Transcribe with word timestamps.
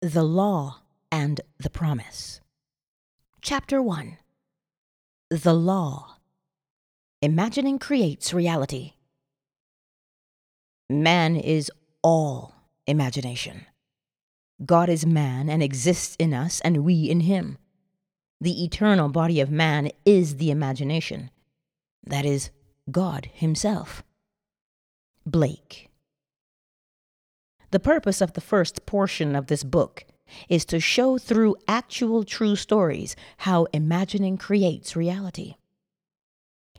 The 0.00 0.22
Law 0.22 0.82
and 1.10 1.40
the 1.58 1.70
Promise. 1.70 2.40
Chapter 3.42 3.82
1 3.82 4.16
The 5.28 5.52
Law 5.52 6.18
Imagining 7.20 7.80
Creates 7.80 8.32
Reality. 8.32 8.92
Man 10.88 11.34
is 11.34 11.72
all 12.00 12.54
imagination. 12.86 13.66
God 14.64 14.88
is 14.88 15.04
man 15.04 15.48
and 15.48 15.64
exists 15.64 16.14
in 16.20 16.32
us, 16.32 16.60
and 16.60 16.84
we 16.84 17.10
in 17.10 17.22
him. 17.22 17.58
The 18.40 18.62
eternal 18.62 19.08
body 19.08 19.40
of 19.40 19.50
man 19.50 19.90
is 20.04 20.36
the 20.36 20.52
imagination. 20.52 21.30
That 22.04 22.24
is, 22.24 22.50
God 22.88 23.28
Himself. 23.34 24.04
Blake. 25.26 25.87
The 27.70 27.80
purpose 27.80 28.20
of 28.20 28.32
the 28.32 28.40
first 28.40 28.86
portion 28.86 29.36
of 29.36 29.48
this 29.48 29.62
book 29.62 30.04
is 30.48 30.64
to 30.66 30.80
show 30.80 31.18
through 31.18 31.56
actual 31.66 32.24
true 32.24 32.56
stories 32.56 33.14
how 33.38 33.66
imagining 33.72 34.38
creates 34.38 34.96
reality. 34.96 35.56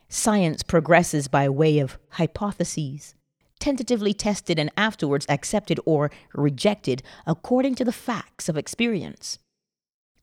Science 0.07 0.63
progresses 0.63 1.27
by 1.27 1.47
way 1.47 1.77
of 1.77 1.99
hypotheses, 2.11 3.13
tentatively 3.59 4.13
tested 4.13 4.57
and 4.57 4.71
afterwards 4.75 5.27
accepted 5.29 5.79
or 5.85 6.09
rejected 6.33 7.03
according 7.27 7.75
to 7.75 7.85
the 7.85 7.91
facts 7.91 8.49
of 8.49 8.57
experience. 8.57 9.37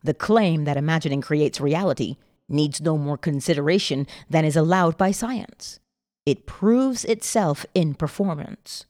The 0.03 0.15
claim 0.15 0.65
that 0.65 0.77
imagining 0.77 1.21
creates 1.21 1.61
reality 1.61 2.17
needs 2.49 2.81
no 2.81 2.99
more 2.99 3.19
consideration 3.19 4.07
than 4.29 4.45
is 4.45 4.57
allowed 4.57 4.97
by 4.97 5.13
science. 5.13 5.79
It 6.25 6.47
proves 6.47 7.05
itself 7.05 7.65
in 7.75 7.95
performance. 7.95 8.87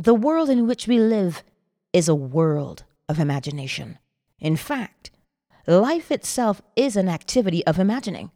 The 0.00 0.14
world 0.14 0.48
in 0.48 0.68
which 0.68 0.86
we 0.86 1.00
live 1.00 1.42
is 1.92 2.08
a 2.08 2.14
world 2.14 2.84
of 3.08 3.18
imagination. 3.18 3.98
In 4.38 4.54
fact, 4.54 5.10
life 5.66 6.12
itself 6.12 6.62
is 6.76 6.94
an 6.94 7.08
activity 7.08 7.66
of 7.66 7.80
imagining. 7.80 8.30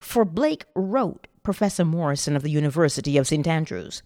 For 0.00 0.24
Blake 0.24 0.66
wrote 0.76 1.26
Professor 1.42 1.84
Morrison 1.84 2.36
of 2.36 2.44
the 2.44 2.50
University 2.52 3.18
of 3.18 3.26
St. 3.26 3.44
Andrews. 3.44 4.04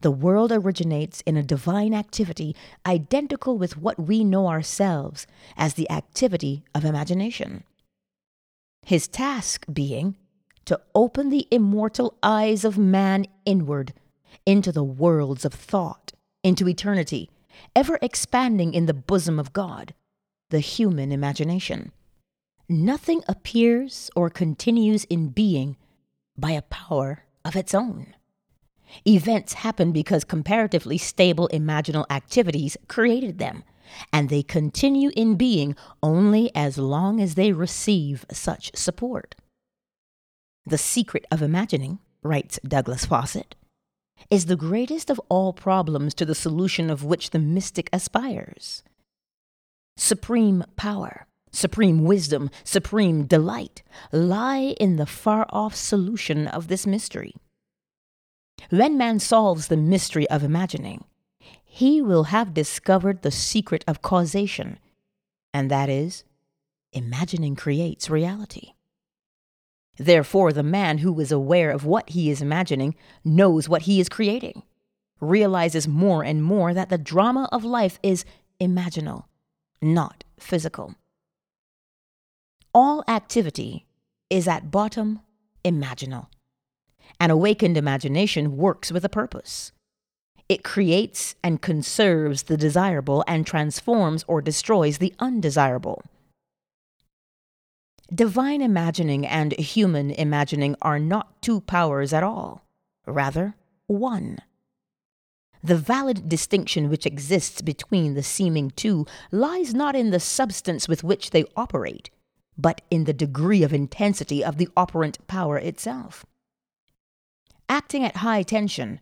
The 0.00 0.12
world 0.12 0.52
originates 0.52 1.22
in 1.22 1.36
a 1.36 1.42
divine 1.42 1.92
activity 1.92 2.54
identical 2.86 3.58
with 3.58 3.76
what 3.76 3.98
we 3.98 4.22
know 4.22 4.46
ourselves 4.46 5.26
as 5.56 5.74
the 5.74 5.90
activity 5.90 6.62
of 6.72 6.84
imagination. 6.84 7.64
His 8.86 9.08
task 9.08 9.66
being 9.72 10.14
to 10.66 10.80
open 10.94 11.30
the 11.30 11.48
immortal 11.50 12.16
eyes 12.22 12.64
of 12.64 12.78
man 12.78 13.26
inward 13.44 13.92
into 14.46 14.72
the 14.72 14.84
worlds 14.84 15.44
of 15.44 15.54
thought, 15.54 16.12
into 16.42 16.68
eternity, 16.68 17.30
ever 17.74 17.98
expanding 18.02 18.74
in 18.74 18.86
the 18.86 18.94
bosom 18.94 19.38
of 19.38 19.52
God, 19.52 19.94
the 20.50 20.60
human 20.60 21.12
imagination. 21.12 21.92
Nothing 22.68 23.22
appears 23.28 24.10
or 24.14 24.30
continues 24.30 25.04
in 25.04 25.28
being 25.28 25.76
by 26.36 26.50
a 26.52 26.62
power 26.62 27.24
of 27.44 27.56
its 27.56 27.74
own. 27.74 28.14
Events 29.06 29.54
happen 29.54 29.92
because 29.92 30.24
comparatively 30.24 30.98
stable 30.98 31.48
imaginal 31.52 32.06
activities 32.10 32.76
created 32.88 33.38
them, 33.38 33.64
and 34.12 34.28
they 34.28 34.42
continue 34.42 35.10
in 35.16 35.36
being 35.36 35.76
only 36.02 36.50
as 36.54 36.78
long 36.78 37.20
as 37.20 37.34
they 37.34 37.52
receive 37.52 38.24
such 38.30 38.74
support. 38.74 39.34
The 40.66 40.78
secret 40.78 41.26
of 41.30 41.42
imagining, 41.42 41.98
writes 42.22 42.58
Douglas 42.66 43.06
Fawcett, 43.06 43.54
is 44.30 44.46
the 44.46 44.56
greatest 44.56 45.10
of 45.10 45.20
all 45.28 45.52
problems 45.52 46.14
to 46.14 46.24
the 46.24 46.34
solution 46.34 46.90
of 46.90 47.04
which 47.04 47.30
the 47.30 47.38
mystic 47.38 47.88
aspires. 47.92 48.82
Supreme 49.96 50.64
power, 50.76 51.26
supreme 51.50 52.04
wisdom, 52.04 52.50
supreme 52.64 53.24
delight 53.24 53.82
lie 54.12 54.74
in 54.78 54.96
the 54.96 55.06
far 55.06 55.46
off 55.50 55.74
solution 55.74 56.46
of 56.46 56.68
this 56.68 56.86
mystery. 56.86 57.34
When 58.70 58.98
man 58.98 59.18
solves 59.18 59.68
the 59.68 59.76
mystery 59.76 60.28
of 60.30 60.44
imagining, 60.44 61.04
he 61.64 62.02
will 62.02 62.24
have 62.24 62.54
discovered 62.54 63.22
the 63.22 63.30
secret 63.30 63.84
of 63.86 64.02
causation, 64.02 64.78
and 65.54 65.70
that 65.70 65.88
is, 65.88 66.24
imagining 66.92 67.54
creates 67.56 68.10
reality. 68.10 68.72
Therefore, 69.98 70.52
the 70.52 70.62
man 70.62 70.98
who 70.98 71.18
is 71.20 71.32
aware 71.32 71.70
of 71.70 71.84
what 71.84 72.10
he 72.10 72.30
is 72.30 72.40
imagining 72.40 72.94
knows 73.24 73.68
what 73.68 73.82
he 73.82 74.00
is 74.00 74.08
creating, 74.08 74.62
realizes 75.20 75.88
more 75.88 76.22
and 76.22 76.42
more 76.42 76.72
that 76.72 76.88
the 76.88 76.98
drama 76.98 77.48
of 77.50 77.64
life 77.64 77.98
is 78.02 78.24
imaginal, 78.60 79.24
not 79.82 80.22
physical. 80.38 80.94
All 82.72 83.02
activity 83.08 83.86
is 84.30 84.46
at 84.46 84.70
bottom 84.70 85.20
imaginal. 85.64 86.26
An 87.18 87.30
awakened 87.30 87.76
imagination 87.76 88.56
works 88.56 88.92
with 88.92 89.04
a 89.04 89.08
purpose. 89.08 89.72
It 90.48 90.62
creates 90.62 91.34
and 91.42 91.60
conserves 91.60 92.44
the 92.44 92.56
desirable 92.56 93.24
and 93.26 93.46
transforms 93.46 94.24
or 94.28 94.40
destroys 94.40 94.98
the 94.98 95.14
undesirable. 95.18 96.02
Divine 98.14 98.62
imagining 98.62 99.26
and 99.26 99.52
human 99.52 100.10
imagining 100.10 100.76
are 100.80 100.98
not 100.98 101.42
two 101.42 101.60
powers 101.60 102.14
at 102.14 102.22
all, 102.22 102.64
rather, 103.06 103.54
one. 103.86 104.38
The 105.62 105.76
valid 105.76 106.26
distinction 106.26 106.88
which 106.88 107.04
exists 107.04 107.60
between 107.60 108.14
the 108.14 108.22
seeming 108.22 108.70
two 108.70 109.06
lies 109.30 109.74
not 109.74 109.94
in 109.94 110.10
the 110.10 110.20
substance 110.20 110.88
with 110.88 111.04
which 111.04 111.30
they 111.30 111.44
operate, 111.54 112.08
but 112.56 112.80
in 112.90 113.04
the 113.04 113.12
degree 113.12 113.62
of 113.62 113.74
intensity 113.74 114.42
of 114.42 114.56
the 114.56 114.68
operant 114.74 115.18
power 115.26 115.58
itself. 115.58 116.24
Acting 117.68 118.04
at 118.04 118.16
high 118.16 118.42
tension, 118.42 119.00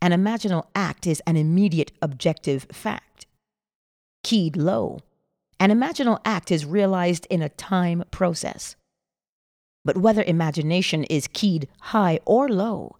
an 0.00 0.12
imaginal 0.12 0.66
act 0.76 1.08
is 1.08 1.20
an 1.26 1.36
immediate 1.36 1.90
objective 2.00 2.68
fact. 2.70 3.26
Keyed 4.22 4.56
low, 4.56 5.00
an 5.60 5.70
imaginal 5.70 6.20
act 6.24 6.50
is 6.50 6.64
realized 6.64 7.26
in 7.30 7.42
a 7.42 7.48
time 7.48 8.04
process. 8.10 8.76
But 9.84 9.96
whether 9.96 10.22
imagination 10.22 11.04
is 11.04 11.28
keyed 11.32 11.68
high 11.80 12.20
or 12.24 12.48
low, 12.48 12.96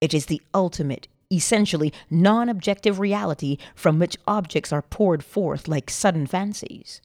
it 0.00 0.14
is 0.14 0.26
the 0.26 0.42
ultimate, 0.54 1.08
essentially 1.32 1.92
non 2.10 2.48
objective 2.48 3.00
reality 3.00 3.58
from 3.74 3.98
which 3.98 4.16
objects 4.26 4.72
are 4.72 4.82
poured 4.82 5.24
forth 5.24 5.66
like 5.68 5.90
sudden 5.90 6.26
fancies. 6.26 7.00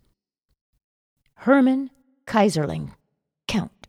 Hermann 1.36 1.90
Keyserling, 2.25 2.92
Count, 3.48 3.88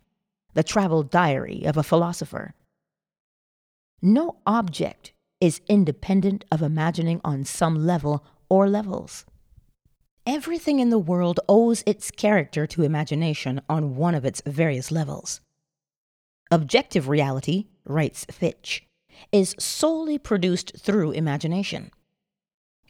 The 0.55 0.63
Travel 0.63 1.03
Diary 1.03 1.65
of 1.65 1.77
a 1.77 1.83
Philosopher. 1.83 2.55
No 4.03 4.37
object 4.47 5.13
is 5.41 5.61
independent 5.69 6.45
of 6.51 6.63
imagining 6.63 7.21
on 7.25 7.45
some 7.45 7.87
level 7.87 8.25
or 8.49 8.69
levels. 8.69 9.25
Everything 10.27 10.81
in 10.81 10.89
the 10.89 10.99
world 10.99 11.39
owes 11.51 11.83
its 11.87 12.11
character 12.11 12.67
to 12.67 12.83
imagination 12.83 13.61
on 13.69 13.95
one 13.95 14.15
of 14.15 14.25
its 14.25 14.41
various 14.47 14.91
levels. 14.91 15.43
Objective 16.51 17.09
reality, 17.09 17.67
writes 17.85 18.25
Fichte, 18.31 18.83
is 19.33 19.55
solely 19.59 20.19
produced 20.19 20.79
through 20.79 21.11
imagination. 21.11 21.91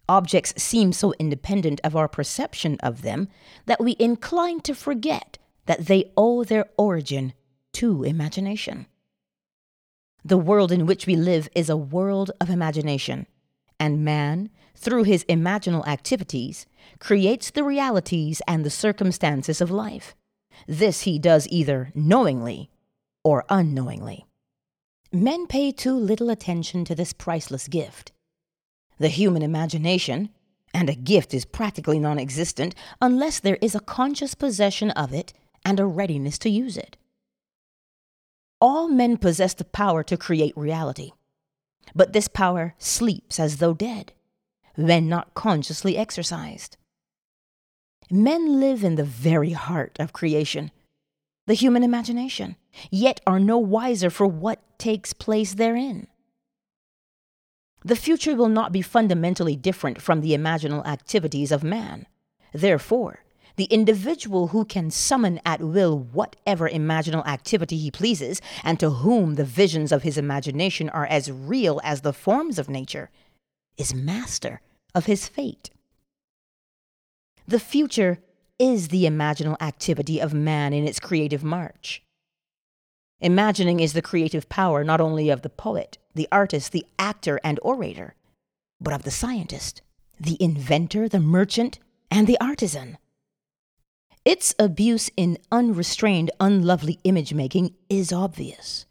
Objects 0.09 0.63
seem 0.63 0.93
so 0.93 1.13
independent 1.19 1.81
of 1.83 1.97
our 1.97 2.07
perception 2.07 2.79
of 2.81 3.03
them 3.03 3.29
that 3.67 3.81
we 3.81 3.97
incline 3.99 4.61
to 4.61 4.75
forget 4.75 5.39
that 5.67 5.87
they 5.87 6.13
owe 6.17 6.45
their 6.45 6.67
origin 6.77 7.33
to 7.73 8.05
imagination. 8.05 8.87
The 10.25 10.39
world 10.39 10.71
in 10.71 10.87
which 10.87 11.07
we 11.07 11.17
live 11.17 11.49
is 11.55 11.69
a 11.69 11.77
world 11.77 12.31
of 12.41 12.49
imagination, 12.49 13.27
and 13.81 14.05
man, 14.05 14.51
through 14.77 15.05
his 15.05 15.25
imaginal 15.25 15.87
activities, 15.87 16.67
creates 16.99 17.51
the 17.51 17.65
realities 17.65 18.43
and 18.47 18.65
the 18.65 18.71
circumstances 18.71 19.61
of 19.61 19.71
life. 19.71 20.15
This 20.67 21.03
he 21.03 21.19
does 21.19 21.49
either 21.51 21.91
knowingly 21.95 22.71
or 23.23 23.45
unknowingly. 23.49 24.27
Men 25.13 25.47
pay 25.47 25.73
too 25.73 25.97
little 25.97 26.31
attention 26.31 26.85
to 26.85 26.95
this 26.95 27.13
priceless 27.13 27.69
gift. 27.69 28.13
The 28.99 29.09
human 29.09 29.43
imagination, 29.43 30.31
and 30.73 30.89
a 30.91 30.95
gift 30.95 31.35
is 31.35 31.45
practically 31.45 31.99
non 31.99 32.19
existent 32.19 32.75
unless 33.01 33.41
there 33.41 33.59
is 33.61 33.75
a 33.75 33.81
conscious 33.81 34.35
possession 34.35 34.91
of 34.93 35.13
it 35.13 35.33
and 35.65 35.79
a 35.79 35.87
readiness 35.87 36.39
to 36.39 36.51
use 36.51 36.77
it. 36.77 36.97
All 38.61 38.89
men 38.89 39.17
possess 39.17 39.55
the 39.55 39.65
power 39.65 40.03
to 40.05 40.17
create 40.17 40.57
reality, 40.57 41.13
but 41.95 42.13
this 42.13 42.29
power 42.29 42.75
sleeps 42.79 43.39
as 43.39 43.59
though 43.59 43.75
dead 43.75 44.13
when 44.77 45.09
not 45.09 45.35
consciously 45.35 45.97
exercised. 45.97 46.77
Men 48.11 48.61
live 48.61 48.85
in 48.85 48.97
the 48.97 49.05
very 49.05 49.53
heart 49.53 49.97
of 49.99 50.13
creation, 50.13 50.71
the 51.47 51.55
human 51.55 51.83
imagination, 51.83 52.57
yet 52.91 53.21
are 53.27 53.41
no 53.41 53.59
wiser 53.59 54.11
for 54.11 54.27
what 54.27 54.61
takes 54.79 55.13
place 55.13 55.55
therein. 55.55 56.07
The 57.85 57.97
future 57.97 58.35
will 58.35 58.49
not 58.49 58.73
be 58.73 58.81
fundamentally 58.81 59.57
different 59.57 60.01
from 60.01 60.21
the 60.21 60.33
imaginal 60.33 60.87
activities 60.87 61.53
of 61.53 61.63
man. 61.63 62.07
Therefore, 62.53 63.25
the 63.57 63.65
individual 63.65 64.49
who 64.49 64.65
can 64.65 64.91
summon 64.91 65.41
at 65.45 65.61
will 65.61 65.99
whatever 65.99 66.69
imaginal 66.69 67.27
activity 67.27 67.77
he 67.77 67.91
pleases, 67.91 68.41
and 68.65 68.81
to 68.81 68.91
whom 68.91 69.35
the 69.35 69.45
visions 69.45 69.93
of 69.93 70.03
his 70.03 70.19
imagination 70.19 70.89
are 70.89 71.07
as 71.07 71.31
real 71.31 71.81
as 71.85 72.01
the 72.01 72.13
forms 72.13 72.59
of 72.59 72.69
nature, 72.69 73.11
is 73.77 73.95
master 73.95 74.61
of 74.95 75.07
his 75.07 75.29
fate. 75.29 75.71
The 77.47 77.61
future 77.61 78.21
is 78.59 78.89
the 78.89 79.05
imaginal 79.05 79.61
activity 79.61 80.21
of 80.21 80.33
man 80.33 80.73
in 80.73 80.87
its 80.87 81.01
creative 81.01 81.45
march. 81.45 82.03
Imagining 83.21 83.81
is 83.81 83.93
the 83.93 84.03
creative 84.03 84.49
power 84.49 84.85
not 84.85 85.01
only 85.01 85.31
of 85.31 85.43
the 85.43 85.51
poet, 85.51 85.99
the 86.15 86.29
artist, 86.31 86.73
the 86.73 86.87
actor, 86.99 87.41
and 87.43 87.59
orator, 87.63 88.15
but 88.81 88.93
of 88.93 89.03
the 89.03 89.11
scientist, 89.11 89.83
the 90.21 90.37
inventor, 90.41 91.09
the 91.09 91.21
merchant, 91.21 91.79
and 92.11 92.27
the 92.27 92.39
artisan. 92.41 92.99
Its 94.25 94.55
abuse 94.59 95.11
in 95.17 95.39
unrestrained, 95.53 96.31
unlovely 96.41 96.99
image 97.05 97.35
making 97.35 97.75
is 97.91 98.13
obvious. 98.13 98.87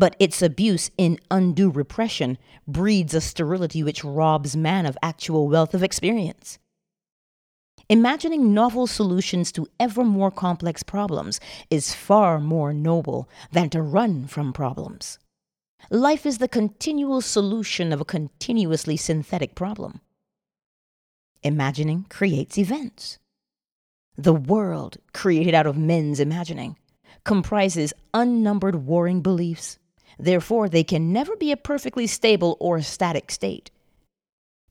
But 0.00 0.16
its 0.18 0.40
abuse 0.40 0.90
in 0.96 1.18
undue 1.30 1.68
repression 1.68 2.38
breeds 2.66 3.12
a 3.12 3.20
sterility 3.20 3.82
which 3.82 4.02
robs 4.02 4.56
man 4.56 4.86
of 4.86 4.96
actual 5.02 5.46
wealth 5.46 5.74
of 5.74 5.82
experience. 5.82 6.58
Imagining 7.90 8.54
novel 8.54 8.86
solutions 8.86 9.52
to 9.52 9.66
ever 9.78 10.02
more 10.02 10.30
complex 10.30 10.82
problems 10.82 11.38
is 11.68 11.92
far 11.92 12.40
more 12.40 12.72
noble 12.72 13.28
than 13.52 13.68
to 13.70 13.82
run 13.82 14.26
from 14.26 14.54
problems. 14.54 15.18
Life 15.90 16.24
is 16.24 16.38
the 16.38 16.48
continual 16.48 17.20
solution 17.20 17.92
of 17.92 18.00
a 18.00 18.06
continuously 18.06 18.96
synthetic 18.96 19.54
problem. 19.54 20.00
Imagining 21.42 22.06
creates 22.08 22.56
events. 22.56 23.18
The 24.16 24.32
world, 24.32 24.96
created 25.12 25.52
out 25.52 25.66
of 25.66 25.76
men's 25.76 26.20
imagining, 26.20 26.78
comprises 27.24 27.92
unnumbered 28.14 28.86
warring 28.86 29.20
beliefs. 29.20 29.76
Therefore, 30.20 30.68
they 30.68 30.84
can 30.84 31.12
never 31.12 31.34
be 31.34 31.50
a 31.50 31.56
perfectly 31.56 32.06
stable 32.06 32.56
or 32.60 32.82
static 32.82 33.30
state. 33.30 33.70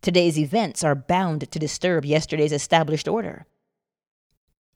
Today's 0.01 0.37
events 0.37 0.83
are 0.83 0.95
bound 0.95 1.51
to 1.51 1.59
disturb 1.59 2.05
yesterday's 2.05 2.53
established 2.53 3.07
order. 3.07 3.47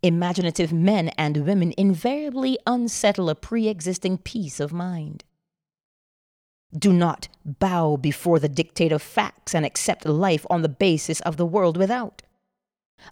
Imaginative 0.02 0.74
men 0.74 1.10
and 1.10 1.46
women 1.46 1.74
invariably 1.78 2.58
unsettle 2.66 3.30
a 3.30 3.36
pre 3.36 3.68
existing 3.68 4.18
peace 4.18 4.60
of 4.60 4.74
mind. 4.74 5.24
Do 6.78 6.92
not 6.92 7.28
bow 7.46 7.96
before 7.96 8.40
the 8.40 8.50
dictate 8.50 8.92
of 8.92 9.02
facts 9.02 9.54
and 9.54 9.66
accept 9.66 10.06
life 10.06 10.46
on 10.50 10.64
the 10.64 10.70
basis 10.70 11.20
of 11.22 11.38
the 11.38 11.46
world 11.46 11.78
without. 11.78 12.24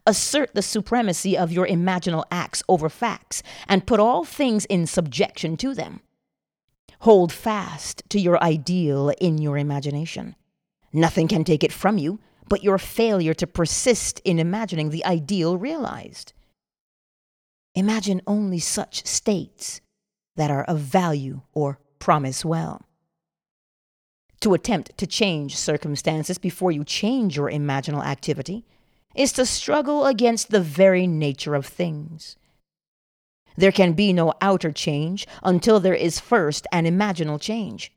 Assert 0.08 0.56
the 0.56 0.63
supremacy 0.63 1.38
of 1.38 1.52
your 1.52 1.68
imaginal 1.68 2.25
acts 2.31 2.63
over 2.68 2.90
facts 2.90 3.44
and 3.68 3.86
put 3.86 4.00
all 4.00 4.25
things 4.25 4.66
in 4.66 4.88
subjection 4.88 5.58
to 5.58 5.75
them. 5.75 6.02
Hold 7.01 7.33
fast 7.33 8.03
to 8.09 8.19
your 8.19 8.42
ideal 8.44 9.12
in 9.19 9.39
your 9.39 9.57
imagination. 9.57 10.36
Nothing 10.94 11.27
can 11.27 11.44
take 11.44 11.63
it 11.63 11.71
from 11.71 11.98
you 11.98 12.19
but 12.48 12.63
your 12.63 12.77
failure 12.77 13.33
to 13.33 13.48
persist 13.48 14.19
in 14.25 14.38
imagining 14.38 14.89
the 14.89 15.03
ideal 15.06 15.57
realized. 15.57 16.33
Imagine 17.74 18.21
only 18.27 18.59
such 18.59 19.06
states 19.07 19.81
that 20.36 20.51
are 20.51 20.65
of 20.65 20.80
value 20.80 21.42
or 21.53 21.80
promise 21.98 22.45
well. 22.45 22.81
To 24.42 24.53
attempt 24.53 24.98
to 24.98 25.07
change 25.07 25.56
circumstances 25.56 26.38
before 26.38 26.71
you 26.71 26.83
change 26.83 27.36
your 27.36 27.50
imaginal 27.50 28.06
activity 28.06 28.65
is 29.15 29.31
to 29.33 29.45
struggle 29.45 30.06
against 30.06 30.51
the 30.51 30.62
very 30.62 31.07
nature 31.07 31.56
of 31.56 31.65
things. 31.65 32.36
There 33.56 33.71
can 33.71 33.94
be 33.94 34.13
no 34.13 34.33
outer 34.42 34.71
change 34.71 35.27
until 35.44 35.80
there 35.80 35.95
is 35.95 36.19
first 36.19 36.68
an 36.71 36.86
imaginal 36.86 37.39
change. 37.39 37.92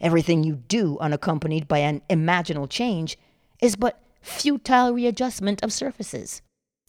Everything 0.00 0.42
you 0.42 0.56
do 0.56 0.98
unaccompanied 0.98 1.68
by 1.68 1.78
an 1.78 2.02
imaginal 2.08 2.68
change 2.68 3.18
is 3.60 3.76
but 3.76 4.02
futile 4.22 4.92
readjustment 4.92 5.62
of 5.62 5.72
surfaces. 5.72 6.42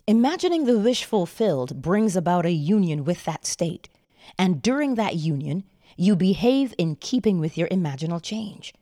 Imagining 0.08 0.66
the 0.66 0.80
wish 0.80 1.04
fulfilled 1.04 1.82
brings 1.82 2.16
about 2.16 2.46
a 2.46 2.52
union 2.52 3.04
with 3.04 3.24
that 3.26 3.46
state, 3.46 3.90
and 4.38 4.62
during 4.62 4.96
that 4.96 5.16
union, 5.16 5.64
you 5.98 6.16
behave 6.16 6.74
in 6.78 6.96
keeping 6.96 7.40
with 7.40 7.58
your 7.58 7.68
imaginal 7.68 8.22
change. 8.22 8.74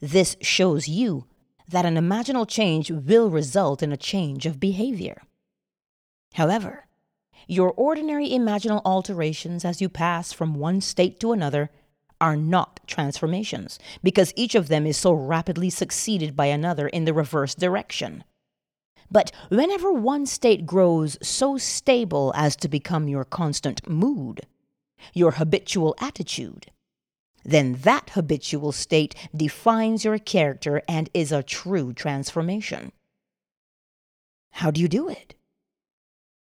This 0.00 0.36
shows 0.40 0.88
you 0.88 1.26
that 1.68 1.84
an 1.84 1.94
imaginal 1.94 2.48
change 2.48 2.90
will 2.90 3.30
result 3.30 3.82
in 3.82 3.92
a 3.92 3.96
change 3.96 4.46
of 4.46 4.60
behavior. 4.60 5.22
However, 6.34 6.85
your 7.46 7.72
ordinary 7.72 8.28
imaginal 8.28 8.82
alterations 8.84 9.64
as 9.64 9.80
you 9.80 9.88
pass 9.88 10.32
from 10.32 10.54
one 10.54 10.80
state 10.80 11.20
to 11.20 11.32
another 11.32 11.70
are 12.20 12.36
not 12.36 12.80
transformations, 12.86 13.78
because 14.02 14.32
each 14.36 14.54
of 14.54 14.68
them 14.68 14.86
is 14.86 14.96
so 14.96 15.12
rapidly 15.12 15.70
succeeded 15.70 16.34
by 16.34 16.46
another 16.46 16.88
in 16.88 17.04
the 17.04 17.12
reverse 17.12 17.54
direction. 17.54 18.24
But 19.10 19.30
whenever 19.50 19.92
one 19.92 20.26
state 20.26 20.66
grows 20.66 21.16
so 21.22 21.58
stable 21.58 22.32
as 22.34 22.56
to 22.56 22.68
become 22.68 23.06
your 23.06 23.24
constant 23.24 23.88
mood, 23.88 24.46
your 25.14 25.32
habitual 25.32 25.94
attitude, 26.00 26.72
then 27.44 27.74
that 27.82 28.10
habitual 28.10 28.72
state 28.72 29.14
defines 29.34 30.04
your 30.04 30.18
character 30.18 30.82
and 30.88 31.08
is 31.14 31.30
a 31.30 31.44
true 31.44 31.92
transformation. 31.92 32.90
How 34.50 34.72
do 34.72 34.80
you 34.80 34.88
do 34.88 35.08
it? 35.08 35.35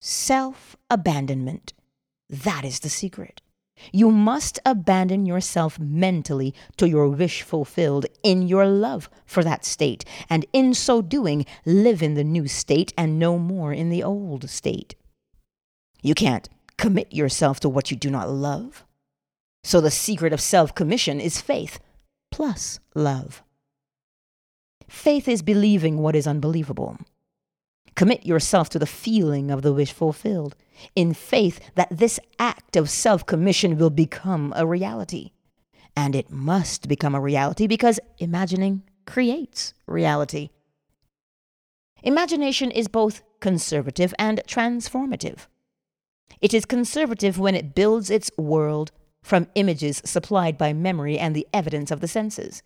Self 0.05 0.75
abandonment. 0.89 1.71
That 2.29 2.65
is 2.65 2.81
the 2.81 2.89
secret. 2.89 3.41
You 3.93 4.11
must 4.11 4.59
abandon 4.65 5.25
yourself 5.25 5.79
mentally 5.79 6.53
to 6.75 6.89
your 6.89 7.07
wish 7.07 7.41
fulfilled 7.41 8.07
in 8.21 8.49
your 8.49 8.67
love 8.67 9.09
for 9.25 9.45
that 9.45 9.63
state, 9.63 10.03
and 10.29 10.45
in 10.51 10.73
so 10.73 11.01
doing, 11.01 11.45
live 11.65 12.03
in 12.03 12.15
the 12.15 12.25
new 12.25 12.49
state 12.49 12.93
and 12.97 13.17
no 13.17 13.39
more 13.39 13.71
in 13.71 13.89
the 13.89 14.03
old 14.03 14.49
state. 14.49 14.95
You 16.01 16.15
can't 16.15 16.49
commit 16.77 17.13
yourself 17.13 17.61
to 17.61 17.69
what 17.69 17.89
you 17.89 17.95
do 17.95 18.09
not 18.09 18.29
love. 18.29 18.83
So 19.63 19.79
the 19.79 19.89
secret 19.89 20.33
of 20.33 20.41
self 20.41 20.75
commission 20.75 21.21
is 21.21 21.39
faith 21.39 21.79
plus 22.29 22.81
love. 22.93 23.41
Faith 24.89 25.29
is 25.29 25.41
believing 25.41 25.99
what 25.99 26.13
is 26.13 26.27
unbelievable. 26.27 26.97
Commit 27.95 28.25
yourself 28.25 28.69
to 28.69 28.79
the 28.79 28.85
feeling 28.85 29.51
of 29.51 29.61
the 29.61 29.73
wish 29.73 29.91
fulfilled, 29.91 30.55
in 30.95 31.13
faith 31.13 31.59
that 31.75 31.95
this 31.95 32.19
act 32.39 32.75
of 32.75 32.89
self 32.89 33.25
commission 33.25 33.77
will 33.77 33.89
become 33.89 34.53
a 34.55 34.65
reality. 34.65 35.31
And 35.95 36.15
it 36.15 36.31
must 36.31 36.87
become 36.87 37.13
a 37.13 37.21
reality 37.21 37.67
because 37.67 37.99
imagining 38.17 38.83
creates 39.05 39.73
reality. 39.85 40.49
Imagination 42.01 42.71
is 42.71 42.87
both 42.87 43.21
conservative 43.39 44.13
and 44.17 44.41
transformative. 44.47 45.47
It 46.41 46.53
is 46.53 46.65
conservative 46.65 47.39
when 47.39 47.55
it 47.55 47.75
builds 47.75 48.09
its 48.09 48.31
world 48.37 48.91
from 49.21 49.47
images 49.55 50.01
supplied 50.03 50.57
by 50.57 50.73
memory 50.73 51.17
and 51.17 51.35
the 51.35 51.47
evidence 51.53 51.91
of 51.91 52.01
the 52.01 52.07
senses. 52.07 52.63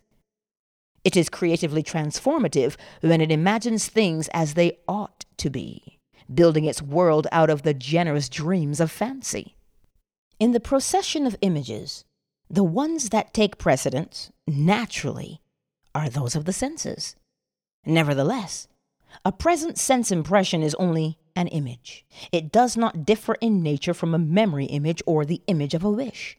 It 1.08 1.16
is 1.16 1.30
creatively 1.30 1.82
transformative 1.82 2.76
when 3.00 3.22
it 3.22 3.32
imagines 3.32 3.88
things 3.88 4.28
as 4.34 4.52
they 4.52 4.76
ought 4.86 5.24
to 5.38 5.48
be, 5.48 5.98
building 6.34 6.66
its 6.66 6.82
world 6.82 7.26
out 7.32 7.48
of 7.48 7.62
the 7.62 7.72
generous 7.72 8.28
dreams 8.28 8.78
of 8.78 8.90
fancy. 8.90 9.56
In 10.38 10.52
the 10.52 10.60
procession 10.60 11.26
of 11.26 11.34
images, 11.40 12.04
the 12.50 12.62
ones 12.62 13.08
that 13.08 13.32
take 13.32 13.56
precedence, 13.56 14.30
naturally, 14.46 15.40
are 15.94 16.10
those 16.10 16.36
of 16.36 16.44
the 16.44 16.52
senses. 16.52 17.16
Nevertheless, 17.86 18.68
a 19.24 19.32
present 19.32 19.78
sense 19.78 20.12
impression 20.12 20.62
is 20.62 20.74
only 20.74 21.16
an 21.34 21.48
image. 21.48 22.04
It 22.32 22.52
does 22.52 22.76
not 22.76 23.06
differ 23.06 23.36
in 23.40 23.62
nature 23.62 23.94
from 23.94 24.12
a 24.12 24.18
memory 24.18 24.66
image 24.66 25.02
or 25.06 25.24
the 25.24 25.40
image 25.46 25.72
of 25.72 25.84
a 25.84 25.90
wish. 25.90 26.36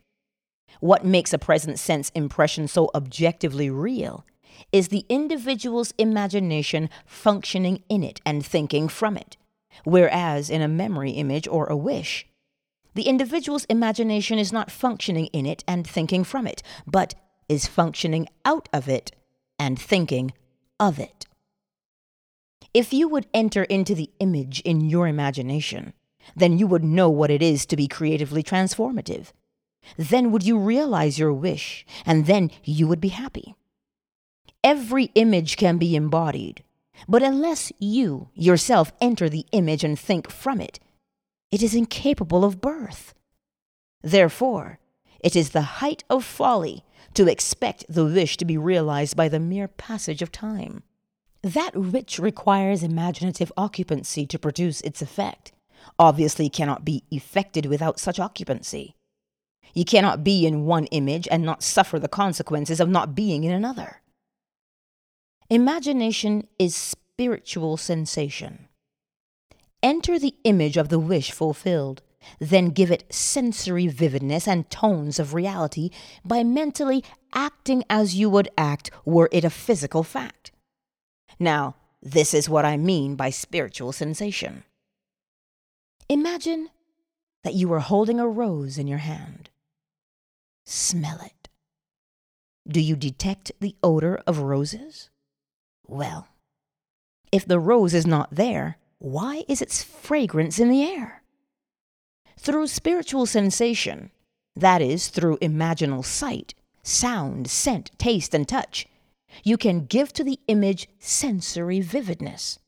What 0.80 1.04
makes 1.04 1.34
a 1.34 1.40
present 1.40 1.80
sense 1.80 2.12
impression 2.14 2.68
so 2.68 2.92
objectively 2.94 3.72
real 3.72 4.26
is 4.72 4.88
the 4.88 5.06
individual's 5.10 5.94
imagination 5.98 6.90
functioning 7.06 7.84
in 7.90 8.04
it 8.04 8.22
and 8.26 8.46
thinking 8.46 8.88
from 8.88 9.18
it. 9.18 9.38
Whereas 9.84 10.50
in 10.50 10.62
a 10.62 10.68
memory 10.68 11.12
image 11.12 11.48
or 11.48 11.66
a 11.68 11.78
wish, 11.78 12.28
the 12.96 13.04
individual's 13.04 13.66
imagination 13.66 14.40
is 14.40 14.52
not 14.52 14.72
functioning 14.72 15.28
in 15.28 15.46
it 15.46 15.64
and 15.68 15.86
thinking 15.86 16.24
from 16.24 16.48
it, 16.48 16.62
but 16.86 17.16
is 17.48 17.68
functioning 17.68 18.28
out 18.46 18.68
of 18.74 18.90
it 18.90 19.12
and 19.58 19.80
thinking 19.80 20.34
of 20.80 21.00
it. 21.00 21.26
If 22.74 22.94
you 22.94 23.08
would 23.08 23.28
enter 23.34 23.64
into 23.64 23.96
the 23.96 24.12
image 24.20 24.60
in 24.62 24.82
your 24.82 25.08
imagination, 25.08 25.94
then 26.36 26.58
you 26.58 26.68
would 26.68 26.84
know 26.84 27.10
what 27.10 27.32
it 27.32 27.42
is 27.42 27.66
to 27.68 27.76
be 27.76 27.88
creatively 27.88 28.44
transformative. 28.44 29.32
Then 29.98 30.32
would 30.32 30.44
you 30.44 30.60
realize 30.60 31.18
your 31.18 31.34
wish, 31.34 31.86
and 32.06 32.26
then 32.26 32.52
you 32.64 32.88
would 32.88 33.02
be 33.02 33.10
happy. 33.10 33.56
Every 34.64 35.06
image 35.16 35.56
can 35.56 35.78
be 35.78 35.96
embodied, 35.96 36.64
but 37.08 37.24
unless 37.24 37.72
you 37.80 38.30
yourself 38.34 38.92
enter 39.00 39.30
the 39.30 39.46
image 39.52 39.84
and 39.86 39.98
think 39.98 40.30
from 40.30 40.60
it, 40.60 40.80
it 41.52 41.64
is 41.64 41.74
incapable 41.74 42.44
of 42.44 42.60
birth. 42.60 43.14
Therefore, 44.02 44.80
it 45.20 45.36
is 45.36 45.50
the 45.52 45.80
height 45.80 46.04
of 46.10 46.26
folly 46.26 46.84
to 47.14 47.28
expect 47.28 47.86
the 47.88 48.06
wish 48.06 48.38
to 48.38 48.46
be 48.46 48.58
realized 48.58 49.16
by 49.16 49.30
the 49.30 49.40
mere 49.40 49.68
passage 49.68 50.22
of 50.22 50.32
time. 50.32 50.84
That 51.42 51.76
which 51.76 52.20
requires 52.20 52.84
imaginative 52.84 53.52
occupancy 53.56 54.26
to 54.28 54.38
produce 54.38 54.82
its 54.82 55.02
effect 55.02 55.54
obviously 55.98 56.50
cannot 56.50 56.84
be 56.84 57.04
effected 57.10 57.66
without 57.66 58.00
such 58.00 58.20
occupancy. 58.20 58.96
You 59.74 59.86
cannot 59.86 60.24
be 60.24 60.46
in 60.46 60.66
one 60.66 60.86
image 60.88 61.28
and 61.32 61.44
not 61.44 61.64
suffer 61.64 61.98
the 61.98 62.10
consequences 62.10 62.82
of 62.82 62.90
not 62.90 63.16
being 63.16 63.46
in 63.46 63.52
another. 63.52 64.02
Imagination 65.52 66.48
is 66.60 66.76
spiritual 66.76 67.76
sensation. 67.76 68.68
Enter 69.82 70.20
the 70.20 70.36
image 70.44 70.78
of 70.78 70.90
the 70.90 71.00
wish 71.00 71.32
fulfilled, 71.32 72.04
then 72.38 72.70
give 72.70 72.92
it 72.92 73.12
sensory 73.12 73.88
vividness 73.88 74.48
and 74.48 74.70
tones 74.70 75.18
of 75.18 75.34
reality 75.34 75.90
by 76.24 76.44
mentally 76.44 77.04
acting 77.34 77.84
as 77.90 78.14
you 78.14 78.30
would 78.30 78.50
act 78.60 78.92
were 79.06 79.28
it 79.32 79.44
a 79.44 79.50
physical 79.50 80.04
fact. 80.04 80.52
Now, 81.40 81.76
this 82.00 82.36
is 82.36 82.48
what 82.48 82.66
I 82.66 82.78
mean 82.78 83.16
by 83.16 83.32
spiritual 83.32 83.92
sensation. 83.92 84.66
Imagine 86.08 86.70
that 87.44 87.56
you 87.56 87.74
are 87.74 87.80
holding 87.80 88.20
a 88.20 88.28
rose 88.28 88.78
in 88.78 88.86
your 88.86 89.00
hand. 89.00 89.50
Smell 90.64 91.20
it. 91.26 91.50
Do 92.68 92.80
you 92.80 92.96
detect 92.96 93.52
the 93.60 93.76
odor 93.82 94.22
of 94.28 94.40
roses? 94.40 95.10
Well, 95.90 96.28
if 97.32 97.48
the 97.48 97.60
rose 97.60 97.96
is 97.96 98.06
not 98.06 98.36
there, 98.36 98.78
why 99.00 99.44
is 99.48 99.60
its 99.60 99.84
fragrance 99.84 100.60
in 100.60 100.70
the 100.70 100.84
air? 100.84 101.24
Through 102.38 102.68
spiritual 102.68 103.26
sensation, 103.26 104.12
that 104.56 104.84
is, 104.84 105.08
through 105.08 105.40
imaginal 105.40 106.06
sight, 106.06 106.54
sound, 106.84 107.50
scent, 107.50 107.90
taste, 107.98 108.36
and 108.36 108.48
touch, 108.48 108.88
you 109.44 109.58
can 109.58 109.86
give 109.86 110.14
to 110.14 110.24
the 110.24 110.40
image 110.48 110.88
sensory 111.00 111.82
vividness. 111.82 112.60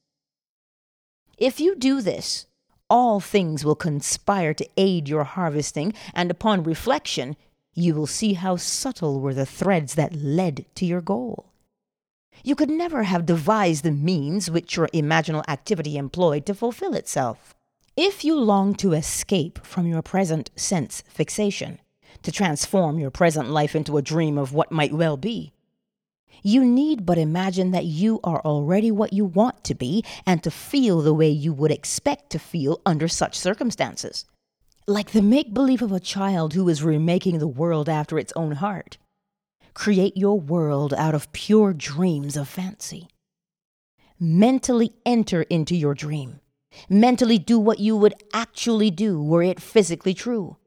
If 1.38 1.60
you 1.60 1.76
do 1.76 2.02
this, 2.02 2.48
all 2.90 3.20
things 3.20 3.64
will 3.64 3.76
conspire 3.76 4.56
to 4.56 4.68
aid 4.78 5.08
your 5.08 5.26
harvesting, 5.26 5.94
and 6.16 6.32
upon 6.32 6.64
reflection, 6.64 7.36
you 7.76 7.94
will 7.94 8.08
see 8.08 8.34
how 8.34 8.56
subtle 8.56 9.22
were 9.22 9.36
the 9.36 9.46
threads 9.46 9.94
that 9.94 10.16
led 10.16 10.66
to 10.74 10.88
your 10.88 11.02
goal. 11.02 11.51
You 12.44 12.56
could 12.56 12.70
never 12.70 13.04
have 13.04 13.26
devised 13.26 13.84
the 13.84 13.92
means 13.92 14.50
which 14.50 14.76
your 14.76 14.88
imaginal 14.88 15.44
activity 15.48 15.98
employed 15.98 16.46
to 16.48 16.56
fulfill 16.56 16.96
itself. 16.96 17.54
If 17.96 18.24
you 18.24 18.36
long 18.40 18.74
to 18.76 18.94
escape 18.94 19.64
from 19.66 19.86
your 19.86 20.02
present 20.02 20.50
sense 20.56 21.04
fixation, 21.08 21.80
to 22.24 22.32
transform 22.32 23.00
your 23.00 23.12
present 23.12 23.50
life 23.50 23.76
into 23.76 23.98
a 23.98 24.02
dream 24.02 24.38
of 24.38 24.54
what 24.54 24.72
might 24.72 24.94
well 24.94 25.18
be, 25.18 25.54
you 26.44 26.66
need 26.66 27.06
but 27.06 27.20
imagine 27.20 27.72
that 27.72 27.86
you 27.86 28.20
are 28.24 28.42
already 28.42 28.90
what 28.90 29.14
you 29.14 29.26
want 29.26 29.64
to 29.66 29.76
be 29.76 30.04
and 30.26 30.42
to 30.44 30.50
feel 30.50 31.02
the 31.02 31.14
way 31.14 31.30
you 31.30 31.54
would 31.54 31.72
expect 31.72 32.32
to 32.32 32.40
feel 32.40 32.82
under 32.86 33.08
such 33.08 33.38
circumstances. 33.38 34.26
Like 34.88 35.12
the 35.12 35.22
make 35.22 35.54
believe 35.54 35.84
of 35.84 35.92
a 35.92 36.00
child 36.00 36.54
who 36.54 36.68
is 36.68 36.82
remaking 36.82 37.38
the 37.38 37.48
world 37.48 37.88
after 37.88 38.18
its 38.18 38.34
own 38.36 38.54
heart. 38.54 38.98
Create 39.74 40.18
your 40.18 40.40
world 40.40 40.94
out 40.94 41.16
of 41.16 41.32
pure 41.32 41.74
dreams 41.74 42.36
of 42.36 42.48
fancy. 42.48 43.08
Mentally 44.20 44.94
enter 45.06 45.44
into 45.44 45.76
your 45.76 45.94
dream. 45.94 46.40
Mentally 46.90 47.38
do 47.38 47.60
what 47.60 47.80
you 47.80 47.96
would 47.96 48.14
actually 48.34 48.92
do 48.92 49.22
were 49.22 49.44
it 49.44 49.60
physically 49.60 50.14
true. 50.14 50.58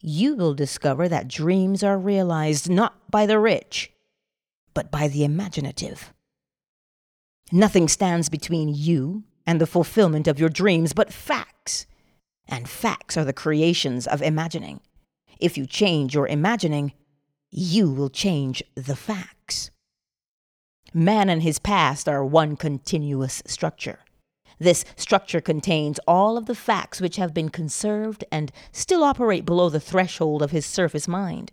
You 0.00 0.34
will 0.34 0.54
discover 0.54 1.08
that 1.08 1.28
dreams 1.28 1.82
are 1.82 1.98
realized 1.98 2.68
not 2.68 3.10
by 3.10 3.26
the 3.26 3.38
rich, 3.38 3.92
but 4.74 4.90
by 4.90 5.08
the 5.08 5.24
imaginative. 5.24 6.12
Nothing 7.52 7.88
stands 7.88 8.28
between 8.28 8.68
you 8.68 9.24
and 9.46 9.60
the 9.60 9.66
fulfillment 9.66 10.26
of 10.26 10.38
your 10.38 10.48
dreams 10.48 10.92
but 10.92 11.12
facts, 11.12 11.86
and 12.48 12.68
facts 12.68 13.16
are 13.16 13.24
the 13.24 13.32
creations 13.32 14.06
of 14.06 14.20
imagining. 14.20 14.80
If 15.38 15.56
you 15.56 15.66
change 15.66 16.14
your 16.14 16.26
imagining, 16.26 16.92
you 17.56 17.88
will 17.88 18.10
change 18.10 18.64
the 18.74 18.96
facts. 18.96 19.70
Man 20.92 21.28
and 21.28 21.40
his 21.40 21.60
past 21.60 22.08
are 22.08 22.24
one 22.24 22.56
continuous 22.56 23.44
structure. 23.46 24.00
This 24.58 24.84
structure 24.96 25.40
contains 25.40 26.00
all 26.06 26.36
of 26.36 26.46
the 26.46 26.56
facts 26.56 27.00
which 27.00 27.14
have 27.14 27.32
been 27.32 27.50
conserved 27.50 28.24
and 28.32 28.50
still 28.72 29.04
operate 29.04 29.44
below 29.44 29.68
the 29.68 29.78
threshold 29.78 30.42
of 30.42 30.50
his 30.50 30.66
surface 30.66 31.06
mind. 31.06 31.52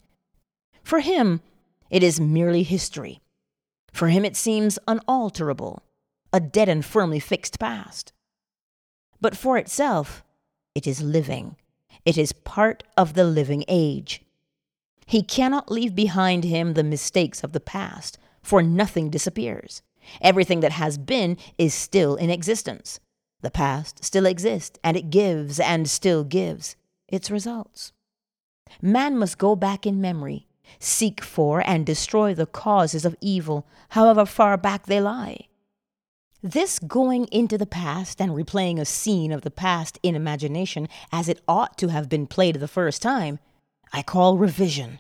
For 0.84 1.02
him, 1.02 1.42
it 1.92 2.02
is 2.02 2.20
merely 2.20 2.64
history. 2.64 3.22
For 3.94 4.08
him, 4.08 4.26
it 4.26 4.36
seems 4.36 4.80
unalterable, 4.88 5.84
a 6.34 6.40
dead 6.40 6.68
and 6.68 6.84
firmly 6.84 7.20
fixed 7.20 7.60
past. 7.60 8.12
But 9.20 9.38
for 9.38 9.56
itself, 9.56 10.24
it 10.74 10.88
is 10.88 11.04
living. 11.04 11.58
It 12.06 12.18
is 12.18 12.34
part 12.34 12.84
of 12.98 13.14
the 13.14 13.24
living 13.24 13.66
age. 13.68 14.24
He 15.06 15.24
cannot 15.24 15.72
leave 15.72 15.96
behind 15.96 16.44
him 16.44 16.74
the 16.74 16.84
mistakes 16.84 17.44
of 17.44 17.52
the 17.52 17.60
past, 17.60 18.18
for 18.42 18.62
nothing 18.62 19.10
disappears. 19.10 19.82
Everything 20.22 20.62
that 20.62 20.72
has 20.74 20.98
been 20.98 21.38
is 21.58 21.74
still 21.74 22.16
in 22.16 22.30
existence. 22.30 23.00
The 23.42 23.52
past 23.52 24.04
still 24.04 24.26
exists, 24.26 24.80
and 24.84 24.98
it 24.98 25.10
gives 25.10 25.60
and 25.60 25.90
still 25.90 26.24
gives 26.24 26.76
its 27.08 27.30
results. 27.32 27.94
Man 28.82 29.18
must 29.18 29.38
go 29.38 29.56
back 29.56 29.86
in 29.86 30.00
memory 30.00 30.48
seek 30.80 31.24
for 31.24 31.62
and 31.68 31.86
destroy 31.86 32.34
the 32.34 32.46
causes 32.46 33.06
of 33.06 33.16
evil, 33.22 33.66
however 33.90 34.26
far 34.26 34.58
back 34.58 34.86
they 34.86 35.02
lie. 35.02 35.48
This 36.44 36.80
going 36.80 37.26
into 37.26 37.58
the 37.58 37.68
past 37.68 38.20
and 38.20 38.32
replaying 38.32 38.80
a 38.80 38.86
scene 38.86 39.32
of 39.32 39.42
the 39.42 39.52
past 39.52 40.00
in 40.02 40.16
imagination 40.16 40.88
as 41.12 41.30
it 41.30 41.42
ought 41.48 41.78
to 41.78 41.90
have 41.90 42.10
been 42.10 42.26
played 42.26 42.56
the 42.56 42.68
first 42.68 43.02
time, 43.02 43.40
I 43.92 44.02
call 44.02 44.38
revision. 44.38 45.00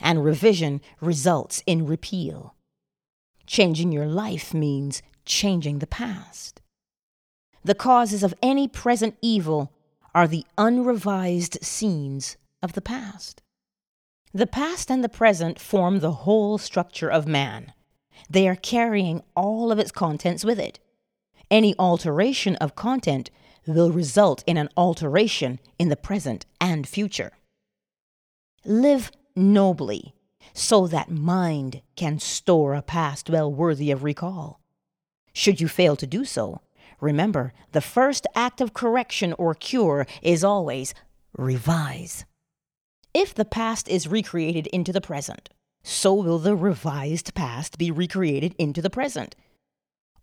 And 0.00 0.24
revision 0.24 0.80
results 1.00 1.62
in 1.66 1.86
repeal. 1.86 2.54
Changing 3.46 3.92
your 3.92 4.06
life 4.06 4.54
means 4.54 5.02
changing 5.24 5.78
the 5.78 5.86
past. 5.86 6.60
The 7.64 7.74
causes 7.74 8.22
of 8.22 8.34
any 8.42 8.66
present 8.66 9.16
evil 9.22 9.72
are 10.14 10.26
the 10.26 10.44
unrevised 10.58 11.58
scenes 11.62 12.36
of 12.62 12.72
the 12.72 12.80
past. 12.80 13.42
The 14.34 14.46
past 14.46 14.90
and 14.90 15.04
the 15.04 15.08
present 15.08 15.58
form 15.58 16.00
the 16.00 16.12
whole 16.12 16.58
structure 16.58 17.10
of 17.10 17.26
man. 17.26 17.72
They 18.30 18.48
are 18.48 18.56
carrying 18.56 19.22
all 19.36 19.70
of 19.70 19.78
its 19.78 19.92
contents 19.92 20.44
with 20.44 20.58
it. 20.58 20.78
Any 21.50 21.74
alteration 21.78 22.56
of 22.56 22.74
content 22.74 23.30
will 23.66 23.92
result 23.92 24.42
in 24.46 24.56
an 24.56 24.70
alteration 24.76 25.60
in 25.78 25.88
the 25.88 25.96
present 25.96 26.46
and 26.60 26.88
future. 26.88 27.32
Live 28.64 29.10
nobly 29.34 30.14
so 30.52 30.86
that 30.86 31.10
mind 31.10 31.82
can 31.96 32.20
store 32.20 32.74
a 32.74 32.82
past 32.82 33.28
well 33.28 33.52
worthy 33.52 33.90
of 33.90 34.04
recall. 34.04 34.60
Should 35.32 35.60
you 35.60 35.66
fail 35.66 35.96
to 35.96 36.06
do 36.06 36.24
so, 36.24 36.60
remember 37.00 37.52
the 37.72 37.80
first 37.80 38.24
act 38.36 38.60
of 38.60 38.72
correction 38.72 39.32
or 39.32 39.54
cure 39.54 40.06
is 40.22 40.44
always 40.44 40.94
revise. 41.36 42.24
If 43.12 43.34
the 43.34 43.44
past 43.44 43.88
is 43.88 44.06
recreated 44.06 44.68
into 44.68 44.92
the 44.92 45.00
present, 45.00 45.50
so 45.82 46.14
will 46.14 46.38
the 46.38 46.54
revised 46.54 47.34
past 47.34 47.78
be 47.78 47.90
recreated 47.90 48.54
into 48.58 48.80
the 48.80 48.90
present. 48.90 49.34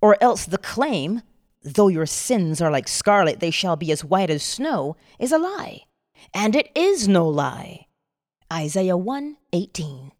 Or 0.01 0.15
else 0.22 0.46
the 0.46 0.58
claim, 0.58 1.24
though 1.62 1.89
your 1.89 2.05
sins 2.05 2.62
are 2.62 2.72
like 2.72 2.88
scarlet, 2.88 3.41
they 3.41 3.51
shall 3.51 3.75
be 3.75 3.91
as 3.91 4.05
white 4.05 4.29
as 4.29 4.43
snow, 4.43 4.96
is 5.19 5.34
a 5.34 5.38
lie. 5.38 5.81
And 6.34 6.55
it 6.55 6.69
is 6.74 7.05
no 7.05 7.27
lie. 7.27 7.88
Isaiah 8.51 8.98
1 8.98 9.38
18. 9.53 10.12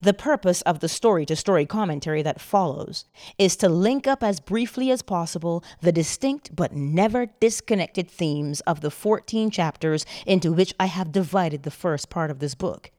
The 0.00 0.14
purpose 0.14 0.62
of 0.62 0.80
the 0.80 0.88
story 0.88 1.26
to 1.26 1.36
story 1.36 1.66
commentary 1.66 2.22
that 2.22 2.40
follows 2.40 3.04
is 3.36 3.56
to 3.56 3.68
link 3.68 4.06
up 4.06 4.22
as 4.22 4.40
briefly 4.40 4.90
as 4.90 5.02
possible 5.02 5.62
the 5.82 5.92
distinct 5.92 6.56
but 6.56 6.72
never 6.72 7.26
disconnected 7.40 8.10
themes 8.10 8.62
of 8.62 8.80
the 8.80 8.90
14 8.90 9.50
chapters 9.50 10.06
into 10.26 10.50
which 10.50 10.72
I 10.80 10.86
have 10.86 11.12
divided 11.12 11.62
the 11.62 11.70
first 11.70 12.08
part 12.08 12.30
of 12.30 12.38
this 12.38 12.54
book. 12.54 12.90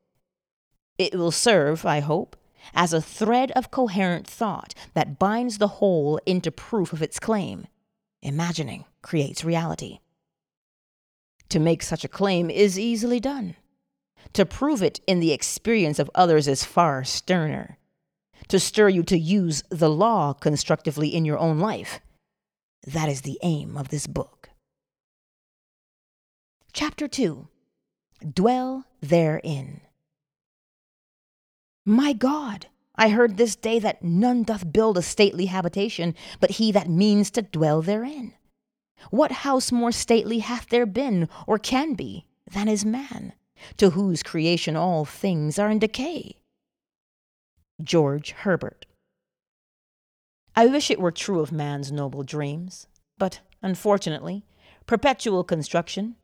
It 0.99 1.15
will 1.15 1.31
serve, 1.31 1.83
I 1.83 1.99
hope, 1.99 2.35
as 2.75 2.93
a 2.93 3.01
thread 3.01 3.51
of 3.53 3.71
coherent 3.71 4.27
thought 4.27 4.75
that 4.93 5.17
binds 5.17 5.57
the 5.57 5.79
whole 5.79 6.19
into 6.27 6.51
proof 6.51 6.93
of 6.93 7.01
its 7.01 7.19
claim. 7.19 7.65
Imagining 8.21 8.85
creates 9.01 9.43
reality. 9.43 9.97
To 11.49 11.59
make 11.59 11.81
such 11.81 12.03
a 12.03 12.07
claim 12.07 12.51
is 12.51 12.77
easily 12.77 13.19
done. 13.19 13.55
To 14.31 14.45
prove 14.45 14.81
it 14.81 14.99
in 15.05 15.19
the 15.19 15.33
experience 15.33 15.99
of 15.99 16.09
others 16.15 16.47
is 16.47 16.63
far 16.63 17.03
sterner. 17.03 17.77
to 18.47 18.59
stir 18.59 18.89
you 18.89 19.03
to 19.03 19.17
use 19.17 19.63
the 19.69 19.89
law 19.89 20.33
constructively 20.33 21.07
in 21.13 21.25
your 21.25 21.37
own 21.37 21.59
life. 21.59 21.99
That 22.85 23.09
is 23.09 23.21
the 23.21 23.39
aim 23.41 23.77
of 23.77 23.89
this 23.89 24.07
book. 24.07 24.49
Chapter 26.73 27.07
2 27.07 27.47
Dwell 28.33 28.85
Therein. 29.01 29.81
My 31.85 32.13
God, 32.13 32.67
I 32.95 33.09
heard 33.09 33.37
this 33.37 33.55
day 33.55 33.79
that 33.79 34.03
none 34.03 34.43
doth 34.43 34.71
build 34.71 34.97
a 34.97 35.01
stately 35.01 35.47
habitation, 35.47 36.15
but 36.39 36.51
he 36.51 36.71
that 36.71 36.89
means 36.89 37.29
to 37.31 37.41
dwell 37.41 37.81
therein. 37.81 38.33
What 39.09 39.31
house 39.31 39.71
more 39.71 39.91
stately 39.91 40.39
hath 40.39 40.69
there 40.69 40.85
been, 40.85 41.27
or 41.45 41.59
can 41.59 41.93
be, 41.93 42.25
than 42.51 42.69
is 42.69 42.85
man, 42.85 43.33
to 43.77 43.91
whose 43.91 44.23
creation 44.23 44.75
all 44.75 45.05
things 45.05 45.57
are 45.59 45.69
in 45.69 45.79
decay? 45.79 46.37
George 47.81 48.31
Herbert. 48.31 48.85
I 50.55 50.67
wish 50.67 50.91
it 50.91 50.99
were 50.99 51.11
true 51.11 51.39
of 51.39 51.51
man's 51.51 51.91
noble 51.91 52.23
dreams, 52.23 52.87
but 53.17 53.39
unfortunately, 53.61 54.45
perpetual 54.85 55.43
construction, 55.43 56.15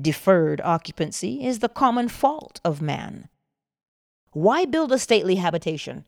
deferred 0.00 0.60
occupancy, 0.60 1.44
is 1.44 1.58
the 1.58 1.68
common 1.68 2.08
fault 2.08 2.60
of 2.64 2.80
man. 2.80 3.28
Why 4.32 4.64
build 4.64 4.92
a 4.92 4.98
stately 4.98 5.36
habitation 5.36 6.04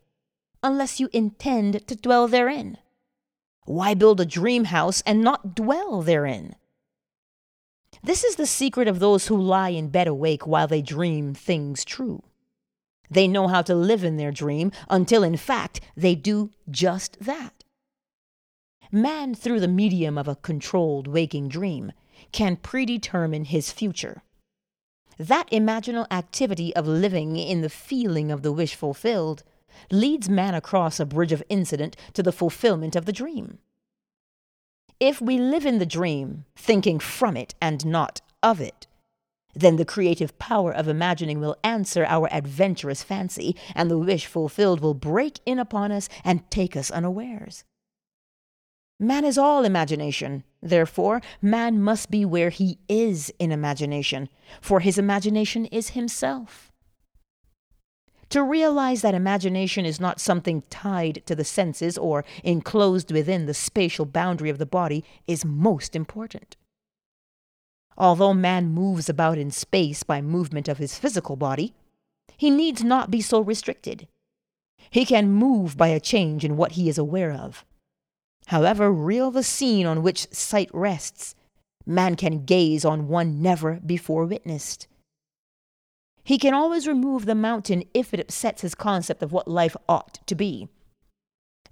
unless 0.62 1.00
you 1.00 1.10
intend 1.12 1.86
to 1.88 1.96
dwell 1.96 2.28
therein? 2.28 2.78
Why 3.66 3.94
build 3.94 4.20
a 4.20 4.26
dream 4.26 4.64
house 4.64 5.02
and 5.04 5.22
not 5.22 5.54
dwell 5.54 6.00
therein? 6.02 6.54
This 8.04 8.23
is 8.23 8.37
the 8.37 8.46
secret 8.46 8.87
of 8.87 8.99
those 8.99 9.28
who 9.28 9.40
lie 9.40 9.70
in 9.70 9.88
bed 9.88 10.06
awake 10.06 10.46
while 10.46 10.68
they 10.68 10.82
dream 10.82 11.32
things 11.32 11.87
true. 11.87 12.23
They 13.11 13.26
know 13.26 13.49
how 13.49 13.62
to 13.62 13.75
live 13.75 14.04
in 14.04 14.18
their 14.18 14.30
dream 14.30 14.73
until, 14.90 15.23
in 15.23 15.38
fact, 15.38 15.80
they 15.96 16.14
do 16.14 16.50
just 16.70 17.18
that. 17.20 17.64
Man, 18.92 19.34
through 19.34 19.61
the 19.61 19.68
medium 19.68 20.18
of 20.18 20.28
a 20.28 20.37
controlled 20.37 21.08
waking 21.08 21.49
dream, 21.49 21.92
can 22.30 22.56
predetermine 22.56 23.46
his 23.46 23.73
future. 23.73 24.23
That 25.16 25.50
imaginal 25.50 26.06
activity 26.11 26.76
of 26.76 26.87
living 26.87 27.37
in 27.37 27.62
the 27.62 27.70
feeling 27.70 28.30
of 28.30 28.42
the 28.42 28.52
wish 28.52 28.75
fulfilled 28.75 29.44
leads 29.90 30.28
man 30.28 30.54
across 30.54 31.00
a 31.00 31.06
bridge 31.06 31.32
of 31.32 31.42
incident 31.49 31.96
to 32.12 32.23
the 32.23 32.32
fulfillment 32.32 32.96
of 32.96 33.06
the 33.06 33.12
dream. 33.12 33.61
If 35.00 35.20
we 35.20 35.38
live 35.38 35.66
in 35.66 35.78
the 35.78 35.86
dream, 35.86 36.44
thinking 36.56 36.98
from 36.98 37.36
it 37.36 37.54
and 37.60 37.84
not 37.84 38.20
of 38.42 38.60
it, 38.60 38.86
then 39.54 39.76
the 39.76 39.84
creative 39.84 40.36
power 40.38 40.72
of 40.72 40.88
imagining 40.88 41.40
will 41.40 41.56
answer 41.62 42.04
our 42.04 42.28
adventurous 42.32 43.02
fancy, 43.02 43.56
and 43.74 43.90
the 43.90 43.98
wish 43.98 44.26
fulfilled 44.26 44.80
will 44.80 44.94
break 44.94 45.40
in 45.46 45.58
upon 45.58 45.92
us 45.92 46.08
and 46.24 46.48
take 46.50 46.76
us 46.76 46.90
unawares. 46.90 47.64
Man 48.98 49.24
is 49.24 49.38
all 49.38 49.64
imagination. 49.64 50.44
Therefore, 50.62 51.20
man 51.42 51.82
must 51.82 52.10
be 52.10 52.24
where 52.24 52.50
he 52.50 52.78
is 52.88 53.32
in 53.38 53.52
imagination, 53.52 54.28
for 54.60 54.80
his 54.80 54.98
imagination 54.98 55.66
is 55.66 55.90
himself. 55.90 56.72
To 58.34 58.42
realize 58.42 59.02
that 59.02 59.14
imagination 59.14 59.84
is 59.84 60.00
not 60.00 60.18
something 60.18 60.62
tied 60.68 61.22
to 61.26 61.36
the 61.36 61.44
senses 61.44 61.96
or 61.96 62.24
enclosed 62.42 63.12
within 63.12 63.46
the 63.46 63.54
spatial 63.54 64.06
boundary 64.06 64.50
of 64.50 64.58
the 64.58 64.66
body 64.66 65.04
is 65.28 65.44
most 65.44 65.94
important. 65.94 66.56
Although 67.96 68.34
man 68.34 68.74
moves 68.74 69.08
about 69.08 69.38
in 69.38 69.52
space 69.52 70.02
by 70.02 70.20
movement 70.20 70.66
of 70.66 70.78
his 70.78 70.98
physical 70.98 71.36
body, 71.36 71.74
he 72.36 72.50
needs 72.50 72.82
not 72.82 73.08
be 73.08 73.20
so 73.20 73.38
restricted. 73.40 74.08
He 74.90 75.04
can 75.04 75.30
move 75.30 75.76
by 75.76 75.90
a 75.90 76.00
change 76.00 76.44
in 76.44 76.56
what 76.56 76.72
he 76.72 76.88
is 76.88 76.98
aware 76.98 77.30
of. 77.30 77.64
However 78.46 78.90
real 78.90 79.30
the 79.30 79.44
scene 79.44 79.86
on 79.86 80.02
which 80.02 80.26
sight 80.34 80.70
rests, 80.74 81.36
man 81.86 82.16
can 82.16 82.44
gaze 82.44 82.84
on 82.84 83.06
one 83.06 83.40
never 83.40 83.75
before 83.86 84.25
witnessed. 84.25 84.88
He 86.25 86.39
can 86.39 86.54
always 86.54 86.89
remove 86.89 87.26
the 87.26 87.34
mountain 87.34 87.84
if 87.93 88.15
it 88.15 88.21
upsets 88.21 88.63
his 88.63 88.75
concept 88.75 89.23
of 89.23 89.30
what 89.30 89.47
life 89.47 89.76
ought 89.89 90.21
to 90.26 90.34
be. 90.34 90.69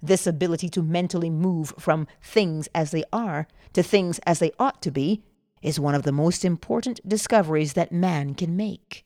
This 0.01 0.27
ability 0.27 0.69
to 0.69 0.83
mentally 0.83 1.31
move 1.31 1.73
from 1.79 2.07
things 2.21 2.69
as 2.75 2.91
they 2.91 3.03
are 3.11 3.47
to 3.73 3.81
things 3.81 4.19
as 4.27 4.39
they 4.39 4.51
ought 4.59 4.81
to 4.83 4.91
be 4.91 5.23
is 5.63 5.79
one 5.79 5.95
of 5.95 6.03
the 6.03 6.11
most 6.11 6.45
important 6.45 6.99
discoveries 7.07 7.73
that 7.73 7.91
man 7.91 8.35
can 8.35 8.55
make. 8.55 9.05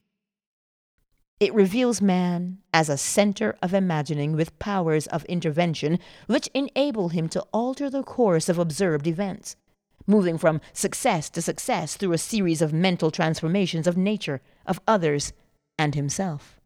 It 1.40 1.54
reveals 1.54 2.02
man 2.02 2.58
as 2.74 2.90
a 2.90 2.98
center 2.98 3.56
of 3.62 3.74
imagining 3.74 4.34
with 4.34 4.58
powers 4.58 5.06
of 5.08 5.24
intervention 5.26 6.00
which 6.26 6.50
enable 6.54 7.10
him 7.10 7.30
to 7.30 7.46
alter 7.54 7.90
the 7.90 8.04
course 8.04 8.50
of 8.50 8.58
observed 8.58 9.06
events, 9.06 9.56
moving 10.08 10.40
from 10.40 10.62
success 10.74 11.30
to 11.30 11.42
success 11.42 11.96
through 11.96 12.14
a 12.14 12.18
series 12.18 12.62
of 12.62 12.74
mental 12.74 13.12
transformations 13.12 13.86
of 13.86 13.96
nature, 13.96 14.42
of 14.68 14.80
others, 14.88 15.34
and 15.78 15.96
himself. 15.96 16.60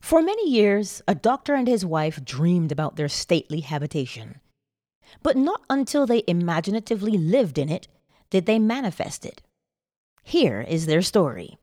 For 0.00 0.22
many 0.22 0.48
years, 0.48 1.02
a 1.08 1.14
doctor 1.14 1.54
and 1.54 1.66
his 1.66 1.84
wife 1.84 2.24
dreamed 2.24 2.72
about 2.72 2.96
their 2.96 3.08
stately 3.08 3.60
habitation. 3.60 4.40
But 5.22 5.36
not 5.36 5.62
until 5.68 6.06
they 6.06 6.22
imaginatively 6.26 7.16
lived 7.16 7.58
in 7.58 7.68
it 7.68 7.88
did 8.30 8.46
they 8.46 8.58
manifest 8.58 9.24
it. 9.24 9.42
Here 10.22 10.60
is 10.68 10.86
their 10.86 11.02
story. 11.02 11.58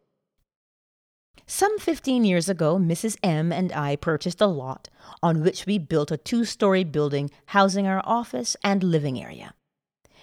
Some 1.47 1.77
15 1.77 2.25
years 2.25 2.49
ago, 2.49 2.77
Mrs. 2.77 3.17
M 3.21 3.51
and 3.51 3.71
I 3.71 3.95
purchased 3.95 4.41
a 4.41 4.47
lot 4.47 4.89
on 5.21 5.43
which 5.43 5.67
we 5.67 5.77
built 5.77 6.09
a 6.09 6.17
two 6.17 6.43
story 6.43 6.83
building 6.83 7.29
housing 7.47 7.85
our 7.85 8.01
office 8.03 8.57
and 8.63 8.83
living 8.83 9.21
area. 9.21 9.53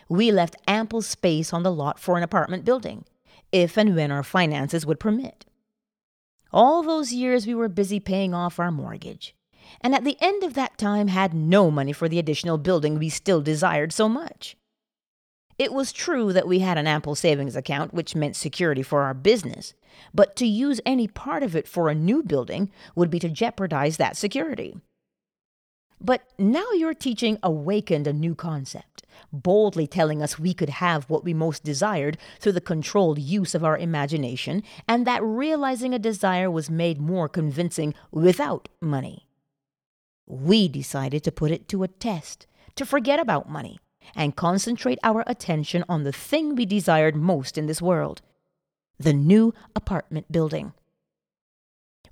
We 0.09 0.33
left 0.33 0.57
ample 0.67 1.01
space 1.01 1.53
on 1.53 1.63
the 1.63 1.71
lot 1.71 2.01
for 2.01 2.17
an 2.17 2.25
apartment 2.25 2.65
building, 2.65 3.05
if 3.53 3.77
and 3.77 3.95
when 3.95 4.11
our 4.11 4.23
finances 4.23 4.85
would 4.85 4.99
permit. 4.99 5.47
All 6.53 6.83
those 6.83 7.13
years 7.13 7.47
we 7.47 7.55
were 7.55 7.69
busy 7.69 8.01
paying 8.01 8.35
off 8.35 8.59
our 8.59 8.71
mortgage, 8.71 9.35
and 9.81 9.95
at 9.95 10.05
the 10.05 10.19
end 10.21 10.43
of 10.43 10.55
that 10.55 10.77
time 10.77 11.09
had 11.09 11.33
no 11.33 11.71
money 11.71 11.93
for 11.93 12.09
the 12.09 12.19
additional 12.19 12.59
building 12.59 12.99
we 12.99 13.09
still 13.09 13.41
desired 13.41 13.93
so 13.93 14.09
much. 14.09 14.57
It 15.59 15.73
was 15.73 15.93
true 15.93 16.33
that 16.33 16.49
we 16.49 16.59
had 16.59 16.79
an 16.79 16.87
ample 16.87 17.15
savings 17.15 17.57
account, 17.57 17.95
which 17.95 18.17
meant 18.17 18.37
security 18.37 18.83
for 18.83 19.03
our 19.03 19.15
business, 19.15 19.75
but 20.13 20.35
to 20.37 20.47
use 20.47 20.81
any 20.85 21.07
part 21.07 21.43
of 21.43 21.55
it 21.55 21.69
for 21.69 21.89
a 21.89 21.95
new 21.95 22.23
building 22.23 22.71
would 22.95 23.11
be 23.11 23.19
to 23.21 23.29
jeopardize 23.29 23.97
that 23.99 24.17
security. 24.17 24.77
But 26.05 26.23
now 26.37 26.69
your 26.73 26.95
teaching 26.95 27.39
awakened 27.45 28.09
a 28.09 28.13
new 28.13 28.35
concept, 28.35 29.05
boldly 29.33 29.87
telling 29.87 30.21
us 30.21 30.39
we 30.39 30.53
could 30.53 30.69
have 30.69 31.09
what 31.09 31.23
we 31.23 31.33
most 31.33 31.63
desired 31.63 32.19
through 32.41 32.53
the 32.53 32.61
controlled 32.61 33.21
use 33.21 33.55
of 33.55 33.65
our 33.65 33.79
imagination, 33.79 34.65
and 34.89 35.07
that 35.07 35.23
realizing 35.23 35.95
a 35.95 36.01
desire 36.01 36.51
was 36.51 36.69
made 36.69 37.01
more 37.01 37.29
convincing 37.29 37.95
without 38.11 38.69
money. 38.81 39.29
We 40.27 40.67
decided 40.67 41.23
to 41.23 41.33
put 41.33 41.53
it 41.53 41.69
to 41.69 41.85
a 41.85 41.89
test, 41.89 42.49
to 42.75 42.85
forget 42.85 43.21
about 43.21 43.49
money, 43.49 43.79
and 44.17 44.35
concentrate 44.35 44.99
our 45.05 45.23
attention 45.29 45.85
on 45.89 46.03
the 46.03 46.13
thing 46.13 46.57
we 46.57 46.67
desired 46.67 47.15
most 47.15 47.57
in 47.57 47.67
this 47.67 47.81
world 47.83 48.23
the 48.99 49.13
new 49.13 49.53
apartment 49.75 50.31
building. 50.31 50.73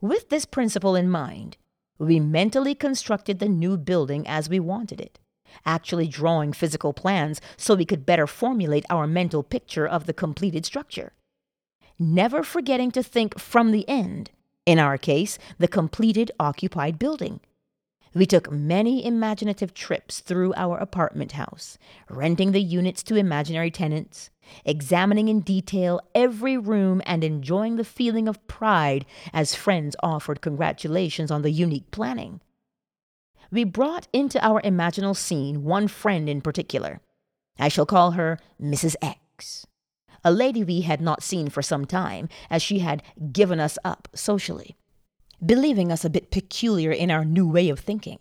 With 0.01 0.29
this 0.29 0.45
principle 0.45 0.97
in 0.97 1.09
mind, 1.09 1.57
we 2.01 2.19
mentally 2.19 2.75
constructed 2.75 3.39
the 3.39 3.49
new 3.49 3.77
building 3.77 4.27
as 4.27 4.49
we 4.49 4.59
wanted 4.59 5.01
it, 5.01 5.19
actually 5.67 6.09
drawing 6.09 6.53
physical 6.53 6.93
plans 6.93 7.41
so 7.57 7.75
we 7.75 7.85
could 7.85 8.07
better 8.07 8.27
formulate 8.27 8.87
our 8.89 9.07
mental 9.07 9.43
picture 9.43 9.87
of 9.87 10.07
the 10.07 10.15
completed 10.15 10.65
structure. 10.65 11.13
Never 11.99 12.43
forgetting 12.43 12.91
to 12.93 13.03
think 13.03 13.39
from 13.39 13.71
the 13.71 13.87
end, 13.87 14.31
in 14.65 14.79
our 14.79 14.97
case, 14.97 15.39
the 15.59 15.69
completed 15.69 16.31
occupied 16.41 16.99
building 16.99 17.41
we 18.15 18.27
took 18.27 18.51
many 18.51 19.05
imaginative 19.05 19.73
trips 19.73 20.21
through 20.21 20.53
our 20.57 20.77
apartment 20.79 21.33
house, 21.33 21.79
renting 22.09 22.53
the 22.53 22.63
units 22.63 23.03
to 23.05 23.15
imaginary 23.15 23.71
tenants, 23.71 24.31
examining 24.65 25.29
in 25.29 25.41
detail 25.41 26.01
every 26.15 26.57
room, 26.57 27.01
and 27.07 27.23
enjoying 27.23 27.77
the 27.77 27.85
feeling 27.85 28.27
of 28.27 28.45
pride 28.49 29.07
as 29.33 29.55
friends 29.55 29.95
offered 30.03 30.41
congratulations 30.41 31.31
on 31.31 31.43
the 31.43 31.53
unique 31.53 31.91
planning. 31.93 32.41
We 33.53 33.65
brought 33.65 34.09
into 34.13 34.45
our 34.45 34.61
imaginal 34.63 35.17
scene 35.17 35.63
one 35.63 35.89
friend 35.89 36.29
in 36.29 36.41
particular. 36.41 37.01
I 37.59 37.69
shall 37.69 37.87
call 37.87 38.13
her 38.13 38.39
Mrs. 38.61 38.97
X, 39.03 39.67
a 40.25 40.33
lady 40.33 40.65
we 40.65 40.81
had 40.83 41.01
not 41.01 41.23
seen 41.23 41.49
for 41.49 41.63
some 41.63 41.85
time, 41.85 42.29
as 42.49 42.63
she 42.63 42.81
had 42.81 43.03
given 43.33 43.61
us 43.61 43.79
up 43.85 44.09
socially 44.15 44.77
believing 45.45 45.91
us 45.91 46.05
a 46.05 46.11
bit 46.11 46.31
peculiar 46.31 46.93
in 46.93 47.11
our 47.11 47.25
new 47.25 47.49
way 47.49 47.69
of 47.69 47.81
thinking. 47.81 48.19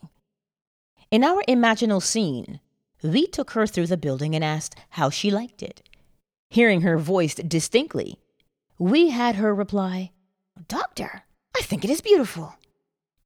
In 1.11 1.23
our 1.23 1.43
imaginal 1.47 2.01
scene, 2.01 2.59
we 3.01 3.27
took 3.27 3.51
her 3.51 3.65
through 3.65 3.87
the 3.87 3.97
building 3.97 4.35
and 4.35 4.43
asked 4.43 4.75
how 4.91 5.09
she 5.09 5.31
liked 5.31 5.63
it. 5.63 5.81
Hearing 6.49 6.81
her 6.81 6.97
voiced 6.97 7.47
distinctly, 7.47 8.17
we 8.77 9.09
had 9.09 9.35
her 9.35 9.53
reply, 9.53 10.11
Doctor, 10.67 11.23
I 11.55 11.61
think 11.61 11.83
it 11.83 11.89
is 11.89 12.01
beautiful. 12.01 12.55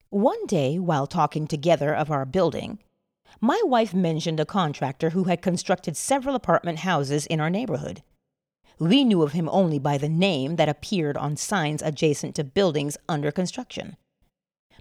One 0.10 0.46
day, 0.46 0.78
while 0.78 1.08
talking 1.08 1.48
together 1.48 1.94
of 1.94 2.12
our 2.12 2.26
building, 2.26 2.80
my 3.42 3.60
wife 3.66 3.94
mentioned 3.94 4.40
a 4.40 4.46
contractor 4.46 5.10
who 5.10 5.26
had 5.26 5.42
constructed 5.42 5.98
several 5.98 6.36
apartment 6.36 6.80
houses 6.80 7.26
in 7.26 7.40
our 7.40 7.50
neighborhood. 7.50 8.04
We 8.80 9.04
knew 9.04 9.22
of 9.22 9.34
him 9.34 9.50
only 9.50 9.80
by 9.80 9.98
the 9.98 10.10
name 10.10 10.56
that 10.58 10.70
appeared 10.70 11.18
on 11.18 11.38
signs 11.38 11.82
adjacent 11.82 12.36
to 12.36 12.44
buildings 12.44 12.98
under 13.08 13.32
construction. 13.32 13.98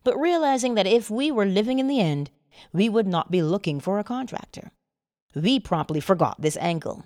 But 0.05 0.19
realizing 0.19 0.75
that 0.75 0.87
if 0.87 1.11
we 1.11 1.31
were 1.31 1.47
living 1.47 1.79
in 1.79 1.87
the 1.87 2.01
end, 2.01 2.31
we 2.73 2.89
would 2.89 3.07
not 3.07 3.31
be 3.31 3.43
looking 3.43 3.81
for 3.81 3.99
a 3.99 4.05
contractor, 4.05 4.73
we 5.35 5.59
promptly 5.61 6.01
forgot 6.01 6.41
this 6.41 6.57
angle. 6.59 7.05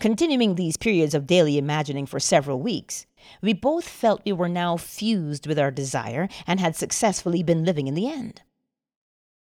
Continuing 0.00 0.56
these 0.56 0.76
periods 0.76 1.14
of 1.14 1.26
daily 1.26 1.56
imagining 1.56 2.04
for 2.04 2.18
several 2.18 2.60
weeks, 2.60 3.06
we 3.40 3.52
both 3.52 3.88
felt 3.88 4.24
we 4.24 4.32
were 4.32 4.48
now 4.48 4.76
fused 4.76 5.46
with 5.46 5.58
our 5.58 5.70
desire 5.70 6.28
and 6.46 6.58
had 6.58 6.74
successfully 6.74 7.42
been 7.42 7.64
living 7.64 7.86
in 7.86 7.94
the 7.94 8.08
end. 8.08 8.42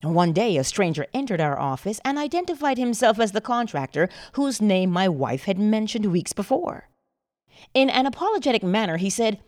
One 0.03 0.33
day, 0.33 0.57
a 0.57 0.65
stranger 0.65 1.07
entered 1.13 1.41
our 1.41 1.59
office 1.59 2.01
and 2.05 2.17
identified 2.17 2.79
himself 2.79 3.21
as 3.21 3.33
the 3.33 3.41
contractor 3.43 4.09
whose 4.33 4.61
name 4.61 4.91
my 4.91 5.09
wife 5.09 5.45
had 5.45 5.59
mentioned 5.59 6.07
weeks 6.07 6.33
before. 6.33 6.89
In 7.75 7.91
an 7.91 8.07
apologetic 8.07 8.63
manner, 8.63 8.97
he 8.97 9.11
said, 9.11 9.41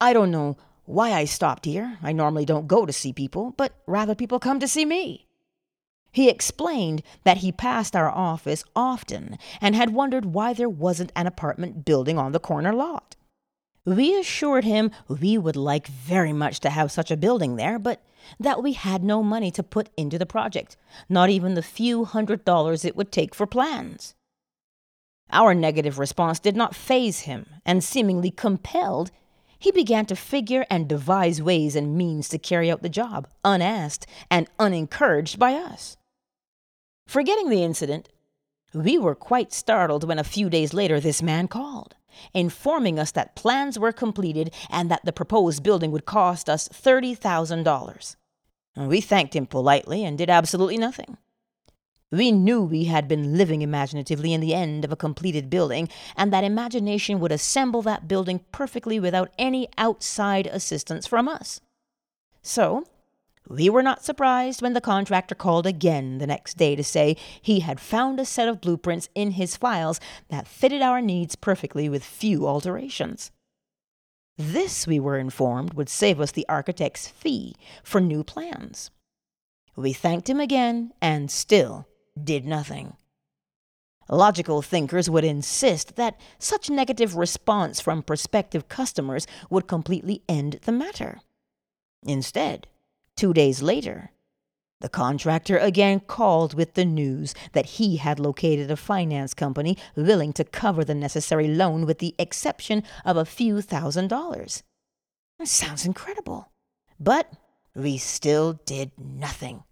I 0.00 0.14
don't 0.14 0.30
know 0.30 0.56
why 0.86 1.12
I 1.12 1.26
stopped 1.26 1.66
here. 1.66 1.98
I 2.02 2.12
normally 2.12 2.46
don't 2.46 2.66
go 2.66 2.86
to 2.86 2.92
see 2.92 3.12
people, 3.12 3.52
but 3.58 3.74
rather 3.86 4.14
people 4.14 4.38
come 4.38 4.58
to 4.60 4.68
see 4.68 4.86
me. 4.86 5.26
He 6.12 6.28
explained 6.28 7.02
that 7.24 7.38
he 7.38 7.52
passed 7.52 7.94
our 7.94 8.10
office 8.10 8.64
often 8.74 9.38
and 9.60 9.76
had 9.76 9.90
wondered 9.90 10.24
why 10.24 10.54
there 10.54 10.68
wasn't 10.68 11.12
an 11.14 11.26
apartment 11.26 11.84
building 11.84 12.18
on 12.18 12.32
the 12.32 12.40
corner 12.40 12.72
lot. 12.72 13.16
We 13.84 14.18
assured 14.18 14.64
him 14.64 14.90
we 15.08 15.38
would 15.38 15.56
like 15.56 15.86
very 15.86 16.32
much 16.32 16.60
to 16.60 16.70
have 16.70 16.90
such 16.90 17.10
a 17.10 17.16
building 17.16 17.56
there, 17.56 17.78
but 17.78 18.02
that 18.38 18.62
we 18.62 18.72
had 18.72 19.02
no 19.02 19.22
money 19.22 19.50
to 19.50 19.62
put 19.62 19.88
into 19.96 20.18
the 20.18 20.26
project, 20.26 20.76
not 21.08 21.30
even 21.30 21.54
the 21.54 21.62
few 21.62 22.04
hundred 22.04 22.44
dollars 22.44 22.84
it 22.84 22.96
would 22.96 23.12
take 23.12 23.34
for 23.34 23.46
plans. 23.46 24.14
Our 25.32 25.54
negative 25.54 25.98
response 25.98 26.40
did 26.40 26.56
not 26.56 26.74
faze 26.74 27.20
him, 27.20 27.46
and 27.64 27.84
seemingly 27.84 28.30
compelled, 28.30 29.10
he 29.58 29.70
began 29.70 30.06
to 30.06 30.16
figure 30.16 30.64
and 30.70 30.88
devise 30.88 31.42
ways 31.42 31.76
and 31.76 31.96
means 31.96 32.28
to 32.30 32.38
carry 32.38 32.70
out 32.70 32.82
the 32.82 32.88
job, 32.88 33.28
unasked 33.44 34.06
and 34.30 34.48
unencouraged 34.58 35.38
by 35.38 35.54
us. 35.54 35.96
Forgetting 37.06 37.50
the 37.50 37.62
incident, 37.62 38.08
we 38.72 38.96
were 38.96 39.14
quite 39.14 39.52
startled 39.52 40.04
when 40.04 40.18
a 40.18 40.24
few 40.24 40.48
days 40.48 40.72
later 40.72 40.98
this 40.98 41.22
man 41.22 41.46
called 41.46 41.94
informing 42.34 42.98
us 42.98 43.12
that 43.12 43.36
plans 43.36 43.78
were 43.78 43.92
completed 43.92 44.54
and 44.68 44.90
that 44.90 45.04
the 45.04 45.12
proposed 45.12 45.62
building 45.62 45.90
would 45.90 46.06
cost 46.06 46.48
us 46.48 46.68
$30,000. 46.68 48.16
We 48.76 49.00
thanked 49.00 49.34
him 49.34 49.46
politely 49.46 50.04
and 50.04 50.16
did 50.16 50.30
absolutely 50.30 50.78
nothing. 50.78 51.16
We 52.12 52.32
knew 52.32 52.62
we 52.62 52.84
had 52.84 53.06
been 53.06 53.36
living 53.36 53.62
imaginatively 53.62 54.32
in 54.32 54.40
the 54.40 54.54
end 54.54 54.84
of 54.84 54.90
a 54.90 54.96
completed 54.96 55.48
building, 55.48 55.88
and 56.16 56.32
that 56.32 56.42
imagination 56.42 57.20
would 57.20 57.30
assemble 57.30 57.82
that 57.82 58.08
building 58.08 58.44
perfectly 58.50 58.98
without 58.98 59.30
any 59.38 59.68
outside 59.78 60.48
assistance 60.48 61.06
from 61.06 61.28
us. 61.28 61.60
So, 62.42 62.84
we 63.50 63.68
were 63.68 63.82
not 63.82 64.04
surprised 64.04 64.62
when 64.62 64.74
the 64.74 64.80
contractor 64.80 65.34
called 65.34 65.66
again 65.66 66.18
the 66.18 66.26
next 66.26 66.56
day 66.56 66.76
to 66.76 66.84
say 66.84 67.16
he 67.42 67.60
had 67.60 67.80
found 67.80 68.20
a 68.20 68.24
set 68.24 68.48
of 68.48 68.60
blueprints 68.60 69.08
in 69.16 69.32
his 69.32 69.56
files 69.56 69.98
that 70.28 70.46
fitted 70.46 70.80
our 70.80 71.00
needs 71.02 71.34
perfectly 71.34 71.88
with 71.88 72.04
few 72.04 72.46
alterations. 72.46 73.32
This, 74.38 74.86
we 74.86 75.00
were 75.00 75.18
informed, 75.18 75.74
would 75.74 75.88
save 75.88 76.20
us 76.20 76.30
the 76.30 76.46
architect's 76.48 77.08
fee 77.08 77.56
for 77.82 78.00
new 78.00 78.22
plans. 78.22 78.92
We 79.74 79.92
thanked 79.92 80.30
him 80.30 80.38
again 80.38 80.92
and 81.02 81.28
still 81.28 81.88
did 82.22 82.44
nothing. 82.44 82.96
Logical 84.08 84.62
thinkers 84.62 85.10
would 85.10 85.24
insist 85.24 85.96
that 85.96 86.18
such 86.38 86.70
negative 86.70 87.16
response 87.16 87.80
from 87.80 88.04
prospective 88.04 88.68
customers 88.68 89.26
would 89.50 89.66
completely 89.66 90.22
end 90.28 90.60
the 90.64 90.72
matter. 90.72 91.20
Instead, 92.04 92.68
Two 93.20 93.34
days 93.34 93.60
later, 93.60 94.12
the 94.80 94.88
contractor 94.88 95.58
again 95.58 96.00
called 96.00 96.54
with 96.54 96.72
the 96.72 96.86
news 96.86 97.34
that 97.52 97.76
he 97.76 97.98
had 97.98 98.18
located 98.18 98.70
a 98.70 98.78
finance 98.78 99.34
company 99.34 99.76
willing 99.94 100.32
to 100.32 100.42
cover 100.42 100.86
the 100.86 100.94
necessary 100.94 101.46
loan 101.46 101.84
with 101.84 101.98
the 101.98 102.14
exception 102.18 102.82
of 103.04 103.18
a 103.18 103.26
few 103.26 103.60
thousand 103.60 104.08
dollars. 104.08 104.62
It 105.38 105.48
sounds 105.48 105.84
incredible. 105.84 106.50
But 106.98 107.30
we 107.74 107.98
still 107.98 108.54
did 108.64 108.90
nothing. 108.96 109.64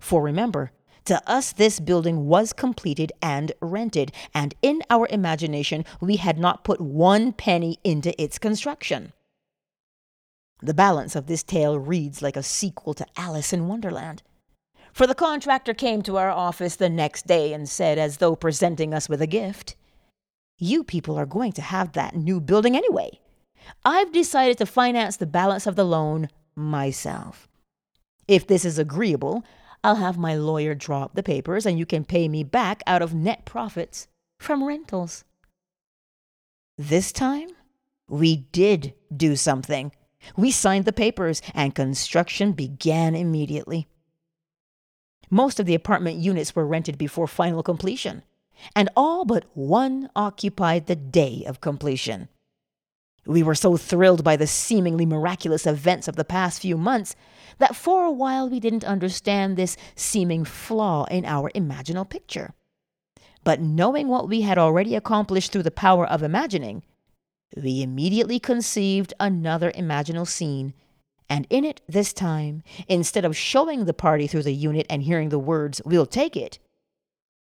For 0.00 0.20
remember, 0.20 0.72
to 1.04 1.22
us, 1.24 1.52
this 1.52 1.78
building 1.78 2.26
was 2.26 2.52
completed 2.52 3.12
and 3.22 3.52
rented, 3.62 4.10
and 4.34 4.56
in 4.60 4.82
our 4.90 5.06
imagination, 5.08 5.84
we 6.00 6.16
had 6.16 6.36
not 6.36 6.64
put 6.64 6.80
one 6.80 7.32
penny 7.32 7.78
into 7.84 8.20
its 8.20 8.40
construction. 8.40 9.12
The 10.60 10.74
balance 10.74 11.14
of 11.14 11.26
this 11.26 11.42
tale 11.42 11.78
reads 11.78 12.20
like 12.20 12.36
a 12.36 12.42
sequel 12.42 12.94
to 12.94 13.06
Alice 13.16 13.52
in 13.52 13.68
Wonderland. 13.68 14.22
For 14.92 15.06
the 15.06 15.14
contractor 15.14 15.74
came 15.74 16.02
to 16.02 16.16
our 16.16 16.30
office 16.30 16.76
the 16.76 16.88
next 16.88 17.26
day 17.26 17.52
and 17.52 17.68
said, 17.68 17.98
as 17.98 18.16
though 18.16 18.34
presenting 18.34 18.92
us 18.92 19.08
with 19.08 19.22
a 19.22 19.26
gift, 19.26 19.76
You 20.58 20.82
people 20.82 21.16
are 21.16 21.26
going 21.26 21.52
to 21.52 21.62
have 21.62 21.92
that 21.92 22.16
new 22.16 22.40
building 22.40 22.76
anyway. 22.76 23.20
I've 23.84 24.12
decided 24.12 24.58
to 24.58 24.66
finance 24.66 25.16
the 25.16 25.26
balance 25.26 25.66
of 25.66 25.76
the 25.76 25.84
loan 25.84 26.28
myself. 26.56 27.48
If 28.26 28.46
this 28.46 28.64
is 28.64 28.78
agreeable, 28.78 29.44
I'll 29.84 29.96
have 29.96 30.18
my 30.18 30.34
lawyer 30.34 30.74
draw 30.74 31.04
up 31.04 31.14
the 31.14 31.22
papers 31.22 31.64
and 31.64 31.78
you 31.78 31.86
can 31.86 32.04
pay 32.04 32.28
me 32.28 32.42
back 32.42 32.82
out 32.86 33.02
of 33.02 33.14
net 33.14 33.44
profits 33.44 34.08
from 34.40 34.64
rentals. 34.64 35.24
This 36.76 37.12
time, 37.12 37.50
we 38.08 38.36
did 38.36 38.94
do 39.14 39.36
something. 39.36 39.92
We 40.36 40.50
signed 40.50 40.84
the 40.84 40.92
papers, 40.92 41.42
and 41.54 41.74
construction 41.74 42.52
began 42.52 43.14
immediately. 43.14 43.88
Most 45.30 45.60
of 45.60 45.66
the 45.66 45.74
apartment 45.74 46.16
units 46.16 46.54
were 46.56 46.66
rented 46.66 46.96
before 46.98 47.26
final 47.26 47.62
completion, 47.62 48.22
and 48.74 48.88
all 48.96 49.24
but 49.24 49.44
one 49.54 50.10
occupied 50.16 50.86
the 50.86 50.96
day 50.96 51.44
of 51.46 51.60
completion. 51.60 52.28
We 53.26 53.42
were 53.42 53.54
so 53.54 53.76
thrilled 53.76 54.24
by 54.24 54.36
the 54.36 54.46
seemingly 54.46 55.04
miraculous 55.04 55.66
events 55.66 56.08
of 56.08 56.16
the 56.16 56.24
past 56.24 56.62
few 56.62 56.78
months 56.78 57.14
that 57.58 57.76
for 57.76 58.04
a 58.04 58.10
while 58.10 58.48
we 58.48 58.58
didn't 58.58 58.84
understand 58.84 59.56
this 59.56 59.76
seeming 59.94 60.44
flaw 60.44 61.04
in 61.04 61.26
our 61.26 61.50
imaginal 61.50 62.08
picture. 62.08 62.54
But 63.44 63.60
knowing 63.60 64.08
what 64.08 64.28
we 64.28 64.42
had 64.42 64.56
already 64.56 64.94
accomplished 64.94 65.52
through 65.52 65.64
the 65.64 65.70
power 65.70 66.06
of 66.06 66.22
imagining, 66.22 66.82
we 67.56 67.82
immediately 67.82 68.38
conceived 68.38 69.14
another 69.18 69.70
imaginal 69.72 70.26
scene, 70.26 70.74
and 71.28 71.46
in 71.50 71.64
it 71.64 71.80
this 71.88 72.12
time, 72.12 72.62
instead 72.88 73.24
of 73.24 73.36
showing 73.36 73.84
the 73.84 73.94
party 73.94 74.26
through 74.26 74.44
the 74.44 74.54
unit 74.54 74.86
and 74.88 75.02
hearing 75.02 75.28
the 75.28 75.38
words, 75.38 75.80
We'll 75.84 76.06
take 76.06 76.36
it, 76.36 76.58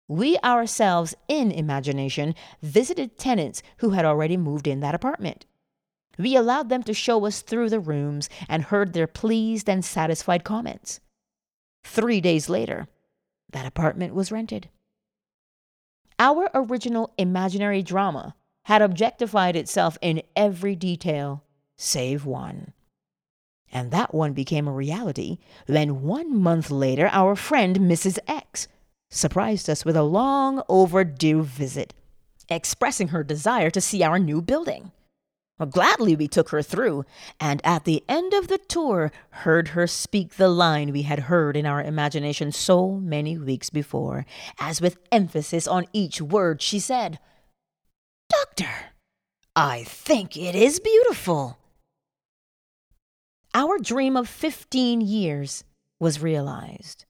we 0.08 0.38
ourselves, 0.40 1.16
in 1.28 1.52
imagination, 1.52 2.36
visited 2.62 3.18
tenants 3.18 3.64
who 3.78 3.92
had 3.92 4.06
already 4.06 4.38
moved 4.38 4.68
in 4.68 4.82
that 4.82 4.96
apartment. 4.96 5.46
We 6.18 6.36
allowed 6.36 6.70
them 6.70 6.84
to 6.84 6.94
show 6.94 7.26
us 7.26 7.42
through 7.42 7.70
the 7.70 7.80
rooms 7.80 8.30
and 8.48 8.64
heard 8.64 8.94
their 8.94 9.08
pleased 9.08 9.70
and 9.70 9.84
satisfied 9.84 10.44
comments. 10.44 11.00
Three 11.84 12.22
days 12.22 12.50
later, 12.50 12.88
that 13.52 13.66
apartment 13.66 14.14
was 14.14 14.32
rented. 14.32 14.70
Our 16.20 16.50
original 16.54 17.14
imaginary 17.18 17.82
drama 17.82 18.36
had 18.64 18.82
objectified 18.82 19.56
itself 19.56 19.98
in 20.02 20.22
every 20.36 20.76
detail 20.76 21.44
save 21.78 22.26
one. 22.26 22.74
And 23.72 23.92
that 23.92 24.14
one 24.14 24.34
became 24.34 24.68
a 24.68 24.74
reality 24.74 25.40
when 25.68 26.04
one 26.04 26.40
month 26.40 26.70
later 26.70 27.10
our 27.12 27.36
friend 27.36 27.78
Mrs. 27.80 28.20
X 28.28 28.68
surprised 29.10 29.70
us 29.70 29.84
with 29.84 29.96
a 29.96 30.04
long 30.04 30.62
overdue 30.70 31.44
visit, 31.44 31.94
expressing 32.50 33.10
her 33.10 33.24
desire 33.24 33.70
to 33.72 33.82
see 33.82 34.04
our 34.04 34.20
new 34.20 34.42
building. 34.42 34.92
Well, 35.60 35.70
gladly 35.70 36.16
we 36.16 36.28
took 36.28 36.50
her 36.50 36.64
through, 36.64 37.06
and 37.40 37.62
at 37.64 37.86
the 37.86 38.04
end 38.10 38.34
of 38.34 38.48
the 38.48 38.58
tour 38.58 39.12
heard 39.30 39.70
her 39.70 39.86
speak 39.86 40.36
the 40.36 40.50
line 40.50 40.92
we 40.92 41.04
had 41.04 41.20
heard 41.20 41.56
in 41.56 41.66
our 41.66 41.82
imagination 41.82 42.52
so 42.52 42.92
many 42.92 43.38
weeks 43.38 43.70
before, 43.70 44.26
as 44.60 44.82
with 44.82 44.98
emphasis 45.12 45.68
on 45.68 45.86
each 45.94 46.22
word 46.22 46.62
she 46.62 46.80
said, 46.80 47.20
Doctor, 48.44 48.92
I 49.56 49.86
think 49.86 50.36
it 50.36 50.54
is 50.54 50.82
beautiful. 50.82 51.58
Our 53.54 53.78
dream 53.78 54.18
of 54.18 54.28
15 54.28 55.00
years 55.00 55.64
was 55.98 56.22
realized. 56.22 57.06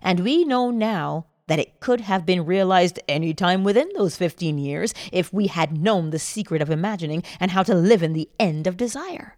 And 0.00 0.20
we 0.20 0.44
know 0.44 0.70
now 0.70 1.26
that 1.48 1.58
it 1.58 1.80
could 1.80 2.02
have 2.02 2.24
been 2.24 2.46
realized 2.46 3.00
any 3.08 3.34
time 3.34 3.64
within 3.64 3.88
those 3.96 4.14
15 4.14 4.56
years 4.56 4.94
if 5.10 5.32
we 5.32 5.48
had 5.48 5.76
known 5.76 6.10
the 6.10 6.18
secret 6.20 6.62
of 6.62 6.70
imagining 6.70 7.24
and 7.40 7.50
how 7.50 7.64
to 7.64 7.74
live 7.74 8.04
in 8.04 8.12
the 8.12 8.30
end 8.38 8.68
of 8.68 8.76
desire. 8.76 9.36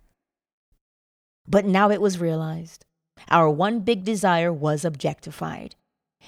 But 1.48 1.64
now 1.64 1.90
it 1.90 2.02
was 2.02 2.20
realized, 2.20 2.84
Our 3.30 3.48
one 3.48 3.80
big 3.80 4.04
desire 4.04 4.52
was 4.52 4.84
objectified, 4.84 5.74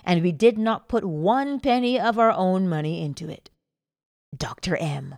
and 0.05 0.23
we 0.23 0.33
did 0.33 0.57
not 0.57 0.89
put 0.89 1.05
one 1.05 1.61
penny 1.61 2.01
of 2.01 2.19
our 2.19 2.33
own 2.33 2.67
money 2.67 3.03
into 3.03 3.29
it. 3.29 3.51
Dr. 4.37 4.77
M. 4.77 5.17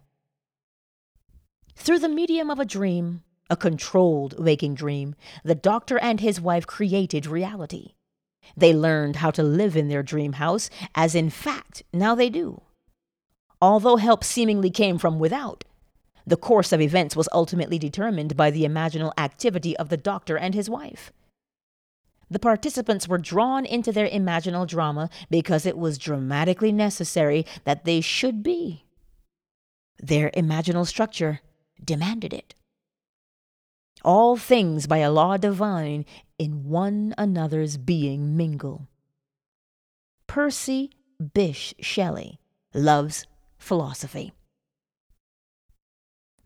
Through 1.77 2.01
the 2.01 2.09
medium 2.09 2.51
of 2.51 2.59
a 2.59 2.65
dream, 2.65 3.23
a 3.49 3.57
controlled 3.57 4.39
waking 4.39 4.75
dream, 4.75 5.15
the 5.45 5.55
doctor 5.55 5.99
and 5.99 6.21
his 6.21 6.41
wife 6.41 6.67
created 6.67 7.27
reality. 7.27 7.93
They 8.57 8.75
learned 8.75 9.17
how 9.17 9.31
to 9.33 9.43
live 9.43 9.77
in 9.77 9.89
their 9.89 10.03
dream 10.03 10.35
house, 10.35 10.69
as 10.95 11.15
in 11.15 11.31
fact 11.31 11.83
now 11.93 12.15
they 12.15 12.29
do. 12.29 12.63
Although 13.63 13.97
help 13.97 14.25
seemingly 14.25 14.71
came 14.71 14.99
from 14.99 15.19
without, 15.19 15.65
the 16.27 16.37
course 16.37 16.73
of 16.73 16.81
events 16.81 17.15
was 17.15 17.29
ultimately 17.33 17.79
determined 17.79 18.37
by 18.37 18.51
the 18.51 18.65
imaginal 18.65 19.13
activity 19.19 19.77
of 19.77 19.91
the 19.91 19.97
doctor 19.97 20.37
and 20.37 20.55
his 20.55 20.69
wife. 20.69 21.13
The 22.31 22.39
participants 22.39 23.07
were 23.07 23.19
drawn 23.19 23.65
into 23.67 23.93
their 23.93 24.09
imaginal 24.09 24.67
drama 24.67 25.11
because 25.31 25.67
it 25.67 25.77
was 25.77 25.99
dramatically 25.99 26.73
necessary 26.73 27.47
that 27.65 27.85
they 27.85 28.01
should 28.01 28.43
be. 28.43 28.84
Their 30.03 30.31
imaginal 30.31 30.87
structure 30.87 31.41
demanded 31.83 32.33
it. 32.33 32.55
All 34.05 34.37
things 34.37 34.87
by 34.87 34.99
a 34.99 35.11
law 35.11 35.37
divine 35.37 36.05
in 36.39 36.65
one 36.65 37.15
another's 37.17 37.77
being 37.77 38.37
mingle. 38.37 38.89
Percy 40.27 40.91
Bysshe 41.23 41.75
Shelley 41.81 42.39
Love's 42.75 43.27
Philosophy. 43.57 44.33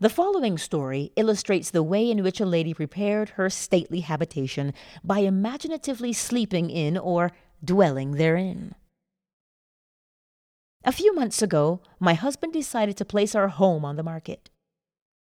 The 0.01 0.11
following 0.11 0.59
story 0.59 1.11
illustrates 1.17 1.71
the 1.71 1.83
way 1.83 2.09
in 2.09 2.23
which 2.23 2.39
a 2.39 2.47
lady 2.47 2.73
prepared 2.73 3.31
her 3.31 3.51
stately 3.51 4.01
habitation 4.01 4.73
by 5.03 5.21
imaginatively 5.21 6.13
sleeping 6.13 6.71
in 6.71 6.97
or 6.97 7.33
dwelling 7.65 8.13
therein. 8.13 8.77
A 10.89 10.93
few 11.01 11.15
months 11.15 11.43
ago, 11.43 11.83
my 12.01 12.15
husband 12.15 12.55
decided 12.55 12.97
to 12.97 13.05
place 13.05 13.35
our 13.35 13.49
home 13.49 13.85
on 13.85 13.97
the 13.97 14.03
market. 14.03 14.49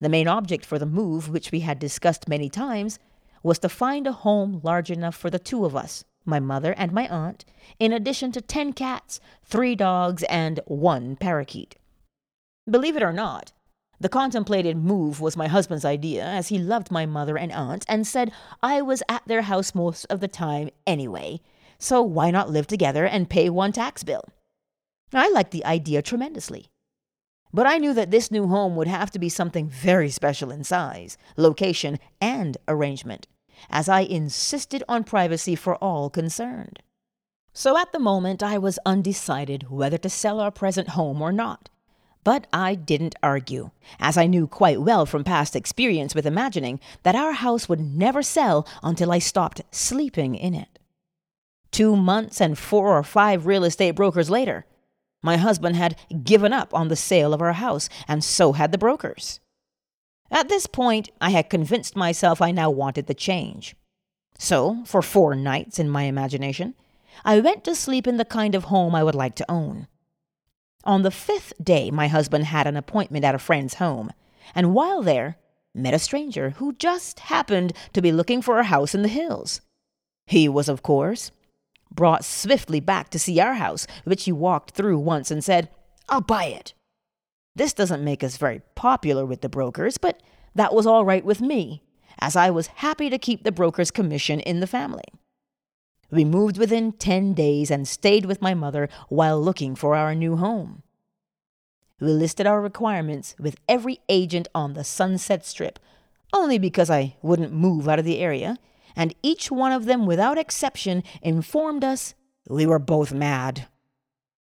The 0.01 0.09
main 0.09 0.27
object 0.27 0.65
for 0.65 0.79
the 0.79 0.87
move, 0.87 1.29
which 1.29 1.53
we 1.53 1.61
had 1.61 1.79
discussed 1.79 2.27
many 2.27 2.49
times, 2.49 2.99
was 3.43 3.59
to 3.59 3.69
find 3.69 4.07
a 4.07 4.13
home 4.13 4.63
large 4.63 4.91
enough 4.91 5.15
for 5.15 5.29
the 5.29 5.39
two 5.39 5.67
of 5.67 5.77
us, 5.77 6.05
my 6.25 6.41
mother 6.41 6.73
and 6.79 6.91
my 6.91 7.07
aunt, 7.07 7.45
in 7.79 7.93
addition 7.93 8.33
to 8.33 8.41
ten 8.41 8.73
cats, 8.73 9.21
three 9.45 9.77
dogs, 9.77 10.23
and 10.31 10.61
one 10.65 11.17
parakeet. 11.17 11.77
Believe 12.67 12.97
it 12.97 13.03
or 13.03 13.13
not, 13.13 13.53
the 14.01 14.09
contemplated 14.09 14.79
move 14.79 15.21
was 15.21 15.37
my 15.37 15.49
husband's 15.49 15.85
idea, 15.85 16.25
as 16.25 16.49
he 16.49 16.57
loved 16.57 16.91
my 16.91 17.05
mother 17.05 17.37
and 17.37 17.53
aunt 17.53 17.85
and 17.91 18.07
said 18.07 18.33
I 18.63 18.81
was 18.81 19.03
at 19.07 19.29
their 19.29 19.43
house 19.43 19.75
most 19.75 20.07
of 20.07 20.21
the 20.21 20.29
time 20.29 20.71
anyway, 20.87 21.43
so 21.79 22.01
why 22.01 22.31
not 22.31 22.49
live 22.49 22.67
together 22.67 23.05
and 23.05 23.29
pay 23.29 23.51
one 23.51 23.73
tax 23.73 24.03
bill? 24.03 24.25
I 25.15 25.29
liked 25.29 25.51
the 25.51 25.65
idea 25.65 26.03
tremendously. 26.03 26.67
But 27.53 27.67
I 27.67 27.79
knew 27.79 27.93
that 27.95 28.11
this 28.11 28.31
new 28.31 28.49
home 28.49 28.77
would 28.77 28.89
have 28.89 29.11
to 29.11 29.19
be 29.19 29.29
something 29.29 29.69
very 29.69 30.09
special 30.09 30.51
in 30.51 30.65
size, 30.65 31.19
location, 31.37 31.99
and 32.21 32.57
arrangement, 32.67 33.27
as 33.69 33.89
I 33.89 34.01
insisted 34.01 34.83
on 34.89 35.05
privacy 35.05 35.55
for 35.55 35.77
all 35.77 36.09
concerned. 36.09 36.83
So 37.53 37.77
at 37.77 37.93
the 37.93 37.99
moment 37.99 38.43
I 38.43 38.57
was 38.57 38.79
undecided 38.87 39.71
whether 39.71 39.99
to 39.99 40.09
sell 40.09 40.41
our 40.41 40.51
present 40.51 40.91
home 40.91 41.21
or 41.21 41.33
not. 41.33 41.69
But 42.25 42.47
I 42.53 42.77
didn't 42.77 43.17
argue, 43.23 43.73
as 43.99 44.17
I 44.17 44.27
knew 44.27 44.47
quite 44.47 44.81
well 44.81 45.05
from 45.05 45.25
past 45.25 45.57
experience 45.57 46.15
with 46.15 46.25
imagining 46.25 46.81
that 47.03 47.17
our 47.17 47.33
house 47.33 47.69
would 47.69 47.81
never 47.81 48.23
sell 48.23 48.67
until 48.83 49.13
I 49.13 49.19
stopped 49.19 49.61
sleeping 49.73 50.35
in 50.37 50.55
it. 50.55 50.79
Two 51.73 51.97
months 51.97 52.41
and 52.41 52.57
four 52.57 52.97
or 52.97 53.03
five 53.03 53.45
real 53.45 53.65
estate 53.65 53.93
brokers 53.93 54.31
later, 54.31 54.65
my 55.23 55.37
husband 55.37 55.77
had 55.77 55.97
given 56.25 56.53
up 56.53 56.75
on 56.75 56.89
the 56.89 56.97
sale 56.97 57.33
of 57.33 57.41
our 57.41 57.53
house, 57.53 57.89
and 58.09 58.23
so 58.23 58.53
had 58.53 58.73
the 58.73 58.79
brokers. 58.79 59.41
At 60.31 60.49
this 60.49 60.67
point, 60.67 61.11
I 61.21 61.31
had 61.31 61.51
convinced 61.51 61.95
myself 61.95 62.41
I 62.41 62.51
now 62.51 62.71
wanted 62.71 63.07
the 63.07 63.15
change. 63.15 63.77
So, 64.39 64.83
for 64.87 65.03
four 65.03 65.35
nights 65.35 65.79
in 65.79 65.89
my 65.89 66.05
imagination, 66.05 66.75
I 67.25 67.39
went 67.41 67.65
to 67.65 67.75
sleep 67.75 68.07
in 68.07 68.17
the 68.17 68.25
kind 68.25 68.55
of 68.55 68.65
home 68.65 68.95
I 68.95 69.05
would 69.05 69.15
like 69.15 69.35
to 69.37 69.51
own. 69.51 69.87
On 70.85 71.03
the 71.03 71.11
fifth 71.11 71.53
day, 71.63 71.91
my 71.91 72.09
husband 72.09 72.47
had 72.47 72.67
an 72.67 72.77
appointment 72.77 73.25
at 73.25 73.35
a 73.35 73.39
friend's 73.39 73.75
home, 73.75 74.11
and 74.55 74.75
while 74.75 75.03
there, 75.03 75.37
met 75.75 75.95
a 75.95 75.99
stranger 75.99 76.51
who 76.51 76.73
just 76.75 77.21
happened 77.21 77.73
to 77.93 78.03
be 78.03 78.13
looking 78.13 78.43
for 78.43 78.59
a 78.59 78.65
house 78.65 78.95
in 78.95 79.03
the 79.03 79.09
hills. 79.09 79.61
He 80.27 80.49
was, 80.49 80.69
of 80.69 80.83
course, 80.83 81.31
brought 81.95 82.25
swiftly 82.25 82.81
back 82.81 83.11
to 83.11 83.19
see 83.19 83.41
our 83.41 83.55
house, 83.55 83.87
which 84.05 84.25
he 84.25 84.33
walked 84.33 84.73
through 84.73 84.99
once 84.99 85.31
and 85.31 85.45
said, 85.45 85.69
I'll 86.09 86.21
buy 86.21 86.47
it. 86.47 86.75
This 87.55 87.73
doesn't 87.73 88.05
make 88.05 88.25
us 88.25 88.37
very 88.37 88.63
popular 88.75 89.27
with 89.27 89.43
the 89.43 89.49
brokers, 89.49 89.99
but 89.99 90.23
that 90.55 90.75
was 90.75 90.87
all 90.87 91.05
right 91.05 91.25
with 91.25 91.41
me, 91.41 91.83
as 92.19 92.37
I 92.37 92.51
was 92.51 92.67
happy 92.67 93.11
to 93.11 93.19
keep 93.19 93.45
the 93.45 93.53
broker's 93.53 93.91
commission 93.91 94.41
in 94.41 94.61
the 94.61 94.67
family. 94.67 95.05
We 96.11 96.25
moved 96.25 96.59
within 96.59 96.93
10 96.93 97.33
days 97.33 97.71
and 97.71 97.89
stayed 97.89 98.27
with 98.27 98.43
my 98.43 98.53
mother 98.53 98.89
while 99.09 99.41
looking 99.41 99.75
for 99.75 99.97
our 99.97 100.15
new 100.15 100.37
home. 100.37 100.83
We 102.01 102.09
listed 102.09 102.47
our 102.47 102.61
requirements 102.61 103.35
with 103.39 103.57
every 103.69 104.01
agent 104.09 104.49
on 104.55 104.75
the 104.75 104.85
Sunset 104.85 105.47
Strip, 105.47 105.79
only 106.33 106.59
because 106.59 106.91
I 106.91 107.17
wouldn't 107.23 107.53
move 107.53 107.89
out 107.89 107.99
of 107.99 108.05
the 108.05 108.19
area, 108.19 108.59
and 108.97 109.15
each 109.23 109.51
one 109.51 109.73
of 109.73 109.85
them, 109.85 110.07
without 110.07 110.39
exception, 110.39 111.03
informed 111.23 111.85
us 111.85 112.15
we 112.49 112.67
were 112.67 112.79
both 112.79 113.13
mad. 113.13 113.69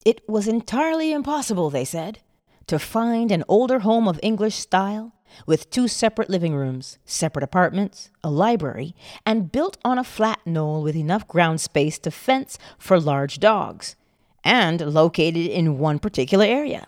It 0.04 0.28
was 0.28 0.48
entirely 0.48 1.12
impossible, 1.12 1.70
they 1.70 1.84
said, 1.84 2.20
to 2.66 2.78
find 2.78 3.32
an 3.32 3.44
older 3.48 3.80
home 3.80 4.06
of 4.06 4.20
English 4.22 4.54
style 4.54 5.12
with 5.46 5.70
two 5.70 5.88
separate 5.88 6.30
living 6.30 6.54
rooms, 6.54 6.98
separate 7.04 7.42
apartments, 7.42 8.10
a 8.24 8.30
library, 8.30 8.94
and 9.26 9.52
built 9.52 9.76
on 9.84 9.98
a 9.98 10.04
flat 10.04 10.40
knoll 10.46 10.82
with 10.82 10.96
enough 10.96 11.28
ground 11.28 11.60
space 11.60 11.98
to 11.98 12.10
fence 12.10 12.58
for 12.78 12.98
large 13.00 13.38
dogs, 13.38 13.96
and 14.44 14.80
located 14.80 15.46
in 15.46 15.78
one 15.78 15.98
particular 15.98 16.44
area. 16.44 16.86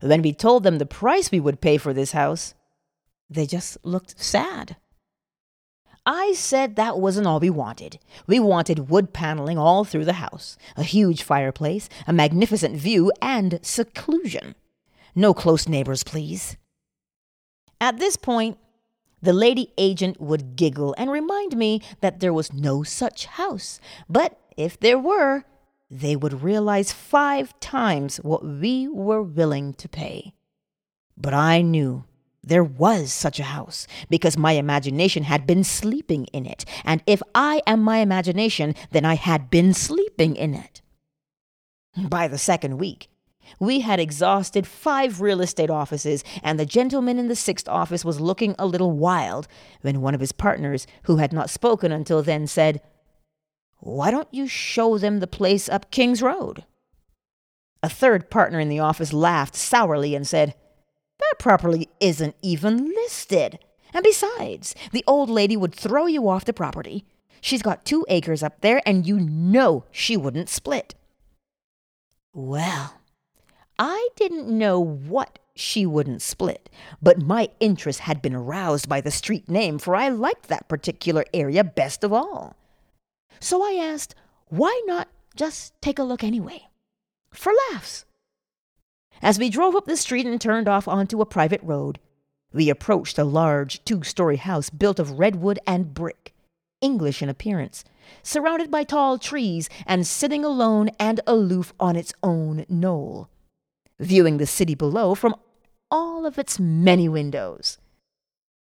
When 0.00 0.22
we 0.22 0.32
told 0.32 0.64
them 0.64 0.78
the 0.78 0.86
price 0.86 1.30
we 1.30 1.40
would 1.40 1.60
pay 1.60 1.76
for 1.76 1.92
this 1.92 2.12
house, 2.12 2.54
they 3.30 3.46
just 3.46 3.78
looked 3.84 4.20
sad. 4.20 4.76
I 6.06 6.34
said 6.34 6.76
that 6.76 6.98
wasn't 6.98 7.26
all 7.26 7.40
we 7.40 7.50
wanted. 7.50 7.98
We 8.26 8.38
wanted 8.38 8.90
wood 8.90 9.14
paneling 9.14 9.56
all 9.56 9.84
through 9.84 10.04
the 10.04 10.14
house, 10.14 10.58
a 10.76 10.82
huge 10.82 11.22
fireplace, 11.22 11.88
a 12.06 12.12
magnificent 12.12 12.76
view, 12.76 13.10
and 13.22 13.58
seclusion. 13.62 14.54
No 15.14 15.32
close 15.32 15.66
neighbors, 15.66 16.04
please. 16.04 16.56
At 17.80 17.98
this 17.98 18.16
point, 18.16 18.58
the 19.22 19.32
lady 19.32 19.72
agent 19.78 20.20
would 20.20 20.56
giggle 20.56 20.94
and 20.98 21.10
remind 21.10 21.56
me 21.56 21.80
that 22.00 22.20
there 22.20 22.32
was 22.32 22.52
no 22.52 22.82
such 22.82 23.24
house. 23.24 23.80
But 24.08 24.38
if 24.56 24.78
there 24.78 24.98
were, 24.98 25.44
they 25.90 26.16
would 26.16 26.42
realize 26.42 26.92
five 26.92 27.58
times 27.60 28.18
what 28.18 28.44
we 28.44 28.88
were 28.88 29.22
willing 29.22 29.72
to 29.74 29.88
pay. 29.88 30.34
But 31.16 31.32
I 31.32 31.62
knew 31.62 32.04
there 32.46 32.64
was 32.64 33.12
such 33.12 33.40
a 33.40 33.44
house 33.44 33.86
because 34.08 34.36
my 34.36 34.52
imagination 34.52 35.24
had 35.24 35.46
been 35.46 35.64
sleeping 35.64 36.26
in 36.26 36.46
it. 36.46 36.64
And 36.84 37.02
if 37.06 37.22
I 37.34 37.62
am 37.66 37.82
my 37.82 37.98
imagination, 37.98 38.74
then 38.90 39.04
I 39.04 39.14
had 39.14 39.50
been 39.50 39.74
sleeping 39.74 40.36
in 40.36 40.54
it. 40.54 40.82
By 41.96 42.28
the 42.28 42.38
second 42.38 42.78
week, 42.78 43.08
we 43.60 43.80
had 43.80 44.00
exhausted 44.00 44.66
five 44.66 45.20
real 45.20 45.40
estate 45.40 45.70
offices, 45.70 46.24
and 46.42 46.58
the 46.58 46.66
gentleman 46.66 47.18
in 47.18 47.28
the 47.28 47.36
sixth 47.36 47.68
office 47.68 48.04
was 48.04 48.20
looking 48.20 48.54
a 48.58 48.66
little 48.66 48.92
wild 48.92 49.46
when 49.82 50.00
one 50.00 50.14
of 50.14 50.20
his 50.20 50.32
partners, 50.32 50.86
who 51.04 51.16
had 51.16 51.32
not 51.32 51.50
spoken 51.50 51.92
until 51.92 52.22
then, 52.22 52.46
said, 52.46 52.80
Why 53.78 54.10
don't 54.10 54.32
you 54.32 54.46
show 54.46 54.98
them 54.98 55.20
the 55.20 55.26
place 55.26 55.68
up 55.68 55.90
King's 55.90 56.22
Road? 56.22 56.64
A 57.82 57.88
third 57.88 58.30
partner 58.30 58.58
in 58.58 58.70
the 58.70 58.80
office 58.80 59.12
laughed 59.12 59.54
sourly 59.54 60.14
and 60.14 60.26
said, 60.26 60.54
That 61.30 61.38
property 61.38 61.88
isn't 62.00 62.36
even 62.42 62.88
listed. 62.88 63.58
And 63.92 64.02
besides, 64.02 64.74
the 64.92 65.04
old 65.06 65.30
lady 65.30 65.56
would 65.56 65.74
throw 65.74 66.06
you 66.06 66.28
off 66.28 66.44
the 66.44 66.52
property. 66.52 67.04
She's 67.40 67.62
got 67.62 67.84
two 67.84 68.04
acres 68.08 68.42
up 68.42 68.60
there, 68.60 68.82
and 68.84 69.06
you 69.06 69.18
know 69.20 69.84
she 69.90 70.16
wouldn't 70.16 70.48
split. 70.48 70.94
Well, 72.32 73.00
I 73.78 74.08
didn't 74.16 74.48
know 74.48 74.80
what 74.80 75.38
she 75.54 75.86
wouldn't 75.86 76.22
split, 76.22 76.68
but 77.00 77.22
my 77.22 77.50
interest 77.60 78.00
had 78.00 78.20
been 78.20 78.34
aroused 78.34 78.88
by 78.88 79.00
the 79.00 79.10
street 79.10 79.48
name, 79.48 79.78
for 79.78 79.94
I 79.94 80.08
liked 80.08 80.48
that 80.48 80.68
particular 80.68 81.24
area 81.32 81.62
best 81.62 82.02
of 82.02 82.12
all. 82.12 82.56
So 83.40 83.62
I 83.62 83.74
asked, 83.74 84.14
why 84.48 84.82
not 84.86 85.08
just 85.36 85.80
take 85.80 85.98
a 85.98 86.04
look 86.04 86.24
anyway? 86.24 86.68
For 87.30 87.52
laughs. 87.70 88.04
As 89.22 89.38
we 89.38 89.48
drove 89.50 89.74
up 89.74 89.86
the 89.86 89.96
street 89.96 90.26
and 90.26 90.40
turned 90.40 90.68
off 90.68 90.86
onto 90.86 91.20
a 91.20 91.26
private 91.26 91.62
road, 91.62 91.98
we 92.52 92.70
approached 92.70 93.18
a 93.18 93.24
large 93.24 93.84
two 93.84 94.02
story 94.02 94.36
house 94.36 94.70
built 94.70 94.98
of 94.98 95.18
redwood 95.18 95.58
and 95.66 95.94
brick. 95.94 96.34
English 96.80 97.22
in 97.22 97.30
appearance, 97.30 97.82
surrounded 98.22 98.70
by 98.70 98.84
tall 98.84 99.18
trees 99.18 99.70
and 99.86 100.06
sitting 100.06 100.44
alone 100.44 100.90
and 101.00 101.20
aloof 101.26 101.72
on 101.80 101.96
its 101.96 102.12
own 102.22 102.66
knoll, 102.68 103.30
viewing 103.98 104.36
the 104.36 104.46
city 104.46 104.74
below 104.74 105.14
from 105.14 105.34
all 105.90 106.26
of 106.26 106.38
its 106.38 106.60
many 106.60 107.08
windows. 107.08 107.78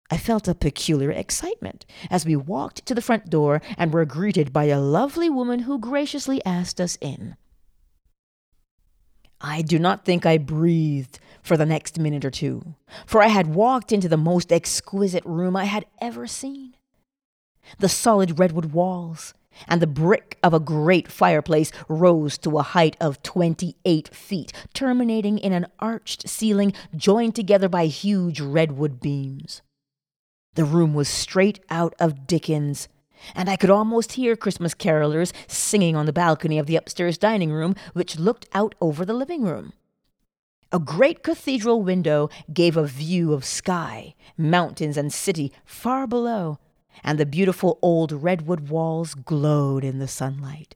I 0.10 0.18
felt 0.18 0.50
a 0.50 0.56
peculiar 0.56 1.12
excitement 1.12 1.86
as 2.10 2.26
we 2.26 2.36
walked 2.36 2.86
to 2.86 2.94
the 2.94 3.02
front 3.02 3.30
door 3.30 3.62
and 3.78 3.94
were 3.94 4.04
greeted 4.04 4.52
by 4.52 4.66
a 4.66 4.82
lovely 4.82 5.30
woman 5.30 5.60
who 5.60 5.80
graciously 5.80 6.44
asked 6.44 6.82
us 6.82 6.98
in. 7.00 7.38
I 9.44 9.62
do 9.62 9.80
not 9.80 10.06
think 10.06 10.26
I 10.26 10.38
breathed 10.38 11.20
for 11.42 11.58
the 11.58 11.66
next 11.66 12.00
minute 12.00 12.24
or 12.24 12.32
two, 12.32 12.76
for 13.06 13.22
I 13.22 13.28
had 13.28 13.56
walked 13.56 13.92
into 13.92 14.08
the 14.08 14.18
most 14.18 14.52
exquisite 14.52 15.26
room 15.26 15.56
I 15.56 15.66
had 15.66 15.86
ever 16.00 16.28
seen. 16.28 16.76
The 17.80 17.90
solid 17.90 18.40
redwood 18.40 18.74
walls 18.74 19.34
and 19.68 19.82
the 19.82 19.88
brick 19.88 20.38
of 20.44 20.54
a 20.54 20.60
great 20.60 21.12
fireplace 21.12 21.72
rose 21.88 22.38
to 22.40 22.58
a 22.58 22.64
height 22.64 22.96
of 23.02 23.22
28 23.24 24.14
feet, 24.14 24.54
terminating 24.74 25.38
in 25.38 25.54
an 25.54 25.68
arched 25.80 26.30
ceiling 26.30 26.74
joined 26.96 27.36
together 27.36 27.68
by 27.68 27.86
huge 27.86 28.40
redwood 28.40 29.00
beams. 29.00 29.62
The 30.54 30.66
room 30.66 30.94
was 30.94 31.08
straight 31.08 31.64
out 31.70 31.94
of 32.00 32.28
Dickens, 32.28 32.88
and 33.36 33.50
I 33.50 33.56
could 33.56 33.70
almost 33.70 34.14
hear 34.14 34.36
Christmas 34.36 34.74
carolers 34.74 35.34
singing 35.48 35.96
on 35.96 36.06
the 36.06 36.14
balcony 36.14 36.58
of 36.60 36.66
the 36.66 36.76
upstairs 36.76 37.18
dining 37.18 37.52
room, 37.52 37.76
which 37.94 38.20
looked 38.20 38.48
out 38.54 38.76
over 38.82 39.06
the 39.06 39.14
living 39.14 39.44
room. 39.44 39.74
A 40.72 40.80
great 40.80 41.22
cathedral 41.22 41.82
window 41.82 42.30
gave 42.54 42.78
a 42.78 42.86
view 42.86 43.34
of 43.34 43.44
sky, 43.44 44.16
mountains, 44.38 44.96
and 44.96 45.12
city 45.12 45.52
far 45.66 46.08
below, 46.08 46.60
and 47.04 47.20
the 47.20 47.26
beautiful 47.26 47.78
old 47.82 48.12
redwood 48.12 48.70
walls 48.70 49.14
glowed 49.14 49.84
in 49.84 50.00
the 50.00 50.08
sunlight. 50.08 50.76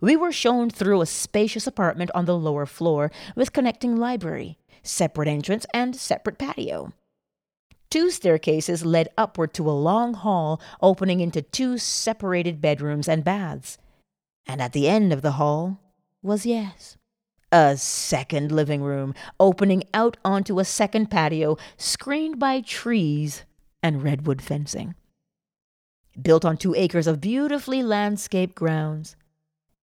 We 0.00 0.14
were 0.14 0.32
shown 0.32 0.70
through 0.70 1.00
a 1.00 1.06
spacious 1.06 1.66
apartment 1.66 2.10
on 2.14 2.26
the 2.26 2.36
lower 2.36 2.66
floor 2.66 3.10
with 3.34 3.52
connecting 3.52 3.96
library, 3.96 4.58
separate 4.82 5.28
entrance, 5.28 5.66
and 5.72 5.96
separate 5.96 6.38
patio. 6.38 6.92
Two 7.90 8.10
staircases 8.10 8.84
led 8.84 9.08
upward 9.16 9.54
to 9.54 9.68
a 9.68 9.72
long 9.72 10.14
hall 10.14 10.60
opening 10.80 11.20
into 11.20 11.42
two 11.42 11.78
separated 11.78 12.60
bedrooms 12.60 13.08
and 13.08 13.24
baths. 13.24 13.78
And 14.46 14.60
at 14.60 14.72
the 14.72 14.88
end 14.88 15.12
of 15.12 15.22
the 15.22 15.32
hall 15.32 15.80
was, 16.22 16.46
yes, 16.46 16.96
a 17.52 17.76
second 17.76 18.50
living 18.50 18.82
room 18.82 19.14
opening 19.38 19.84
out 19.94 20.16
onto 20.24 20.58
a 20.58 20.64
second 20.64 21.10
patio 21.10 21.56
screened 21.76 22.38
by 22.38 22.60
trees 22.60 23.44
and 23.82 24.02
redwood 24.02 24.42
fencing. 24.42 24.94
Built 26.20 26.44
on 26.44 26.56
two 26.56 26.74
acres 26.74 27.06
of 27.06 27.20
beautifully 27.20 27.82
landscaped 27.82 28.54
grounds, 28.54 29.16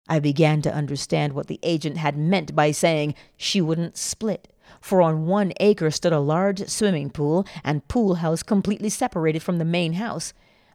I 0.08 0.18
began 0.18 0.62
to 0.62 0.74
understand 0.74 1.32
what 1.32 1.46
the 1.46 1.60
agent 1.62 1.96
had 1.96 2.16
meant 2.16 2.54
by 2.54 2.70
saying 2.70 3.14
she 3.36 3.60
wouldn't 3.60 3.96
split 3.96 4.48
for 4.80 5.02
on 5.02 5.26
one 5.26 5.52
acre 5.60 5.90
stood 5.90 6.12
a 6.12 6.20
large 6.20 6.68
swimming 6.68 7.10
pool 7.10 7.46
and 7.64 7.86
pool 7.88 8.16
house 8.16 8.42
completely 8.42 8.88
separated 8.88 9.42
from 9.42 9.58
the 9.58 9.64
main 9.64 9.94
house, 9.94 10.32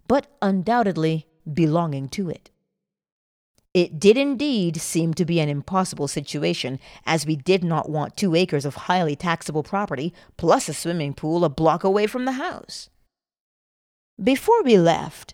but 0.08 0.28
undoubtedly 0.42 1.28
belonging 1.52 2.10
to 2.10 2.30
it. 2.30 2.50
It 3.74 4.00
did 4.00 4.18
indeed 4.18 4.80
seem 4.80 5.16
to 5.16 5.26
be 5.26 5.40
an 5.40 5.50
impossible 5.50 6.08
situation, 6.08 6.80
as 7.08 7.26
we 7.26 7.36
did 7.36 7.64
not 7.64 7.90
want 7.90 8.16
two 8.16 8.36
acres 8.36 8.66
of 8.66 8.76
highly 8.76 9.16
taxable 9.16 9.64
property, 9.64 10.14
plus 10.38 10.70
a 10.70 10.74
swimming 10.74 11.16
pool 11.16 11.44
a 11.44 11.50
block 11.50 11.84
away 11.84 12.06
from 12.06 12.26
the 12.26 12.34
house. 12.34 12.90
Before 14.24 14.62
we 14.62 14.78
left, 14.78 15.34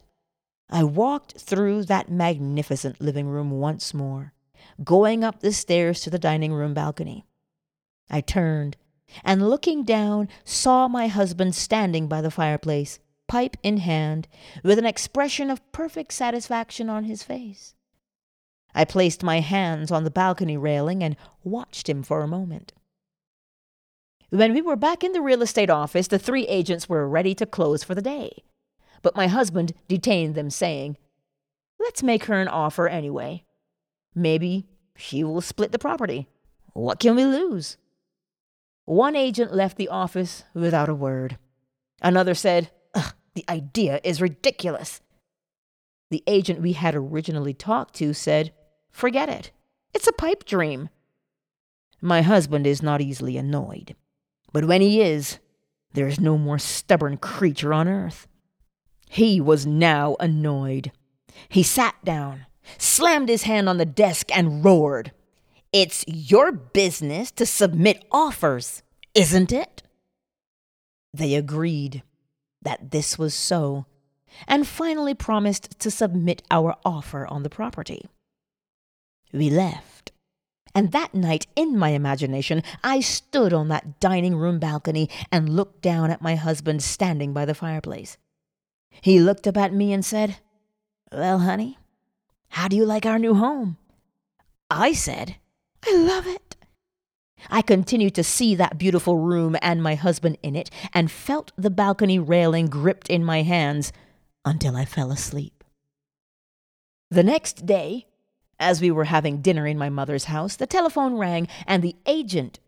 I 0.69 0.86
walked 0.86 1.38
through 1.38 1.84
that 1.86 2.10
magnificent 2.10 3.02
living 3.02 3.28
room 3.28 3.52
once 3.52 3.93
more, 3.93 4.34
going 4.84 5.24
up 5.24 5.41
the 5.41 5.52
stairs 5.52 6.00
to 6.02 6.10
the 6.10 6.19
dining 6.19 6.54
room 6.54 6.74
balcony. 6.74 7.26
I 8.10 8.22
turned, 8.22 8.78
and 9.24 9.50
looking 9.50 9.84
down, 9.84 10.30
saw 10.43 10.88
my 10.88 11.08
husband 11.08 11.56
standing 11.56 12.08
by 12.08 12.22
the 12.22 12.32
fireplace, 12.32 13.00
pipe 13.28 13.58
in 13.63 13.78
hand, 13.78 14.28
with 14.63 14.80
an 14.80 14.86
expression 14.86 15.50
of 15.50 15.72
perfect 15.72 16.13
satisfaction 16.13 16.89
on 16.89 17.04
his 17.04 17.24
face. 17.24 17.76
I 18.74 18.86
placed 18.86 19.24
my 19.24 19.39
hands 19.39 19.91
on 19.91 20.04
the 20.04 20.12
balcony 20.12 20.58
railing 20.58 21.04
and 21.04 21.15
watched 21.43 21.89
him 21.89 22.04
for 22.04 22.22
a 22.22 22.28
moment. 22.28 22.74
When 24.30 24.54
we 24.54 24.62
were 24.62 24.76
back 24.76 25.04
in 25.04 25.12
the 25.13 25.22
real 25.22 25.41
estate 25.41 25.72
office, 25.72 26.08
the 26.08 26.19
three 26.19 26.45
agents 26.48 26.88
were 26.88 27.10
ready 27.10 27.34
to 27.36 27.48
close 27.48 27.84
for 27.84 27.95
the 27.95 28.02
day. 28.02 28.43
But 29.02 29.15
my 29.15 29.28
husband 29.28 29.74
detained 29.88 30.36
them, 30.36 30.50
saying, 30.50 30.98
Let's 31.80 32.04
make 32.04 32.26
her 32.26 32.39
an 32.39 32.48
offer 32.48 32.88
anyway. 32.88 33.43
Maybe 34.13 34.67
she 34.95 35.24
will 35.24 35.41
split 35.41 35.72
the 35.72 35.80
property. 35.80 36.28
What 36.74 37.00
can 37.00 37.15
we 37.15 37.26
lose? 37.26 37.78
One 38.89 39.15
agent 39.15 39.54
left 39.54 39.78
the 39.78 39.89
office 39.89 40.45
without 40.56 40.89
a 40.89 40.95
word. 40.95 41.38
Another 42.02 42.34
said, 42.34 42.71
The 43.36 43.45
idea 43.47 44.02
is 44.04 44.19
ridiculous. 44.19 44.99
The 46.10 46.23
agent 46.25 46.60
we 46.60 46.73
had 46.73 46.95
originally 46.95 47.54
talked 47.54 47.93
to 47.97 48.15
said, 48.15 48.52
Forget 48.89 49.30
it. 49.30 49.52
It's 49.93 50.08
a 50.08 50.12
pipe 50.12 50.43
dream. 50.43 50.89
My 52.02 52.23
husband 52.23 52.65
is 52.65 52.82
not 52.82 52.99
easily 52.99 53.38
annoyed, 53.38 53.95
but 54.52 54.65
when 54.65 54.82
he 54.82 55.04
is, 55.04 55.38
there 55.93 56.08
is 56.08 56.19
no 56.19 56.36
more 56.36 56.58
stubborn 56.58 57.17
creature 57.17 57.75
on 57.75 57.88
earth. 57.88 58.28
He 59.08 59.39
was 59.39 59.67
now 59.67 60.15
annoyed. 60.19 60.91
He 61.47 61.62
sat 61.62 61.93
down, 62.04 62.47
slammed 62.80 63.30
his 63.30 63.43
hand 63.43 63.69
on 63.69 63.78
the 63.78 63.86
desk, 63.86 64.36
and 64.36 64.65
roared. 64.65 65.12
It's 65.72 66.04
your 66.08 66.52
business 66.52 67.30
to 67.32 67.46
submit 67.46 68.04
offers, 68.12 68.82
isn't 69.14 69.52
it? 69.52 69.84
They 71.14 71.36
agreed 71.36 72.02
that 72.64 72.90
this 72.90 73.20
was 73.20 73.36
so, 73.36 73.86
and 74.48 74.68
finally 74.68 75.14
promised 75.14 75.80
to 75.80 75.92
submit 75.92 76.42
our 76.50 76.76
offer 76.84 77.28
on 77.28 77.44
the 77.44 77.52
property. 77.52 78.10
We 79.32 79.52
left, 79.52 80.12
and 80.74 80.92
that 80.92 81.14
night, 81.14 81.46
in 81.56 81.78
my 81.78 81.90
imagination, 81.90 82.64
I 82.84 83.00
stood 83.00 83.54
on 83.54 83.68
that 83.68 84.00
dining 84.00 84.36
room 84.36 84.58
balcony 84.58 85.08
and 85.32 85.56
looked 85.56 85.84
down 85.84 86.10
at 86.10 86.22
my 86.22 86.36
husband 86.36 86.82
standing 86.82 87.32
by 87.32 87.46
the 87.46 87.54
fireplace. 87.54 88.18
He 89.02 89.20
looked 89.20 89.48
up 89.48 89.58
at 89.58 89.74
me 89.74 89.94
and 89.94 90.04
said, 90.04 90.38
Well, 91.12 91.40
honey, 91.40 91.78
how 92.50 92.68
do 92.68 92.76
you 92.76 92.86
like 92.86 93.06
our 93.06 93.20
new 93.20 93.36
home? 93.36 93.78
I 94.72 94.94
said, 94.94 95.36
I 95.86 95.96
love 95.96 96.28
it. 96.28 96.56
I 97.50 97.62
continued 97.62 98.15
to 98.15 98.24
see 98.24 98.56
that 98.56 98.78
beautiful 98.78 99.18
room 99.18 99.56
and 99.62 99.82
my 99.82 99.96
husband 99.96 100.38
in 100.44 100.56
it, 100.56 100.70
and 100.94 101.10
felt 101.10 101.52
the 101.58 101.70
balcony 101.70 102.20
railing 102.20 102.68
gripped 102.68 103.10
in 103.10 103.24
my 103.24 103.44
hands 103.44 103.94
until 104.46 104.76
I 104.76 104.86
fell 104.86 105.12
asleep. 105.12 105.63
The 107.10 107.24
next 107.24 107.65
day, 107.65 108.08
as 108.60 108.82
we 108.82 108.92
were 108.92 109.06
having 109.06 109.42
dinner 109.42 109.65
in 109.65 109.78
my 109.78 109.89
mother's 109.89 110.26
house, 110.26 110.56
the 110.56 110.68
telephone 110.68 111.15
rang, 111.15 111.48
and 111.65 111.82
the 111.82 111.96
agent, 112.06 112.60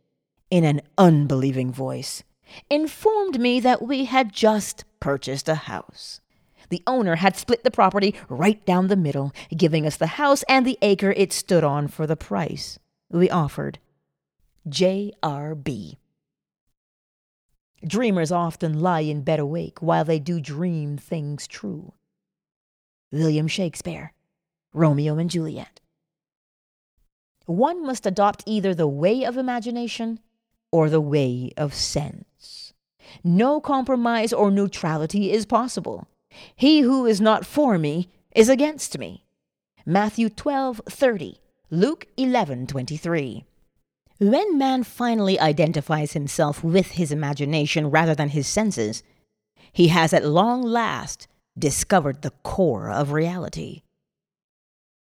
in 0.50 0.63
an 0.63 0.82
unbelieving 0.97 1.71
voice, 1.71 2.24
informed 2.69 3.39
me 3.39 3.60
that 3.60 3.82
we 3.82 4.06
had 4.06 4.34
just 4.34 4.84
purchased 5.00 5.47
a 5.47 5.56
house. 5.56 6.21
The 6.69 6.82
owner 6.88 7.17
had 7.17 7.36
split 7.36 7.63
the 7.63 7.71
property 7.71 8.15
right 8.30 8.65
down 8.65 8.88
the 8.88 8.95
middle, 8.95 9.34
giving 9.56 9.86
us 9.86 9.97
the 9.97 10.08
house 10.08 10.43
and 10.47 10.65
the 10.65 10.78
acre 10.82 11.12
it 11.12 11.34
stood 11.34 11.63
on 11.63 11.88
for 11.88 12.08
the 12.08 12.15
price 12.15 12.80
we 13.12 13.30
offered 13.30 13.80
JRB. 14.67 15.97
Dreamers 17.86 18.32
often 18.32 18.80
lie 18.80 19.02
in 19.02 19.24
bed 19.24 19.39
awake 19.39 19.82
while 19.82 20.06
they 20.06 20.19
do 20.19 20.39
dream 20.39 20.97
things 20.97 21.47
true. 21.47 21.93
William 23.12 23.47
Shakespeare, 23.47 24.14
Romeo 24.74 25.18
and 25.18 25.30
Juliet. 25.30 25.82
One 27.45 27.86
must 27.86 28.05
adopt 28.05 28.43
either 28.45 28.74
the 28.74 28.88
way 28.88 29.26
of 29.26 29.36
imagination 29.36 30.20
or 30.72 30.89
the 30.89 31.01
way 31.01 31.51
of 31.57 31.74
sense. 31.74 32.74
No 33.24 33.59
compromise 33.59 34.32
or 34.32 34.51
neutrality 34.51 35.32
is 35.32 35.45
possible. 35.45 36.07
He 36.55 36.82
who 36.82 37.05
is 37.05 37.20
not 37.20 37.45
for 37.45 37.78
me 37.78 38.09
is 38.34 38.47
against 38.47 38.97
me. 38.97 39.26
Matthew 39.86 40.30
12 40.30 40.82
30. 40.88 41.41
Luke 41.74 42.05
11:23. 42.17 43.45
When 44.19 44.57
man 44.57 44.84
finally 44.84 45.39
identifies 45.39 46.11
himself 46.11 46.65
with 46.65 46.88
his 46.91 47.13
imagination 47.13 47.89
rather 47.89 48.13
than 48.13 48.28
his 48.28 48.45
senses, 48.45 49.03
he 49.72 49.88
has 49.88 50.11
at 50.11 50.26
long 50.26 50.61
last 50.63 51.30
discovered 51.57 52.24
the 52.24 52.34
core 52.43 52.91
of 52.91 53.13
reality. 53.13 53.84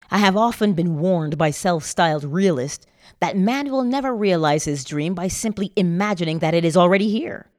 I 0.09 0.17
have 0.17 0.35
often 0.35 0.73
been 0.73 0.97
warned 0.97 1.37
by 1.37 1.51
self 1.51 1.83
styled 1.83 2.23
realists 2.23 2.87
that 3.19 3.37
man 3.37 3.69
will 3.69 3.83
never 3.83 4.15
realize 4.15 4.65
his 4.65 4.83
dream 4.83 5.13
by 5.13 5.27
simply 5.27 5.71
imagining 5.75 6.39
that 6.39 6.55
it 6.55 6.65
is 6.65 6.75
already 6.75 7.11
here. 7.11 7.51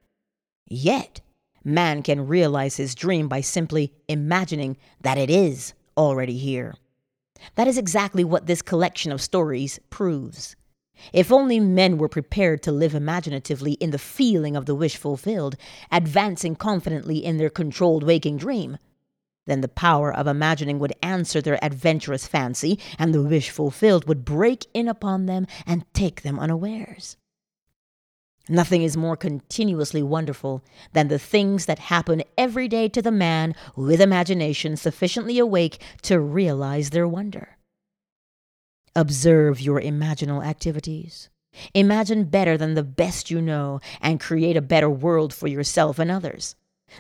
Yet, 0.67 1.21
man 1.63 2.03
can 2.03 2.27
realize 2.27 2.77
his 2.77 2.97
dream 2.97 3.29
by 3.29 3.41
simply 3.41 3.93
imagining 4.09 4.77
that 5.01 5.17
it 5.17 5.31
is 5.31 5.75
already 5.97 6.39
here. 6.39 6.75
That 7.55 7.69
is 7.69 7.79
exactly 7.79 8.25
what 8.25 8.47
this 8.47 8.63
collection 8.63 9.13
of 9.13 9.21
stories 9.21 9.79
proves. 9.91 10.57
If 11.13 11.31
only 11.31 11.61
men 11.61 11.99
were 11.99 12.09
prepared 12.09 12.63
to 12.63 12.73
live 12.73 12.95
imaginatively 12.95 13.73
in 13.75 13.91
the 13.91 13.99
feeling 13.99 14.57
of 14.57 14.67
the 14.67 14.75
wish 14.75 14.97
fulfilled, 14.97 15.57
advancing 15.93 16.57
confidently 16.57 17.25
in 17.25 17.37
their 17.37 17.51
controlled 17.51 18.03
waking 18.03 18.39
dream, 18.39 18.79
then 19.47 19.61
the 19.61 19.69
power 19.69 20.13
of 20.13 20.27
imagining 20.27 20.79
would 20.79 20.95
answer 21.03 21.41
their 21.41 21.63
adventurous 21.65 22.27
fancy, 22.27 22.79
and 22.99 23.15
the 23.15 23.23
wish 23.23 23.51
fulfilled 23.51 24.09
would 24.09 24.25
break 24.25 24.67
in 24.75 24.89
upon 24.89 25.27
them 25.27 25.47
and 25.67 25.85
take 25.93 26.23
them 26.23 26.39
unawares. 26.39 27.17
Nothing 28.49 28.83
is 28.83 28.97
more 28.97 29.17
continuously 29.17 30.03
wonderful 30.03 30.63
than 30.93 31.09
the 31.09 31.19
things 31.19 31.67
that 31.67 31.79
happen 31.81 32.23
every 32.39 32.69
day 32.69 32.89
to 32.89 33.03
the 33.03 33.11
man 33.11 33.55
with 33.75 34.01
imagination 34.01 34.77
sufficiently 34.77 35.39
awake 35.39 35.81
to 36.03 36.21
realize 36.21 36.91
their 36.91 37.09
wonder. 37.09 37.57
Observe 38.95 39.61
your 39.61 39.81
imaginal 39.81 40.45
activities. 40.47 41.29
Imagine 41.75 42.25
better 42.25 42.57
than 42.57 42.75
the 42.75 42.83
best 42.83 43.31
you 43.31 43.41
know 43.41 43.81
and 44.01 44.21
create 44.21 44.57
a 44.57 44.63
better 44.63 44.91
world 44.91 45.35
for 45.35 45.49
yourself 45.49 45.99
and 45.99 46.11
others. 46.11 46.55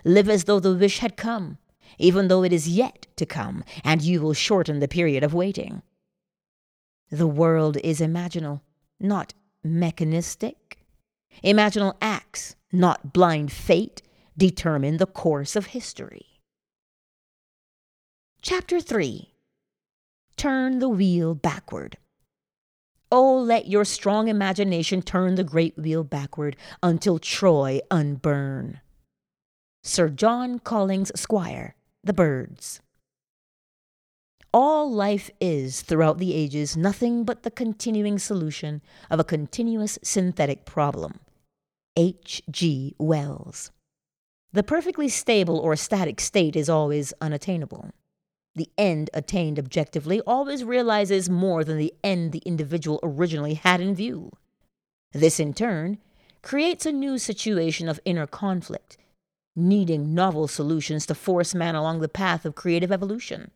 Live 0.04 0.28
as 0.28 0.44
though 0.44 0.60
the 0.60 0.74
wish 0.74 0.98
had 0.98 1.16
come, 1.16 1.58
even 1.98 2.28
though 2.28 2.42
it 2.42 2.52
is 2.52 2.68
yet 2.68 3.06
to 3.16 3.24
come, 3.24 3.62
and 3.84 4.02
you 4.02 4.20
will 4.20 4.34
shorten 4.34 4.80
the 4.80 4.88
period 4.88 5.22
of 5.22 5.32
waiting. 5.32 5.82
The 7.10 7.26
world 7.26 7.76
is 7.84 8.00
imaginal, 8.00 8.62
not 8.98 9.32
mechanistic. 9.62 10.75
Imaginal 11.44 11.94
acts, 12.00 12.56
not 12.72 13.12
blind 13.12 13.52
fate, 13.52 14.02
determine 14.36 14.96
the 14.96 15.06
course 15.06 15.56
of 15.56 15.66
history. 15.66 16.26
Chapter 18.42 18.80
3 18.80 19.32
Turn 20.36 20.78
the 20.78 20.88
Wheel 20.88 21.34
Backward. 21.34 21.98
Oh, 23.10 23.38
let 23.38 23.68
your 23.68 23.84
strong 23.84 24.28
imagination 24.28 25.00
turn 25.00 25.36
the 25.36 25.44
great 25.44 25.78
wheel 25.78 26.04
backward 26.04 26.56
until 26.82 27.18
Troy 27.18 27.80
unburn. 27.90 28.80
Sir 29.82 30.08
John 30.08 30.58
Collins 30.58 31.12
Squire, 31.18 31.76
The 32.02 32.12
Birds. 32.12 32.80
All 34.52 34.90
life 34.90 35.30
is, 35.40 35.82
throughout 35.82 36.18
the 36.18 36.34
ages, 36.34 36.76
nothing 36.76 37.24
but 37.24 37.42
the 37.42 37.50
continuing 37.50 38.18
solution 38.18 38.82
of 39.10 39.20
a 39.20 39.24
continuous 39.24 39.98
synthetic 40.02 40.64
problem. 40.64 41.20
H. 41.98 42.42
G. 42.50 42.94
Wells. 42.98 43.70
The 44.52 44.62
perfectly 44.62 45.08
stable 45.08 45.58
or 45.58 45.76
static 45.76 46.20
state 46.20 46.54
is 46.54 46.68
always 46.68 47.14
unattainable. 47.22 47.90
The 48.54 48.68
end 48.76 49.08
attained 49.14 49.58
objectively 49.58 50.20
always 50.26 50.62
realizes 50.62 51.30
more 51.30 51.64
than 51.64 51.78
the 51.78 51.94
end 52.04 52.32
the 52.32 52.42
individual 52.44 53.00
originally 53.02 53.54
had 53.54 53.80
in 53.80 53.94
view. 53.94 54.30
This, 55.12 55.40
in 55.40 55.54
turn, 55.54 55.96
creates 56.42 56.84
a 56.84 56.92
new 56.92 57.16
situation 57.16 57.88
of 57.88 58.00
inner 58.04 58.26
conflict, 58.26 58.98
needing 59.54 60.14
novel 60.14 60.48
solutions 60.48 61.06
to 61.06 61.14
force 61.14 61.54
man 61.54 61.74
along 61.74 62.00
the 62.00 62.08
path 62.08 62.44
of 62.44 62.54
creative 62.54 62.92
evolution. 62.92 63.50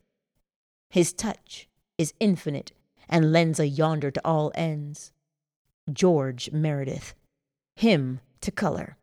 His 0.89 1.13
touch 1.13 1.67
is 1.99 2.15
infinite 2.19 2.71
and 3.07 3.31
lends 3.31 3.59
a 3.59 3.67
yonder 3.67 4.09
to 4.09 4.21
all 4.25 4.51
ends. 4.55 5.11
George 5.91 6.51
Meredith. 6.51 7.13
Hymn 7.75 8.19
to 8.41 8.51
color. 8.51 8.97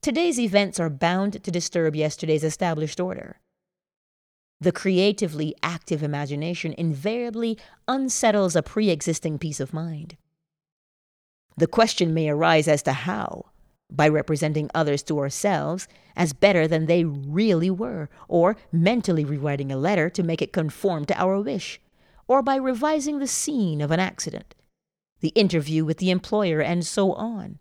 Today's 0.00 0.38
events 0.40 0.80
are 0.80 0.90
bound 0.90 1.42
to 1.44 1.50
disturb 1.50 1.94
yesterday's 1.94 2.44
established 2.44 3.00
order. 3.00 3.40
The 4.60 4.72
creatively 4.72 5.54
active 5.62 6.02
imagination 6.02 6.74
invariably 6.76 7.58
unsettles 7.88 8.54
a 8.54 8.62
pre 8.62 8.90
existing 8.90 9.38
peace 9.38 9.60
of 9.60 9.72
mind. 9.72 10.16
The 11.56 11.66
question 11.66 12.14
may 12.14 12.28
arise 12.28 12.68
as 12.68 12.82
to 12.84 12.92
how, 12.92 13.46
by 13.90 14.08
representing 14.08 14.70
others 14.74 15.02
to 15.04 15.18
ourselves 15.18 15.86
as 16.16 16.32
better 16.32 16.66
than 16.66 16.86
they 16.86 17.04
really 17.04 17.70
were, 17.70 18.08
or 18.28 18.56
mentally 18.70 19.24
rewriting 19.24 19.70
a 19.70 19.76
letter 19.76 20.08
to 20.10 20.22
make 20.22 20.42
it 20.42 20.52
conform 20.52 21.04
to 21.06 21.20
our 21.20 21.40
wish, 21.40 21.80
or 22.26 22.42
by 22.42 22.56
revising 22.56 23.18
the 23.18 23.26
scene 23.26 23.80
of 23.80 23.90
an 23.90 24.00
accident, 24.00 24.54
the 25.20 25.28
interview 25.30 25.84
with 25.84 25.98
the 25.98 26.10
employer, 26.10 26.60
and 26.60 26.86
so 26.86 27.12
on 27.12 27.58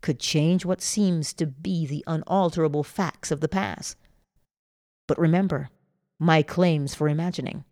could 0.00 0.20
change 0.20 0.64
what 0.64 0.82
seems 0.82 1.32
to 1.34 1.46
be 1.46 1.86
the 1.86 2.04
unalterable 2.06 2.84
facts 2.84 3.30
of 3.30 3.40
the 3.40 3.48
past. 3.48 3.96
But 5.06 5.18
remember 5.18 5.70
my 6.18 6.42
claims 6.42 6.94
for 6.94 7.08
imagining. 7.08 7.64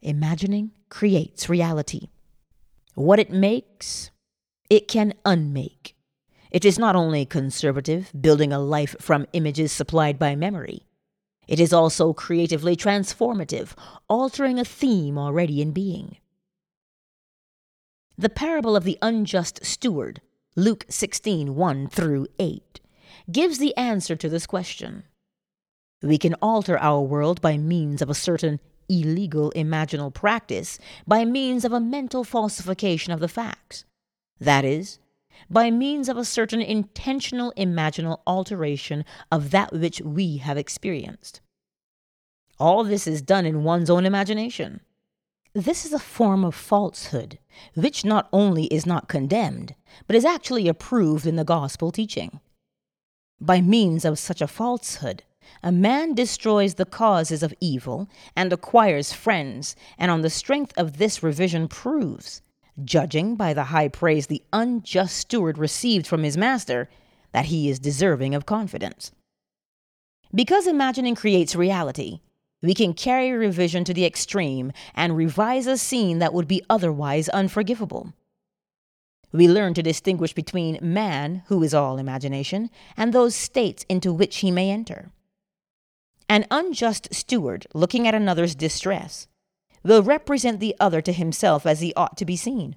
Imagining 0.00 0.72
creates 0.88 1.48
reality. 1.48 2.08
What 2.94 3.18
it 3.18 3.30
makes, 3.30 4.10
it 4.68 4.88
can 4.88 5.14
unmake. 5.24 5.94
It 6.50 6.64
is 6.64 6.78
not 6.78 6.96
only 6.96 7.24
conservative, 7.24 8.12
building 8.18 8.52
a 8.52 8.58
life 8.58 8.94
from 9.00 9.26
images 9.32 9.72
supplied 9.72 10.18
by 10.18 10.36
memory. 10.36 10.86
It 11.48 11.58
is 11.58 11.72
also 11.72 12.12
creatively 12.12 12.76
transformative, 12.76 13.74
altering 14.08 14.58
a 14.58 14.64
theme 14.64 15.18
already 15.18 15.62
in 15.62 15.72
being. 15.72 16.18
The 18.18 18.28
parable 18.28 18.76
of 18.76 18.84
the 18.84 18.98
unjust 19.02 19.64
steward 19.64 20.20
Luke 20.54 20.84
16 20.90 21.54
1 21.54 21.88
through 21.88 22.26
8, 22.38 22.80
gives 23.30 23.56
the 23.56 23.74
answer 23.74 24.14
to 24.14 24.28
this 24.28 24.46
question. 24.46 25.04
We 26.02 26.18
can 26.18 26.34
alter 26.42 26.78
our 26.78 27.00
world 27.00 27.40
by 27.40 27.56
means 27.56 28.02
of 28.02 28.10
a 28.10 28.14
certain 28.14 28.60
illegal 28.86 29.50
imaginal 29.56 30.12
practice, 30.12 30.78
by 31.06 31.24
means 31.24 31.64
of 31.64 31.72
a 31.72 31.80
mental 31.80 32.22
falsification 32.22 33.14
of 33.14 33.20
the 33.20 33.28
facts. 33.28 33.86
That 34.38 34.62
is, 34.62 34.98
by 35.48 35.70
means 35.70 36.10
of 36.10 36.18
a 36.18 36.24
certain 36.24 36.60
intentional 36.60 37.54
imaginal 37.56 38.20
alteration 38.26 39.06
of 39.30 39.52
that 39.52 39.72
which 39.72 40.02
we 40.02 40.36
have 40.36 40.58
experienced. 40.58 41.40
All 42.58 42.84
this 42.84 43.06
is 43.06 43.22
done 43.22 43.46
in 43.46 43.64
one's 43.64 43.88
own 43.88 44.04
imagination. 44.04 44.80
This 45.54 45.84
is 45.84 45.92
a 45.92 45.98
form 45.98 46.46
of 46.46 46.54
falsehood, 46.54 47.38
which 47.74 48.06
not 48.06 48.26
only 48.32 48.64
is 48.66 48.86
not 48.86 49.08
condemned, 49.08 49.74
but 50.06 50.16
is 50.16 50.24
actually 50.24 50.66
approved 50.66 51.26
in 51.26 51.36
the 51.36 51.44
gospel 51.44 51.92
teaching. 51.92 52.40
By 53.38 53.60
means 53.60 54.06
of 54.06 54.18
such 54.18 54.40
a 54.40 54.46
falsehood, 54.46 55.24
a 55.62 55.70
man 55.70 56.14
destroys 56.14 56.76
the 56.76 56.86
causes 56.86 57.42
of 57.42 57.52
evil 57.60 58.08
and 58.34 58.50
acquires 58.50 59.12
friends, 59.12 59.76
and 59.98 60.10
on 60.10 60.22
the 60.22 60.30
strength 60.30 60.72
of 60.78 60.96
this 60.96 61.22
revision 61.22 61.68
proves, 61.68 62.40
judging 62.82 63.36
by 63.36 63.52
the 63.52 63.64
high 63.64 63.88
praise 63.88 64.28
the 64.28 64.42
unjust 64.54 65.18
steward 65.18 65.58
received 65.58 66.06
from 66.06 66.22
his 66.22 66.38
master, 66.38 66.88
that 67.32 67.46
he 67.46 67.68
is 67.68 67.78
deserving 67.78 68.34
of 68.34 68.46
confidence. 68.46 69.12
Because 70.34 70.66
imagining 70.66 71.14
creates 71.14 71.54
reality, 71.54 72.20
we 72.62 72.74
can 72.74 72.94
carry 72.94 73.32
revision 73.32 73.84
to 73.84 73.92
the 73.92 74.06
extreme 74.06 74.72
and 74.94 75.16
revise 75.16 75.66
a 75.66 75.76
scene 75.76 76.20
that 76.20 76.32
would 76.32 76.46
be 76.46 76.62
otherwise 76.70 77.28
unforgivable. 77.28 78.14
We 79.32 79.48
learn 79.48 79.74
to 79.74 79.82
distinguish 79.82 80.34
between 80.34 80.78
man, 80.80 81.42
who 81.46 81.62
is 81.62 81.74
all 81.74 81.98
imagination, 81.98 82.70
and 82.96 83.12
those 83.12 83.34
states 83.34 83.84
into 83.88 84.12
which 84.12 84.38
he 84.38 84.50
may 84.50 84.70
enter. 84.70 85.10
An 86.28 86.46
unjust 86.50 87.12
steward, 87.12 87.66
looking 87.74 88.06
at 88.06 88.14
another's 88.14 88.54
distress, 88.54 89.26
will 89.82 90.02
represent 90.02 90.60
the 90.60 90.76
other 90.78 91.00
to 91.00 91.12
himself 91.12 91.66
as 91.66 91.80
he 91.80 91.92
ought 91.94 92.16
to 92.18 92.24
be 92.24 92.36
seen. 92.36 92.76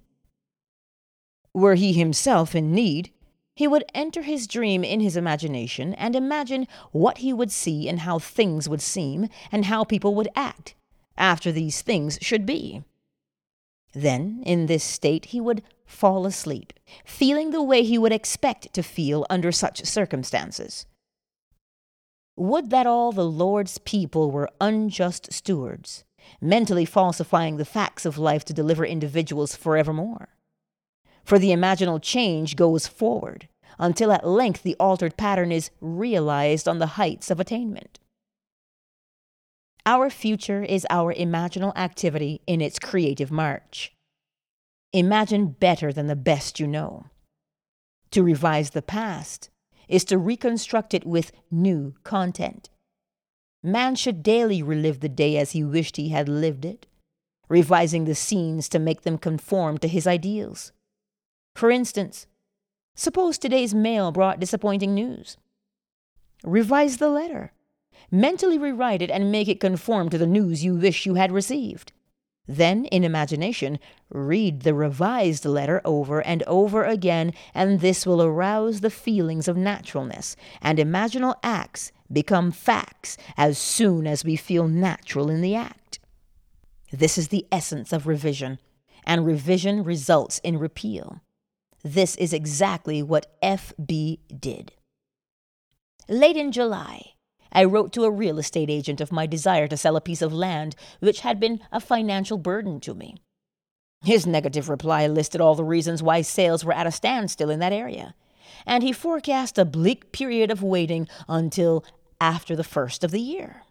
Were 1.54 1.76
he 1.76 1.94
himself 1.94 2.56
in 2.56 2.74
need, 2.74 3.12
he 3.56 3.68
would 3.68 3.86
enter 3.94 4.22
his 4.22 4.48
dream 4.48 4.84
in 4.84 5.00
his 5.00 5.16
imagination 5.16 5.94
and 5.94 6.16
imagine 6.16 6.68
what 6.92 7.20
he 7.20 7.32
would 7.32 7.52
see 7.52 7.88
and 7.88 8.02
how 8.02 8.20
things 8.20 8.68
would 8.68 8.82
seem 8.82 9.30
and 9.52 9.66
how 9.66 9.84
people 9.84 10.14
would 10.14 10.28
act 10.36 10.76
after 11.18 11.52
these 11.52 11.82
things 11.82 12.20
should 12.22 12.46
be. 12.46 12.84
Then, 13.94 14.44
in 14.46 14.66
this 14.66 14.84
state, 14.84 15.26
he 15.28 15.40
would 15.40 15.64
fall 15.86 16.26
asleep, 16.26 16.74
feeling 17.06 17.52
the 17.52 17.64
way 17.64 17.84
he 17.84 17.98
would 17.98 18.12
expect 18.12 18.74
to 18.74 18.84
feel 18.84 19.26
under 19.30 19.54
such 19.54 19.86
circumstances. 19.86 20.86
Would 22.36 22.72
that 22.72 22.86
all 22.86 23.14
the 23.14 23.24
Lord's 23.24 23.78
people 23.78 24.32
were 24.32 24.50
unjust 24.60 25.32
stewards, 25.32 26.04
mentally 26.42 26.84
falsifying 26.84 27.56
the 27.56 27.64
facts 27.64 28.06
of 28.06 28.18
life 28.18 28.44
to 28.46 28.54
deliver 28.54 28.86
individuals 28.86 29.56
forevermore 29.56 30.35
for 31.26 31.40
the 31.40 31.50
imaginal 31.50 32.02
change 32.02 32.56
goes 32.56 32.88
forward 32.88 33.48
until 33.78 34.12
at 34.12 34.26
length 34.26 34.64
the 34.64 34.76
altered 34.80 35.18
pattern 35.18 35.52
is 35.52 35.72
realized 35.82 36.68
on 36.68 36.80
the 36.80 36.96
heights 36.96 37.30
of 37.30 37.40
attainment. 37.40 38.00
Our 39.86 40.10
future 40.10 40.64
is 40.64 40.88
our 40.90 41.14
imaginal 41.14 41.76
activity 41.76 42.42
in 42.48 42.62
its 42.62 42.80
creative 42.80 43.32
march. 43.32 43.94
Imagine 44.94 45.48
better 45.48 45.92
than 45.92 46.08
the 46.08 46.16
best 46.16 46.60
you 46.60 46.68
know. 46.68 47.08
To 48.12 48.24
revise 48.24 48.70
the 48.70 48.82
past, 48.82 49.50
is 49.88 50.04
to 50.06 50.18
reconstruct 50.18 50.94
it 50.94 51.06
with 51.06 51.32
new 51.52 51.94
content. 52.04 52.70
Man 53.62 53.96
should 53.96 54.24
daily 54.24 54.62
relive 54.64 55.00
the 55.00 55.10
day 55.10 55.38
as 55.38 55.52
he 55.52 55.64
wished 55.64 55.98
he 55.98 56.10
had 56.10 56.30
lived 56.30 56.66
it, 56.66 56.86
revising 57.50 58.06
the 58.06 58.16
scenes 58.16 58.70
to 58.70 58.80
make 58.80 59.02
them 59.02 59.18
conform 59.18 59.78
to 59.80 59.88
his 59.88 60.08
ideals. 60.08 60.72
For 61.56 61.72
instance, 61.72 62.28
suppose 62.96 63.38
today's 63.38 63.74
mail 63.74 64.12
brought 64.12 64.42
disappointing 64.42 64.94
news. 64.94 65.38
Revise 66.44 66.98
the 66.98 67.10
letter. 67.10 67.54
Mentally 68.12 68.58
rewrite 68.58 69.02
it 69.02 69.10
and 69.10 69.32
make 69.32 69.48
it 69.48 69.62
conform 69.62 70.10
to 70.10 70.18
the 70.18 70.28
news 70.28 70.66
you 70.66 70.76
wish 70.76 71.06
you 71.06 71.16
had 71.16 71.32
received. 71.32 71.94
Then, 72.46 72.86
in 72.86 73.06
imagination, 73.06 73.80
read 74.10 74.62
the 74.62 74.74
revised 74.74 75.46
letter 75.46 75.82
over 75.86 76.20
and 76.20 76.44
over 76.44 76.84
again, 76.84 77.34
and 77.54 77.80
this 77.80 78.06
will 78.06 78.22
arouse 78.22 78.82
the 78.82 78.90
feelings 78.90 79.48
of 79.48 79.56
naturalness, 79.56 80.36
and 80.62 80.78
imaginal 80.78 81.36
acts 81.42 81.94
become 82.12 82.52
facts 82.52 83.18
as 83.38 83.58
soon 83.58 84.06
as 84.06 84.26
we 84.26 84.36
feel 84.36 84.68
natural 84.68 85.30
in 85.30 85.42
the 85.42 85.56
act. 85.56 86.00
This 86.92 87.18
is 87.18 87.30
the 87.30 87.48
essence 87.50 87.94
of 87.94 88.06
revision, 88.08 88.60
and 89.06 89.26
revision 89.26 89.84
results 89.84 90.40
in 90.40 90.60
repeal. 90.60 91.22
This 91.86 92.16
is 92.16 92.34
exactly 92.34 93.04
what 93.04 93.28
F.B. 93.44 94.20
did. 94.40 94.72
Late 96.10 96.36
in 96.36 96.52
July, 96.52 97.12
I 97.52 97.64
wrote 97.66 97.94
to 97.94 98.06
a 98.06 98.12
real 98.12 98.40
estate 98.40 98.72
agent 98.72 99.02
of 99.02 99.12
my 99.12 99.28
desire 99.28 99.68
to 99.68 99.78
sell 99.78 99.96
a 99.96 100.02
piece 100.02 100.24
of 100.24 100.34
land 100.34 100.76
which 101.00 101.20
had 101.20 101.40
been 101.40 101.60
a 101.72 101.80
financial 101.80 102.40
burden 102.40 102.80
to 102.80 102.96
me. 102.96 103.18
His 104.04 104.26
negative 104.26 104.68
reply 104.68 105.06
listed 105.06 105.42
all 105.42 105.54
the 105.54 105.64
reasons 105.64 106.02
why 106.02 106.24
sales 106.24 106.66
were 106.66 106.74
at 106.74 106.88
a 106.88 106.92
standstill 106.92 107.52
in 107.52 107.60
that 107.60 107.72
area, 107.72 108.16
and 108.66 108.82
he 108.82 108.92
forecast 108.92 109.60
a 109.60 109.64
bleak 109.64 110.12
period 110.12 110.50
of 110.50 110.64
waiting 110.64 111.08
until 111.30 111.86
after 112.20 112.56
the 112.56 112.64
first 112.64 113.04
of 113.04 113.12
the 113.12 113.22
year. 113.22 113.62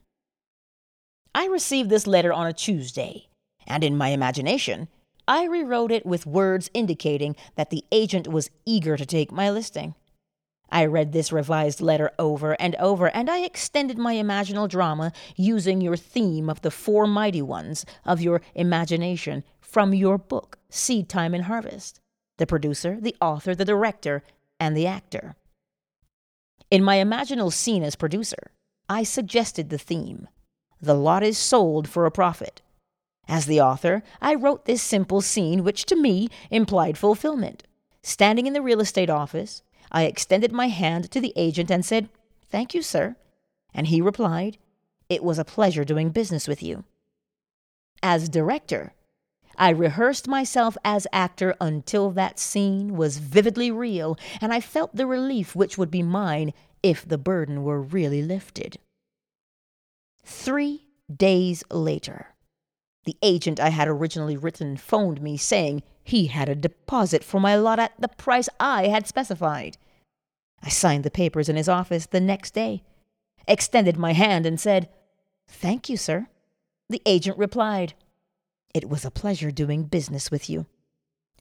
I 1.35 1.47
received 1.47 1.91
this 1.91 2.07
letter 2.07 2.33
on 2.33 2.47
a 2.47 2.53
Tuesday, 2.53 3.27
and 3.67 3.83
in 3.83 3.97
my 3.97 4.11
imagination, 4.11 4.87
I 5.27 5.45
rewrote 5.45 5.91
it 5.91 6.05
with 6.05 6.27
words 6.27 6.71
indicating 6.75 7.37
that 7.57 7.71
the 7.71 7.85
agent 7.91 8.29
was 8.29 8.51
eager 8.67 8.97
to 8.97 9.07
take 9.07 9.33
my 9.33 9.51
listing. 9.51 9.95
I 10.71 10.87
read 10.87 11.13
this 11.13 11.33
revised 11.33 11.81
letter 11.81 12.11
over 12.19 12.55
and 12.61 12.75
over, 12.77 13.07
and 13.09 13.31
I 13.31 13.41
extended 13.41 13.97
my 13.97 14.15
imaginal 14.15 14.69
drama 14.69 15.13
using 15.37 15.81
your 15.81 15.97
theme 15.97 16.51
of 16.51 16.63
the 16.63 16.71
four 16.71 17.07
mighty 17.07 17.43
ones 17.43 17.87
of 18.05 18.21
your 18.21 18.43
imagination 18.55 19.45
from 19.61 19.95
your 19.95 20.19
book, 20.19 20.59
Seed 20.69 21.09
Time 21.09 21.35
and 21.35 21.45
Harvest 21.45 22.01
the 22.37 22.47
producer, 22.47 22.99
the 23.01 23.15
author, 23.21 23.55
the 23.55 23.65
director, 23.65 24.25
and 24.59 24.77
the 24.77 24.89
actor. 24.89 25.37
In 26.71 26.83
my 26.83 26.97
imaginal 26.97 27.53
scene 27.53 27.85
as 27.85 27.95
producer, 27.95 28.51
I 28.89 29.05
suggested 29.05 29.71
the 29.71 29.79
theme 29.79 30.27
The 30.81 30.95
lot 30.95 31.23
is 31.23 31.39
sold 31.39 31.89
for 31.89 32.07
a 32.07 32.11
profit. 32.11 32.61
As 33.29 33.47
the 33.47 33.61
author, 33.61 34.03
I 34.21 34.35
wrote 34.35 34.65
this 34.65 34.83
simple 34.83 35.21
scene, 35.21 35.65
which 35.65 35.87
to 35.87 35.97
me 35.97 36.29
implied 36.51 36.99
fulfillment. 36.99 37.65
Standing 38.03 38.47
in 38.47 38.53
the 38.53 38.63
real 38.63 38.81
estate 38.81 39.09
office, 39.09 39.63
I 39.91 40.05
extended 40.05 40.53
my 40.53 40.69
hand 40.69 41.11
to 41.11 41.21
the 41.21 41.33
agent 41.37 41.71
and 41.71 41.85
said, 41.85 42.09
Thank 42.49 42.75
you, 42.75 42.83
sir. 42.83 43.17
And 43.73 43.87
he 43.87 44.01
replied, 44.01 44.59
It 45.09 45.25
was 45.25 45.39
a 45.39 45.45
pleasure 45.45 45.85
doing 45.85 46.11
business 46.11 46.47
with 46.47 46.63
you. 46.63 46.85
As 48.03 48.29
director, 48.29 48.93
I 49.57 49.71
rehearsed 49.71 50.29
myself 50.29 50.77
as 50.85 51.07
actor 51.13 51.55
until 51.61 52.11
that 52.11 52.39
scene 52.39 52.97
was 52.97 53.19
vividly 53.19 53.71
real, 53.71 54.19
and 54.41 54.53
I 54.53 54.61
felt 54.61 54.95
the 54.95 55.07
relief 55.07 55.55
which 55.55 55.79
would 55.79 55.91
be 55.91 56.03
mine 56.03 56.53
if 56.83 57.07
the 57.07 57.19
burden 57.19 57.63
were 57.63 57.81
really 57.81 58.23
lifted. 58.23 58.79
Three 60.25 60.89
days 61.15 61.63
later, 61.71 62.34
the 63.05 63.17
agent 63.23 63.61
I 63.61 63.69
had 63.69 63.89
originally 63.89 64.37
written 64.37 64.77
phoned 64.77 65.21
me 65.21 65.37
saying 65.37 65.83
he 66.03 66.27
had 66.27 66.49
a 66.49 66.55
deposit 66.55 67.25
for 67.25 67.41
my 67.41 67.57
lot 67.57 67.79
at 67.79 67.93
the 67.99 68.09
price 68.09 68.49
I 68.59 68.89
had 68.89 69.07
specified. 69.07 69.77
I 70.63 70.69
signed 70.69 71.05
the 71.05 71.11
papers 71.11 71.49
in 71.49 71.57
his 71.57 71.69
office 71.69 72.07
the 72.07 72.21
next 72.21 72.55
day, 72.55 72.83
extended 73.47 73.97
my 73.97 74.13
hand, 74.13 74.47
and 74.47 74.59
said, 74.59 74.89
Thank 75.47 75.89
you, 75.89 75.97
sir. 75.97 76.29
The 76.89 77.03
agent 77.05 77.39
replied, 77.39 77.95
It 78.73 78.89
was 78.89 79.05
a 79.05 79.11
pleasure 79.11 79.51
doing 79.51 79.85
business 79.85 80.31
with 80.31 80.49
you. 80.49 80.67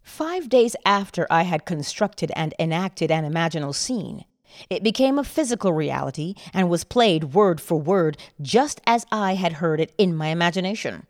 Five 0.01 0.49
days 0.49 0.75
after 0.85 1.25
I 1.29 1.43
had 1.43 1.65
constructed 1.65 2.31
and 2.35 2.53
enacted 2.59 3.09
an 3.09 3.29
imaginal 3.29 3.73
scene, 3.73 4.25
it 4.69 4.83
became 4.83 5.17
a 5.17 5.23
physical 5.23 5.71
reality 5.71 6.35
and 6.53 6.69
was 6.69 6.83
played 6.83 7.33
word 7.33 7.61
for 7.61 7.79
word 7.79 8.17
just 8.41 8.81
as 8.85 9.05
I 9.11 9.35
had 9.35 9.53
heard 9.53 9.79
it 9.79 9.93
in 9.97 10.15
my 10.15 10.27
imagination. 10.27 11.07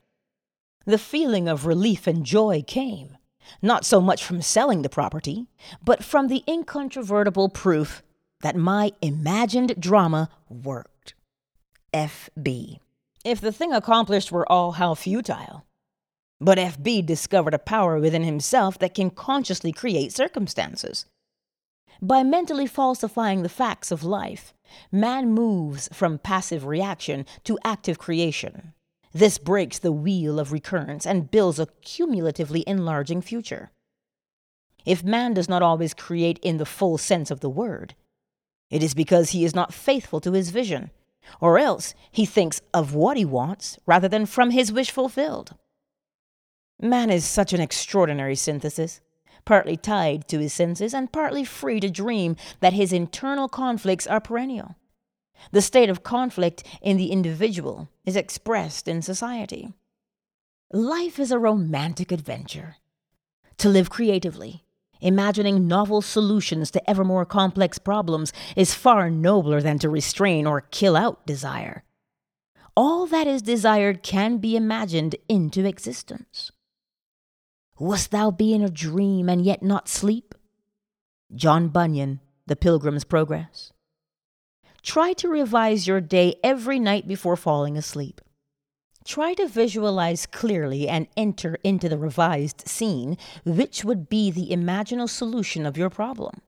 The 0.85 0.97
feeling 0.97 1.47
of 1.47 1.65
relief 1.65 2.07
and 2.07 2.25
joy 2.25 2.63
came 2.65 3.17
not 3.61 3.85
so 3.85 4.01
much 4.01 4.23
from 4.23 4.41
selling 4.41 4.81
the 4.81 4.89
property, 4.89 5.47
but 5.83 6.03
from 6.03 6.27
the 6.27 6.43
incontrovertible 6.47 7.49
proof 7.49 8.03
that 8.41 8.55
my 8.55 8.91
imagined 9.01 9.75
drama 9.79 10.29
worked. 10.49 11.13
FB. 11.93 12.79
If 13.23 13.39
the 13.39 13.51
thing 13.51 13.71
accomplished 13.71 14.31
were 14.31 14.49
all 14.51 14.73
how 14.73 14.95
futile. 14.95 15.65
But 16.41 16.57
FB 16.57 17.05
discovered 17.05 17.53
a 17.53 17.59
power 17.59 17.99
within 17.99 18.23
himself 18.23 18.77
that 18.79 18.95
can 18.95 19.09
consciously 19.09 19.71
create 19.71 20.11
circumstances. 20.11 21.05
By 22.01 22.23
mentally 22.23 22.67
falsifying 22.67 23.43
the 23.43 23.49
facts 23.49 23.91
of 23.91 24.03
life, 24.03 24.53
man 24.91 25.31
moves 25.31 25.87
from 25.93 26.17
passive 26.17 26.65
reaction 26.65 27.25
to 27.45 27.57
active 27.63 27.97
creation. 27.97 28.73
This 29.13 29.37
breaks 29.37 29.77
the 29.77 29.91
wheel 29.91 30.39
of 30.39 30.51
recurrence 30.51 31.05
and 31.05 31.29
builds 31.29 31.59
a 31.59 31.67
cumulatively 31.83 32.63
enlarging 32.65 33.21
future. 33.21 33.71
If 34.85 35.03
man 35.03 35.33
does 35.33 35.47
not 35.47 35.61
always 35.61 35.93
create 35.93 36.39
in 36.39 36.57
the 36.57 36.65
full 36.65 36.97
sense 36.97 37.29
of 37.29 37.39
the 37.39 37.49
word, 37.49 37.95
it 38.69 38.81
is 38.81 38.95
because 38.95 39.29
he 39.29 39.45
is 39.45 39.53
not 39.53 39.73
faithful 39.73 40.19
to 40.21 40.33
his 40.33 40.49
vision, 40.49 40.89
or 41.39 41.59
else 41.59 41.93
he 42.11 42.25
thinks 42.25 42.59
of 42.73 42.95
what 42.95 43.15
he 43.15 43.23
wants 43.23 43.77
rather 43.85 44.07
than 44.07 44.25
from 44.25 44.49
his 44.49 44.73
wish 44.73 44.89
fulfilled. 44.89 45.55
Man 46.81 47.09
is 47.11 47.23
such 47.23 47.53
an 47.53 47.61
extraordinary 47.61 48.35
synthesis, 48.35 48.99
partly 49.45 49.77
tied 49.77 50.27
to 50.27 50.39
his 50.39 50.53
senses 50.53 50.93
and 50.93 51.11
partly 51.11 51.43
free 51.43 51.79
to 51.79 51.89
dream 51.89 52.35
that 52.61 52.73
his 52.73 52.91
internal 52.91 53.47
conflicts 53.47 54.07
are 54.07 54.19
perennial. 54.19 54.75
The 55.51 55.61
state 55.61 55.89
of 55.89 56.03
conflict 56.03 56.63
in 56.81 56.97
the 56.97 57.11
individual 57.11 57.89
is 58.05 58.15
expressed 58.15 58.87
in 58.87 59.01
society. 59.01 59.73
Life 60.71 61.19
is 61.19 61.31
a 61.31 61.39
romantic 61.39 62.11
adventure. 62.11 62.77
To 63.57 63.69
live 63.69 63.89
creatively, 63.89 64.63
imagining 65.03 65.67
novel 65.67 66.01
solutions 66.01 66.71
to 66.71 66.89
ever 66.89 67.03
more 67.03 67.25
complex 67.25 67.77
problems, 67.77 68.31
is 68.55 68.73
far 68.73 69.09
nobler 69.09 69.61
than 69.61 69.77
to 69.79 69.89
restrain 69.89 70.47
or 70.47 70.61
kill 70.61 70.95
out 70.95 71.25
desire. 71.27 71.83
All 72.75 73.05
that 73.07 73.27
is 73.27 73.41
desired 73.41 74.01
can 74.01 74.37
be 74.37 74.55
imagined 74.55 75.15
into 75.27 75.65
existence. 75.65 76.51
Wast 77.77 78.11
thou 78.11 78.31
be 78.31 78.53
in 78.53 78.63
a 78.63 78.69
dream 78.69 79.27
and 79.29 79.45
yet 79.45 79.61
not 79.61 79.89
sleep? 79.89 80.33
John 81.35 81.67
Bunyan, 81.67 82.21
The 82.47 82.55
Pilgrim's 82.55 83.03
Progress. 83.03 83.72
Try 84.83 85.13
to 85.13 85.29
revise 85.29 85.87
your 85.87 86.01
day 86.01 86.35
every 86.43 86.77
night 86.77 87.07
before 87.07 87.37
falling 87.37 87.77
asleep. 87.77 88.19
Try 89.05 89.33
to 89.35 89.47
visualize 89.47 90.25
clearly 90.25 90.89
and 90.89 91.07
enter 91.15 91.57
into 91.63 91.87
the 91.87 91.97
revised 91.97 92.67
scene, 92.67 93.17
which 93.45 93.85
would 93.85 94.09
be 94.09 94.29
the 94.29 94.49
imaginal 94.49 95.09
solution 95.09 95.65
of 95.65 95.77
your 95.77 95.89
problem. 95.89 96.41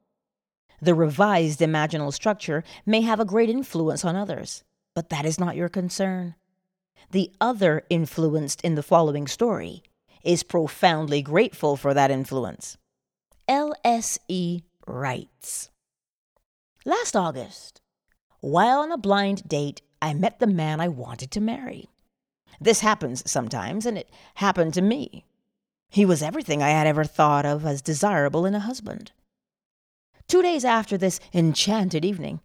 The 0.81 0.93
revised 0.93 1.61
imaginal 1.61 2.13
structure 2.13 2.63
may 2.85 3.01
have 3.01 3.21
a 3.21 3.25
great 3.25 3.49
influence 3.49 4.03
on 4.03 4.17
others, 4.17 4.63
but 4.93 5.09
that 5.09 5.25
is 5.25 5.39
not 5.39 5.55
your 5.55 5.69
concern. 5.69 6.35
The 7.11 7.31
other 7.39 7.83
influenced 7.89 8.61
in 8.61 8.75
the 8.75 8.83
following 8.83 9.27
story 9.27 9.81
is 10.23 10.43
profoundly 10.43 11.21
grateful 11.21 11.77
for 11.77 11.93
that 11.93 12.11
influence. 12.11 12.77
L.S.E. 13.47 14.61
writes 14.85 15.69
Last 16.83 17.15
August, 17.15 17.81
while 18.45 18.81
on 18.81 18.91
a 18.91 18.97
blind 18.97 19.47
date, 19.49 19.81
I 20.03 20.13
met 20.13 20.37
the 20.37 20.45
man 20.45 20.79
I 20.79 20.87
wanted 20.87 21.31
to 21.31 21.41
marry. 21.41 21.89
This 22.61 22.81
happens 22.81 23.23
sometimes, 23.25 23.87
and 23.87 23.97
it 23.97 24.07
happened 24.35 24.75
to 24.75 24.83
me. 24.83 25.25
He 25.89 26.05
was 26.05 26.21
everything 26.21 26.61
I 26.61 26.69
had 26.69 26.85
ever 26.85 27.05
thought 27.05 27.43
of 27.43 27.65
as 27.65 27.81
desirable 27.81 28.45
in 28.45 28.53
a 28.53 28.59
husband. 28.59 29.11
Two 30.27 30.43
days 30.43 30.63
after 30.63 30.95
this 30.95 31.19
enchanted 31.33 32.05
evening, 32.05 32.39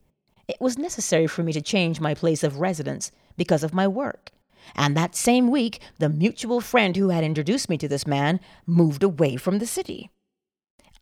it 0.48 0.58
was 0.58 0.78
necessary 0.78 1.26
for 1.26 1.42
me 1.42 1.52
to 1.52 1.60
change 1.60 2.00
my 2.00 2.14
place 2.14 2.42
of 2.42 2.60
residence 2.60 3.12
because 3.36 3.62
of 3.62 3.74
my 3.74 3.86
work. 3.86 4.30
And 4.74 4.96
that 4.96 5.14
same 5.14 5.50
week, 5.50 5.80
the 5.98 6.08
mutual 6.08 6.62
friend 6.62 6.96
who 6.96 7.10
had 7.10 7.24
introduced 7.24 7.68
me 7.68 7.76
to 7.76 7.88
this 7.88 8.06
man 8.06 8.40
moved 8.66 9.02
away 9.02 9.36
from 9.36 9.58
the 9.58 9.66
city. 9.66 10.08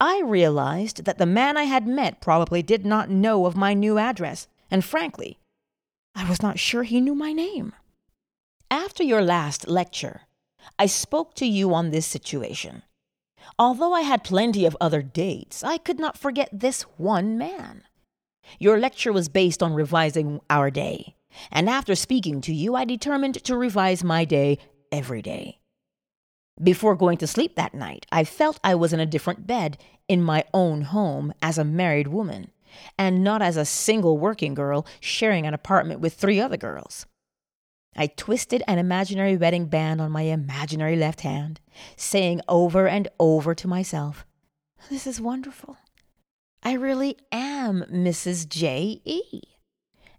I 0.01 0.23
realized 0.25 1.05
that 1.05 1.19
the 1.19 1.27
man 1.27 1.57
I 1.57 1.65
had 1.65 1.87
met 1.87 2.21
probably 2.21 2.63
did 2.63 2.85
not 2.85 3.11
know 3.11 3.47
of 3.47 3.57
my 3.57 3.75
new 3.75 3.97
address, 3.97 4.49
and 4.71 4.85
frankly, 4.85 5.39
I 6.15 6.29
was 6.29 6.43
not 6.43 6.59
sure 6.59 6.83
he 6.83 7.01
knew 7.01 7.15
my 7.15 7.33
name. 7.33 7.73
After 8.71 9.03
your 9.03 9.23
last 9.23 9.69
lecture, 9.69 10.23
I 10.79 10.87
spoke 10.87 11.35
to 11.35 11.47
you 11.47 11.73
on 11.73 11.91
this 11.91 12.07
situation. 12.07 12.83
Although 13.59 13.93
I 13.93 14.03
had 14.03 14.25
plenty 14.25 14.67
of 14.67 14.77
other 14.81 15.01
dates, 15.01 15.65
I 15.65 15.79
could 15.79 15.99
not 15.99 16.19
forget 16.19 16.51
this 16.53 16.83
one 16.97 17.39
man. 17.39 17.85
Your 18.59 18.79
lecture 18.79 19.13
was 19.13 19.29
based 19.29 19.63
on 19.63 19.75
revising 19.75 20.41
our 20.51 20.71
day, 20.71 21.17
and 21.51 21.69
after 21.69 21.95
speaking 21.95 22.41
to 22.43 22.55
you, 22.55 22.75
I 22.75 22.85
determined 22.85 23.43
to 23.45 23.57
revise 23.57 24.03
my 24.03 24.25
day 24.25 24.59
every 24.91 25.23
day. 25.23 25.59
Before 26.63 26.97
going 26.97 27.19
to 27.19 27.27
sleep 27.27 27.55
that 27.55 27.75
night, 27.75 28.07
I 28.11 28.25
felt 28.25 28.59
I 28.65 28.75
was 28.75 28.93
in 28.93 29.01
a 29.01 29.07
different 29.07 29.47
bed 29.47 29.79
in 30.09 30.23
my 30.23 30.45
own 30.53 30.83
home 30.83 31.33
as 31.41 31.59
a 31.59 31.65
married 31.65 32.09
woman, 32.09 32.51
and 32.99 33.23
not 33.25 33.43
as 33.43 33.57
a 33.57 33.65
single 33.65 34.19
working 34.19 34.55
girl 34.55 34.87
sharing 35.01 35.47
an 35.47 35.55
apartment 35.55 36.01
with 36.01 36.15
three 36.15 36.41
other 36.41 36.57
girls. 36.57 37.07
I 37.97 38.07
twisted 38.07 38.63
an 38.69 38.79
imaginary 38.79 39.37
wedding 39.37 39.67
band 39.67 40.01
on 40.01 40.13
my 40.13 40.23
imaginary 40.23 40.97
left 40.97 41.23
hand, 41.23 41.61
saying 41.97 42.41
over 42.49 42.87
and 42.87 43.09
over 43.19 43.55
to 43.55 43.69
myself, 43.69 44.25
This 44.89 45.07
is 45.07 45.21
wonderful. 45.21 45.77
I 46.63 46.75
really 46.75 47.17
am 47.33 47.85
Mrs. 47.91 48.49
J. 48.49 49.01
E. 49.05 49.43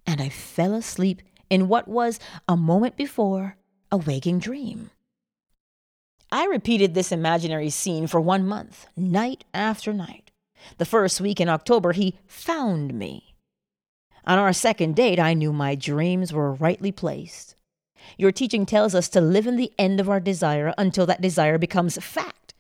And 0.06 0.22
I 0.22 0.30
fell 0.30 0.74
asleep 0.74 1.22
in 1.50 1.68
what 1.68 1.88
was, 1.88 2.20
a 2.48 2.58
moment 2.58 2.96
before, 2.96 3.58
a 3.92 3.98
waking 3.98 4.40
dream. 4.40 4.92
I 6.32 6.46
repeated 6.46 6.94
this 6.94 7.12
imaginary 7.12 7.70
scene 7.70 8.08
for 8.08 8.22
one 8.22 8.46
month, 8.46 8.88
night 8.96 9.46
after 9.54 9.94
night. 9.94 10.29
The 10.78 10.86
first 10.86 11.22
week 11.22 11.40
in 11.40 11.50
October, 11.50 11.94
he 11.94 12.18
found 12.28 12.94
me. 12.94 13.36
On 14.26 14.38
our 14.38 14.54
second 14.54 14.96
date, 14.96 15.20
I 15.20 15.34
knew 15.34 15.54
my 15.54 15.76
dreams 15.76 16.34
were 16.34 16.54
rightly 16.54 16.92
placed. 16.92 17.56
Your 18.18 18.32
teaching 18.32 18.66
tells 18.66 18.96
us 18.96 19.10
to 19.10 19.22
live 19.22 19.48
in 19.48 19.56
the 19.56 19.72
end 19.78 20.00
of 20.00 20.10
our 20.10 20.20
desire 20.20 20.74
until 20.78 21.06
that 21.06 21.22
desire 21.22 21.58
becomes 21.58 21.98
fact. 21.98 22.54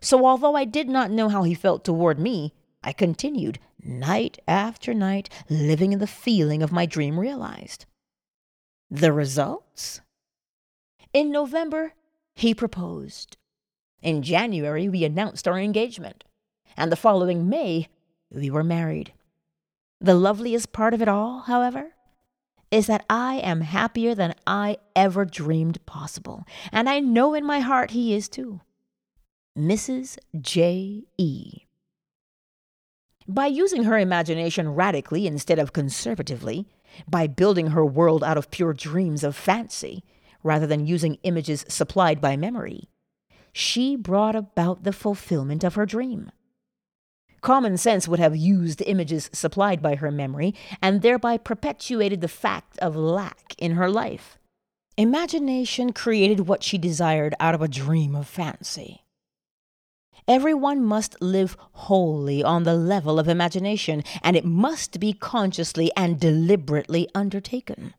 So, 0.00 0.26
although 0.26 0.56
I 0.56 0.64
did 0.64 0.88
not 0.88 1.10
know 1.10 1.28
how 1.28 1.42
he 1.44 1.54
felt 1.54 1.84
toward 1.84 2.18
me, 2.18 2.52
I 2.82 2.92
continued, 2.92 3.58
night 3.84 4.38
after 4.48 4.92
night, 4.92 5.28
living 5.48 5.92
in 5.92 6.00
the 6.00 6.06
feeling 6.06 6.62
of 6.62 6.72
my 6.72 6.86
dream 6.86 7.18
realized. 7.18 7.86
The 8.90 9.12
results? 9.12 10.00
In 11.12 11.30
November, 11.30 11.94
he 12.34 12.54
proposed. 12.54 13.36
In 14.02 14.22
January, 14.22 14.88
we 14.88 15.04
announced 15.04 15.46
our 15.46 15.58
engagement. 15.58 16.24
And 16.76 16.90
the 16.90 16.96
following 16.96 17.48
May, 17.48 17.88
we 18.30 18.50
were 18.50 18.64
married. 18.64 19.12
The 20.00 20.14
loveliest 20.14 20.72
part 20.72 20.94
of 20.94 21.02
it 21.02 21.08
all, 21.08 21.40
however, 21.40 21.92
is 22.70 22.86
that 22.86 23.04
I 23.08 23.36
am 23.36 23.60
happier 23.60 24.14
than 24.14 24.34
I 24.46 24.78
ever 24.96 25.24
dreamed 25.24 25.84
possible. 25.86 26.44
And 26.72 26.88
I 26.88 27.00
know 27.00 27.34
in 27.34 27.44
my 27.44 27.60
heart 27.60 27.90
he 27.90 28.14
is 28.14 28.28
too. 28.28 28.62
Mrs. 29.56 30.18
J. 30.40 31.04
E. 31.18 31.66
By 33.28 33.46
using 33.46 33.84
her 33.84 33.98
imagination 33.98 34.74
radically 34.74 35.26
instead 35.26 35.58
of 35.58 35.72
conservatively, 35.72 36.66
by 37.06 37.26
building 37.26 37.68
her 37.68 37.84
world 37.84 38.24
out 38.24 38.38
of 38.38 38.50
pure 38.50 38.72
dreams 38.72 39.22
of 39.22 39.36
fancy, 39.36 40.02
rather 40.42 40.66
than 40.66 40.86
using 40.86 41.18
images 41.22 41.64
supplied 41.68 42.20
by 42.20 42.36
memory, 42.36 42.88
she 43.52 43.94
brought 43.94 44.34
about 44.34 44.82
the 44.82 44.92
fulfillment 44.92 45.62
of 45.62 45.74
her 45.74 45.86
dream. 45.86 46.30
Common 47.42 47.76
sense 47.76 48.06
would 48.06 48.20
have 48.20 48.36
used 48.36 48.82
images 48.86 49.28
supplied 49.32 49.82
by 49.82 49.96
her 49.96 50.12
memory 50.12 50.54
and 50.80 51.02
thereby 51.02 51.36
perpetuated 51.36 52.20
the 52.20 52.28
fact 52.28 52.78
of 52.78 52.96
lack 52.96 53.54
in 53.58 53.72
her 53.72 53.90
life. 53.90 54.38
Imagination 54.96 55.92
created 55.92 56.46
what 56.46 56.62
she 56.62 56.78
desired 56.78 57.34
out 57.40 57.54
of 57.54 57.60
a 57.60 57.68
dream 57.68 58.14
of 58.14 58.28
fancy. 58.28 59.02
Everyone 60.28 60.84
must 60.84 61.20
live 61.20 61.56
wholly 61.72 62.44
on 62.44 62.62
the 62.62 62.74
level 62.74 63.18
of 63.18 63.26
imagination, 63.26 64.04
and 64.22 64.36
it 64.36 64.44
must 64.44 65.00
be 65.00 65.12
consciously 65.12 65.90
and 65.96 66.20
deliberately 66.20 67.08
undertaken. 67.12 67.94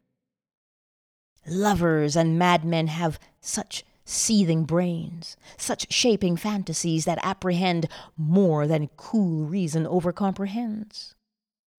Lovers 1.45 2.15
and 2.15 2.39
madmen 2.39 2.87
have 2.87 3.19
such 3.41 3.83
seething 4.05 4.65
brains, 4.65 5.37
such 5.57 5.91
shaping 5.91 6.35
fantasies 6.35 7.05
that 7.05 7.19
apprehend 7.23 7.87
more 8.17 8.67
than 8.67 8.89
cool 8.97 9.45
reason 9.45 9.85
overcomprehends. 9.85 11.13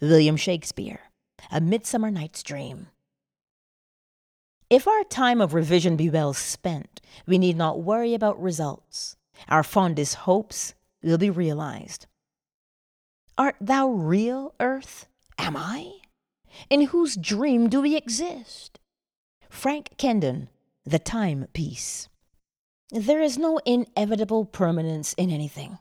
William 0.01 0.37
Shakespeare, 0.37 1.01
A 1.51 1.61
Midsummer 1.61 2.11
Night's 2.11 2.43
Dream. 2.43 2.89
If 4.71 4.89
our 4.89 5.05
time 5.05 5.41
of 5.41 5.55
revision 5.55 5.97
be 5.97 6.11
well 6.11 6.33
spent, 6.33 7.01
we 7.27 7.39
need 7.39 7.57
not 7.57 7.83
worry 7.83 8.15
about 8.15 8.43
results. 8.43 9.17
Our 9.49 9.63
fondest 9.63 10.15
hopes 10.15 10.75
will 11.03 11.19
be 11.19 11.31
realized. 11.31 12.07
Art 13.37 13.57
thou 13.61 13.89
real, 13.89 14.55
earth? 14.61 15.07
Am 15.39 15.57
I? 15.57 15.93
In 16.71 16.83
whose 16.87 17.17
dream 17.17 17.69
do 17.69 17.81
we 17.81 17.97
exist? 17.97 18.79
Frank 19.51 19.91
Kendon, 19.99 20.49
The 20.85 20.99
Timepiece. 20.99 22.09
There 22.95 23.21
is 23.21 23.37
no 23.37 23.59
inevitable 23.67 24.45
permanence 24.45 25.15
in 25.15 25.29
anything. 25.29 25.79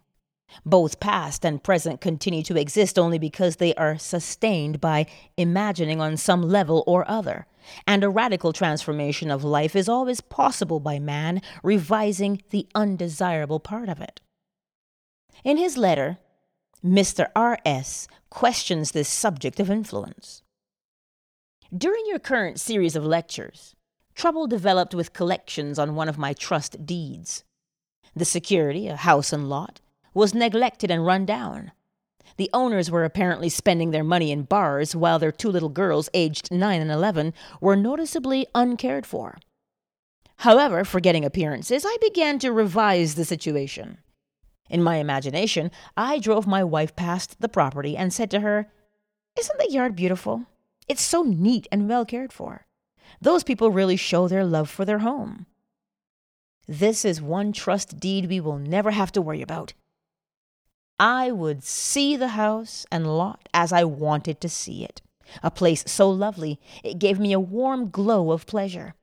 Both 0.65 0.99
past 0.99 1.45
and 1.45 1.63
present 1.63 2.01
continue 2.01 2.41
to 2.41 2.59
exist 2.59 2.97
only 2.97 3.19
because 3.19 3.57
they 3.57 3.75
are 3.75 3.99
sustained 3.99 4.81
by 4.81 5.05
imagining 5.37 6.01
on 6.01 6.17
some 6.17 6.41
level 6.41 6.83
or 6.87 7.07
other. 7.07 7.45
And 7.85 8.03
a 8.03 8.09
radical 8.09 8.51
transformation 8.51 9.29
of 9.29 9.43
life 9.43 9.75
is 9.75 9.87
always 9.87 10.21
possible 10.21 10.79
by 10.79 10.97
man 10.97 11.43
revising 11.61 12.41
the 12.49 12.67
undesirable 12.73 13.59
part 13.59 13.89
of 13.89 14.01
it. 14.01 14.19
In 15.43 15.57
his 15.57 15.77
letter, 15.77 16.17
Mr. 16.83 17.27
R.S. 17.35 18.07
questions 18.31 18.89
this 18.89 19.07
subject 19.07 19.59
of 19.59 19.69
influence. 19.69 20.41
During 21.75 22.05
your 22.07 22.17
current 22.17 22.59
series 22.59 22.95
of 22.95 23.05
lectures, 23.05 23.72
trouble 24.15 24.47
developed 24.47 24.93
with 24.93 25.13
collections 25.13 25.77
on 25.79 25.95
one 25.95 26.09
of 26.09 26.17
my 26.17 26.33
trust 26.33 26.85
deeds. 26.85 27.43
The 28.15 28.25
security, 28.25 28.87
a 28.87 28.95
house 28.95 29.33
and 29.33 29.49
lot, 29.49 29.81
was 30.13 30.33
neglected 30.33 30.91
and 30.91 31.05
run 31.05 31.25
down. 31.25 31.71
The 32.37 32.49
owners 32.53 32.89
were 32.89 33.03
apparently 33.03 33.49
spending 33.49 33.91
their 33.91 34.03
money 34.03 34.31
in 34.31 34.43
bars 34.43 34.95
while 34.95 35.19
their 35.19 35.31
two 35.31 35.49
little 35.49 35.69
girls, 35.69 36.09
aged 36.13 36.51
9 36.51 36.81
and 36.81 36.91
11, 36.91 37.33
were 37.61 37.75
noticeably 37.75 38.47
uncared 38.55 39.05
for. 39.05 39.37
However, 40.37 40.83
forgetting 40.83 41.25
appearances, 41.25 41.85
I 41.85 41.97
began 42.01 42.39
to 42.39 42.51
revise 42.51 43.15
the 43.15 43.25
situation. 43.25 43.99
In 44.69 44.81
my 44.81 44.97
imagination, 44.97 45.71
I 45.95 46.19
drove 46.19 46.47
my 46.47 46.63
wife 46.63 46.95
past 46.95 47.39
the 47.39 47.49
property 47.49 47.95
and 47.95 48.11
said 48.11 48.31
to 48.31 48.39
her, 48.39 48.71
Isn't 49.37 49.59
the 49.59 49.71
yard 49.71 49.95
beautiful? 49.95 50.45
It's 50.87 51.01
so 51.01 51.21
neat 51.23 51.67
and 51.71 51.87
well 51.87 52.05
cared 52.05 52.33
for. 52.33 52.65
Those 53.21 53.43
people 53.43 53.71
really 53.71 53.95
show 53.95 54.27
their 54.27 54.45
love 54.45 54.69
for 54.69 54.85
their 54.85 54.99
home. 54.99 55.45
This 56.67 57.03
is 57.03 57.21
one 57.21 57.51
trust 57.51 57.99
deed 57.99 58.29
we 58.29 58.39
will 58.39 58.57
never 58.57 58.91
have 58.91 59.11
to 59.13 59.21
worry 59.21 59.41
about. 59.41 59.73
I 60.99 61.31
would 61.31 61.63
see 61.63 62.15
the 62.15 62.29
house 62.29 62.85
and 62.91 63.17
lot 63.17 63.49
as 63.53 63.73
I 63.73 63.83
wanted 63.83 64.39
to 64.41 64.49
see 64.49 64.83
it. 64.83 65.01
A 65.41 65.51
place 65.51 65.83
so 65.87 66.09
lovely, 66.09 66.59
it 66.83 66.99
gave 66.99 67.19
me 67.19 67.33
a 67.33 67.39
warm 67.39 67.89
glow 67.89 68.31
of 68.31 68.45
pleasure. 68.45 68.93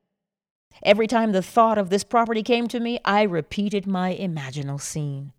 Every 0.83 1.07
time 1.07 1.33
the 1.33 1.43
thought 1.43 1.79
of 1.79 1.91
this 1.91 2.05
property 2.05 2.43
came 2.43 2.69
to 2.69 2.81
me, 2.81 2.99
I 3.05 3.23
repeated 3.23 3.87
my 3.87 4.17
imaginal 4.17 4.81
scene. 4.81 5.33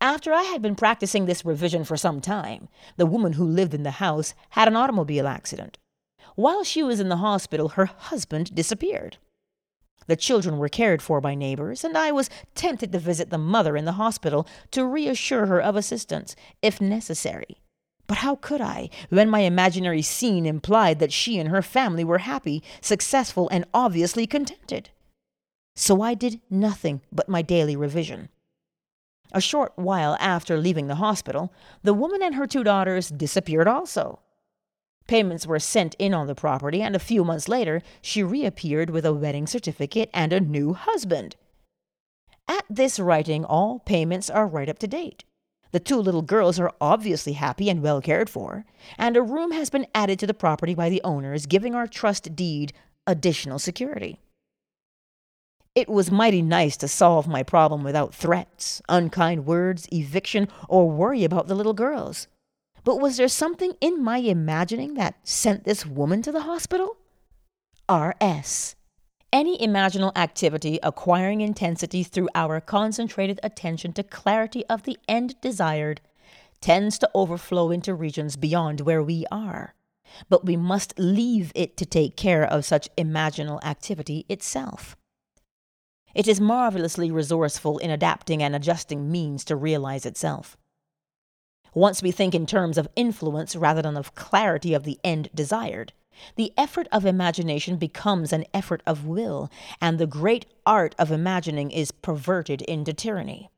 After 0.00 0.32
I 0.32 0.42
had 0.42 0.60
been 0.60 0.76
practicing 0.76 1.24
this 1.24 1.44
revision 1.44 1.84
for 1.84 1.96
some 1.96 2.20
time, 2.20 2.68
the 2.96 3.06
woman 3.06 3.32
who 3.32 3.44
lived 3.44 3.74
in 3.74 3.84
the 3.84 3.92
house 3.92 4.34
had 4.50 4.68
an 4.68 4.76
automobile 4.76 5.26
accident. 5.26 5.78
While 6.34 6.64
she 6.64 6.82
was 6.82 7.00
in 7.00 7.08
the 7.08 7.18
hospital, 7.18 7.70
her 7.70 7.86
husband 7.86 8.54
disappeared. 8.54 9.18
The 10.06 10.16
children 10.16 10.58
were 10.58 10.68
cared 10.68 11.00
for 11.00 11.20
by 11.20 11.34
neighbors, 11.34 11.84
and 11.84 11.96
I 11.96 12.12
was 12.12 12.28
tempted 12.54 12.92
to 12.92 12.98
visit 12.98 13.30
the 13.30 13.38
mother 13.38 13.76
in 13.76 13.84
the 13.84 13.92
hospital 13.92 14.46
to 14.72 14.86
reassure 14.86 15.46
her 15.46 15.62
of 15.62 15.76
assistance, 15.76 16.36
if 16.60 16.80
necessary. 16.80 17.58
But 18.06 18.18
how 18.18 18.36
could 18.36 18.60
I, 18.60 18.90
when 19.08 19.30
my 19.30 19.40
imaginary 19.40 20.02
scene 20.02 20.44
implied 20.44 20.98
that 20.98 21.12
she 21.12 21.38
and 21.38 21.48
her 21.48 21.62
family 21.62 22.04
were 22.04 22.18
happy, 22.18 22.62
successful, 22.82 23.48
and 23.50 23.64
obviously 23.72 24.26
contented? 24.26 24.90
So 25.74 26.02
I 26.02 26.14
did 26.14 26.40
nothing 26.50 27.00
but 27.10 27.28
my 27.28 27.40
daily 27.40 27.76
revision. 27.76 28.28
A 29.32 29.40
short 29.40 29.72
while 29.76 30.16
after 30.20 30.58
leaving 30.58 30.86
the 30.86 30.96
hospital, 30.96 31.52
the 31.82 31.94
woman 31.94 32.22
and 32.22 32.34
her 32.34 32.46
two 32.46 32.62
daughters 32.62 33.08
disappeared 33.08 33.66
also. 33.66 34.20
Payments 35.06 35.46
were 35.46 35.58
sent 35.58 35.94
in 35.98 36.14
on 36.14 36.26
the 36.26 36.34
property, 36.34 36.80
and 36.80 36.96
a 36.96 37.00
few 37.00 37.24
months 37.24 37.48
later, 37.48 37.82
she 38.00 38.22
reappeared 38.22 38.90
with 38.90 39.04
a 39.04 39.12
wedding 39.12 39.46
certificate 39.46 40.08
and 40.14 40.32
a 40.32 40.40
new 40.40 40.72
husband. 40.72 41.36
At 42.48 42.64
this 42.70 42.98
writing, 42.98 43.44
all 43.44 43.80
payments 43.80 44.30
are 44.30 44.46
right 44.46 44.68
up 44.68 44.78
to 44.80 44.86
date. 44.86 45.24
The 45.72 45.80
two 45.80 45.96
little 45.96 46.22
girls 46.22 46.60
are 46.60 46.72
obviously 46.80 47.32
happy 47.32 47.68
and 47.68 47.82
well 47.82 48.00
cared 48.00 48.30
for, 48.30 48.64
and 48.96 49.16
a 49.16 49.22
room 49.22 49.50
has 49.52 49.70
been 49.70 49.86
added 49.94 50.18
to 50.20 50.26
the 50.26 50.32
property 50.32 50.74
by 50.74 50.88
the 50.88 51.02
owners, 51.02 51.46
giving 51.46 51.74
our 51.74 51.86
trust 51.86 52.36
deed 52.36 52.72
additional 53.06 53.58
security. 53.58 54.20
It 55.74 55.88
was 55.88 56.12
mighty 56.12 56.40
nice 56.40 56.76
to 56.76 56.88
solve 56.88 57.26
my 57.26 57.42
problem 57.42 57.82
without 57.82 58.14
threats, 58.14 58.80
unkind 58.88 59.44
words, 59.44 59.88
eviction, 59.92 60.48
or 60.68 60.88
worry 60.88 61.24
about 61.24 61.48
the 61.48 61.56
little 61.56 61.74
girls. 61.74 62.28
But 62.84 63.00
was 63.00 63.16
there 63.16 63.28
something 63.28 63.72
in 63.80 64.04
my 64.04 64.18
imagining 64.18 64.94
that 64.94 65.16
sent 65.26 65.64
this 65.64 65.86
woman 65.86 66.20
to 66.22 66.30
the 66.30 66.42
hospital? 66.42 66.98
RS. 67.90 68.76
Any 69.32 69.58
imaginal 69.58 70.16
activity 70.16 70.78
acquiring 70.82 71.40
intensity 71.40 72.02
through 72.02 72.28
our 72.34 72.60
concentrated 72.60 73.40
attention 73.42 73.94
to 73.94 74.02
clarity 74.02 74.64
of 74.66 74.84
the 74.84 74.98
end 75.08 75.40
desired 75.40 76.02
tends 76.60 76.98
to 76.98 77.10
overflow 77.14 77.70
into 77.70 77.94
regions 77.94 78.36
beyond 78.36 78.82
where 78.82 79.02
we 79.02 79.24
are. 79.32 79.74
But 80.28 80.44
we 80.44 80.56
must 80.56 80.98
leave 80.98 81.52
it 81.54 81.76
to 81.78 81.86
take 81.86 82.16
care 82.16 82.44
of 82.44 82.64
such 82.64 82.94
imaginal 82.96 83.64
activity 83.64 84.24
itself. 84.28 84.96
It 86.14 86.28
is 86.28 86.40
marvelously 86.40 87.10
resourceful 87.10 87.78
in 87.78 87.90
adapting 87.90 88.42
and 88.42 88.54
adjusting 88.54 89.10
means 89.10 89.42
to 89.46 89.56
realize 89.56 90.06
itself. 90.06 90.56
Once 91.74 92.02
we 92.02 92.10
think 92.10 92.34
in 92.34 92.46
terms 92.46 92.78
of 92.78 92.88
influence 92.94 93.56
rather 93.56 93.82
than 93.82 93.96
of 93.96 94.14
clarity 94.14 94.74
of 94.74 94.84
the 94.84 94.98
end 95.02 95.28
desired, 95.34 95.92
the 96.36 96.52
effort 96.56 96.86
of 96.92 97.04
imagination 97.04 97.76
becomes 97.76 98.32
an 98.32 98.44
effort 98.54 98.82
of 98.86 99.04
will, 99.04 99.50
and 99.80 99.98
the 99.98 100.06
great 100.06 100.46
art 100.64 100.94
of 100.98 101.10
imagining 101.10 101.70
is 101.72 101.90
perverted 101.90 102.62
into 102.62 102.92
tyranny. 102.92 103.50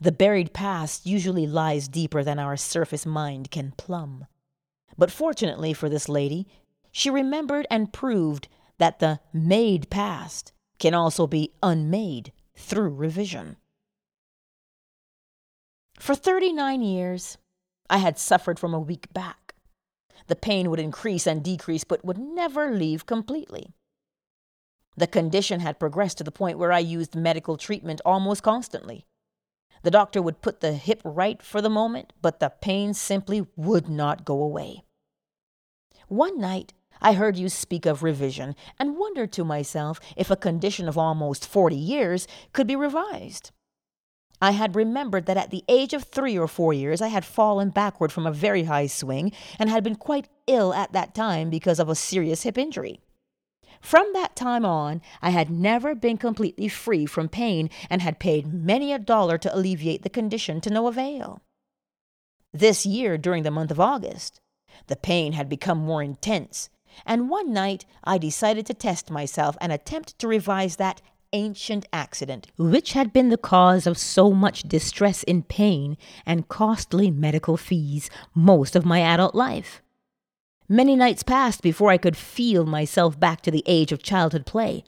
The 0.00 0.12
buried 0.12 0.52
past 0.52 1.06
usually 1.06 1.46
lies 1.46 1.88
deeper 1.88 2.22
than 2.24 2.38
our 2.38 2.56
surface 2.56 3.04
mind 3.04 3.50
can 3.50 3.72
plumb. 3.76 4.26
But 4.96 5.10
fortunately 5.10 5.72
for 5.72 5.88
this 5.88 6.08
lady, 6.08 6.46
she 6.90 7.10
remembered 7.10 7.66
and 7.70 7.92
proved 7.92 8.48
that 8.78 8.98
the 8.98 9.20
made 9.32 9.90
past 9.90 10.52
can 10.78 10.94
also 10.94 11.26
be 11.26 11.52
unmade 11.62 12.32
through 12.56 12.90
revision. 12.90 13.56
For 16.02 16.16
39 16.16 16.82
years, 16.82 17.38
I 17.88 17.98
had 17.98 18.18
suffered 18.18 18.58
from 18.58 18.74
a 18.74 18.80
weak 18.80 19.14
back. 19.14 19.54
The 20.26 20.34
pain 20.34 20.68
would 20.68 20.80
increase 20.80 21.28
and 21.28 21.44
decrease, 21.44 21.84
but 21.84 22.04
would 22.04 22.18
never 22.18 22.74
leave 22.74 23.06
completely. 23.06 23.72
The 24.96 25.06
condition 25.06 25.60
had 25.60 25.78
progressed 25.78 26.18
to 26.18 26.24
the 26.24 26.32
point 26.32 26.58
where 26.58 26.72
I 26.72 26.80
used 26.80 27.14
medical 27.14 27.56
treatment 27.56 28.00
almost 28.04 28.42
constantly. 28.42 29.06
The 29.84 29.92
doctor 29.92 30.20
would 30.20 30.42
put 30.42 30.58
the 30.58 30.72
hip 30.72 31.00
right 31.04 31.40
for 31.40 31.62
the 31.62 31.70
moment, 31.70 32.12
but 32.20 32.40
the 32.40 32.50
pain 32.50 32.94
simply 32.94 33.46
would 33.54 33.88
not 33.88 34.24
go 34.24 34.42
away. 34.42 34.82
One 36.08 36.40
night, 36.40 36.72
I 37.00 37.12
heard 37.12 37.36
you 37.36 37.48
speak 37.48 37.86
of 37.86 38.02
revision 38.02 38.56
and 38.76 38.98
wondered 38.98 39.30
to 39.34 39.44
myself 39.44 40.00
if 40.16 40.32
a 40.32 40.36
condition 40.36 40.88
of 40.88 40.98
almost 40.98 41.46
40 41.46 41.76
years 41.76 42.26
could 42.52 42.66
be 42.66 42.74
revised. 42.74 43.52
I 44.42 44.50
had 44.50 44.74
remembered 44.74 45.26
that 45.26 45.36
at 45.36 45.50
the 45.50 45.62
age 45.68 45.94
of 45.94 46.02
three 46.02 46.36
or 46.36 46.48
four 46.48 46.72
years 46.72 47.00
I 47.00 47.06
had 47.06 47.24
fallen 47.24 47.70
backward 47.70 48.10
from 48.10 48.26
a 48.26 48.32
very 48.32 48.64
high 48.64 48.88
swing 48.88 49.30
and 49.56 49.70
had 49.70 49.84
been 49.84 49.94
quite 49.94 50.28
ill 50.48 50.74
at 50.74 50.92
that 50.92 51.14
time 51.14 51.48
because 51.48 51.78
of 51.78 51.88
a 51.88 51.94
serious 51.94 52.42
hip 52.42 52.58
injury. 52.58 52.98
From 53.80 54.12
that 54.14 54.34
time 54.34 54.64
on, 54.64 55.00
I 55.22 55.30
had 55.30 55.48
never 55.48 55.94
been 55.94 56.16
completely 56.16 56.66
free 56.66 57.06
from 57.06 57.28
pain 57.28 57.70
and 57.88 58.02
had 58.02 58.18
paid 58.18 58.52
many 58.52 58.92
a 58.92 58.98
dollar 58.98 59.38
to 59.38 59.56
alleviate 59.56 60.02
the 60.02 60.10
condition 60.10 60.60
to 60.62 60.70
no 60.70 60.88
avail. 60.88 61.40
This 62.52 62.84
year, 62.84 63.16
during 63.16 63.44
the 63.44 63.50
month 63.52 63.70
of 63.70 63.78
August, 63.78 64.40
the 64.88 64.96
pain 64.96 65.34
had 65.34 65.48
become 65.48 65.78
more 65.78 66.02
intense, 66.02 66.68
and 67.06 67.30
one 67.30 67.52
night 67.52 67.86
I 68.02 68.18
decided 68.18 68.66
to 68.66 68.74
test 68.74 69.08
myself 69.08 69.56
and 69.60 69.70
attempt 69.70 70.18
to 70.18 70.26
revise 70.26 70.76
that 70.76 71.00
ancient 71.32 71.86
accident, 71.92 72.48
which 72.56 72.92
had 72.92 73.12
been 73.12 73.28
the 73.28 73.36
cause 73.36 73.86
of 73.86 73.98
so 73.98 74.30
much 74.30 74.62
distress 74.62 75.22
in 75.22 75.42
pain 75.42 75.96
and 76.26 76.48
costly 76.48 77.10
medical 77.10 77.56
fees 77.56 78.10
most 78.34 78.76
of 78.76 78.84
my 78.84 79.00
adult 79.00 79.34
life. 79.34 79.82
Many 80.68 80.96
nights 80.96 81.22
passed 81.22 81.62
before 81.62 81.90
I 81.90 81.98
could 81.98 82.16
feel 82.16 82.64
myself 82.64 83.18
back 83.18 83.42
to 83.42 83.50
the 83.50 83.64
age 83.66 83.92
of 83.92 84.02
childhood 84.02 84.46
play, 84.46 84.84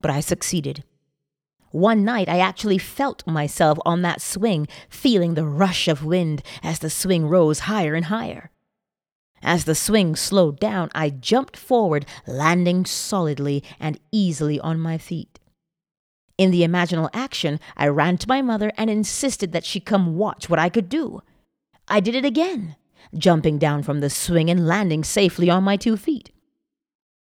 but 0.00 0.10
I 0.10 0.20
succeeded. 0.20 0.84
One 1.70 2.04
night 2.04 2.28
I 2.28 2.38
actually 2.38 2.78
felt 2.78 3.26
myself 3.26 3.78
on 3.84 4.02
that 4.02 4.22
swing, 4.22 4.68
feeling 4.88 5.34
the 5.34 5.44
rush 5.44 5.88
of 5.88 6.04
wind 6.04 6.42
as 6.62 6.78
the 6.78 6.90
swing 6.90 7.26
rose 7.26 7.60
higher 7.60 7.94
and 7.94 8.06
higher. 8.06 8.50
As 9.42 9.64
the 9.64 9.74
swing 9.74 10.16
slowed 10.16 10.58
down, 10.58 10.90
I 10.94 11.10
jumped 11.10 11.56
forward, 11.56 12.06
landing 12.26 12.84
solidly 12.86 13.62
and 13.78 14.00
easily 14.10 14.58
on 14.60 14.80
my 14.80 14.96
feet. 14.96 15.38
In 16.38 16.50
the 16.50 16.62
imaginal 16.62 17.08
action, 17.12 17.58
I 17.76 17.88
ran 17.88 18.18
to 18.18 18.28
my 18.28 18.42
mother 18.42 18.70
and 18.76 18.90
insisted 18.90 19.52
that 19.52 19.64
she 19.64 19.80
come 19.80 20.16
watch 20.16 20.48
what 20.48 20.58
I 20.58 20.68
could 20.68 20.88
do. 20.88 21.22
I 21.88 22.00
did 22.00 22.14
it 22.14 22.24
again, 22.24 22.76
jumping 23.16 23.58
down 23.58 23.82
from 23.82 24.00
the 24.00 24.10
swing 24.10 24.50
and 24.50 24.66
landing 24.66 25.04
safely 25.04 25.48
on 25.48 25.64
my 25.64 25.76
two 25.76 25.96
feet. 25.96 26.30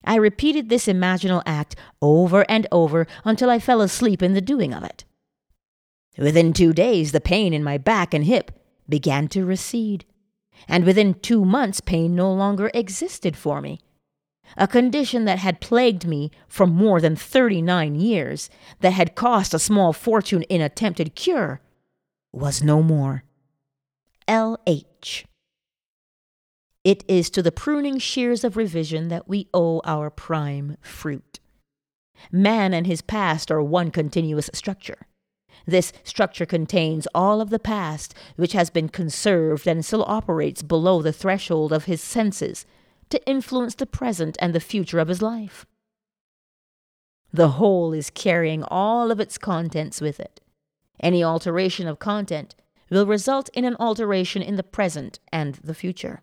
I 0.05 0.17
repeated 0.17 0.69
this 0.69 0.87
imaginal 0.87 1.43
act 1.47 1.77
over 2.03 2.45
and 2.51 2.67
over 2.73 3.07
until 3.25 3.51
I 3.51 3.59
fell 3.59 3.81
asleep 3.81 4.23
in 4.23 4.35
the 4.35 4.41
doing 4.41 4.75
of 4.75 4.83
it. 4.83 5.05
Within 6.19 6.53
two 6.53 6.73
days, 6.73 7.13
the 7.13 7.21
pain 7.21 7.55
in 7.55 7.65
my 7.65 7.79
back 7.79 8.13
and 8.13 8.25
hip 8.25 8.51
began 8.89 9.29
to 9.29 9.45
recede 9.45 10.05
and 10.69 10.85
within 10.85 11.15
two 11.15 11.45
months 11.45 11.81
pain 11.81 12.15
no 12.15 12.33
longer 12.33 12.71
existed 12.75 13.37
for 13.37 13.61
me. 13.61 13.81
A 14.57 14.69
condition 14.69 15.25
that 15.25 15.39
had 15.39 15.61
plagued 15.61 16.07
me 16.07 16.31
for 16.47 16.67
more 16.67 17.01
than 17.01 17.17
39 17.17 17.95
years, 17.97 18.51
that 18.81 18.93
had 18.93 19.15
cost 19.15 19.55
a 19.55 19.59
small 19.59 19.93
fortune 19.93 20.43
in 20.45 20.61
attempted 20.61 21.15
cure, 21.15 21.61
was 22.33 22.63
no 22.63 22.83
more. 22.83 23.25
L.H. 24.29 25.27
It 26.85 27.05
is 27.09 27.31
to 27.31 27.43
the 27.43 27.53
pruning 27.53 27.99
shears 27.99 28.45
of 28.45 28.57
revision 28.57 29.09
that 29.09 29.29
we 29.29 29.49
owe 29.55 29.81
our 29.85 30.11
prime 30.11 30.77
fruit. 30.81 31.41
Man 32.31 32.73
and 32.73 32.87
his 32.87 33.03
past 33.03 33.51
are 33.51 33.63
one 33.63 33.91
continuous 33.91 34.51
structure. 34.53 35.07
This 35.67 35.93
structure 36.03 36.47
contains 36.47 37.09
all 37.15 37.41
of 37.41 37.51
the 37.51 37.59
past 37.59 38.15
which 38.37 38.53
has 38.53 38.71
been 38.71 38.89
conserved 38.89 39.67
and 39.67 39.85
still 39.85 40.05
operates 40.07 40.63
below 40.63 41.01
the 41.01 41.13
threshold 41.13 41.73
of 41.73 41.85
his 41.85 42.03
senses 42.03 42.67
to 43.15 43.29
influence 43.29 43.77
the 43.77 43.87
present 43.87 44.37
and 44.41 44.53
the 44.53 44.59
future 44.59 44.99
of 44.99 45.07
his 45.07 45.23
life. 45.23 45.65
The 47.33 47.51
whole 47.51 47.93
is 47.93 48.11
carrying 48.11 48.65
all 48.65 49.13
of 49.13 49.21
its 49.21 49.39
contents 49.39 50.01
with 50.01 50.19
it. 50.19 50.41
Any 50.99 51.23
alteration 51.23 51.87
of 51.87 52.01
content 52.01 52.57
will 52.91 53.07
result 53.07 53.51
in 53.55 53.65
an 53.65 53.77
alteration 53.79 54.43
in 54.43 54.57
the 54.57 54.65
present 54.65 55.21
and 55.33 55.55
the 55.63 55.77
future. 55.77 56.23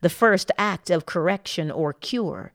The 0.00 0.10
first 0.10 0.50
act 0.58 0.90
of 0.90 1.06
correction 1.06 1.70
or 1.70 1.92
cure 1.92 2.54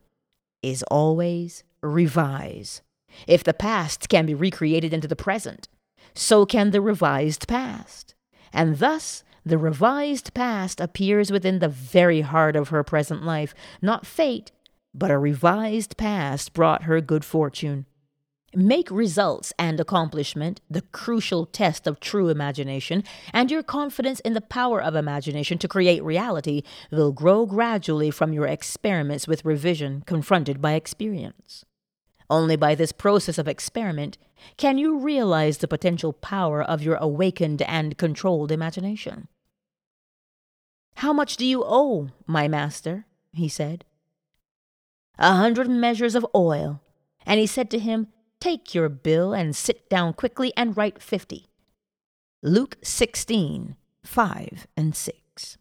is 0.62 0.82
always 0.90 1.64
revise. 1.82 2.82
If 3.26 3.42
the 3.42 3.54
past 3.54 4.10
can 4.10 4.26
be 4.26 4.34
recreated 4.34 4.92
into 4.92 5.08
the 5.08 5.16
present, 5.16 5.66
so 6.14 6.44
can 6.44 6.72
the 6.72 6.82
revised 6.82 7.48
past. 7.48 8.14
And 8.52 8.78
thus, 8.78 9.24
the 9.48 9.58
revised 9.58 10.34
past 10.34 10.80
appears 10.80 11.30
within 11.32 11.58
the 11.58 11.68
very 11.68 12.20
heart 12.20 12.54
of 12.54 12.68
her 12.68 12.84
present 12.84 13.24
life. 13.24 13.54
Not 13.80 14.06
fate, 14.06 14.52
but 14.94 15.10
a 15.10 15.18
revised 15.18 15.96
past 15.96 16.52
brought 16.52 16.84
her 16.84 17.00
good 17.00 17.24
fortune. 17.24 17.86
Make 18.54 18.90
results 18.90 19.52
and 19.58 19.78
accomplishment 19.78 20.60
the 20.70 20.80
crucial 20.80 21.44
test 21.46 21.86
of 21.86 22.00
true 22.00 22.28
imagination, 22.28 23.04
and 23.32 23.50
your 23.50 23.62
confidence 23.62 24.20
in 24.20 24.32
the 24.32 24.40
power 24.40 24.82
of 24.82 24.94
imagination 24.94 25.58
to 25.58 25.68
create 25.68 26.02
reality 26.02 26.62
will 26.90 27.12
grow 27.12 27.44
gradually 27.44 28.10
from 28.10 28.32
your 28.32 28.46
experiments 28.46 29.28
with 29.28 29.44
revision 29.44 30.02
confronted 30.06 30.62
by 30.62 30.72
experience. 30.72 31.64
Only 32.30 32.56
by 32.56 32.74
this 32.74 32.92
process 32.92 33.38
of 33.38 33.48
experiment 33.48 34.18
can 34.56 34.76
you 34.78 34.98
realize 34.98 35.58
the 35.58 35.68
potential 35.68 36.12
power 36.12 36.62
of 36.62 36.82
your 36.82 36.96
awakened 36.96 37.62
and 37.62 37.96
controlled 37.96 38.52
imagination. 38.52 39.28
How 40.98 41.12
much 41.12 41.36
do 41.36 41.46
you 41.46 41.62
owe, 41.64 42.08
my 42.26 42.48
master? 42.48 43.06
he 43.32 43.48
said. 43.48 43.84
A 45.16 45.36
hundred 45.36 45.70
measures 45.70 46.16
of 46.16 46.26
oil. 46.34 46.80
And 47.24 47.38
he 47.38 47.46
said 47.46 47.70
to 47.70 47.78
him, 47.78 48.08
Take 48.40 48.74
your 48.74 48.88
bill 48.88 49.32
and 49.32 49.54
sit 49.54 49.88
down 49.88 50.12
quickly 50.14 50.52
and 50.56 50.76
write 50.76 51.00
fifty. 51.00 51.46
Luke 52.42 52.78
16, 52.82 53.76
5 54.02 54.66
and 54.76 54.96
6. 54.96 55.58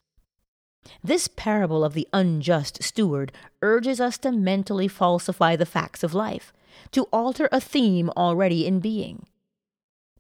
This 1.04 1.28
parable 1.28 1.84
of 1.84 1.94
the 1.94 2.08
unjust 2.12 2.82
steward 2.82 3.32
urges 3.62 4.02
us 4.02 4.18
to 4.20 4.32
mentally 4.32 4.88
falsify 4.88 5.56
the 5.56 5.68
facts 5.68 6.02
of 6.02 6.16
life, 6.16 6.52
to 6.90 7.04
alter 7.14 7.48
a 7.52 7.62
theme 7.62 8.10
already 8.18 8.66
in 8.66 8.80
being. 8.80 9.28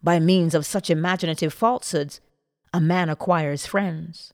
By 0.03 0.19
means 0.19 0.53
of 0.53 0.63
such 0.63 0.91
imaginative 0.91 1.53
falsehoods, 1.53 2.21
a 2.71 2.79
man 2.79 3.09
acquires 3.09 3.65
friends. 3.65 4.31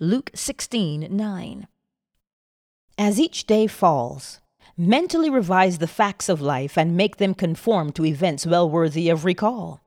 Luke 0.00 0.32
16 0.34 1.06
9. 1.08 1.68
As 2.98 3.20
each 3.20 3.46
day 3.46 3.68
falls, 3.68 4.40
mentally 4.76 5.30
revise 5.30 5.78
the 5.78 5.86
facts 5.86 6.28
of 6.28 6.40
life 6.40 6.76
and 6.76 6.96
make 6.96 7.18
them 7.18 7.32
conform 7.32 7.92
to 7.92 8.04
events 8.04 8.44
well 8.44 8.68
worthy 8.68 9.08
of 9.08 9.24
recall. 9.24 9.82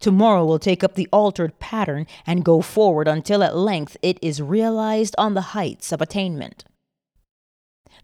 Tomorrow 0.00 0.46
will 0.46 0.58
take 0.58 0.82
up 0.82 0.94
the 0.94 1.08
altered 1.12 1.58
pattern 1.58 2.06
and 2.26 2.46
go 2.46 2.62
forward 2.62 3.06
until 3.06 3.42
at 3.42 3.54
length 3.54 3.98
it 4.00 4.18
is 4.22 4.40
realized 4.40 5.14
on 5.18 5.34
the 5.34 5.52
heights 5.52 5.92
of 5.92 6.00
attainment. 6.00 6.64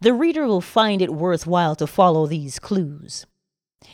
The 0.03 0.13
reader 0.13 0.47
will 0.47 0.61
find 0.61 1.01
it 1.01 1.15
worthwhile 1.15 1.77
to 1.77 1.87
follow 1.87 2.27
these 2.27 2.59
clues. 2.59 3.25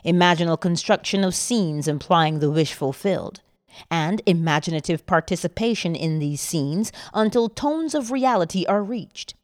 Imaginal 0.05 0.61
construction 0.61 1.23
of 1.23 1.37
scenes 1.37 1.87
implying 1.87 2.41
the 2.41 2.51
wish 2.51 2.75
fulfilled, 2.75 3.43
and 3.91 4.23
imaginative 4.27 5.07
participation 5.07 5.95
in 5.95 6.19
these 6.19 6.41
scenes 6.41 6.93
until 7.15 7.49
tones 7.49 7.95
of 7.95 8.11
reality 8.11 8.65
are 8.67 8.83
reached. 8.83 9.35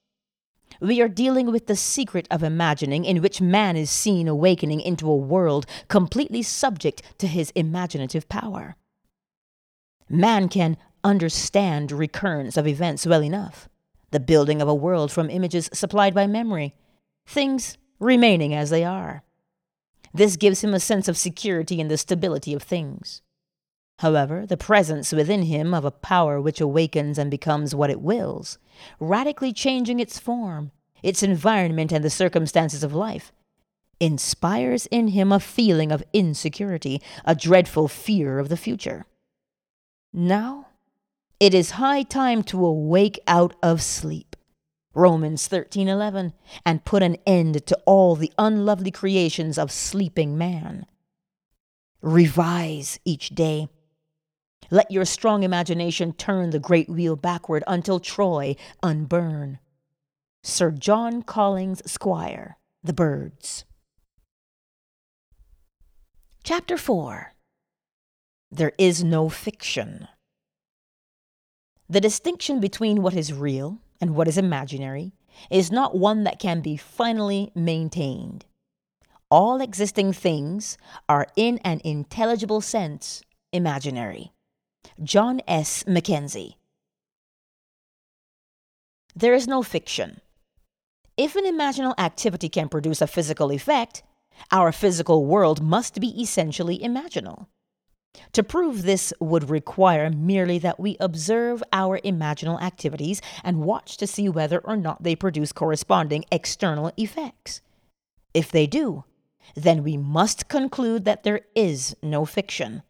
We 0.81 1.01
are 1.01 1.09
dealing 1.09 1.51
with 1.51 1.67
the 1.67 1.77
secret 1.77 2.27
of 2.31 2.43
imagining, 2.43 3.05
in 3.05 3.23
which 3.23 3.41
man 3.41 3.77
is 3.77 3.91
seen 3.91 4.29
awakening 4.29 4.81
into 4.81 5.09
a 5.09 5.17
world 5.17 5.67
completely 5.89 6.43
subject 6.43 7.03
to 7.19 7.27
his 7.27 7.53
imaginative 7.55 8.29
power. 8.29 8.77
Man 10.09 10.49
can 10.49 10.77
understand 11.03 11.93
recurrence 11.93 12.57
of 12.57 12.67
events 12.67 13.07
well 13.07 13.23
enough, 13.23 13.69
the 14.11 14.21
building 14.21 14.61
of 14.61 14.69
a 14.69 14.75
world 14.75 15.13
from 15.13 15.31
images 15.31 15.71
supplied 15.73 16.15
by 16.15 16.27
memory, 16.27 16.75
things 17.27 17.79
remaining 17.99 18.55
as 18.55 18.71
they 18.71 18.85
are. 18.85 19.23
This 20.13 20.37
gives 20.37 20.63
him 20.63 20.75
a 20.75 20.81
sense 20.81 21.09
of 21.09 21.17
security 21.17 21.81
in 21.81 21.89
the 21.89 21.99
stability 21.99 22.55
of 22.55 22.63
things. 22.63 23.23
However, 23.99 24.45
the 24.45 24.57
presence 24.57 25.13
within 25.13 25.43
him 25.43 25.73
of 25.73 25.85
a 25.85 25.91
power 25.91 26.41
which 26.41 26.61
awakens 26.61 27.17
and 27.17 27.31
becomes 27.31 27.75
what 27.75 27.91
it 27.91 28.01
wills, 28.01 28.59
radically 28.99 29.53
changing 29.53 30.01
its 30.01 30.19
form, 30.19 30.73
its 31.03 31.23
environment, 31.23 31.93
and 31.93 32.05
the 32.05 32.11
circumstances 32.11 32.83
of 32.83 32.93
life, 32.93 33.33
inspires 34.01 34.87
in 34.87 35.09
him 35.09 35.31
a 35.31 35.41
feeling 35.41 35.93
of 35.93 36.03
insecurity, 36.13 37.01
a 37.25 37.35
dreadful 37.35 37.89
fear 37.89 38.39
of 38.39 38.49
the 38.49 38.57
future. 38.57 39.07
Now, 40.13 40.69
it 41.39 41.55
is 41.55 41.73
high 41.73 42.03
time 42.03 42.43
to 42.45 42.65
awake 42.65 43.21
out 43.27 43.55
of 43.63 43.81
sleep. 43.81 44.37
Romans 44.95 45.49
13:11 45.49 46.33
and 46.65 46.85
put 46.85 47.03
an 47.03 47.17
end 47.27 47.67
to 47.67 47.77
all 47.85 48.15
the 48.17 48.33
unlovely 48.39 48.91
creations 48.91 49.59
of 49.59 49.73
sleeping 49.73 50.39
man. 50.39 50.87
Revise 52.01 53.01
each 53.05 53.31
day 53.31 53.69
let 54.71 54.91
your 54.91 55.05
strong 55.05 55.43
imagination 55.43 56.13
turn 56.13 56.51
the 56.51 56.59
great 56.59 56.89
wheel 56.89 57.17
backward 57.17 57.65
until 57.67 58.01
Troy 58.01 58.57
unburn. 58.83 59.59
Sir 60.43 60.71
John 60.71 61.23
Collins 61.23 61.83
Squire, 61.91 62.59
The 62.83 62.93
Birds. 62.93 63.65
Chapter 66.43 66.77
4 66.77 67.33
There 68.51 68.73
is 68.77 69.03
no 69.03 69.31
fiction. 69.31 70.09
The 71.89 72.01
distinction 72.01 72.61
between 72.61 73.01
what 73.01 73.15
is 73.15 73.33
real 73.33 73.79
and 74.01 74.15
what 74.15 74.29
is 74.29 74.37
imaginary 74.37 75.13
is 75.51 75.73
not 75.73 75.97
one 75.97 76.25
that 76.25 76.39
can 76.39 76.61
be 76.61 76.77
finally 76.77 77.51
maintained. 77.55 78.45
All 79.31 79.63
existing 79.63 80.13
things 80.13 80.77
are, 81.09 81.27
in 81.37 81.57
an 81.65 81.81
intelligible 81.85 82.61
sense, 82.61 83.23
imaginary. 83.51 84.34
John 85.03 85.41
S. 85.47 85.85
Mackenzie. 85.87 86.59
There 89.17 89.35
is 89.35 89.47
no 89.47 89.63
fiction. 89.63 90.21
If 91.17 91.37
an 91.37 91.45
imaginal 91.45 91.95
activity 91.99 92.49
can 92.49 92.69
produce 92.69 93.01
a 93.01 93.07
physical 93.07 93.53
effect, 93.53 94.03
our 94.51 94.73
physical 94.73 95.25
world 95.25 95.63
must 95.63 96.01
be 96.01 96.21
essentially 96.21 96.79
imaginal. 96.79 97.47
To 98.33 98.43
prove 98.43 98.83
this 98.83 99.13
would 99.21 99.51
require 99.51 100.11
merely 100.11 100.59
that 100.59 100.81
we 100.81 100.97
observe 101.01 101.63
our 101.73 101.99
imaginal 102.01 102.61
activities 102.61 103.21
and 103.43 103.63
watch 103.63 103.97
to 103.99 104.07
see 104.07 104.29
whether 104.29 104.59
or 104.59 104.77
not 104.77 105.03
they 105.03 105.17
produce 105.17 105.53
corresponding 105.53 106.25
external 106.31 106.93
effects. 106.97 107.61
If 108.33 108.51
they 108.51 108.67
do, 108.67 109.05
then 109.55 109.83
we 109.83 109.97
must 109.97 110.49
conclude 110.49 111.05
that 111.05 111.23
there 111.23 111.43
is 111.55 111.97
no 112.03 112.25
fiction. 112.25 112.83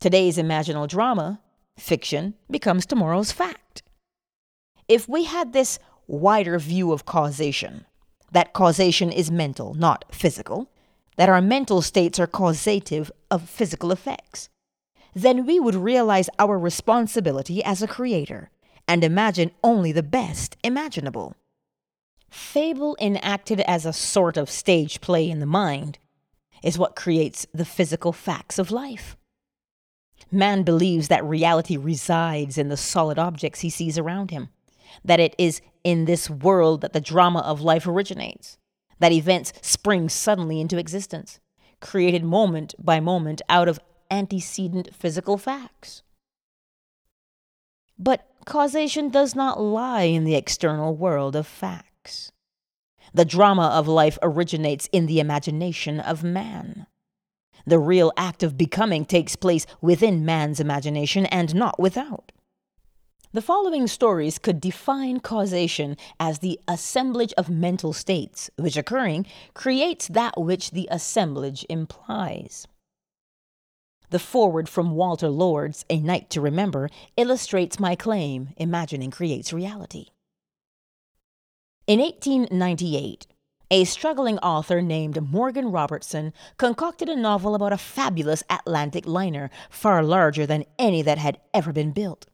Today's 0.00 0.36
imaginal 0.36 0.88
drama, 0.88 1.40
fiction, 1.78 2.34
becomes 2.50 2.86
tomorrow's 2.86 3.32
fact. 3.32 3.82
If 4.88 5.08
we 5.08 5.24
had 5.24 5.52
this 5.52 5.78
wider 6.06 6.58
view 6.58 6.92
of 6.92 7.06
causation, 7.06 7.86
that 8.32 8.52
causation 8.52 9.10
is 9.10 9.30
mental, 9.30 9.74
not 9.74 10.04
physical, 10.10 10.70
that 11.16 11.28
our 11.28 11.40
mental 11.40 11.80
states 11.80 12.18
are 12.18 12.26
causative 12.26 13.10
of 13.30 13.48
physical 13.48 13.92
effects, 13.92 14.48
then 15.14 15.46
we 15.46 15.60
would 15.60 15.76
realize 15.76 16.28
our 16.38 16.58
responsibility 16.58 17.62
as 17.62 17.82
a 17.82 17.86
creator 17.86 18.50
and 18.86 19.04
imagine 19.04 19.52
only 19.62 19.92
the 19.92 20.02
best 20.02 20.56
imaginable. 20.62 21.36
Fable 22.28 22.96
enacted 23.00 23.60
as 23.60 23.86
a 23.86 23.92
sort 23.92 24.36
of 24.36 24.50
stage 24.50 25.00
play 25.00 25.30
in 25.30 25.38
the 25.38 25.46
mind 25.46 25.98
is 26.62 26.76
what 26.78 26.96
creates 26.96 27.46
the 27.54 27.64
physical 27.64 28.12
facts 28.12 28.58
of 28.58 28.70
life. 28.72 29.16
Man 30.34 30.64
believes 30.64 31.08
that 31.08 31.24
reality 31.24 31.76
resides 31.76 32.58
in 32.58 32.68
the 32.68 32.76
solid 32.76 33.18
objects 33.18 33.60
he 33.60 33.70
sees 33.70 33.96
around 33.96 34.30
him, 34.30 34.48
that 35.04 35.20
it 35.20 35.34
is 35.38 35.60
in 35.84 36.06
this 36.06 36.28
world 36.28 36.80
that 36.80 36.92
the 36.92 37.00
drama 37.00 37.40
of 37.40 37.60
life 37.60 37.86
originates, 37.86 38.58
that 38.98 39.12
events 39.12 39.52
spring 39.62 40.08
suddenly 40.08 40.60
into 40.60 40.78
existence, 40.78 41.38
created 41.80 42.24
moment 42.24 42.74
by 42.78 43.00
moment 43.00 43.42
out 43.48 43.68
of 43.68 43.78
antecedent 44.10 44.94
physical 44.94 45.38
facts. 45.38 46.02
But 47.98 48.26
causation 48.44 49.10
does 49.10 49.34
not 49.34 49.60
lie 49.60 50.02
in 50.02 50.24
the 50.24 50.34
external 50.34 50.96
world 50.96 51.36
of 51.36 51.46
facts. 51.46 52.32
The 53.12 53.24
drama 53.24 53.68
of 53.68 53.86
life 53.86 54.18
originates 54.22 54.88
in 54.90 55.06
the 55.06 55.20
imagination 55.20 56.00
of 56.00 56.24
man. 56.24 56.86
The 57.66 57.78
real 57.78 58.12
act 58.16 58.42
of 58.42 58.58
becoming 58.58 59.04
takes 59.04 59.36
place 59.36 59.66
within 59.80 60.24
man's 60.24 60.60
imagination 60.60 61.26
and 61.26 61.54
not 61.54 61.78
without. 61.78 62.32
The 63.32 63.42
following 63.42 63.88
stories 63.88 64.38
could 64.38 64.60
define 64.60 65.18
causation 65.18 65.96
as 66.20 66.38
the 66.38 66.60
assemblage 66.68 67.32
of 67.32 67.50
mental 67.50 67.92
states, 67.92 68.48
which 68.56 68.76
occurring 68.76 69.26
creates 69.54 70.06
that 70.08 70.40
which 70.40 70.70
the 70.70 70.86
assemblage 70.90 71.66
implies. 71.68 72.68
The 74.10 74.20
foreword 74.20 74.68
from 74.68 74.92
Walter 74.92 75.28
Lord's 75.28 75.84
A 75.90 75.98
Night 75.98 76.30
to 76.30 76.40
Remember 76.40 76.88
illustrates 77.16 77.80
my 77.80 77.96
claim 77.96 78.50
imagining 78.56 79.10
creates 79.10 79.52
reality. 79.52 80.10
In 81.88 81.98
1898, 81.98 83.26
a 83.74 83.82
struggling 83.82 84.38
author 84.38 84.80
named 84.80 85.32
Morgan 85.32 85.72
Robertson 85.72 86.32
concocted 86.58 87.08
a 87.08 87.16
novel 87.16 87.56
about 87.56 87.72
a 87.72 87.76
fabulous 87.76 88.44
Atlantic 88.48 89.04
liner, 89.04 89.50
far 89.68 90.00
larger 90.04 90.46
than 90.46 90.64
any 90.78 91.02
that 91.02 91.18
had 91.18 91.40
ever 91.52 91.72
been 91.72 91.90
built. 91.90 92.26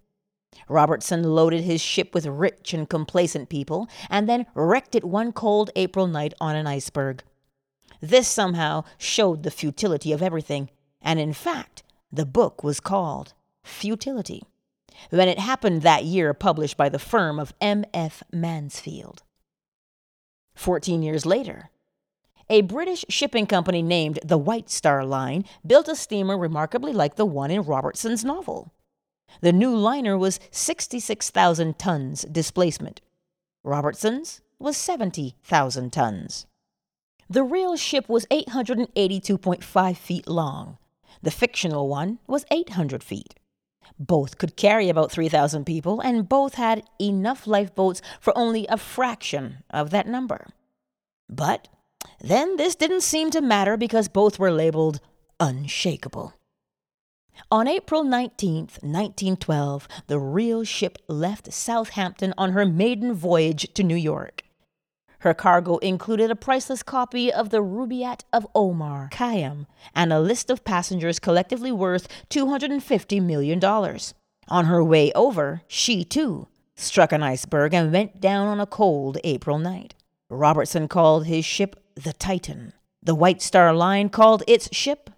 Robertson 0.68 1.22
loaded 1.22 1.64
his 1.64 1.80
ship 1.80 2.12
with 2.12 2.26
rich 2.26 2.74
and 2.74 2.91
complacent 2.91 3.49
people 3.49 3.88
and 4.11 4.28
then 4.28 4.45
wrecked 4.55 4.95
it 4.95 5.03
one 5.03 5.32
cold 5.32 5.70
April 5.76 6.07
night 6.07 6.34
on 6.43 6.57
an 6.57 6.66
iceberg. 6.66 7.22
This 8.03 8.28
somehow 8.28 8.84
showed 8.99 9.43
the 9.43 9.51
futility 9.51 10.12
of 10.12 10.22
everything, 10.22 10.68
and 11.01 11.18
in 11.18 11.32
fact, 11.32 11.82
the 12.12 12.26
book 12.26 12.62
was 12.62 12.80
called 12.80 13.32
Futility. 13.62 14.43
When 15.09 15.26
it 15.26 15.38
happened 15.38 15.80
that 15.80 16.05
year, 16.05 16.34
published 16.34 16.76
by 16.76 16.91
the 16.91 16.99
firm 16.99 17.41
of 17.41 17.55
M. 17.62 17.86
F. 17.95 18.22
Mansfield. 18.30 19.22
Fourteen 20.61 21.02
years 21.02 21.24
later, 21.24 21.70
a 22.50 22.61
British 22.61 23.06
shipping 23.08 23.46
company 23.46 23.80
named 23.80 24.18
the 24.22 24.36
White 24.36 24.68
Star 24.68 25.06
Line 25.06 25.46
built 25.66 25.88
a 25.88 25.96
steamer 25.96 26.36
remarkably 26.36 26.92
like 26.92 27.16
the 27.16 27.24
one 27.24 27.50
in 27.50 27.62
Robertson's 27.62 28.26
novel. 28.26 28.70
The 29.40 29.54
new 29.54 29.74
liner 29.74 30.18
was 30.18 30.38
66,000 30.50 31.78
tons 31.78 32.26
displacement. 32.30 33.00
Robertson's 33.64 34.42
was 34.58 34.76
70,000 34.76 35.94
tons. 35.94 36.44
The 37.30 37.42
real 37.42 37.78
ship 37.78 38.06
was 38.06 38.26
882.5 38.26 39.96
feet 39.96 40.28
long. 40.28 40.76
The 41.22 41.30
fictional 41.30 41.88
one 41.88 42.18
was 42.26 42.44
800 42.50 43.02
feet. 43.02 43.32
Both 43.99 44.38
could 44.38 44.57
carry 44.57 44.88
about 44.88 45.12
3,000 45.12 45.64
people, 45.64 46.01
and 46.01 46.28
both 46.28 46.55
had 46.55 46.82
enough 47.01 47.47
lifeboats 47.47 48.01
for 48.20 48.36
only 48.36 48.66
a 48.68 48.76
fraction 48.76 49.64
of 49.70 49.91
that 49.91 50.07
number. 50.07 50.49
But 51.28 51.68
then 52.20 52.57
this 52.57 52.74
didn't 52.74 53.03
seem 53.03 53.30
to 53.30 53.41
matter 53.41 53.76
because 53.76 54.09
both 54.09 54.38
were 54.38 54.51
labeled 54.51 55.01
unshakable. 55.38 56.34
On 57.51 57.66
April 57.66 58.05
19, 58.05 58.55
1912, 58.82 59.88
the 60.07 60.18
real 60.18 60.64
ship 60.64 60.99
left 61.09 61.53
Southampton 61.53 62.34
on 62.36 62.53
her 62.53 62.66
maiden 62.66 63.14
voyage 63.14 63.72
to 63.74 63.82
New 63.82 63.97
York. 63.97 64.43
Her 65.21 65.35
cargo 65.35 65.77
included 65.79 66.31
a 66.31 66.37
priceless 66.37 66.83
copy 66.83 67.33
of 67.33 67.51
the 67.51 67.62
Rubaiyat 67.62 68.23
of 68.33 68.47
Omar 68.55 69.11
Khayyam 69.12 69.66
and 69.95 70.12
a 70.12 70.21
list 70.21 70.49
of 70.49 70.64
passengers 70.64 71.18
collectively 71.18 71.71
worth 71.71 72.09
$250 72.31 73.23
million. 73.23 73.62
On 74.49 74.64
her 74.64 74.83
way 74.83 75.12
over, 75.12 75.62
she 75.68 76.05
too 76.05 76.49
struck 76.75 77.12
an 77.12 77.23
iceberg 77.23 77.75
and 77.75 77.93
went 77.93 78.21
down 78.21 78.49
on 78.49 78.61
a 78.61 78.66
cold 78.66 79.18
April 79.23 79.59
night. 79.59 79.95
Robertson 80.31 80.89
called 80.89 81.27
his 81.27 81.45
ship 81.45 81.77
the 81.95 82.14
Titan. 82.14 82.73
The 83.03 83.14
White 83.14 83.43
Star 83.43 83.75
Line 83.75 84.09
called 84.09 84.43
its 84.47 84.75
ship 84.75 85.11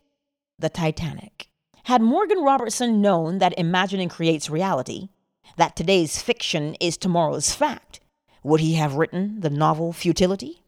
the 0.58 0.68
Titanic. 0.68 1.48
Had 1.84 2.02
Morgan 2.02 2.42
Robertson 2.42 3.00
known 3.00 3.38
that 3.38 3.58
imagining 3.58 4.08
creates 4.08 4.50
reality, 4.50 5.08
that 5.56 5.76
today's 5.76 6.20
fiction 6.22 6.74
is 6.80 6.96
tomorrow's 6.96 7.54
fact, 7.54 8.00
would 8.42 8.60
he 8.60 8.74
have 8.74 8.94
written 8.94 9.40
the 9.40 9.50
novel 9.50 9.92
Futility? 9.92 10.62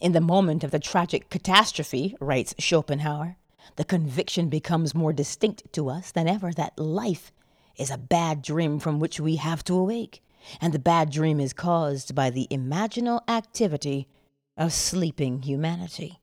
In 0.00 0.12
the 0.12 0.20
moment 0.20 0.62
of 0.62 0.70
the 0.70 0.78
tragic 0.78 1.28
catastrophe, 1.30 2.16
writes 2.20 2.54
Schopenhauer, 2.58 3.36
the 3.76 3.84
conviction 3.84 4.48
becomes 4.48 4.94
more 4.94 5.12
distinct 5.12 5.72
to 5.72 5.88
us 5.88 6.12
than 6.12 6.28
ever 6.28 6.52
that 6.52 6.78
life 6.78 7.32
is 7.76 7.90
a 7.90 7.98
bad 7.98 8.42
dream 8.42 8.78
from 8.78 8.98
which 8.98 9.20
we 9.20 9.36
have 9.36 9.64
to 9.64 9.74
awake, 9.74 10.22
and 10.60 10.72
the 10.72 10.78
bad 10.78 11.10
dream 11.10 11.40
is 11.40 11.52
caused 11.52 12.14
by 12.14 12.30
the 12.30 12.46
imaginal 12.50 13.20
activity 13.28 14.06
of 14.56 14.72
sleeping 14.72 15.42
humanity. 15.42 16.20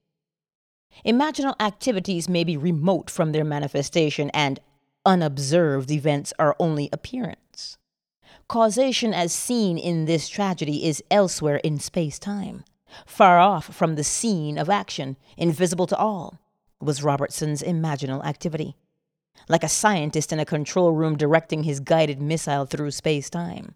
Imaginal 1.06 1.56
activities 1.60 2.30
may 2.30 2.44
be 2.44 2.58
remote 2.58 3.10
from 3.10 3.32
their 3.32 3.44
manifestation, 3.44 4.30
and 4.34 4.60
unobserved 5.06 5.92
events 5.92 6.34
are 6.40 6.56
only 6.60 6.90
appearance. 6.92 7.40
Causation, 8.48 9.14
as 9.14 9.34
seen 9.34 9.78
in 9.78 10.06
this 10.06 10.30
tragedy, 10.30 10.86
is 10.86 11.04
elsewhere 11.10 11.58
in 11.58 11.80
space 11.80 12.20
time, 12.20 12.64
far 13.06 13.40
off 13.40 13.74
from 13.74 13.96
the 13.96 14.04
scene 14.04 14.58
of 14.58 14.70
action, 14.70 15.18
invisible 15.36 15.88
to 15.88 15.98
all, 15.98 16.40
was 16.80 17.04
Robertson's 17.04 17.64
imaginal 17.64 18.24
activity. 18.24 18.76
Like 19.50 19.64
a 19.64 19.70
scientist 19.70 20.32
in 20.32 20.40
a 20.40 20.46
control 20.46 20.92
room 20.92 21.18
directing 21.18 21.64
his 21.64 21.80
guided 21.80 22.22
missile 22.22 22.66
through 22.66 22.92
space 22.92 23.30
time. 23.30 23.76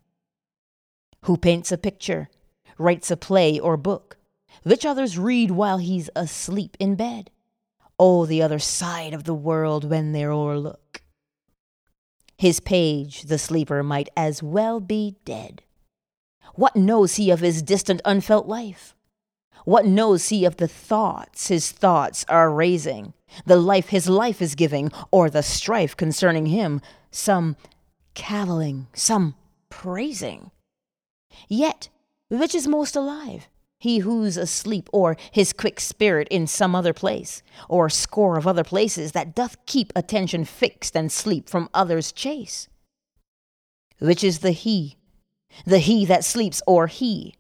Who 1.23 1.35
paints 1.35 1.71
a 1.71 1.77
picture, 1.77 2.29
writes 2.77 3.11
a 3.11 3.17
play 3.17 3.59
or 3.59 3.75
book, 3.75 4.17
which 4.63 4.85
others 4.85 5.17
read 5.17 5.51
while 5.51 5.79
he's 5.79 6.09
asleep 6.15 6.77
in 6.79 6.95
bed. 6.95 7.31
Oh, 7.97 8.25
the 8.25 8.41
other 8.41 8.59
side 8.59 9.13
of 9.13 9.25
the 9.25 9.33
world 9.33 9.83
when 9.83 10.11
they're 10.11 10.31
o'erlook. 10.31 10.88
His 12.39 12.61
page, 12.61 13.23
the 13.23 13.37
sleeper, 13.37 13.83
might 13.83 14.07
as 14.15 14.41
well 14.41 14.79
be 14.79 15.17
dead. 15.25 15.61
What 16.55 16.73
knows 16.73 17.15
he 17.15 17.31
of 17.31 17.41
his 17.41 17.61
distant 17.61 17.99
unfelt 18.05 18.47
life? 18.47 18.95
What 19.65 19.85
knows 19.85 20.29
he 20.29 20.45
of 20.45 20.55
the 20.55 20.69
thoughts 20.69 21.49
his 21.49 21.69
thoughts 21.69 22.23
are 22.29 22.49
raising, 22.49 23.13
the 23.45 23.57
life 23.57 23.89
his 23.89 24.07
life 24.07 24.41
is 24.41 24.55
giving, 24.55 24.89
or 25.11 25.29
the 25.29 25.43
strife 25.43 25.97
concerning 25.97 26.45
him, 26.45 26.79
some 27.11 27.57
cavilling, 28.13 28.87
some 28.93 29.35
praising? 29.69 30.51
Yet, 31.49 31.89
which 32.29 32.55
is 32.55 32.69
most 32.69 32.95
alive? 32.95 33.49
He 33.79 33.99
who's 33.99 34.35
asleep, 34.35 34.89
or 34.91 35.15
his 35.31 35.53
quick 35.53 35.79
spirit 35.79 36.27
in 36.29 36.45
some 36.45 36.75
other 36.75 36.93
place, 36.93 37.41
or 37.69 37.85
a 37.85 37.91
score 37.91 38.37
of 38.37 38.45
other 38.45 38.63
places 38.63 39.13
that 39.13 39.33
doth 39.33 39.65
keep 39.65 39.93
attention 39.95 40.43
fixed 40.43 40.95
and 40.95 41.11
sleep 41.11 41.47
from 41.47 41.69
others' 41.73 42.11
chase. 42.11 42.67
Which 43.99 44.23
is 44.23 44.39
the 44.39 44.51
he, 44.51 44.97
the 45.65 45.79
he 45.79 46.05
that 46.05 46.25
sleeps, 46.25 46.61
or 46.67 46.87
he, 46.87 47.35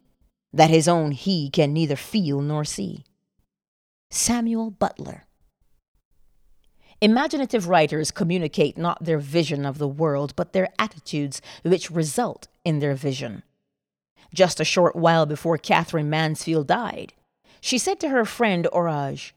that 0.53 0.69
his 0.69 0.87
own 0.87 1.11
he 1.11 1.49
can 1.49 1.73
neither 1.73 1.97
feel 1.97 2.41
nor 2.41 2.63
see? 2.63 3.03
Samuel 4.09 4.71
Butler. 4.71 5.25
Imaginative 7.01 7.67
writers 7.67 8.11
communicate 8.11 8.77
not 8.77 9.03
their 9.03 9.19
vision 9.19 9.65
of 9.65 9.77
the 9.77 9.87
world, 9.87 10.35
but 10.35 10.53
their 10.53 10.69
attitudes 10.79 11.41
which 11.63 11.91
result 11.91 12.47
in 12.63 12.79
their 12.79 12.95
vision 12.95 13.43
just 14.33 14.59
a 14.59 14.65
short 14.65 14.95
while 14.95 15.25
before 15.25 15.57
Katherine 15.57 16.09
Mansfield 16.09 16.67
died. 16.67 17.13
She 17.61 17.77
said 17.77 17.99
to 17.99 18.09
her 18.09 18.25
friend 18.25 18.67
Orage, 18.71 19.35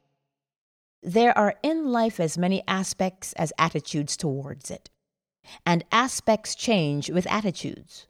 There 1.03 1.36
are 1.36 1.55
in 1.62 1.90
life 1.90 2.20
as 2.20 2.38
many 2.38 2.62
aspects 2.68 3.32
as 3.34 3.53
attitudes 3.59 4.16
towards 4.16 4.70
it, 4.70 4.90
and 5.66 5.84
aspects 5.90 6.55
change 6.55 7.11
with 7.11 7.26
attitudes. 7.26 8.07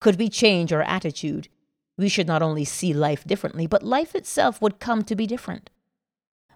Could 0.00 0.18
we 0.18 0.28
change 0.28 0.72
our 0.72 0.82
attitude, 0.82 1.48
we 1.96 2.08
should 2.08 2.26
not 2.26 2.42
only 2.42 2.64
see 2.64 2.92
life 2.92 3.24
differently, 3.24 3.66
but 3.66 3.82
life 3.82 4.14
itself 4.14 4.60
would 4.60 4.80
come 4.80 5.02
to 5.04 5.16
be 5.16 5.26
different. 5.26 5.70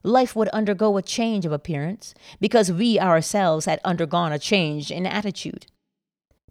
Life 0.02 0.34
would 0.36 0.48
undergo 0.48 0.96
a 0.96 1.02
change 1.02 1.44
of 1.44 1.52
appearance 1.52 2.14
because 2.40 2.72
we 2.72 2.98
ourselves 2.98 3.66
had 3.66 3.80
undergone 3.84 4.32
a 4.32 4.38
change 4.38 4.90
in 4.90 5.06
attitude 5.06 5.66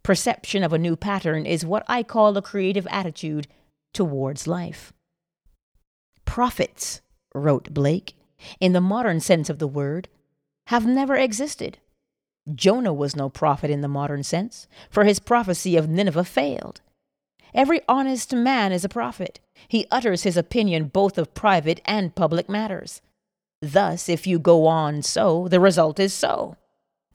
perception 0.04 0.64
of 0.64 0.74
a 0.74 0.78
new 0.78 0.96
pattern 0.96 1.46
is 1.46 1.66
what 1.66 1.84
I 1.88 2.04
call 2.04 2.36
a 2.36 2.42
creative 2.42 2.88
attitude 2.90 3.48
towards 3.94 4.48
life. 4.48 4.94
Prophets, 6.26 7.02
wrote 7.34 7.74
Blake, 7.74 8.16
in 8.60 8.74
the 8.74 8.82
modern 8.82 9.20
sense 9.20 9.50
of 9.50 9.60
the 9.60 9.68
word, 9.68 10.08
have 10.68 10.86
never 10.86 11.16
existed. 11.16 11.80
Jonah 12.54 12.94
was 12.94 13.16
no 13.16 13.30
prophet 13.30 13.70
in 13.70 13.82
the 13.82 13.88
modern 13.88 14.24
sense, 14.24 14.68
for 14.90 15.04
his 15.04 15.20
prophecy 15.20 15.76
of 15.76 15.90
Nineveh 15.90 16.24
failed. 16.24 16.82
Every 17.54 17.82
honest 17.88 18.34
man 18.34 18.72
is 18.72 18.86
a 18.86 18.90
prophet. 18.90 19.40
He 19.68 19.88
utters 19.92 20.24
his 20.24 20.38
opinion 20.38 20.86
both 20.86 21.18
of 21.18 21.34
private 21.34 21.82
and 21.86 22.16
public 22.16 22.48
matters. 22.48 23.02
Thus, 23.62 24.08
if 24.08 24.26
you 24.26 24.40
go 24.40 24.68
on 24.68 25.02
so, 25.02 25.48
the 25.48 25.60
result 25.60 26.00
is 26.00 26.14
so. 26.14 26.56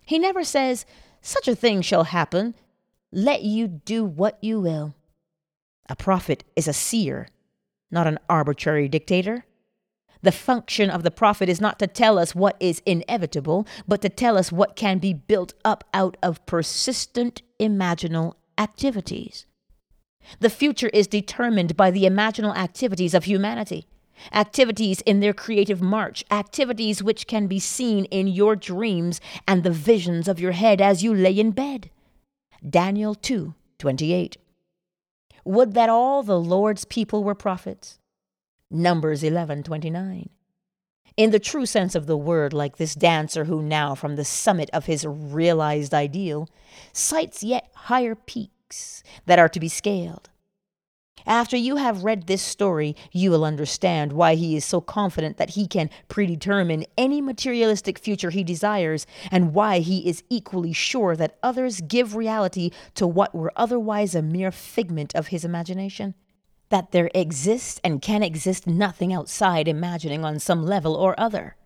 He 0.05 0.19
never 0.19 0.45
says, 0.45 0.85
Such 1.23 1.49
a 1.49 1.55
thing 1.55 1.81
shall 1.81 2.05
happen, 2.05 2.55
let 3.15 3.43
you 3.43 3.69
do 3.69 4.05
what 4.05 4.39
you 4.43 4.61
will. 4.61 4.95
A 5.89 5.95
prophet 5.95 6.43
is 6.57 6.67
a 6.67 6.73
seer, 6.73 7.29
not 7.91 8.09
an 8.09 8.19
arbitrary 8.29 8.89
dictator. 8.89 9.45
The 10.23 10.33
function 10.33 10.91
of 10.91 11.05
the 11.05 11.13
prophet 11.13 11.49
is 11.49 11.61
not 11.61 11.79
to 11.79 11.87
tell 11.87 12.19
us 12.19 12.35
what 12.35 12.57
is 12.59 12.83
inevitable, 12.85 13.69
but 13.87 14.03
to 14.03 14.09
tell 14.09 14.37
us 14.37 14.51
what 14.51 14.75
can 14.75 14.99
be 14.99 15.13
built 15.13 15.55
up 15.65 15.85
out 15.95 16.17
of 16.23 16.45
persistent 16.47 17.43
imaginal 17.61 18.35
activities. 18.59 19.47
The 20.41 20.51
future 20.51 20.89
is 20.89 21.07
determined 21.07 21.77
by 21.77 21.93
the 21.93 22.05
imaginal 22.05 22.57
activities 22.57 23.15
of 23.15 23.25
humanity, 23.25 23.87
activities 24.33 25.03
in 25.03 25.21
their 25.21 25.35
creative 25.35 25.83
march, 25.83 26.25
activities 26.33 27.03
which 27.03 27.27
can 27.29 27.47
be 27.47 27.61
seen 27.61 28.07
in 28.07 28.27
your 28.27 28.57
dreams 28.57 29.21
and 29.47 29.63
the 29.63 29.71
visions 29.71 30.27
of 30.27 30.41
your 30.41 30.53
head 30.53 30.81
as 30.81 31.05
you 31.05 31.15
lay 31.15 31.39
in 31.39 31.53
bed. 31.53 31.91
Daniel 32.69 33.15
2 33.15 33.55
28. 33.79 34.39
Would 35.45 35.75
that 35.75 35.91
all 35.91 36.23
the 36.23 36.41
Lord's 36.41 36.85
people 36.85 37.23
were 37.23 37.35
prophets. 37.35 37.99
Numbers 38.71 39.23
11 39.23 39.63
29. 39.63 40.31
In 41.17 41.31
the 41.31 41.39
true 41.39 41.67
sense 41.67 41.95
of 41.95 42.07
the 42.07 42.17
word, 42.17 42.53
like 42.53 42.77
this 42.77 42.95
dancer 42.95 43.45
who 43.45 43.63
now, 43.63 43.95
from 43.95 44.17
the 44.17 44.25
summit 44.25 44.69
of 44.73 44.87
his 44.87 45.07
realized 45.07 45.95
ideal, 45.95 46.49
sights 46.93 47.43
yet 47.43 47.71
higher 47.75 48.15
peaks 48.15 49.03
that 49.27 49.39
are 49.39 49.49
to 49.49 49.61
be 49.61 49.69
scaled, 49.69 50.31
after 51.27 51.57
you 51.57 51.77
have 51.77 52.05
read 52.05 52.27
this 52.27 52.43
story, 52.43 52.95
you 53.13 53.31
will 53.31 53.45
understand 53.45 54.13
why 54.13 54.35
he 54.35 54.57
is 54.57 54.65
so 54.65 54.81
confident 54.81 55.37
that 55.39 55.51
he 55.51 55.67
can 55.67 55.91
predetermine 56.09 56.85
any 56.99 57.21
materialistic 57.21 57.99
future 57.99 58.31
he 58.31 58.45
desires, 58.45 59.07
and 59.31 59.55
why 59.55 59.79
he 59.79 60.07
is 60.09 60.23
equally 60.29 60.73
sure 60.73 61.17
that 61.17 61.39
others 61.43 61.81
give 61.81 62.15
reality 62.15 62.71
to 62.95 63.07
what 63.07 63.35
were 63.35 63.53
otherwise 63.57 64.15
a 64.15 64.23
mere 64.23 64.53
figment 64.53 65.15
of 65.15 65.29
his 65.29 65.45
imagination. 65.45 66.15
That 66.69 66.93
there 66.93 67.11
exists 67.15 67.81
and 67.85 68.03
can 68.03 68.23
exist 68.23 68.67
nothing 68.67 69.13
outside 69.13 69.69
imagining 69.69 70.25
on 70.25 70.39
some 70.39 70.65
level 70.65 70.95
or 70.95 71.19
other. 71.19 71.57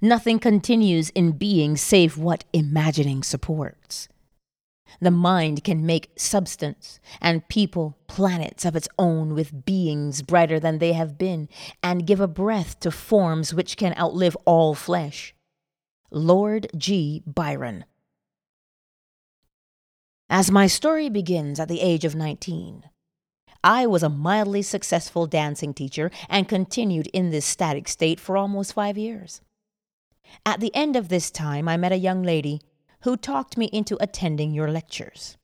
Nothing 0.00 0.38
continues 0.38 1.10
in 1.10 1.32
being 1.32 1.76
save 1.76 2.18
what 2.18 2.44
imagining 2.52 3.22
supports. 3.22 4.08
The 5.00 5.10
mind 5.10 5.64
can 5.64 5.86
make 5.86 6.10
substance 6.16 6.98
and 7.20 7.46
people 7.48 7.98
planets 8.06 8.64
of 8.64 8.74
its 8.74 8.88
own 8.98 9.34
with 9.34 9.64
beings 9.64 10.22
brighter 10.22 10.58
than 10.58 10.78
they 10.78 10.92
have 10.92 11.18
been, 11.18 11.48
and 11.82 12.06
give 12.06 12.20
a 12.20 12.26
breath 12.26 12.80
to 12.80 12.90
forms 12.90 13.54
which 13.54 13.76
can 13.76 13.96
outlive 13.98 14.36
all 14.44 14.74
flesh. 14.74 15.34
Lord 16.10 16.68
G. 16.76 17.22
Byron. 17.26 17.84
As 20.30 20.50
my 20.50 20.66
story 20.66 21.08
begins 21.08 21.60
at 21.60 21.68
the 21.68 21.80
age 21.80 22.04
of 22.04 22.14
19, 22.14 22.84
I 23.64 23.86
was 23.86 24.02
a 24.02 24.08
mildly 24.08 24.62
successful 24.62 25.26
dancing 25.26 25.74
teacher 25.74 26.10
and 26.28 26.48
continued 26.48 27.08
in 27.08 27.30
this 27.30 27.44
static 27.44 27.88
state 27.88 28.20
for 28.20 28.36
almost 28.36 28.74
five 28.74 28.96
years. 28.96 29.40
At 30.44 30.60
the 30.60 30.74
end 30.74 30.96
of 30.96 31.08
this 31.08 31.30
time, 31.30 31.68
I 31.68 31.76
met 31.76 31.92
a 31.92 31.96
young 31.96 32.22
lady 32.22 32.60
who 33.02 33.16
talked 33.16 33.56
me 33.56 33.66
into 33.66 33.96
attending 34.00 34.52
your 34.52 34.70
lectures. 34.70 35.36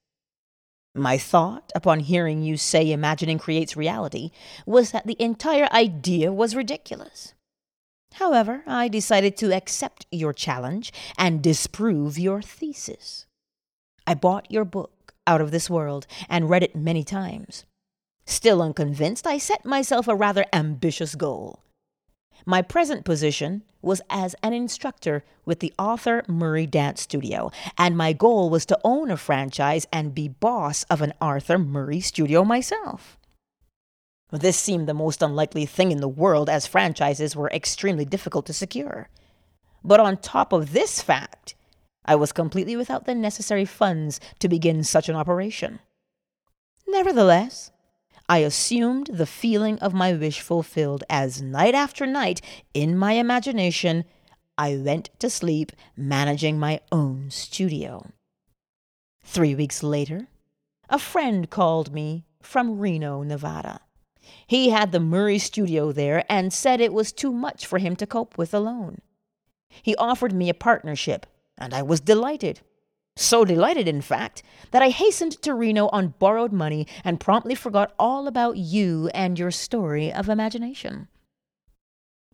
My 0.94 1.18
thought, 1.18 1.72
upon 1.74 2.00
hearing 2.00 2.42
you 2.42 2.56
say 2.56 2.92
imagining 2.92 3.38
creates 3.38 3.76
reality, 3.76 4.30
was 4.64 4.92
that 4.92 5.06
the 5.06 5.20
entire 5.20 5.68
idea 5.72 6.32
was 6.32 6.54
ridiculous. 6.54 7.34
However, 8.14 8.62
I 8.64 8.86
decided 8.86 9.36
to 9.38 9.52
accept 9.52 10.06
your 10.12 10.32
challenge 10.32 10.92
and 11.18 11.42
disprove 11.42 12.16
your 12.16 12.40
thesis. 12.42 13.26
I 14.06 14.14
bought 14.14 14.50
your 14.50 14.64
book, 14.64 15.14
Out 15.26 15.40
of 15.40 15.50
This 15.50 15.68
World, 15.68 16.06
and 16.28 16.48
read 16.48 16.62
it 16.62 16.76
many 16.76 17.02
times. 17.02 17.64
Still 18.24 18.62
unconvinced, 18.62 19.26
I 19.26 19.38
set 19.38 19.64
myself 19.64 20.06
a 20.06 20.14
rather 20.14 20.46
ambitious 20.52 21.16
goal. 21.16 21.64
My 22.46 22.62
present 22.62 23.04
position 23.04 23.62
was 23.82 24.02
as 24.10 24.34
an 24.42 24.52
instructor 24.52 25.24
with 25.44 25.60
the 25.60 25.72
Arthur 25.78 26.24
Murray 26.26 26.66
Dance 26.66 27.02
Studio, 27.02 27.50
and 27.76 27.96
my 27.96 28.12
goal 28.12 28.50
was 28.50 28.66
to 28.66 28.78
own 28.84 29.10
a 29.10 29.16
franchise 29.16 29.86
and 29.92 30.14
be 30.14 30.28
boss 30.28 30.84
of 30.84 31.02
an 31.02 31.12
Arthur 31.20 31.58
Murray 31.58 32.00
studio 32.00 32.44
myself. 32.44 33.18
This 34.30 34.56
seemed 34.56 34.88
the 34.88 34.94
most 34.94 35.22
unlikely 35.22 35.66
thing 35.66 35.92
in 35.92 36.00
the 36.00 36.08
world, 36.08 36.48
as 36.48 36.66
franchises 36.66 37.36
were 37.36 37.50
extremely 37.50 38.04
difficult 38.04 38.46
to 38.46 38.52
secure. 38.52 39.08
But 39.84 40.00
on 40.00 40.16
top 40.16 40.52
of 40.52 40.72
this 40.72 41.00
fact, 41.00 41.54
I 42.04 42.16
was 42.16 42.32
completely 42.32 42.76
without 42.76 43.06
the 43.06 43.14
necessary 43.14 43.64
funds 43.64 44.18
to 44.40 44.48
begin 44.48 44.82
such 44.82 45.08
an 45.08 45.16
operation. 45.16 45.78
Nevertheless, 46.86 47.70
I 48.28 48.38
assumed 48.38 49.10
the 49.12 49.26
feeling 49.26 49.78
of 49.80 49.92
my 49.92 50.14
wish 50.14 50.40
fulfilled 50.40 51.04
as 51.10 51.42
night 51.42 51.74
after 51.74 52.06
night, 52.06 52.40
in 52.72 52.96
my 52.96 53.12
imagination, 53.12 54.04
I 54.56 54.76
went 54.76 55.10
to 55.18 55.28
sleep 55.28 55.72
managing 55.96 56.58
my 56.58 56.80
own 56.90 57.30
studio. 57.30 58.10
Three 59.22 59.54
weeks 59.54 59.82
later, 59.82 60.28
a 60.88 60.98
friend 60.98 61.50
called 61.50 61.92
me 61.92 62.24
from 62.40 62.78
Reno, 62.78 63.22
Nevada. 63.22 63.80
He 64.46 64.70
had 64.70 64.92
the 64.92 65.00
Murray 65.00 65.38
studio 65.38 65.92
there 65.92 66.24
and 66.30 66.52
said 66.52 66.80
it 66.80 66.94
was 66.94 67.12
too 67.12 67.32
much 67.32 67.66
for 67.66 67.78
him 67.78 67.94
to 67.96 68.06
cope 68.06 68.38
with 68.38 68.54
alone. 68.54 69.00
He 69.68 69.96
offered 69.96 70.32
me 70.32 70.48
a 70.48 70.54
partnership, 70.54 71.26
and 71.58 71.74
I 71.74 71.82
was 71.82 72.00
delighted. 72.00 72.60
So 73.16 73.44
delighted, 73.44 73.86
in 73.86 74.00
fact, 74.00 74.42
that 74.72 74.82
I 74.82 74.88
hastened 74.88 75.40
to 75.42 75.54
Reno 75.54 75.88
on 75.88 76.14
borrowed 76.18 76.52
money 76.52 76.86
and 77.04 77.20
promptly 77.20 77.54
forgot 77.54 77.94
all 77.98 78.26
about 78.26 78.56
you 78.56 79.08
and 79.14 79.38
your 79.38 79.52
story 79.52 80.12
of 80.12 80.28
imagination. 80.28 81.08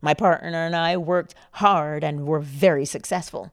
My 0.01 0.15
partner 0.15 0.65
and 0.65 0.75
I 0.75 0.97
worked 0.97 1.35
hard 1.53 2.03
and 2.03 2.25
were 2.25 2.39
very 2.39 2.85
successful. 2.85 3.51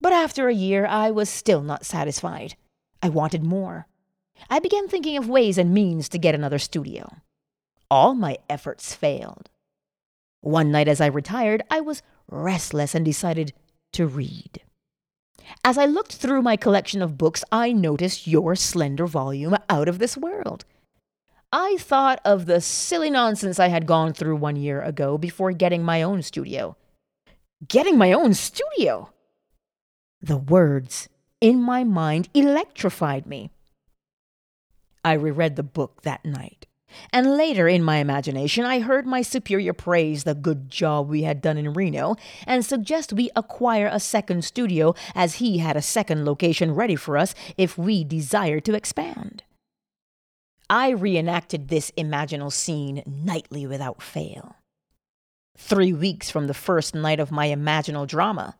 But 0.00 0.12
after 0.12 0.48
a 0.48 0.54
year, 0.54 0.86
I 0.86 1.10
was 1.10 1.28
still 1.28 1.62
not 1.62 1.84
satisfied. 1.84 2.54
I 3.02 3.08
wanted 3.08 3.42
more. 3.42 3.86
I 4.48 4.60
began 4.60 4.86
thinking 4.86 5.16
of 5.16 5.28
ways 5.28 5.58
and 5.58 5.74
means 5.74 6.08
to 6.10 6.18
get 6.18 6.34
another 6.34 6.58
studio. 6.58 7.16
All 7.90 8.14
my 8.14 8.38
efforts 8.48 8.94
failed. 8.94 9.50
One 10.40 10.70
night 10.70 10.88
as 10.88 11.00
I 11.00 11.06
retired, 11.06 11.62
I 11.70 11.80
was 11.80 12.02
restless 12.30 12.94
and 12.94 13.04
decided 13.04 13.52
to 13.92 14.06
read. 14.06 14.60
As 15.64 15.78
I 15.78 15.86
looked 15.86 16.14
through 16.14 16.42
my 16.42 16.56
collection 16.56 17.02
of 17.02 17.18
books, 17.18 17.44
I 17.50 17.72
noticed 17.72 18.26
your 18.26 18.54
slender 18.56 19.06
volume 19.06 19.56
out 19.68 19.88
of 19.88 19.98
this 19.98 20.16
world. 20.16 20.64
I 21.52 21.76
thought 21.78 22.20
of 22.24 22.46
the 22.46 22.60
silly 22.60 23.10
nonsense 23.10 23.60
I 23.60 23.68
had 23.68 23.86
gone 23.86 24.12
through 24.12 24.36
one 24.36 24.56
year 24.56 24.82
ago 24.82 25.16
before 25.16 25.52
getting 25.52 25.84
my 25.84 26.02
own 26.02 26.22
studio. 26.22 26.76
Getting 27.68 27.96
my 27.96 28.12
own 28.12 28.34
studio! 28.34 29.12
The 30.20 30.36
words 30.36 31.08
in 31.40 31.62
my 31.62 31.84
mind 31.84 32.28
electrified 32.34 33.26
me. 33.26 33.50
I 35.04 35.12
reread 35.12 35.56
the 35.56 35.62
book 35.62 36.02
that 36.02 36.24
night. 36.24 36.66
And 37.12 37.36
later 37.36 37.68
in 37.68 37.82
my 37.82 37.98
imagination, 37.98 38.64
I 38.64 38.80
heard 38.80 39.06
my 39.06 39.22
superior 39.22 39.72
praise 39.72 40.24
the 40.24 40.34
good 40.34 40.70
job 40.70 41.08
we 41.08 41.22
had 41.22 41.42
done 41.42 41.58
in 41.58 41.72
Reno 41.72 42.16
and 42.46 42.64
suggest 42.64 43.12
we 43.12 43.30
acquire 43.36 43.88
a 43.90 44.00
second 44.00 44.44
studio 44.44 44.94
as 45.14 45.36
he 45.36 45.58
had 45.58 45.76
a 45.76 45.82
second 45.82 46.24
location 46.24 46.74
ready 46.74 46.96
for 46.96 47.16
us 47.16 47.34
if 47.56 47.76
we 47.76 48.04
desired 48.04 48.64
to 48.64 48.74
expand. 48.74 49.42
I 50.70 50.90
reenacted 50.90 51.68
this 51.68 51.90
imaginal 51.98 52.50
scene 52.50 53.02
nightly 53.06 53.66
without 53.66 54.02
fail. 54.02 54.56
Three 55.56 55.92
weeks 55.92 56.30
from 56.30 56.46
the 56.46 56.54
first 56.54 56.94
night 56.94 57.20
of 57.20 57.30
my 57.30 57.48
imaginal 57.48 58.06
drama, 58.06 58.56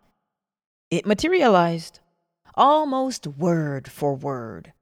it 0.91 1.07
materialized, 1.07 2.01
almost 2.55 3.27
word 3.27 3.91
for 3.91 4.15
word. 4.15 4.74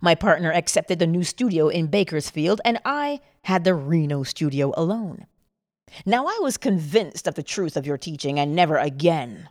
My 0.00 0.14
partner 0.14 0.52
accepted 0.52 0.98
the 0.98 1.06
new 1.06 1.24
studio 1.24 1.68
in 1.68 1.86
Bakersfield, 1.86 2.60
and 2.64 2.78
I 2.84 3.20
had 3.42 3.64
the 3.64 3.74
Reno 3.74 4.22
studio 4.22 4.72
alone. 4.76 5.26
Now 6.06 6.26
I 6.26 6.38
was 6.40 6.56
convinced 6.56 7.26
of 7.26 7.34
the 7.34 7.42
truth 7.42 7.76
of 7.76 7.86
your 7.86 7.98
teaching, 7.98 8.38
and 8.38 8.54
never 8.54 8.76
again 8.76 9.48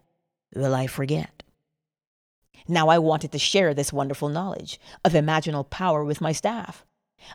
will 0.56 0.74
I 0.74 0.88
forget. 0.88 1.44
Now 2.68 2.90
I 2.90 3.00
wanted 3.00 3.32
to 3.32 3.40
share 3.40 3.74
this 3.74 3.92
wonderful 3.92 4.30
knowledge 4.30 4.80
of 5.04 5.14
imaginal 5.14 5.70
power 5.70 6.04
with 6.04 6.22
my 6.22 6.32
staff. 6.32 6.86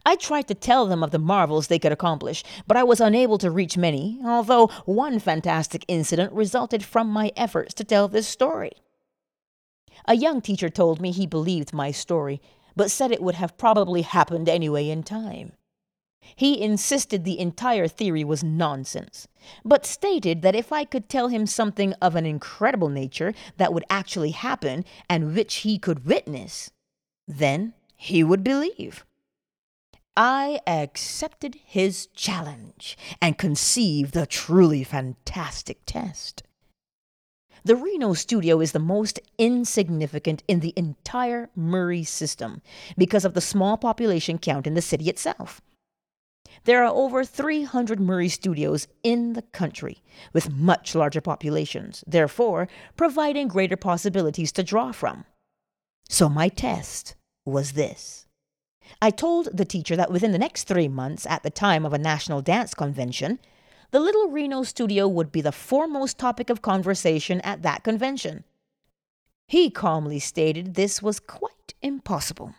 I 0.06 0.16
tried 0.16 0.48
to 0.48 0.54
tell 0.54 0.86
them 0.86 1.02
of 1.02 1.10
the 1.10 1.18
marvels 1.18 1.66
they 1.66 1.78
could 1.78 1.92
accomplish, 1.92 2.42
but 2.66 2.76
I 2.76 2.84
was 2.84 3.00
unable 3.00 3.36
to 3.38 3.50
reach 3.50 3.76
many, 3.76 4.18
although 4.24 4.68
one 4.86 5.18
fantastic 5.18 5.84
incident 5.88 6.32
resulted 6.32 6.82
from 6.82 7.08
my 7.08 7.32
efforts 7.36 7.74
to 7.74 7.84
tell 7.84 8.08
this 8.08 8.26
story. 8.26 8.72
A 10.06 10.14
young 10.14 10.40
teacher 10.40 10.70
told 10.70 11.00
me 11.00 11.10
he 11.10 11.26
believed 11.26 11.72
my 11.74 11.90
story 11.90 12.40
but 12.76 12.90
said 12.90 13.10
it 13.12 13.22
would 13.22 13.34
have 13.36 13.56
probably 13.56 14.02
happened 14.02 14.48
anyway 14.48 14.88
in 14.88 15.02
time. 15.02 15.52
He 16.36 16.60
insisted 16.62 17.24
the 17.24 17.38
entire 17.38 17.86
theory 17.86 18.24
was 18.24 18.42
nonsense, 18.42 19.28
but 19.64 19.84
stated 19.84 20.42
that 20.42 20.54
if 20.54 20.72
I 20.72 20.84
could 20.84 21.08
tell 21.08 21.28
him 21.28 21.46
something 21.46 21.92
of 21.94 22.16
an 22.16 22.24
incredible 22.24 22.88
nature 22.88 23.34
that 23.58 23.72
would 23.74 23.84
actually 23.90 24.30
happen 24.30 24.84
and 25.08 25.34
which 25.34 25.56
he 25.56 25.78
could 25.78 26.06
witness, 26.06 26.70
then 27.28 27.74
he 27.96 28.24
would 28.24 28.42
believe. 28.42 29.04
I 30.16 30.60
accepted 30.66 31.56
his 31.64 32.06
challenge 32.06 32.96
and 33.20 33.36
conceived 33.36 34.16
a 34.16 34.26
truly 34.26 34.84
fantastic 34.84 35.80
test. 35.86 36.42
The 37.66 37.76
Reno 37.76 38.12
studio 38.12 38.60
is 38.60 38.72
the 38.72 38.78
most 38.78 39.18
insignificant 39.38 40.42
in 40.46 40.60
the 40.60 40.74
entire 40.76 41.48
Murray 41.56 42.04
system 42.04 42.60
because 42.98 43.24
of 43.24 43.32
the 43.32 43.40
small 43.40 43.78
population 43.78 44.36
count 44.36 44.66
in 44.66 44.74
the 44.74 44.82
city 44.82 45.08
itself. 45.08 45.62
There 46.64 46.84
are 46.84 46.94
over 46.94 47.24
300 47.24 47.98
Murray 47.98 48.28
studios 48.28 48.86
in 49.02 49.32
the 49.32 49.42
country 49.42 50.02
with 50.34 50.52
much 50.52 50.94
larger 50.94 51.22
populations, 51.22 52.04
therefore, 52.06 52.68
providing 52.96 53.48
greater 53.48 53.76
possibilities 53.78 54.52
to 54.52 54.62
draw 54.62 54.92
from. 54.92 55.24
So, 56.10 56.28
my 56.28 56.48
test 56.48 57.14
was 57.46 57.72
this. 57.72 58.26
I 59.00 59.10
told 59.10 59.56
the 59.56 59.64
teacher 59.64 59.96
that 59.96 60.12
within 60.12 60.32
the 60.32 60.38
next 60.38 60.64
three 60.64 60.88
months, 60.88 61.26
at 61.26 61.42
the 61.42 61.50
time 61.50 61.86
of 61.86 61.94
a 61.94 61.98
national 61.98 62.42
dance 62.42 62.74
convention, 62.74 63.38
the 63.94 64.00
Little 64.00 64.26
Reno 64.26 64.64
studio 64.64 65.06
would 65.06 65.30
be 65.30 65.40
the 65.40 65.52
foremost 65.52 66.18
topic 66.18 66.50
of 66.50 66.60
conversation 66.60 67.40
at 67.42 67.62
that 67.62 67.84
convention. 67.84 68.42
He 69.46 69.70
calmly 69.70 70.18
stated 70.18 70.74
this 70.74 71.00
was 71.00 71.20
quite 71.20 71.74
impossible. 71.80 72.56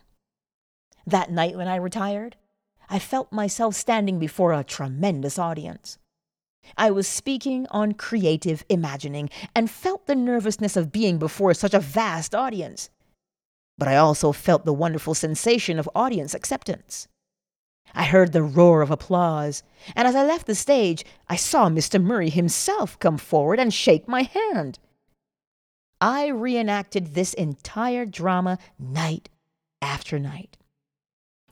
That 1.06 1.32
night 1.32 1.58
when 1.58 1.68
I 1.68 1.76
retired, 1.76 2.38
I 2.90 3.00
felt 3.00 3.34
myself 3.34 3.76
standing 3.76 4.18
before 4.18 4.54
a 4.54 4.64
tremendous 4.64 5.38
audience. 5.38 5.98
I 6.78 6.90
was 6.90 7.06
speaking 7.06 7.68
on 7.70 7.96
creative 7.96 8.64
imagining 8.70 9.30
and 9.54 9.70
felt 9.70 10.08
the 10.08 10.16
nervousness 10.16 10.78
of 10.78 10.94
being 10.94 11.18
before 11.18 11.54
such 11.54 11.74
a 11.74 11.82
vast 11.82 12.34
audience. 12.34 12.90
But 13.78 13.90
I 13.90 13.98
also 13.98 14.32
felt 14.32 14.64
the 14.64 14.72
wonderful 14.72 15.14
sensation 15.14 15.80
of 15.80 15.90
audience 15.94 16.34
acceptance. 16.34 17.10
I 17.94 18.04
heard 18.04 18.34
the 18.34 18.44
roar 18.44 18.82
of 18.82 18.92
applause, 18.92 19.64
and 19.96 20.08
as 20.08 20.16
I 20.16 20.26
left 20.26 20.48
the 20.48 20.56
stage, 20.56 21.06
I 21.30 21.36
saw 21.36 21.70
Mr. 21.70 22.02
Murray 22.02 22.30
himself 22.30 23.00
come 23.00 23.18
forward 23.18 23.60
and 23.60 23.74
shake 23.74 24.08
my 24.08 24.24
hand. 24.24 24.80
I 26.02 26.28
reenacted 26.28 27.14
this 27.14 27.34
entire 27.34 28.06
drama 28.06 28.58
night 28.78 29.30
after 29.82 30.20
night. 30.20 30.58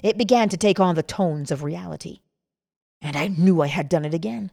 It 0.01 0.17
began 0.17 0.49
to 0.49 0.57
take 0.57 0.79
on 0.79 0.95
the 0.95 1.03
tones 1.03 1.49
of 1.49 1.63
reality, 1.63 2.19
and 3.01 3.15
I 3.15 3.27
knew 3.27 3.61
I 3.61 3.67
had 3.67 3.87
done 3.87 4.03
it 4.03 4.13
again. 4.13 4.51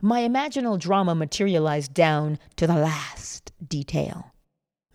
My 0.00 0.20
imaginal 0.20 0.78
drama 0.78 1.14
materialized 1.14 1.94
down 1.94 2.38
to 2.56 2.66
the 2.66 2.74
last 2.74 3.52
detail. 3.66 4.32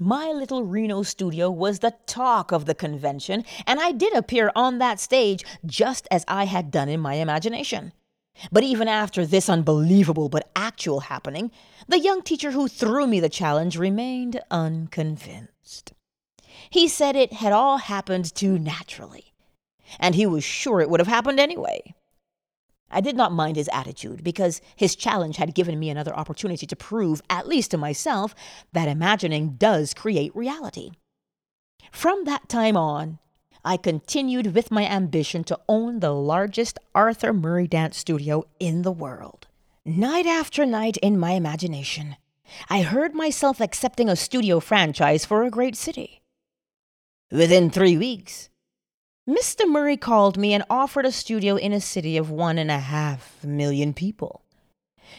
My 0.04 0.34
little 0.34 0.66
Reno 0.66 1.02
studio 1.04 1.50
was 1.50 1.80
the 1.80 1.96
talk 2.08 2.52
of 2.52 2.66
the 2.66 2.76
convention, 2.76 3.46
and 3.66 3.80
I 3.80 3.94
did 3.94 4.14
appear 4.14 4.52
on 4.54 4.80
that 4.80 5.00
stage 5.00 5.46
just 5.66 6.10
as 6.12 6.26
I 6.28 6.44
had 6.44 6.72
done 6.72 6.90
in 6.90 7.00
my 7.00 7.14
imagination. 7.14 7.94
But 8.52 8.64
even 8.64 8.90
after 8.90 9.26
this 9.26 9.48
unbelievable 9.48 10.28
but 10.28 10.52
actual 10.58 11.00
happening, 11.00 11.52
the 11.88 12.00
young 12.00 12.22
teacher 12.22 12.52
who 12.52 12.68
threw 12.68 13.08
me 13.08 13.22
the 13.22 13.30
challenge 13.30 13.78
remained 13.78 14.42
unconvinced. 14.52 15.94
He 16.70 16.90
said 16.90 17.16
it 17.16 17.32
had 17.32 17.54
all 17.54 17.78
happened 17.78 18.36
too 18.36 18.60
naturally, 18.60 19.34
and 20.02 20.16
he 20.16 20.26
was 20.26 20.44
sure 20.44 20.82
it 20.82 20.90
would 20.90 21.00
have 21.00 21.08
happened 21.08 21.40
anyway. 21.40 21.96
I 22.94 23.02
did 23.02 23.16
not 23.16 23.32
mind 23.32 23.58
his 23.58 23.70
attitude 23.74 24.24
because 24.24 24.62
his 24.76 24.96
challenge 24.96 25.38
had 25.38 25.56
given 25.56 25.80
me 25.80 25.90
another 25.90 26.16
opportunity 26.16 26.66
to 26.68 26.76
prove, 26.76 27.22
at 27.30 27.48
least 27.48 27.72
to 27.72 27.78
myself, 27.78 28.36
that 28.72 28.88
imagining 28.88 29.56
does 29.58 29.94
create 29.94 30.36
reality. 30.36 30.92
From 31.92 32.24
that 32.26 32.48
time 32.48 32.78
on, 32.78 33.20
I 33.66 33.78
continued 33.78 34.54
with 34.54 34.72
my 34.72 34.86
ambition 34.86 35.44
to 35.46 35.60
own 35.70 36.00
the 36.00 36.14
largest 36.14 36.80
Arthur 36.94 37.34
Murray 37.34 37.68
dance 37.68 37.98
studio 37.98 38.46
in 38.60 38.82
the 38.82 38.92
world. 38.92 39.48
Night 39.86 40.26
after 40.26 40.66
night 40.66 40.98
in 40.98 41.18
my 41.18 41.32
imagination, 41.32 42.18
I 42.70 42.82
heard 42.82 43.14
myself 43.14 43.60
accepting 43.62 44.10
a 44.10 44.16
studio 44.16 44.60
franchise 44.60 45.26
for 45.26 45.44
a 45.44 45.50
great 45.50 45.76
city. 45.76 46.22
Within 47.32 47.70
three 47.70 47.98
weeks, 47.98 48.50
Mr. 49.28 49.66
Murray 49.66 49.96
called 49.96 50.38
me 50.38 50.54
and 50.54 50.66
offered 50.70 51.06
a 51.06 51.12
studio 51.12 51.56
in 51.56 51.72
a 51.72 51.80
city 51.80 52.18
of 52.18 52.30
one 52.30 52.58
and 52.58 52.70
a 52.70 52.80
half 52.80 53.42
million 53.42 53.94
people. 53.94 54.42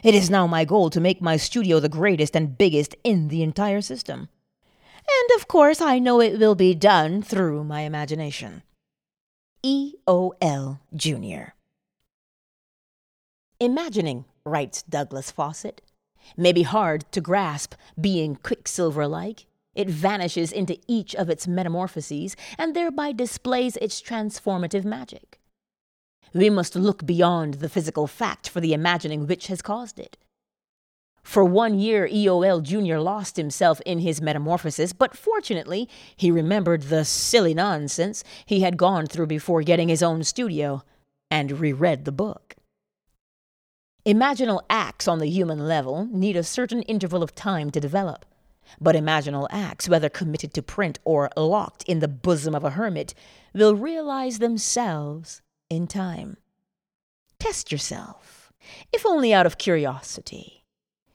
It 0.02 0.14
is 0.14 0.28
now 0.28 0.46
my 0.46 0.66
goal 0.66 0.90
to 0.90 1.00
make 1.00 1.22
my 1.22 1.38
studio 1.38 1.80
the 1.80 1.88
greatest 1.88 2.36
and 2.36 2.58
biggest 2.58 2.94
in 3.02 3.28
the 3.28 3.42
entire 3.42 3.80
system. 3.80 4.28
And 5.08 5.40
of 5.40 5.48
course, 5.48 5.80
I 5.80 5.98
know 5.98 6.20
it 6.20 6.38
will 6.38 6.54
be 6.54 6.74
done 6.74 7.22
through 7.22 7.64
my 7.64 7.80
imagination. 7.82 8.62
E.O.L. 9.62 10.80
Jr. 10.94 11.54
Imagining, 13.58 14.26
writes 14.44 14.82
Douglas 14.82 15.30
Fawcett, 15.30 15.80
may 16.36 16.52
be 16.52 16.64
hard 16.64 17.10
to 17.12 17.22
grasp, 17.22 17.74
being 17.98 18.36
quicksilver 18.36 19.06
like. 19.06 19.46
It 19.74 19.88
vanishes 19.88 20.52
into 20.52 20.78
each 20.86 21.14
of 21.14 21.28
its 21.28 21.48
metamorphoses 21.48 22.36
and 22.58 22.74
thereby 22.74 23.12
displays 23.12 23.76
its 23.78 24.00
transformative 24.00 24.84
magic. 24.84 25.40
We 26.32 26.50
must 26.50 26.74
look 26.74 27.06
beyond 27.06 27.54
the 27.54 27.68
physical 27.68 28.06
fact 28.06 28.48
for 28.48 28.60
the 28.60 28.72
imagining 28.72 29.26
which 29.26 29.46
has 29.46 29.62
caused 29.62 29.98
it. 29.98 30.16
For 31.22 31.42
one 31.42 31.78
year, 31.78 32.06
EOL 32.06 32.62
Jr. 32.62 32.98
lost 32.98 33.36
himself 33.36 33.80
in 33.86 34.00
his 34.00 34.20
metamorphosis, 34.20 34.92
but 34.92 35.16
fortunately, 35.16 35.88
he 36.16 36.30
remembered 36.30 36.82
the 36.82 37.04
silly 37.04 37.54
nonsense 37.54 38.22
he 38.44 38.60
had 38.60 38.76
gone 38.76 39.06
through 39.06 39.28
before 39.28 39.62
getting 39.62 39.88
his 39.88 40.02
own 40.02 40.22
studio 40.22 40.82
and 41.30 41.60
reread 41.60 42.04
the 42.04 42.12
book. 42.12 42.56
Imaginal 44.04 44.60
acts 44.68 45.08
on 45.08 45.18
the 45.18 45.30
human 45.30 45.66
level 45.66 46.06
need 46.12 46.36
a 46.36 46.42
certain 46.42 46.82
interval 46.82 47.22
of 47.22 47.34
time 47.34 47.70
to 47.70 47.80
develop. 47.80 48.26
But 48.80 48.96
imaginal 48.96 49.46
acts, 49.50 49.88
whether 49.88 50.08
committed 50.08 50.54
to 50.54 50.62
print 50.62 50.98
or 51.04 51.30
locked 51.36 51.82
in 51.84 52.00
the 52.00 52.08
bosom 52.08 52.54
of 52.54 52.64
a 52.64 52.70
hermit, 52.70 53.14
will 53.54 53.74
realize 53.74 54.38
themselves 54.38 55.42
in 55.70 55.86
time. 55.86 56.36
Test 57.38 57.70
yourself, 57.70 58.52
if 58.92 59.04
only 59.04 59.32
out 59.34 59.46
of 59.46 59.58
curiosity. 59.58 60.64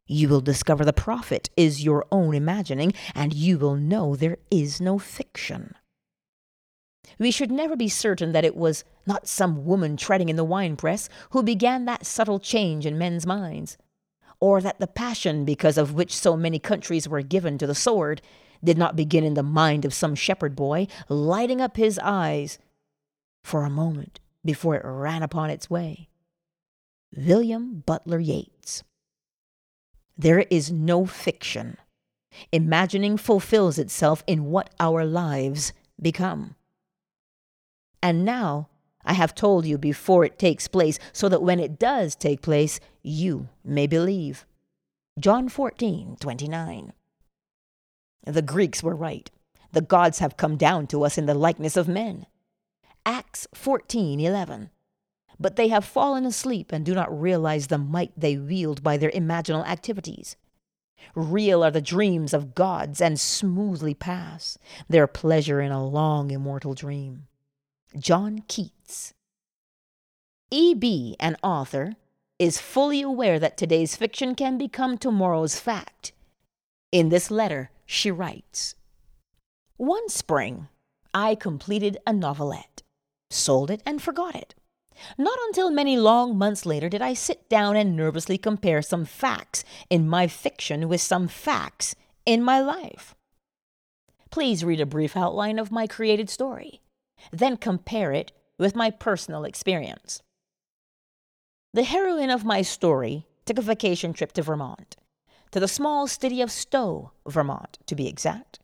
You 0.05 0.27
will 0.27 0.41
discover 0.41 0.84
the 0.84 0.93
prophet 0.93 1.49
is 1.55 1.84
your 1.84 2.05
own 2.11 2.34
imagining, 2.34 2.93
and 3.13 3.34
you 3.34 3.59
will 3.59 3.76
know 3.76 4.15
there 4.15 4.38
is 4.49 4.81
no 4.81 4.97
fiction. 4.97 5.76
We 7.19 7.31
should 7.31 7.51
never 7.51 7.76
be 7.76 7.89
certain 7.89 8.31
that 8.31 8.45
it 8.45 8.55
was 8.55 8.84
not 9.05 9.27
some 9.27 9.65
woman 9.65 9.97
treading 9.97 10.30
in 10.30 10.35
the 10.35 10.43
winepress 10.43 11.09
who 11.31 11.43
began 11.43 11.85
that 11.85 12.05
subtle 12.05 12.39
change 12.39 12.85
in 12.85 12.97
men's 12.97 13.26
minds, 13.26 13.77
or 14.41 14.61
that 14.61 14.79
the 14.79 14.87
passion 14.87 15.45
because 15.45 15.77
of 15.77 15.93
which 15.93 16.15
so 16.15 16.37
many 16.37 16.59
countries 16.59 17.07
were 17.07 17.21
given 17.21 17.57
to 17.57 17.67
the 17.67 17.75
sword 17.75 18.21
did 18.63 18.77
not 18.77 18.95
begin 18.95 19.23
in 19.23 19.33
the 19.33 19.43
mind 19.43 19.85
of 19.85 19.93
some 19.93 20.15
shepherd 20.15 20.55
boy, 20.55 20.87
lighting 21.07 21.61
up 21.61 21.77
his 21.77 21.99
eyes 21.99 22.57
for 23.43 23.63
a 23.63 23.69
moment 23.69 24.19
before 24.43 24.75
it 24.75 24.83
ran 24.85 25.23
upon 25.23 25.49
its 25.49 25.69
way. 25.69 26.09
William 27.15 27.83
Butler 27.85 28.19
Yeats. 28.19 28.83
There 30.17 30.39
is 30.49 30.71
no 30.71 31.05
fiction. 31.05 31.77
Imagining 32.51 33.17
fulfills 33.17 33.79
itself 33.79 34.23
in 34.27 34.45
what 34.45 34.69
our 34.79 35.05
lives 35.05 35.73
become. 36.01 36.55
And 38.03 38.23
now 38.23 38.69
I 39.03 39.13
have 39.13 39.33
told 39.33 39.65
you 39.65 39.77
before 39.77 40.25
it 40.25 40.37
takes 40.37 40.67
place, 40.67 40.99
so 41.13 41.29
that 41.29 41.41
when 41.41 41.59
it 41.59 41.79
does 41.79 42.15
take 42.15 42.41
place, 42.41 42.79
you 43.10 43.49
may 43.64 43.88
believe. 43.88 44.45
John 45.19 45.49
14, 45.49 46.18
29. 46.19 46.94
The 48.26 48.41
Greeks 48.41 48.84
were 48.84 48.95
right. 48.95 49.30
The 49.72 49.81
gods 49.81 50.19
have 50.19 50.38
come 50.38 50.56
down 50.56 50.88
to 50.88 51.03
us 51.03 51.18
in 51.18 51.26
the 51.26 51.34
likeness 51.34 51.77
of 51.77 51.88
men. 51.88 52.26
Acts 53.06 53.48
14, 53.53 54.19
11 54.19 54.69
but 55.40 55.56
they 55.56 55.69
have 55.69 55.86
fallen 55.86 56.26
asleep 56.26 56.72
and 56.72 56.86
do 56.86 56.94
not 56.94 57.22
realize 57.22 57.68
the 57.68 57.77
might 57.77 58.11
they 58.18 58.38
wield 58.38 58.84
by 58.84 58.98
their 58.98 59.11
imaginal 59.11 59.65
activities. 59.65 60.36
Real 61.15 61.64
are 61.64 61.72
the 61.72 61.81
dreams 61.81 62.34
of 62.34 62.53
gods 62.53 62.99
and 62.99 63.18
smoothly 63.18 63.94
pass 63.94 64.57
their 64.90 65.07
pleasure 65.07 65.61
in 65.61 65.72
a 65.72 65.88
long 65.88 66.30
immortal 66.30 66.73
dream. 66.73 67.27
John 67.98 68.44
Keats. 68.49 69.14
E.B., 70.52 71.15
an 71.19 71.38
author, 71.41 71.94
is 72.39 72.57
fully 72.57 73.01
aware 73.01 73.37
that 73.37 73.57
today's 73.57 73.97
fiction 73.97 74.33
can 74.33 74.57
become 74.57 74.97
tomorrow's 74.97 75.59
fact. 75.59 76.13
In 76.91 77.09
this 77.09 77.29
letter, 77.29 77.69
she 77.85 78.09
writes 78.09 78.75
One 79.75 80.07
spring, 80.07 80.69
I 81.13 81.35
completed 81.35 81.97
a 82.07 82.13
novelette, 82.13 82.81
sold 83.29 83.69
it, 83.69 83.83
and 83.85 84.01
forgot 84.01 84.35
it. 84.35 84.55
Not 85.17 85.37
until 85.47 85.69
many 85.69 85.97
long 85.97 86.37
months 86.37 86.65
later 86.65 86.89
did 86.89 87.01
I 87.01 87.13
sit 87.13 87.49
down 87.49 87.75
and 87.75 87.95
nervously 87.95 88.37
compare 88.37 88.81
some 88.81 89.05
facts 89.05 89.63
in 89.89 90.09
my 90.09 90.27
fiction 90.27 90.87
with 90.87 91.01
some 91.01 91.27
facts 91.27 91.95
in 92.25 92.43
my 92.43 92.59
life. 92.59 93.15
Please 94.29 94.63
read 94.63 94.79
a 94.79 94.85
brief 94.85 95.17
outline 95.17 95.57
of 95.57 95.71
my 95.71 95.87
created 95.87 96.29
story, 96.29 96.81
then 97.31 97.57
compare 97.57 98.13
it 98.13 98.31
with 98.57 98.75
my 98.75 98.91
personal 98.91 99.43
experience. 99.43 100.21
The 101.71 101.83
heroine 101.83 102.31
of 102.31 102.43
my 102.43 102.63
story 102.63 103.27
took 103.45 103.59
a 103.59 103.61
vacation 103.61 104.11
trip 104.11 104.31
to 104.33 104.41
Vermont, 104.41 104.97
to 105.51 105.59
the 105.59 105.67
small 105.67 106.07
city 106.07 106.41
of 106.41 106.51
Stowe, 106.51 107.11
Vermont, 107.27 107.77
to 107.85 107.95
be 107.95 108.07
exact. 108.07 108.59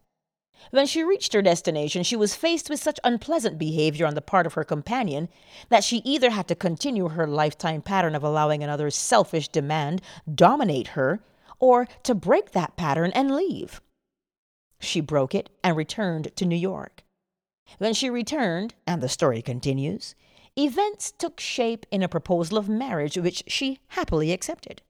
When 0.72 0.88
she 0.88 1.04
reached 1.04 1.34
her 1.34 1.44
destination, 1.44 2.02
she 2.02 2.16
was 2.16 2.34
faced 2.34 2.68
with 2.68 2.82
such 2.82 3.00
unpleasant 3.04 3.60
behavior 3.60 4.08
on 4.08 4.16
the 4.16 4.22
part 4.22 4.48
of 4.48 4.54
her 4.54 4.64
companion 4.64 5.30
that 5.70 5.84
she 5.84 5.98
either 5.98 6.32
had 6.32 6.48
to 6.48 6.56
continue 6.56 7.10
her 7.10 7.28
lifetime 7.28 7.84
pattern 7.84 8.16
of 8.16 8.24
allowing 8.24 8.64
another's 8.64 8.96
selfish 8.96 9.50
demand 9.50 10.02
dominate 10.34 10.90
her, 10.90 11.20
or 11.60 11.88
to 12.02 12.16
break 12.16 12.54
that 12.54 12.76
pattern 12.76 13.12
and 13.14 13.36
leave. 13.36 13.82
She 14.80 15.00
broke 15.00 15.36
it 15.36 15.52
and 15.64 15.78
returned 15.78 16.36
to 16.36 16.46
New 16.46 16.56
York. 16.56 17.04
When 17.78 17.94
she 17.94 18.10
returned, 18.10 18.74
and 18.88 19.02
the 19.02 19.10
story 19.10 19.44
continues, 19.44 20.16
events 20.58 21.12
took 21.12 21.40
shape 21.40 21.86
in 21.92 22.02
a 22.02 22.10
proposal 22.10 22.58
of 22.58 22.70
marriage 22.70 23.18
which 23.18 23.44
she 23.48 23.80
happily 23.90 24.32
accepted. 24.32 24.82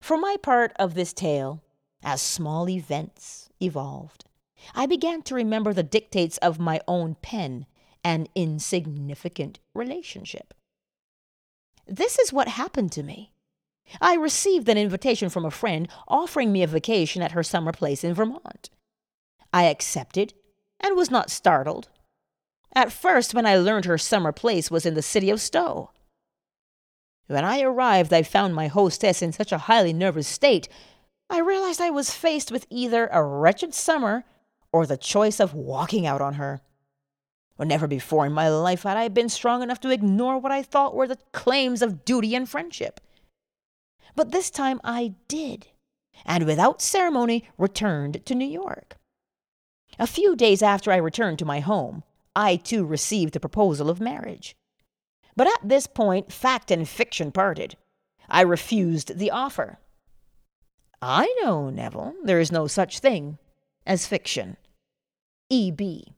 For 0.00 0.16
my 0.16 0.36
part 0.42 0.72
of 0.78 0.94
this 0.94 1.12
tale, 1.12 1.62
as 2.02 2.22
small 2.22 2.68
events 2.68 3.50
evolved, 3.60 4.24
I 4.74 4.86
began 4.86 5.22
to 5.22 5.34
remember 5.34 5.72
the 5.72 5.82
dictates 5.82 6.38
of 6.38 6.58
my 6.58 6.80
own 6.86 7.16
pen, 7.22 7.66
an 8.04 8.28
insignificant 8.34 9.58
relationship. 9.74 10.54
This 11.86 12.18
is 12.18 12.32
what 12.32 12.48
happened 12.48 12.92
to 12.92 13.02
me. 13.02 13.32
I 14.00 14.14
received 14.14 14.68
an 14.68 14.78
invitation 14.78 15.28
from 15.30 15.44
a 15.44 15.50
friend 15.50 15.88
offering 16.06 16.52
me 16.52 16.62
a 16.62 16.68
vacation 16.68 17.22
at 17.22 17.32
her 17.32 17.42
summer 17.42 17.72
place 17.72 18.04
in 18.04 18.14
Vermont. 18.14 18.70
I 19.52 19.64
accepted 19.64 20.34
and 20.78 20.96
was 20.96 21.10
not 21.10 21.30
startled. 21.30 21.88
At 22.74 22.92
first, 22.92 23.34
when 23.34 23.46
I 23.46 23.56
learned 23.56 23.84
her 23.86 23.98
summer 23.98 24.32
place 24.32 24.70
was 24.70 24.86
in 24.86 24.94
the 24.94 25.02
city 25.02 25.30
of 25.30 25.40
Stowe. 25.40 25.90
When 27.26 27.44
I 27.44 27.60
arrived, 27.60 28.12
I 28.12 28.22
found 28.22 28.54
my 28.54 28.68
hostess 28.68 29.22
in 29.22 29.32
such 29.32 29.52
a 29.52 29.58
highly 29.58 29.92
nervous 29.92 30.28
state, 30.28 30.68
I 31.30 31.38
realized 31.38 31.80
I 31.80 31.90
was 31.90 32.10
faced 32.10 32.50
with 32.50 32.66
either 32.70 33.06
a 33.06 33.22
wretched 33.22 33.72
summer 33.72 34.24
or 34.72 34.84
the 34.84 34.96
choice 34.96 35.38
of 35.38 35.54
walking 35.54 36.04
out 36.04 36.20
on 36.20 36.34
her. 36.34 36.60
Or 37.56 37.64
never 37.64 37.86
before 37.86 38.26
in 38.26 38.32
my 38.32 38.48
life 38.48 38.82
had 38.82 38.96
I 38.96 39.06
been 39.06 39.28
strong 39.28 39.62
enough 39.62 39.78
to 39.80 39.90
ignore 39.90 40.38
what 40.38 40.50
I 40.50 40.64
thought 40.64 40.94
were 40.94 41.06
the 41.06 41.18
claims 41.32 41.82
of 41.82 42.04
duty 42.04 42.34
and 42.34 42.48
friendship. 42.48 43.00
But 44.16 44.32
this 44.32 44.50
time 44.50 44.80
I 44.82 45.14
did, 45.28 45.68
and 46.24 46.46
without 46.46 46.82
ceremony 46.82 47.48
returned 47.56 48.26
to 48.26 48.34
New 48.34 48.48
York. 48.48 48.96
A 50.00 50.08
few 50.08 50.34
days 50.34 50.62
after 50.62 50.90
I 50.90 50.96
returned 50.96 51.38
to 51.40 51.44
my 51.44 51.60
home, 51.60 52.02
I 52.34 52.56
too 52.56 52.84
received 52.84 53.36
a 53.36 53.40
proposal 53.40 53.90
of 53.90 54.00
marriage. 54.00 54.56
But 55.36 55.46
at 55.46 55.68
this 55.68 55.86
point, 55.86 56.32
fact 56.32 56.70
and 56.70 56.88
fiction 56.88 57.32
parted. 57.32 57.76
I 58.28 58.42
refused 58.42 59.18
the 59.18 59.30
offer. 59.30 59.78
I 61.02 61.34
know, 61.42 61.70
Neville, 61.70 62.14
there 62.24 62.40
is 62.40 62.52
no 62.52 62.66
such 62.66 62.98
thing 62.98 63.38
as 63.86 64.06
fiction. 64.06 64.56
E.B. 65.48 66.14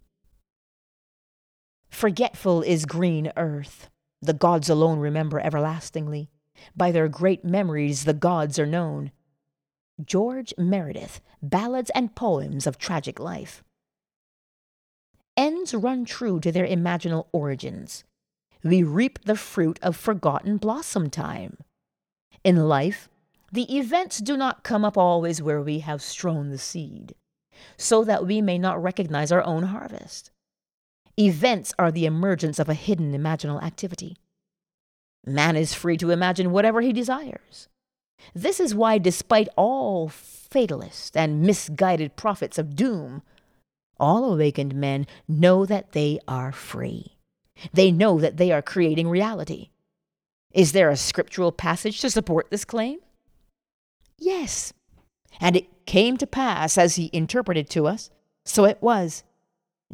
Forgetful 1.89 2.62
is 2.62 2.84
green 2.84 3.32
earth. 3.36 3.89
The 4.20 4.34
gods 4.34 4.68
alone 4.68 4.98
remember 4.98 5.40
everlastingly. 5.40 6.30
By 6.76 6.90
their 6.90 7.09
great 7.09 7.44
memories 7.44 8.05
the 8.05 8.14
gods 8.14 8.59
are 8.59 8.66
known. 8.66 9.12
George 10.05 10.52
Meredith, 10.59 11.20
Ballads 11.43 11.90
and 11.94 12.14
Poems 12.14 12.66
of 12.66 12.78
Tragic 12.78 13.20
Life. 13.20 13.62
Ends 15.36 15.74
run 15.74 16.04
true 16.04 16.40
to 16.40 16.52
their 16.52 16.66
imaginal 16.66 17.26
origins. 17.32 18.04
We 18.62 18.82
reap 18.82 19.24
the 19.24 19.36
fruit 19.36 19.78
of 19.82 19.96
forgotten 19.96 20.59
blossom 20.59 21.10
time. 21.10 21.59
In 22.44 22.68
life, 22.68 23.09
the 23.50 23.76
events 23.76 24.18
do 24.18 24.36
not 24.36 24.62
come 24.62 24.84
up 24.84 24.96
always 24.96 25.42
where 25.42 25.60
we 25.60 25.80
have 25.80 26.02
strown 26.02 26.50
the 26.50 26.59
seed, 26.59 27.14
so 27.76 28.04
that 28.04 28.26
we 28.26 28.40
may 28.40 28.59
not 28.59 28.82
recognize 28.82 29.32
our 29.32 29.44
own 29.44 29.64
harvest. 29.64 30.30
Events 31.18 31.74
are 31.78 31.92
the 31.92 32.06
emergence 32.06 32.59
of 32.59 32.68
a 32.68 32.74
hidden 32.74 33.12
imaginal 33.12 33.62
activity. 33.62 34.16
Man 35.26 35.56
is 35.56 35.74
free 35.74 35.96
to 35.98 36.10
imagine 36.10 36.50
whatever 36.50 36.80
he 36.80 36.92
desires. 36.92 37.68
This 38.34 38.60
is 38.60 38.74
why, 38.74 38.98
despite 38.98 39.48
all 39.56 40.09
fatalist 40.09 41.16
and 41.16 41.42
misguided 41.42 42.16
prophets 42.16 42.59
of 42.59 42.76
doom, 42.76 43.22
all 44.03 44.33
awakened 44.33 44.74
men 44.74 45.07
know 45.29 45.65
that 45.65 45.93
they 45.93 46.19
are 46.27 46.51
free. 46.51 47.16
They 47.73 47.93
know 47.93 48.19
that 48.19 48.37
they 48.37 48.51
are 48.51 48.61
creating 48.61 49.09
reality. 49.09 49.70
Is 50.53 50.73
there 50.73 50.91
a 50.91 50.97
scriptural 50.97 51.53
passage 51.53 52.01
to 52.01 52.11
support 52.11 52.51
this 52.51 52.65
claim? 52.65 52.99
Yes. 54.19 54.73
And 55.41 55.57
it 55.57 55.87
came 55.87 56.16
to 56.16 56.27
pass 56.27 56.77
as 56.77 56.97
he 56.97 57.11
interpreted 57.12 57.70
to 57.70 57.87
us, 57.87 58.11
so 58.45 58.65
it 58.65 58.79
was. 58.83 59.23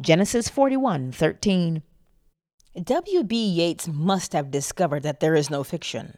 Genesis 0.01 0.49
41 0.49 1.11
13. 1.11 1.83
W.B. 2.83 3.35
Yeats 3.35 3.87
must 3.87 4.33
have 4.33 4.51
discovered 4.51 5.03
that 5.03 5.19
there 5.19 5.35
is 5.35 5.49
no 5.49 5.63
fiction. 5.63 6.17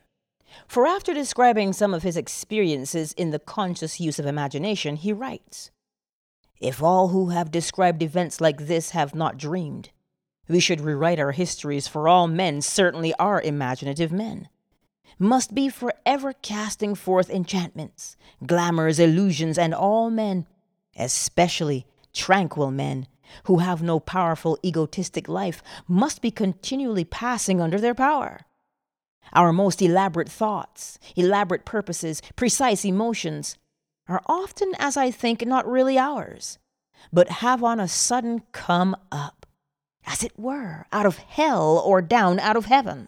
For 0.67 0.85
after 0.85 1.13
describing 1.13 1.73
some 1.73 1.93
of 1.93 2.03
his 2.03 2.17
experiences 2.17 3.13
in 3.13 3.31
the 3.31 3.39
conscious 3.39 3.99
use 3.99 4.19
of 4.19 4.25
imagination, 4.25 4.95
he 4.97 5.11
writes 5.11 5.71
If 6.61 6.83
all 6.83 7.07
who 7.07 7.29
have 7.29 7.49
described 7.49 8.03
events 8.03 8.39
like 8.39 8.67
this 8.67 8.91
have 8.91 9.15
not 9.15 9.37
dreamed, 9.37 9.89
we 10.47 10.59
should 10.59 10.79
rewrite 10.79 11.19
our 11.19 11.31
histories, 11.31 11.87
for 11.87 12.07
all 12.07 12.27
men 12.27 12.61
certainly 12.61 13.15
are 13.15 13.41
imaginative 13.41 14.11
men, 14.11 14.47
must 15.17 15.55
be 15.55 15.69
forever 15.69 16.33
casting 16.33 16.93
forth 16.93 17.31
enchantments, 17.31 18.15
glamours, 18.45 18.99
illusions, 18.99 19.57
and 19.57 19.73
all 19.73 20.11
men, 20.11 20.45
especially 20.95 21.87
tranquil 22.13 22.69
men, 22.69 23.07
who 23.45 23.57
have 23.57 23.81
no 23.81 23.99
powerful 23.99 24.59
egotistic 24.63 25.27
life, 25.27 25.63
must 25.87 26.21
be 26.21 26.29
continually 26.29 27.05
passing 27.05 27.59
under 27.59 27.79
their 27.79 27.95
power. 27.95 28.41
Our 29.33 29.51
most 29.51 29.81
elaborate 29.81 30.29
thoughts, 30.29 30.99
elaborate 31.15 31.65
purposes, 31.65 32.21
precise 32.35 32.85
emotions 32.85 33.57
are 34.11 34.21
often, 34.25 34.73
as 34.77 34.97
I 34.97 35.11
think, 35.11 35.45
not 35.45 35.67
really 35.67 35.97
ours, 35.97 36.59
but 37.11 37.29
have 37.29 37.63
on 37.63 37.79
a 37.79 37.87
sudden 37.87 38.43
come 38.51 38.95
up, 39.11 39.45
as 40.05 40.23
it 40.23 40.37
were, 40.37 40.85
out 40.91 41.05
of 41.05 41.17
hell 41.17 41.81
or 41.85 42.01
down 42.01 42.39
out 42.39 42.57
of 42.57 42.65
heaven. 42.65 43.07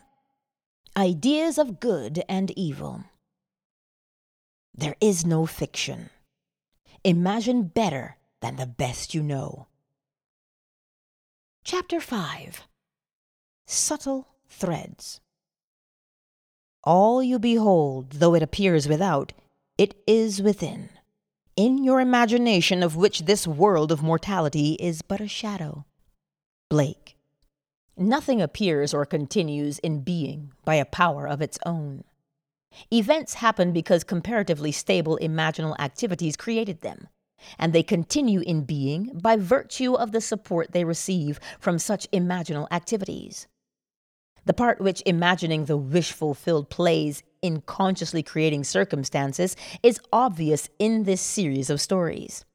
Ideas 0.95 1.57
of 1.57 1.79
good 1.79 2.23
and 2.29 2.51
evil. 2.57 3.03
There 4.73 4.95
is 5.01 5.25
no 5.25 5.45
fiction. 5.45 6.09
Imagine 7.03 7.63
better 7.63 8.17
than 8.41 8.55
the 8.55 8.65
best 8.65 9.13
you 9.13 9.23
know. 9.23 9.67
Chapter 11.63 11.99
5 11.99 12.67
Subtle 13.65 14.27
Threads 14.47 15.21
all 16.83 17.23
you 17.23 17.39
behold, 17.39 18.11
though 18.13 18.35
it 18.35 18.43
appears 18.43 18.89
without, 18.89 19.31
it 19.77 19.95
is 20.05 20.41
within, 20.41 20.89
in 21.55 21.83
your 21.83 22.01
imagination 22.01 22.81
of 22.81 22.95
which 22.95 23.21
this 23.21 23.45
world 23.45 23.91
of 23.91 24.01
mortality 24.01 24.73
is 24.79 25.01
but 25.01 25.21
a 25.21 25.27
shadow. 25.27 25.85
Blake. 26.69 27.15
Nothing 27.95 28.41
appears 28.41 28.93
or 28.93 29.05
continues 29.05 29.77
in 29.79 30.01
being 30.01 30.51
by 30.65 30.75
a 30.75 30.85
power 30.85 31.27
of 31.27 31.41
its 31.41 31.59
own. 31.65 32.03
Events 32.91 33.35
happen 33.35 33.71
because 33.71 34.03
comparatively 34.03 34.71
stable 34.71 35.19
imaginal 35.21 35.75
activities 35.79 36.35
created 36.35 36.81
them, 36.81 37.07
and 37.59 37.71
they 37.71 37.83
continue 37.83 38.39
in 38.39 38.63
being 38.63 39.11
by 39.13 39.35
virtue 39.35 39.93
of 39.93 40.11
the 40.11 40.21
support 40.21 40.71
they 40.71 40.83
receive 40.83 41.39
from 41.59 41.77
such 41.77 42.09
imaginal 42.09 42.67
activities. 42.71 43.47
The 44.45 44.53
part 44.53 44.81
which 44.81 45.03
imagining 45.05 45.65
the 45.65 45.77
wish 45.77 46.11
fulfilled 46.11 46.71
plays 46.71 47.21
in 47.43 47.61
consciously 47.61 48.23
creating 48.23 48.63
circumstances 48.63 49.55
is 49.83 49.99
obvious 50.11 50.69
in 50.79 51.03
this 51.03 51.21
series 51.21 51.69
of 51.69 51.79
stories. 51.79 52.45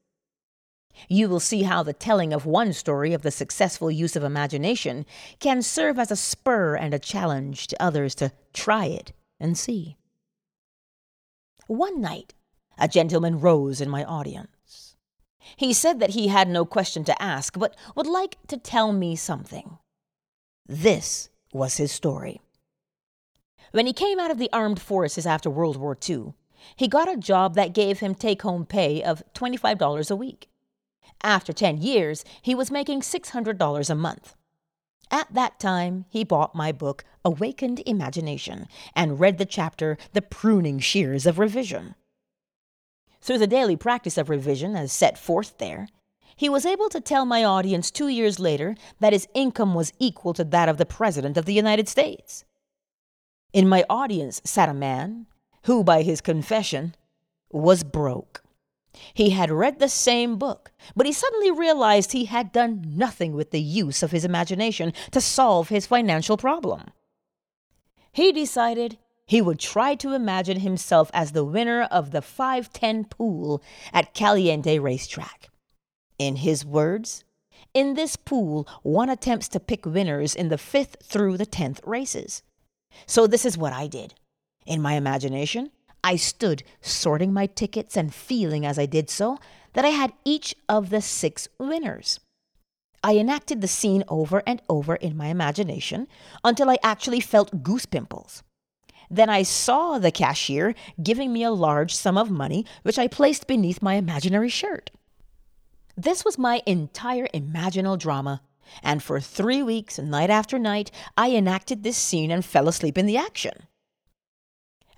You 1.07 1.29
will 1.29 1.39
see 1.39 1.63
how 1.63 1.83
the 1.83 1.93
telling 1.93 2.33
of 2.33 2.45
one 2.45 2.73
story 2.73 3.13
of 3.13 3.21
the 3.21 3.31
successful 3.31 3.89
use 3.89 4.17
of 4.17 4.23
imagination 4.23 5.05
can 5.39 5.61
serve 5.61 5.97
as 5.97 6.11
a 6.11 6.17
spur 6.17 6.75
and 6.75 6.93
a 6.93 6.99
challenge 6.99 7.67
to 7.67 7.81
others 7.81 8.15
to 8.15 8.33
try 8.51 8.85
it 8.85 9.13
and 9.39 9.57
see. 9.57 9.95
One 11.67 12.01
night, 12.01 12.33
a 12.77 12.87
gentleman 12.87 13.39
rose 13.39 13.79
in 13.79 13.89
my 13.89 14.03
audience. 14.03 14.95
He 15.55 15.71
said 15.71 15.99
that 15.99 16.11
he 16.11 16.27
had 16.27 16.49
no 16.49 16.65
question 16.65 17.03
to 17.05 17.21
ask, 17.21 17.57
but 17.57 17.75
would 17.95 18.07
like 18.07 18.37
to 18.47 18.57
tell 18.57 18.91
me 18.91 19.15
something. 19.15 19.77
This 20.67 21.29
was 21.53 21.77
his 21.77 21.91
story. 21.91 22.41
When 23.71 23.85
he 23.85 23.93
came 23.93 24.19
out 24.19 24.31
of 24.31 24.39
the 24.39 24.51
armed 24.51 24.81
forces 24.81 25.25
after 25.25 25.49
World 25.49 25.77
War 25.77 25.97
II, 26.07 26.33
he 26.75 26.87
got 26.87 27.11
a 27.11 27.17
job 27.17 27.55
that 27.55 27.73
gave 27.73 27.99
him 27.99 28.15
take 28.15 28.41
home 28.41 28.65
pay 28.65 29.03
of 29.03 29.23
$25 29.35 30.11
a 30.11 30.15
week. 30.15 30.49
After 31.21 31.53
10 31.53 31.77
years, 31.77 32.25
he 32.41 32.55
was 32.55 32.71
making 32.71 33.01
$600 33.01 33.89
a 33.89 33.95
month. 33.95 34.35
At 35.11 35.33
that 35.33 35.59
time, 35.59 36.05
he 36.09 36.23
bought 36.23 36.55
my 36.55 36.71
book, 36.71 37.03
Awakened 37.25 37.81
Imagination, 37.85 38.67
and 38.95 39.19
read 39.19 39.37
the 39.37 39.45
chapter, 39.45 39.97
The 40.13 40.21
Pruning 40.21 40.79
Shears 40.79 41.25
of 41.25 41.39
Revision. 41.39 41.95
Through 43.21 43.39
the 43.39 43.47
daily 43.47 43.75
practice 43.75 44.17
of 44.17 44.29
revision 44.29 44.75
as 44.75 44.91
set 44.91 45.17
forth 45.17 45.57
there, 45.57 45.87
he 46.35 46.47
was 46.47 46.65
able 46.65 46.89
to 46.89 47.01
tell 47.01 47.25
my 47.25 47.43
audience 47.43 47.91
two 47.91 48.07
years 48.07 48.39
later 48.39 48.75
that 48.99 49.13
his 49.13 49.27
income 49.33 49.73
was 49.73 49.93
equal 49.99 50.33
to 50.33 50.43
that 50.45 50.69
of 50.69 50.77
the 50.77 50.85
President 50.85 51.37
of 51.37 51.45
the 51.45 51.53
United 51.53 51.89
States. 51.89 52.45
In 53.51 53.67
my 53.67 53.83
audience 53.89 54.41
sat 54.43 54.69
a 54.69 54.73
man 54.73 55.25
who, 55.63 55.83
by 55.83 56.03
his 56.03 56.21
confession, 56.21 56.95
was 57.51 57.83
broke. 57.83 58.43
He 59.13 59.31
had 59.31 59.49
read 59.49 59.79
the 59.79 59.89
same 59.89 60.37
book, 60.37 60.71
but 60.95 61.05
he 61.05 61.13
suddenly 61.13 61.51
realized 61.51 62.11
he 62.11 62.25
had 62.25 62.51
done 62.51 62.83
nothing 62.85 63.33
with 63.33 63.51
the 63.51 63.61
use 63.61 64.03
of 64.03 64.11
his 64.11 64.25
imagination 64.25 64.93
to 65.11 65.21
solve 65.21 65.69
his 65.69 65.87
financial 65.87 66.37
problem. 66.37 66.91
He 68.11 68.31
decided 68.31 68.97
he 69.25 69.41
would 69.41 69.59
try 69.59 69.95
to 69.95 70.13
imagine 70.13 70.59
himself 70.59 71.09
as 71.13 71.31
the 71.31 71.45
winner 71.45 71.83
of 71.83 72.11
the 72.11 72.21
510 72.21 73.05
pool 73.05 73.63
at 73.93 74.13
Caliente 74.13 74.79
Racetrack. 74.79 75.49
In 76.17 76.37
his 76.37 76.65
words, 76.65 77.23
in 77.73 77.93
this 77.93 78.15
pool, 78.15 78.67
one 78.83 79.09
attempts 79.09 79.47
to 79.49 79.59
pick 79.59 79.85
winners 79.85 80.35
in 80.35 80.49
the 80.49 80.57
fifth 80.57 80.97
through 81.03 81.37
the 81.37 81.45
tenth 81.45 81.79
races. 81.85 82.43
So 83.05 83.27
this 83.27 83.45
is 83.45 83.57
what 83.57 83.73
I 83.73 83.87
did. 83.87 84.13
In 84.65 84.81
my 84.81 84.93
imagination, 84.93 85.71
I 86.03 86.15
stood 86.15 86.63
sorting 86.81 87.33
my 87.33 87.47
tickets 87.47 87.97
and 87.97 88.13
feeling 88.13 88.65
as 88.65 88.79
I 88.79 88.85
did 88.85 89.09
so 89.09 89.37
that 89.73 89.85
I 89.85 89.89
had 89.89 90.13
each 90.23 90.55
of 90.67 90.89
the 90.89 91.01
six 91.01 91.47
winners. 91.57 92.19
I 93.03 93.17
enacted 93.17 93.61
the 93.61 93.67
scene 93.67 94.03
over 94.07 94.43
and 94.45 94.61
over 94.69 94.95
in 94.95 95.15
my 95.15 95.27
imagination 95.27 96.07
until 96.43 96.69
I 96.69 96.77
actually 96.83 97.19
felt 97.19 97.63
goose 97.63 97.85
pimples. 97.85 98.43
Then 99.09 99.29
I 99.29 99.43
saw 99.43 99.97
the 99.97 100.11
cashier 100.11 100.75
giving 101.01 101.33
me 101.33 101.43
a 101.43 101.51
large 101.51 101.95
sum 101.95 102.17
of 102.17 102.29
money, 102.29 102.65
which 102.83 102.99
I 102.99 103.07
placed 103.07 103.47
beneath 103.47 103.81
my 103.81 103.95
imaginary 103.95 104.49
shirt. 104.49 104.91
This 105.97 106.23
was 106.23 106.37
my 106.37 106.61
entire 106.65 107.27
imaginal 107.33 107.97
drama, 107.97 108.41
and 108.83 109.01
for 109.01 109.19
three 109.19 109.63
weeks, 109.63 109.99
night 109.99 110.29
after 110.29 110.59
night, 110.59 110.91
I 111.17 111.31
enacted 111.31 111.83
this 111.83 111.97
scene 111.97 112.31
and 112.31 112.43
fell 112.43 112.67
asleep 112.67 112.97
in 112.97 113.05
the 113.05 113.17
action. 113.17 113.67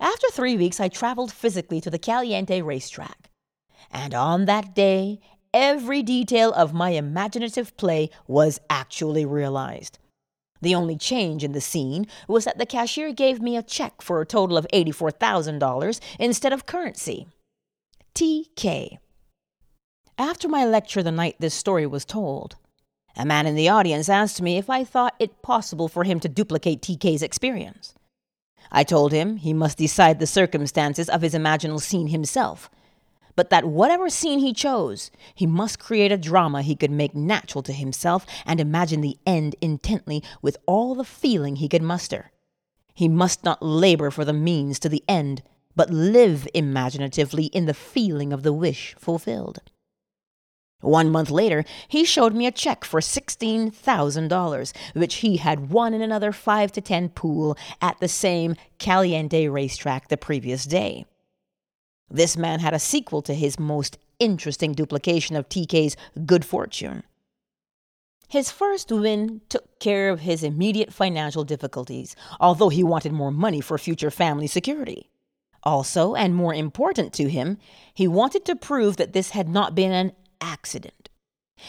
After 0.00 0.28
three 0.32 0.56
weeks, 0.56 0.80
I 0.80 0.88
traveled 0.88 1.32
physically 1.32 1.80
to 1.80 1.90
the 1.90 1.98
Caliente 1.98 2.60
racetrack, 2.60 3.30
and 3.90 4.14
on 4.14 4.46
that 4.46 4.74
day, 4.74 5.20
every 5.54 6.02
detail 6.02 6.52
of 6.52 6.74
my 6.74 6.90
imaginative 6.90 7.76
play 7.76 8.10
was 8.26 8.60
actually 8.68 9.24
realized. 9.24 9.98
The 10.60 10.74
only 10.74 10.96
change 10.96 11.42
in 11.44 11.52
the 11.52 11.60
scene 11.60 12.06
was 12.28 12.44
that 12.44 12.56
the 12.56 12.66
cashier 12.66 13.12
gave 13.12 13.40
me 13.40 13.56
a 13.56 13.62
check 13.62 14.00
for 14.00 14.20
a 14.20 14.26
total 14.26 14.56
of 14.56 14.66
$84,000 14.72 16.00
instead 16.18 16.52
of 16.52 16.66
currency. 16.66 17.26
TK. 18.14 18.98
After 20.16 20.48
my 20.48 20.64
lecture 20.64 21.02
the 21.02 21.10
night 21.10 21.36
this 21.40 21.54
story 21.54 21.86
was 21.86 22.04
told, 22.04 22.56
a 23.16 23.24
man 23.24 23.46
in 23.46 23.54
the 23.54 23.68
audience 23.68 24.08
asked 24.08 24.40
me 24.40 24.56
if 24.56 24.70
I 24.70 24.84
thought 24.84 25.14
it 25.18 25.42
possible 25.42 25.88
for 25.88 26.04
him 26.04 26.20
to 26.20 26.28
duplicate 26.28 26.80
TK's 26.80 27.22
experience. 27.22 27.94
I 28.70 28.84
told 28.84 29.12
him 29.12 29.36
he 29.36 29.52
must 29.52 29.78
decide 29.78 30.18
the 30.18 30.26
circumstances 30.26 31.08
of 31.08 31.22
his 31.22 31.34
imaginal 31.34 31.80
scene 31.80 32.08
himself, 32.08 32.70
but 33.36 33.50
that 33.50 33.64
whatever 33.64 34.08
scene 34.08 34.38
he 34.38 34.52
chose, 34.52 35.10
he 35.34 35.46
must 35.46 35.78
create 35.78 36.12
a 36.12 36.18
drama 36.18 36.62
he 36.62 36.76
could 36.76 36.90
make 36.90 37.14
natural 37.14 37.62
to 37.62 37.72
himself 37.72 38.26
and 38.46 38.60
imagine 38.60 39.00
the 39.00 39.18
end 39.26 39.56
intently 39.60 40.22
with 40.40 40.56
all 40.66 40.94
the 40.94 41.04
feeling 41.04 41.56
he 41.56 41.68
could 41.68 41.82
muster. 41.82 42.30
He 42.94 43.08
must 43.08 43.44
not 43.44 43.62
labor 43.62 44.10
for 44.10 44.24
the 44.24 44.32
means 44.32 44.78
to 44.80 44.88
the 44.88 45.02
end, 45.08 45.42
but 45.74 45.90
live 45.90 46.46
imaginatively 46.52 47.46
in 47.46 47.66
the 47.66 47.74
feeling 47.74 48.32
of 48.32 48.42
the 48.42 48.52
wish 48.52 48.94
fulfilled. 48.98 49.60
One 50.82 51.10
month 51.10 51.30
later, 51.30 51.64
he 51.86 52.04
showed 52.04 52.34
me 52.34 52.46
a 52.46 52.50
check 52.50 52.84
for 52.84 53.00
$16,000, 53.00 54.72
which 54.94 55.14
he 55.16 55.36
had 55.38 55.70
won 55.70 55.94
in 55.94 56.02
another 56.02 56.32
5 56.32 56.72
to 56.72 56.80
10 56.80 57.10
pool 57.10 57.56
at 57.80 57.98
the 58.00 58.08
same 58.08 58.56
Caliente 58.78 59.46
racetrack 59.48 60.08
the 60.08 60.16
previous 60.16 60.64
day. 60.64 61.06
This 62.10 62.36
man 62.36 62.60
had 62.60 62.74
a 62.74 62.80
sequel 62.80 63.22
to 63.22 63.32
his 63.32 63.58
most 63.58 63.96
interesting 64.18 64.72
duplication 64.72 65.36
of 65.36 65.48
TK's 65.48 65.96
good 66.26 66.44
fortune. 66.44 67.04
His 68.28 68.50
first 68.50 68.90
win 68.90 69.40
took 69.48 69.78
care 69.78 70.08
of 70.08 70.20
his 70.20 70.42
immediate 70.42 70.92
financial 70.92 71.44
difficulties, 71.44 72.16
although 72.40 72.70
he 72.70 72.82
wanted 72.82 73.12
more 73.12 73.30
money 73.30 73.60
for 73.60 73.78
future 73.78 74.10
family 74.10 74.46
security. 74.46 75.10
Also, 75.64 76.14
and 76.14 76.34
more 76.34 76.54
important 76.54 77.12
to 77.12 77.28
him, 77.28 77.58
he 77.94 78.08
wanted 78.08 78.44
to 78.46 78.56
prove 78.56 78.96
that 78.96 79.12
this 79.12 79.30
had 79.30 79.48
not 79.48 79.74
been 79.74 79.92
an 79.92 80.12
accident. 80.42 81.08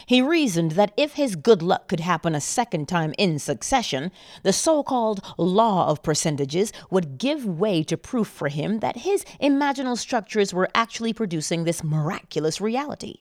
He 0.07 0.21
reasoned 0.21 0.71
that 0.71 0.93
if 0.97 1.13
his 1.13 1.35
good 1.35 1.61
luck 1.61 1.87
could 1.87 1.99
happen 1.99 2.33
a 2.33 2.41
second 2.41 2.87
time 2.87 3.13
in 3.17 3.37
succession, 3.37 4.11
the 4.41 4.53
so 4.53 4.81
called 4.81 5.21
law 5.37 5.87
of 5.87 6.03
percentages 6.03 6.73
would 6.89 7.17
give 7.17 7.45
way 7.45 7.83
to 7.83 7.95
proof 7.97 8.27
for 8.27 8.47
him 8.47 8.79
that 8.79 8.97
his 8.97 9.23
imaginal 9.41 9.97
structures 9.97 10.53
were 10.53 10.69
actually 10.73 11.13
producing 11.13 11.63
this 11.63 11.83
miraculous 11.83 12.59
reality. 12.59 13.17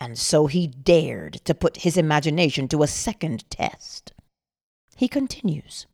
And 0.00 0.18
so 0.18 0.46
he 0.46 0.66
dared 0.66 1.34
to 1.44 1.54
put 1.54 1.78
his 1.78 1.96
imagination 1.96 2.68
to 2.68 2.82
a 2.82 2.88
second 2.88 3.48
test. 3.50 4.12
He 4.96 5.08
continues 5.08 5.86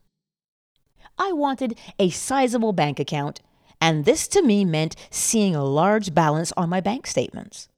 I 1.19 1.33
wanted 1.33 1.79
a 1.99 2.11
sizable 2.11 2.73
bank 2.73 3.01
account, 3.01 3.41
and 3.81 4.05
this 4.05 4.29
to 4.29 4.43
me 4.43 4.65
meant 4.65 4.95
seeing 5.11 5.55
a 5.55 5.65
large 5.65 6.15
balance 6.15 6.53
on 6.57 6.69
my 6.69 6.81
bank 6.81 7.07
statements. 7.07 7.69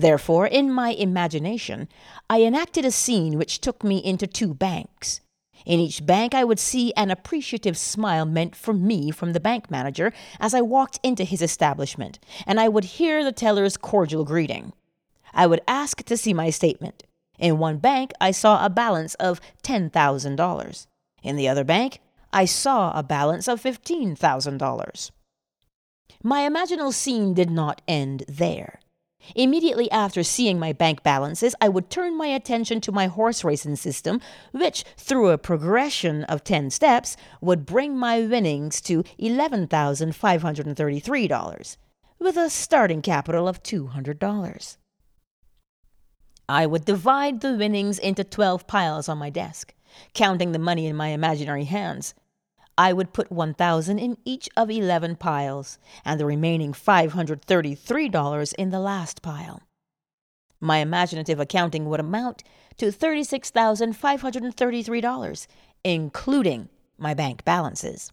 Therefore, 0.00 0.46
in 0.46 0.72
my 0.72 0.92
imagination, 0.92 1.86
I 2.30 2.40
enacted 2.42 2.86
a 2.86 2.90
scene 2.90 3.36
which 3.36 3.60
took 3.60 3.84
me 3.84 3.98
into 3.98 4.26
two 4.26 4.54
banks. 4.54 5.20
In 5.66 5.78
each 5.78 6.06
bank, 6.06 6.34
I 6.34 6.42
would 6.42 6.58
see 6.58 6.94
an 6.94 7.10
appreciative 7.10 7.76
smile 7.76 8.24
meant 8.24 8.56
for 8.56 8.72
me 8.72 9.10
from 9.10 9.34
the 9.34 9.40
bank 9.40 9.70
manager 9.70 10.14
as 10.40 10.54
I 10.54 10.62
walked 10.62 10.98
into 11.02 11.22
his 11.22 11.42
establishment, 11.42 12.18
and 12.46 12.58
I 12.58 12.66
would 12.66 12.96
hear 12.96 13.22
the 13.22 13.30
teller's 13.30 13.76
cordial 13.76 14.24
greeting. 14.24 14.72
I 15.34 15.46
would 15.46 15.60
ask 15.68 16.02
to 16.04 16.16
see 16.16 16.32
my 16.32 16.48
statement. 16.48 17.02
In 17.38 17.58
one 17.58 17.76
bank, 17.76 18.12
I 18.22 18.30
saw 18.30 18.64
a 18.64 18.70
balance 18.70 19.14
of 19.16 19.38
$10,000. 19.62 20.86
In 21.22 21.36
the 21.36 21.46
other 21.46 21.64
bank, 21.64 22.00
I 22.32 22.46
saw 22.46 22.98
a 22.98 23.02
balance 23.02 23.48
of 23.48 23.62
$15,000. 23.62 25.10
My 26.22 26.48
imaginal 26.48 26.94
scene 26.94 27.34
did 27.34 27.50
not 27.50 27.82
end 27.86 28.24
there. 28.26 28.79
Immediately 29.34 29.90
after 29.90 30.22
seeing 30.22 30.58
my 30.58 30.72
bank 30.72 31.02
balances, 31.02 31.54
I 31.60 31.68
would 31.68 31.90
turn 31.90 32.16
my 32.16 32.28
attention 32.28 32.80
to 32.82 32.92
my 32.92 33.06
horse 33.06 33.42
racing 33.44 33.76
system, 33.76 34.20
which, 34.52 34.84
through 34.96 35.30
a 35.30 35.38
progression 35.38 36.24
of 36.24 36.44
10 36.44 36.70
steps, 36.70 37.16
would 37.40 37.66
bring 37.66 37.96
my 37.96 38.20
winnings 38.20 38.80
to 38.82 39.02
$11,533, 39.18 41.76
with 42.18 42.36
a 42.36 42.50
starting 42.50 43.02
capital 43.02 43.48
of 43.48 43.62
$200. 43.62 44.76
I 46.48 46.66
would 46.66 46.84
divide 46.84 47.40
the 47.40 47.54
winnings 47.54 47.98
into 47.98 48.24
12 48.24 48.66
piles 48.66 49.08
on 49.08 49.18
my 49.18 49.30
desk, 49.30 49.72
counting 50.14 50.52
the 50.52 50.58
money 50.58 50.86
in 50.86 50.96
my 50.96 51.08
imaginary 51.08 51.64
hands. 51.64 52.14
I 52.80 52.92
would 52.94 53.12
put 53.12 53.30
1000 53.30 53.98
in 53.98 54.16
each 54.24 54.48
of 54.56 54.70
11 54.70 55.16
piles 55.16 55.78
and 56.02 56.18
the 56.18 56.24
remaining 56.24 56.72
$533 56.72 58.54
in 58.54 58.70
the 58.70 58.80
last 58.80 59.20
pile. 59.20 59.60
My 60.60 60.78
imaginative 60.78 61.38
accounting 61.38 61.90
would 61.90 62.00
amount 62.00 62.42
to 62.78 62.86
$36,533, 62.86 65.46
including 65.84 66.70
my 66.96 67.12
bank 67.12 67.44
balances. 67.44 68.12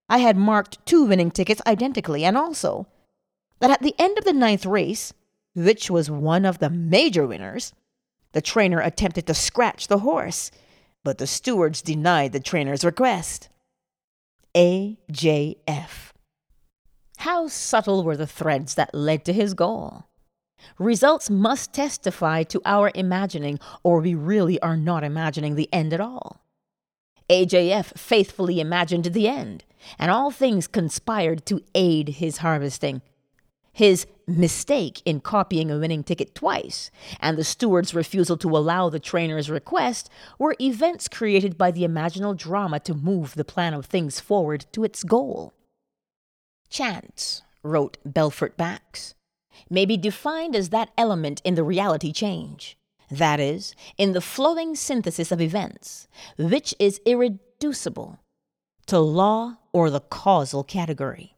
I 0.09 0.19
had 0.19 0.37
marked 0.37 0.85
two 0.87 1.05
winning 1.05 1.31
tickets 1.31 1.63
identically, 1.67 2.25
and 2.25 2.37
also 2.37 2.87
that 3.61 3.71
at 3.71 3.83
the 3.83 3.95
end 3.99 4.19
of 4.19 4.25
the 4.25 4.33
ninth 4.33 4.67
race, 4.67 5.13
which 5.55 5.91
was 5.91 6.11
one 6.11 6.45
of 6.45 6.59
the 6.59 6.71
major 6.71 7.27
winners, 7.27 7.73
the 8.35 8.43
trainer 8.43 8.81
attempted 8.81 9.27
to 9.29 9.33
scratch 9.33 9.87
the 9.87 10.01
horse, 10.01 10.51
but 11.05 11.19
the 11.19 11.27
stewards 11.27 11.81
denied 11.81 12.33
the 12.33 12.41
trainer's 12.41 12.85
request. 12.85 13.49
AJF. 14.57 16.11
How 17.19 17.47
subtle 17.47 18.03
were 18.03 18.17
the 18.17 18.27
threads 18.27 18.75
that 18.75 18.95
led 18.95 19.25
to 19.25 19.33
his 19.33 19.55
goal? 19.55 20.05
Results 20.79 21.31
must 21.31 21.73
testify 21.73 22.43
to 22.43 22.61
our 22.65 22.91
imagining, 22.95 23.61
or 23.85 24.01
we 24.01 24.15
really 24.15 24.61
are 24.61 24.77
not 24.77 25.05
imagining 25.05 25.55
the 25.55 25.73
end 25.73 25.95
at 25.95 26.01
all. 26.01 26.41
AJF 27.31 27.97
faithfully 27.97 28.59
imagined 28.59 29.07
the 29.07 29.29
end, 29.29 29.65
and 29.97 30.11
all 30.11 30.33
things 30.33 30.67
conspired 30.67 31.47
to 31.47 31.63
aid 31.75 32.09
his 32.09 32.39
harvesting. 32.39 33.01
His 33.75 34.07
mistake 34.27 35.03
in 35.05 35.21
copying 35.21 35.69
a 35.69 35.79
winning 35.79 36.05
ticket 36.05 36.35
twice 36.35 36.93
and 37.21 37.37
the 37.37 37.43
steward's 37.43 37.93
refusal 37.93 38.37
to 38.39 38.57
allow 38.57 38.89
the 38.89 39.01
trainer's 39.01 39.51
request 39.51 40.09
were 40.39 40.57
events 40.61 41.09
created 41.09 41.59
by 41.59 41.73
the 41.73 41.83
imaginal 41.83 42.37
drama 42.37 42.79
to 42.81 42.95
move 42.95 43.35
the 43.35 43.45
plan 43.45 43.75
of 43.75 43.85
things 43.85 44.21
forward 44.21 44.65
to 44.73 44.85
its 44.85 45.03
goal. 45.03 45.53
Chance, 46.71 47.43
wrote 47.65 47.99
Belfort 48.05 48.57
Bax, 48.57 49.15
may 49.69 49.85
be 49.85 49.97
defined 49.97 50.55
as 50.55 50.69
that 50.69 50.91
element 50.97 51.43
in 51.45 51.57
the 51.57 51.65
reality 51.65 52.13
change, 52.13 52.79
that 53.11 53.41
is, 53.41 53.75
in 53.99 54.13
the 54.13 54.21
flowing 54.21 54.77
synthesis 54.77 55.33
of 55.33 55.41
events, 55.41 56.07
which 56.39 56.75
is 56.79 57.01
irreducible 57.05 58.21
to 58.87 59.01
law 59.01 59.57
or 59.73 59.91
the 59.91 60.01
causal 60.01 60.63
category. 60.63 61.34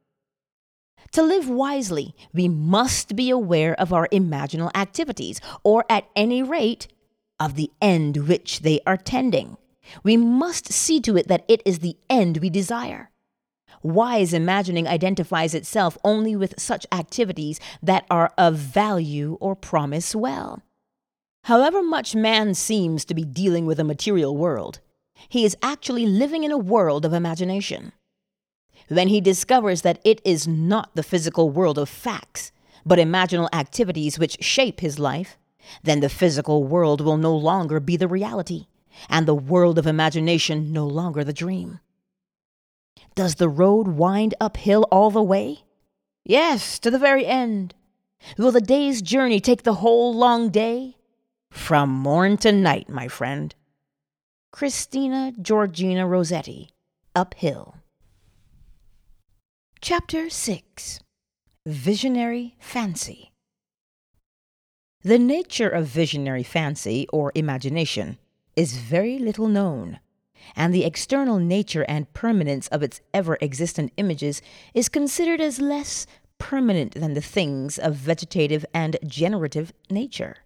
To 1.12 1.22
live 1.22 1.48
wisely, 1.48 2.14
we 2.32 2.48
must 2.48 3.16
be 3.16 3.30
aware 3.30 3.74
of 3.80 3.92
our 3.92 4.08
imaginal 4.08 4.70
activities, 4.74 5.40
or 5.62 5.84
at 5.88 6.08
any 6.14 6.42
rate, 6.42 6.88
of 7.38 7.54
the 7.54 7.70
end 7.80 8.28
which 8.28 8.60
they 8.60 8.80
are 8.86 8.96
tending. 8.96 9.56
We 10.02 10.16
must 10.16 10.72
see 10.72 11.00
to 11.00 11.16
it 11.16 11.28
that 11.28 11.44
it 11.48 11.62
is 11.64 11.78
the 11.78 11.96
end 12.08 12.38
we 12.38 12.50
desire. 12.50 13.10
Wise 13.82 14.32
imagining 14.32 14.88
identifies 14.88 15.54
itself 15.54 15.96
only 16.02 16.34
with 16.34 16.58
such 16.58 16.86
activities 16.90 17.60
that 17.82 18.06
are 18.10 18.32
of 18.36 18.56
value 18.56 19.36
or 19.40 19.54
promise 19.54 20.14
well. 20.14 20.62
However 21.44 21.82
much 21.82 22.16
man 22.16 22.54
seems 22.54 23.04
to 23.04 23.14
be 23.14 23.24
dealing 23.24 23.66
with 23.66 23.78
a 23.78 23.84
material 23.84 24.36
world, 24.36 24.80
he 25.28 25.44
is 25.44 25.56
actually 25.62 26.06
living 26.06 26.42
in 26.42 26.50
a 26.50 26.58
world 26.58 27.04
of 27.04 27.12
imagination. 27.12 27.92
When 28.88 29.08
he 29.08 29.20
discovers 29.20 29.82
that 29.82 30.00
it 30.04 30.20
is 30.24 30.46
not 30.46 30.94
the 30.94 31.02
physical 31.02 31.50
world 31.50 31.78
of 31.78 31.88
facts, 31.88 32.52
but 32.84 32.98
imaginal 32.98 33.48
activities 33.52 34.18
which 34.18 34.42
shape 34.42 34.80
his 34.80 34.98
life, 34.98 35.36
then 35.82 36.00
the 36.00 36.08
physical 36.08 36.62
world 36.62 37.00
will 37.00 37.16
no 37.16 37.34
longer 37.34 37.80
be 37.80 37.96
the 37.96 38.08
reality, 38.08 38.66
and 39.08 39.26
the 39.26 39.34
world 39.34 39.78
of 39.78 39.86
imagination 39.86 40.72
no 40.72 40.86
longer 40.86 41.24
the 41.24 41.32
dream. 41.32 41.80
Does 43.16 43.36
the 43.36 43.48
road 43.48 43.88
wind 43.88 44.34
uphill 44.40 44.86
all 44.92 45.10
the 45.10 45.22
way? 45.22 45.64
Yes, 46.24 46.78
to 46.80 46.90
the 46.90 46.98
very 46.98 47.26
end. 47.26 47.74
Will 48.38 48.52
the 48.52 48.60
day's 48.60 49.02
journey 49.02 49.40
take 49.40 49.62
the 49.62 49.74
whole 49.74 50.14
long 50.14 50.50
day? 50.50 50.96
From 51.50 51.90
morn 51.90 52.36
to 52.38 52.52
night, 52.52 52.88
my 52.88 53.08
friend. 53.08 53.54
Christina 54.52 55.32
Georgina 55.40 56.06
Rossetti, 56.06 56.70
Uphill. 57.14 57.76
Chapter 59.88 60.28
6 60.28 60.98
Visionary 61.64 62.56
Fancy 62.58 63.30
The 65.02 65.16
nature 65.16 65.68
of 65.68 65.86
visionary 65.86 66.42
fancy, 66.42 67.06
or 67.12 67.30
imagination, 67.36 68.18
is 68.56 68.78
very 68.78 69.20
little 69.20 69.46
known 69.46 70.00
and 70.56 70.74
the 70.74 70.84
external 70.84 71.38
nature 71.38 71.84
and 71.88 72.12
permanence 72.14 72.66
of 72.66 72.82
its 72.82 73.00
ever 73.14 73.38
existent 73.40 73.92
images 73.96 74.42
is 74.74 74.88
considered 74.88 75.40
as 75.40 75.60
less 75.60 76.08
permanent 76.38 76.94
than 76.94 77.14
the 77.14 77.20
things 77.20 77.78
of 77.78 77.94
vegetative 77.94 78.66
and 78.74 78.96
generative 79.06 79.72
nature. 79.88 80.38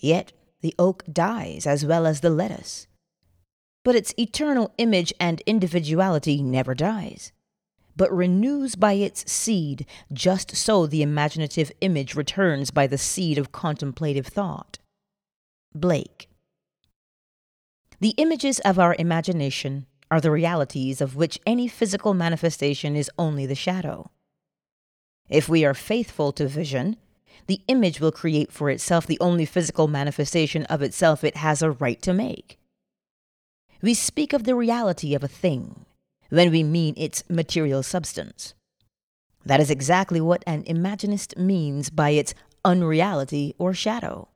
Yet 0.00 0.32
the 0.62 0.74
oak 0.80 1.04
dies 1.12 1.64
as 1.64 1.86
well 1.86 2.08
as 2.08 2.22
the 2.22 2.30
lettuce. 2.30 2.88
But 3.84 3.94
its 3.94 4.12
eternal 4.18 4.74
image 4.78 5.12
and 5.20 5.42
individuality 5.46 6.42
never 6.42 6.74
dies, 6.74 7.30
but 7.98 8.16
renews 8.16 8.76
by 8.76 8.92
its 8.92 9.30
seed, 9.30 9.84
just 10.12 10.56
so 10.56 10.86
the 10.86 11.02
imaginative 11.02 11.72
image 11.80 12.14
returns 12.14 12.70
by 12.70 12.86
the 12.86 12.96
seed 12.96 13.36
of 13.36 13.52
contemplative 13.52 14.28
thought. 14.28 14.78
Blake. 15.74 16.28
The 18.00 18.14
images 18.16 18.60
of 18.60 18.78
our 18.78 18.94
imagination 19.00 19.86
are 20.12 20.20
the 20.20 20.30
realities 20.30 21.00
of 21.00 21.16
which 21.16 21.40
any 21.44 21.66
physical 21.66 22.14
manifestation 22.14 22.94
is 22.94 23.10
only 23.18 23.46
the 23.46 23.56
shadow. 23.56 24.10
If 25.28 25.48
we 25.48 25.64
are 25.64 25.74
faithful 25.74 26.30
to 26.32 26.46
vision, 26.46 26.96
the 27.48 27.62
image 27.66 28.00
will 28.00 28.12
create 28.12 28.52
for 28.52 28.70
itself 28.70 29.08
the 29.08 29.18
only 29.20 29.44
physical 29.44 29.88
manifestation 29.88 30.64
of 30.66 30.82
itself 30.82 31.24
it 31.24 31.36
has 31.36 31.62
a 31.62 31.72
right 31.72 32.00
to 32.02 32.14
make. 32.14 32.60
We 33.82 33.92
speak 33.92 34.32
of 34.32 34.44
the 34.44 34.54
reality 34.54 35.14
of 35.14 35.24
a 35.24 35.28
thing 35.28 35.84
when 36.30 36.50
we 36.50 36.62
mean 36.62 36.94
its 36.96 37.24
material 37.28 37.82
substance. 37.82 38.54
That 39.44 39.60
is 39.60 39.70
exactly 39.70 40.20
what 40.20 40.44
an 40.46 40.64
imaginist 40.64 41.36
means 41.36 41.90
by 41.90 42.10
its 42.10 42.34
unreality 42.64 43.54
or 43.58 43.72
shadow. 43.72 44.28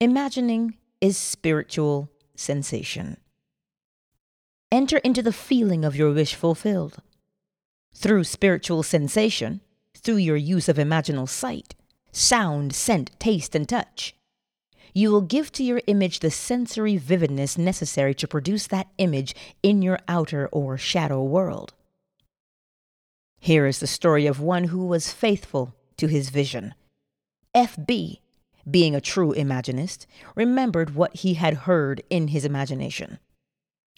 Imagining 0.00 0.76
is 1.00 1.16
spiritual 1.16 2.10
sensation. 2.34 3.18
Enter 4.72 4.98
into 4.98 5.22
the 5.22 5.32
feeling 5.32 5.84
of 5.84 5.96
your 5.96 6.12
wish 6.12 6.34
fulfilled. 6.34 6.98
Through 7.94 8.24
spiritual 8.24 8.82
sensation, 8.82 9.60
through 9.94 10.16
your 10.16 10.36
use 10.36 10.68
of 10.68 10.76
imaginal 10.76 11.28
sight, 11.28 11.74
sound, 12.12 12.74
scent, 12.74 13.10
taste, 13.18 13.54
and 13.54 13.68
touch, 13.68 14.15
you 14.96 15.10
will 15.10 15.20
give 15.20 15.52
to 15.52 15.62
your 15.62 15.82
image 15.86 16.20
the 16.20 16.30
sensory 16.30 16.96
vividness 16.96 17.58
necessary 17.58 18.14
to 18.14 18.26
produce 18.26 18.66
that 18.66 18.88
image 18.98 19.34
in 19.62 19.82
your 19.82 19.98
outer 20.08 20.48
or 20.50 20.78
shadow 20.78 21.22
world. 21.22 21.74
Here 23.38 23.66
is 23.66 23.80
the 23.80 23.86
story 23.86 24.26
of 24.26 24.40
one 24.40 24.64
who 24.64 24.86
was 24.86 25.12
faithful 25.12 25.74
to 25.98 26.06
his 26.06 26.30
vision. 26.30 26.74
F.B 27.54 28.22
being 28.68 28.94
a 28.94 29.00
true 29.00 29.32
Imaginist, 29.34 30.06
remembered 30.34 30.94
what 30.94 31.16
he 31.16 31.34
had 31.34 31.54
heard 31.54 32.02
in 32.10 32.28
his 32.28 32.44
imagination. 32.44 33.18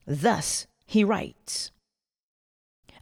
Thus 0.07 0.67
he 0.87 1.05
writes 1.05 1.71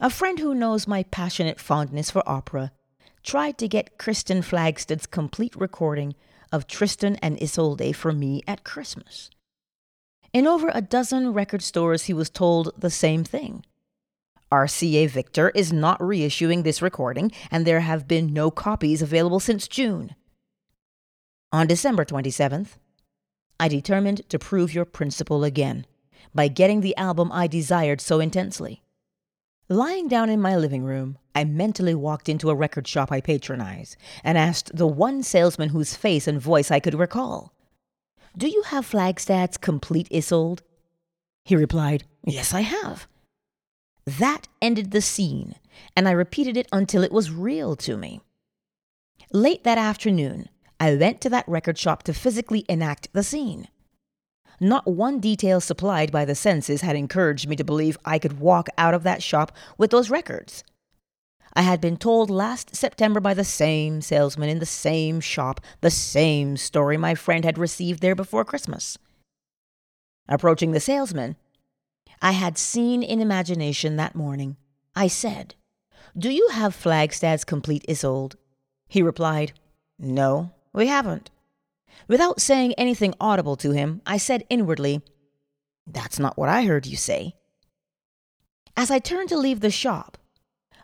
A 0.00 0.10
friend 0.10 0.38
who 0.38 0.54
knows 0.54 0.86
my 0.86 1.02
passionate 1.04 1.60
fondness 1.60 2.10
for 2.10 2.28
opera 2.28 2.72
tried 3.22 3.58
to 3.58 3.68
get 3.68 3.98
Kirsten 3.98 4.42
Flagstad's 4.42 5.06
complete 5.06 5.56
recording 5.56 6.14
of 6.56 6.66
Tristan 6.66 7.16
and 7.16 7.38
Isolde 7.40 7.94
for 7.94 8.12
me 8.12 8.42
at 8.48 8.64
Christmas. 8.64 9.30
In 10.32 10.46
over 10.46 10.70
a 10.72 10.80
dozen 10.80 11.34
record 11.34 11.62
stores, 11.62 12.04
he 12.04 12.14
was 12.14 12.30
told 12.30 12.72
the 12.78 12.90
same 12.90 13.24
thing. 13.24 13.62
RCA 14.50 15.10
Victor 15.10 15.50
is 15.50 15.70
not 15.70 16.00
reissuing 16.00 16.64
this 16.64 16.80
recording, 16.80 17.30
and 17.50 17.66
there 17.66 17.80
have 17.80 18.08
been 18.08 18.32
no 18.32 18.50
copies 18.50 19.02
available 19.02 19.38
since 19.38 19.68
June. 19.68 20.14
On 21.52 21.66
December 21.66 22.06
27th, 22.06 22.78
I 23.60 23.68
determined 23.68 24.26
to 24.30 24.38
prove 24.38 24.72
your 24.72 24.86
principle 24.86 25.44
again 25.44 25.84
by 26.34 26.48
getting 26.48 26.80
the 26.80 26.96
album 26.96 27.30
I 27.32 27.46
desired 27.46 28.00
so 28.00 28.18
intensely. 28.18 28.82
Lying 29.68 30.06
down 30.06 30.30
in 30.30 30.40
my 30.40 30.56
living 30.56 30.84
room, 30.84 31.18
I 31.34 31.42
mentally 31.42 31.94
walked 31.94 32.28
into 32.28 32.50
a 32.50 32.54
record 32.54 32.86
shop 32.86 33.10
I 33.10 33.20
patronize 33.20 33.96
and 34.22 34.38
asked 34.38 34.76
the 34.76 34.86
one 34.86 35.24
salesman 35.24 35.70
whose 35.70 35.96
face 35.96 36.28
and 36.28 36.40
voice 36.40 36.70
I 36.70 36.78
could 36.78 36.94
recall, 36.94 37.52
Do 38.38 38.46
you 38.46 38.62
have 38.66 38.86
Flagstad's 38.86 39.56
Complete 39.56 40.08
Isolde? 40.12 40.62
He 41.44 41.56
replied, 41.56 42.04
Yes, 42.24 42.54
I 42.54 42.60
have. 42.60 43.08
That 44.04 44.46
ended 44.62 44.92
the 44.92 45.00
scene, 45.00 45.56
and 45.96 46.06
I 46.06 46.12
repeated 46.12 46.56
it 46.56 46.68
until 46.70 47.02
it 47.02 47.10
was 47.10 47.32
real 47.32 47.74
to 47.76 47.96
me. 47.96 48.20
Late 49.32 49.64
that 49.64 49.78
afternoon, 49.78 50.48
I 50.78 50.94
went 50.94 51.20
to 51.22 51.30
that 51.30 51.48
record 51.48 51.76
shop 51.76 52.04
to 52.04 52.14
physically 52.14 52.64
enact 52.68 53.12
the 53.12 53.24
scene. 53.24 53.66
Not 54.60 54.86
one 54.86 55.20
detail 55.20 55.60
supplied 55.60 56.10
by 56.10 56.24
the 56.24 56.34
senses 56.34 56.80
had 56.80 56.96
encouraged 56.96 57.48
me 57.48 57.56
to 57.56 57.64
believe 57.64 57.98
I 58.04 58.18
could 58.18 58.40
walk 58.40 58.68
out 58.78 58.94
of 58.94 59.02
that 59.02 59.22
shop 59.22 59.52
with 59.76 59.90
those 59.90 60.10
records. 60.10 60.64
I 61.54 61.62
had 61.62 61.80
been 61.80 61.96
told 61.96 62.28
last 62.28 62.76
September 62.76 63.18
by 63.18 63.32
the 63.32 63.44
same 63.44 64.02
salesman 64.02 64.50
in 64.50 64.58
the 64.58 64.66
same 64.66 65.20
shop 65.20 65.60
the 65.80 65.90
same 65.90 66.56
story 66.56 66.96
my 66.96 67.14
friend 67.14 67.44
had 67.44 67.56
received 67.56 68.00
there 68.00 68.14
before 68.14 68.44
Christmas. 68.44 68.98
Approaching 70.28 70.72
the 70.72 70.80
salesman, 70.80 71.36
I 72.20 72.32
had 72.32 72.58
seen 72.58 73.02
in 73.02 73.20
imagination 73.20 73.96
that 73.96 74.14
morning, 74.14 74.56
I 74.94 75.08
said, 75.08 75.54
Do 76.16 76.30
you 76.30 76.48
have 76.52 76.74
Flagstad's 76.74 77.44
complete 77.44 77.84
Isolde? 77.88 78.36
He 78.88 79.02
replied, 79.02 79.52
No, 79.98 80.50
we 80.72 80.88
haven't. 80.88 81.30
Without 82.08 82.40
saying 82.40 82.74
anything 82.74 83.14
audible 83.20 83.56
to 83.56 83.72
him, 83.72 84.00
I 84.06 84.16
said 84.16 84.44
inwardly, 84.48 85.02
That's 85.86 86.18
not 86.18 86.38
what 86.38 86.48
I 86.48 86.64
heard 86.64 86.86
you 86.86 86.96
say. 86.96 87.34
As 88.76 88.90
I 88.90 88.98
turned 88.98 89.28
to 89.30 89.38
leave 89.38 89.60
the 89.60 89.70
shop, 89.70 90.18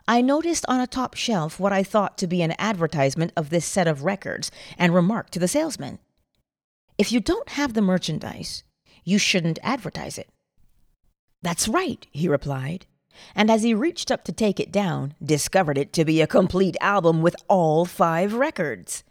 I 0.07 0.21
noticed 0.21 0.65
on 0.67 0.81
a 0.81 0.87
top 0.87 1.13
shelf 1.13 1.59
what 1.59 1.71
I 1.71 1.83
thought 1.83 2.17
to 2.17 2.27
be 2.27 2.41
an 2.41 2.55
advertisement 2.59 3.31
of 3.37 3.49
this 3.49 3.65
set 3.65 3.87
of 3.87 4.03
records 4.03 4.51
and 4.77 4.93
remarked 4.93 5.31
to 5.33 5.39
the 5.39 5.47
salesman, 5.47 5.99
If 6.97 7.11
you 7.11 7.19
don't 7.21 7.49
have 7.49 7.73
the 7.73 7.81
merchandise, 7.81 8.63
you 9.05 9.17
shouldn't 9.17 9.59
advertise 9.63 10.17
it. 10.17 10.29
That's 11.41 11.67
right, 11.67 12.05
he 12.11 12.27
replied, 12.27 12.85
and 13.35 13.49
as 13.49 13.63
he 13.63 13.73
reached 13.73 14.11
up 14.11 14.23
to 14.25 14.31
take 14.31 14.59
it 14.59 14.71
down, 14.71 15.13
discovered 15.23 15.77
it 15.77 15.93
to 15.93 16.03
be 16.03 16.19
a 16.19 16.27
complete 16.27 16.75
album 16.81 17.21
with 17.21 17.35
all 17.47 17.85
five 17.85 18.33
records. 18.33 19.03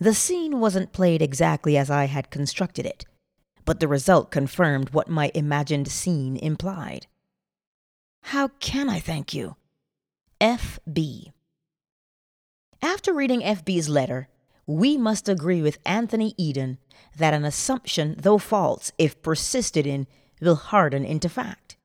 The 0.00 0.14
scene 0.14 0.60
wasn't 0.60 0.92
played 0.92 1.22
exactly 1.22 1.76
as 1.76 1.90
I 1.90 2.04
had 2.04 2.30
constructed 2.30 2.86
it, 2.86 3.04
but 3.64 3.80
the 3.80 3.88
result 3.88 4.30
confirmed 4.30 4.90
what 4.90 5.08
my 5.08 5.32
imagined 5.34 5.88
scene 5.88 6.36
implied. 6.36 7.06
How 8.22 8.48
can 8.60 8.88
I 8.88 9.00
thank 9.00 9.34
you? 9.34 9.56
F.B. 10.40 11.32
After 12.80 13.12
reading 13.12 13.42
F.B.'s 13.42 13.88
letter, 13.88 14.28
we 14.66 14.96
must 14.96 15.28
agree 15.28 15.62
with 15.62 15.78
Anthony 15.84 16.34
Eden 16.36 16.78
that 17.16 17.34
an 17.34 17.44
assumption, 17.44 18.14
though 18.18 18.38
false, 18.38 18.92
if 18.98 19.20
persisted 19.20 19.86
in, 19.86 20.06
will 20.40 20.54
harden 20.54 21.04
into 21.04 21.28
fact. 21.28 21.76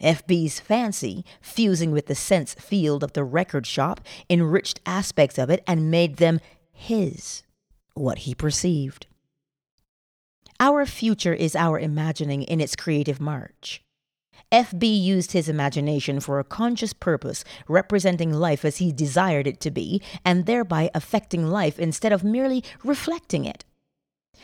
FB's 0.00 0.60
fancy, 0.60 1.24
fusing 1.40 1.90
with 1.90 2.06
the 2.06 2.14
sense 2.14 2.54
field 2.54 3.02
of 3.02 3.14
the 3.14 3.24
record 3.24 3.66
shop, 3.66 4.00
enriched 4.28 4.80
aspects 4.84 5.38
of 5.38 5.50
it 5.50 5.64
and 5.66 5.90
made 5.90 6.16
them 6.16 6.38
his, 6.76 7.42
what 7.94 8.18
he 8.18 8.34
perceived. 8.34 9.06
Our 10.60 10.86
future 10.86 11.34
is 11.34 11.56
our 11.56 11.78
imagining 11.78 12.42
in 12.42 12.60
its 12.60 12.76
creative 12.76 13.20
march. 13.20 13.82
FB 14.52 15.02
used 15.02 15.32
his 15.32 15.48
imagination 15.48 16.20
for 16.20 16.38
a 16.38 16.44
conscious 16.44 16.92
purpose, 16.92 17.44
representing 17.66 18.32
life 18.32 18.64
as 18.64 18.76
he 18.76 18.92
desired 18.92 19.46
it 19.46 19.58
to 19.60 19.70
be, 19.70 20.00
and 20.24 20.46
thereby 20.46 20.90
affecting 20.94 21.46
life 21.46 21.78
instead 21.78 22.12
of 22.12 22.22
merely 22.22 22.62
reflecting 22.84 23.44
it. 23.44 23.64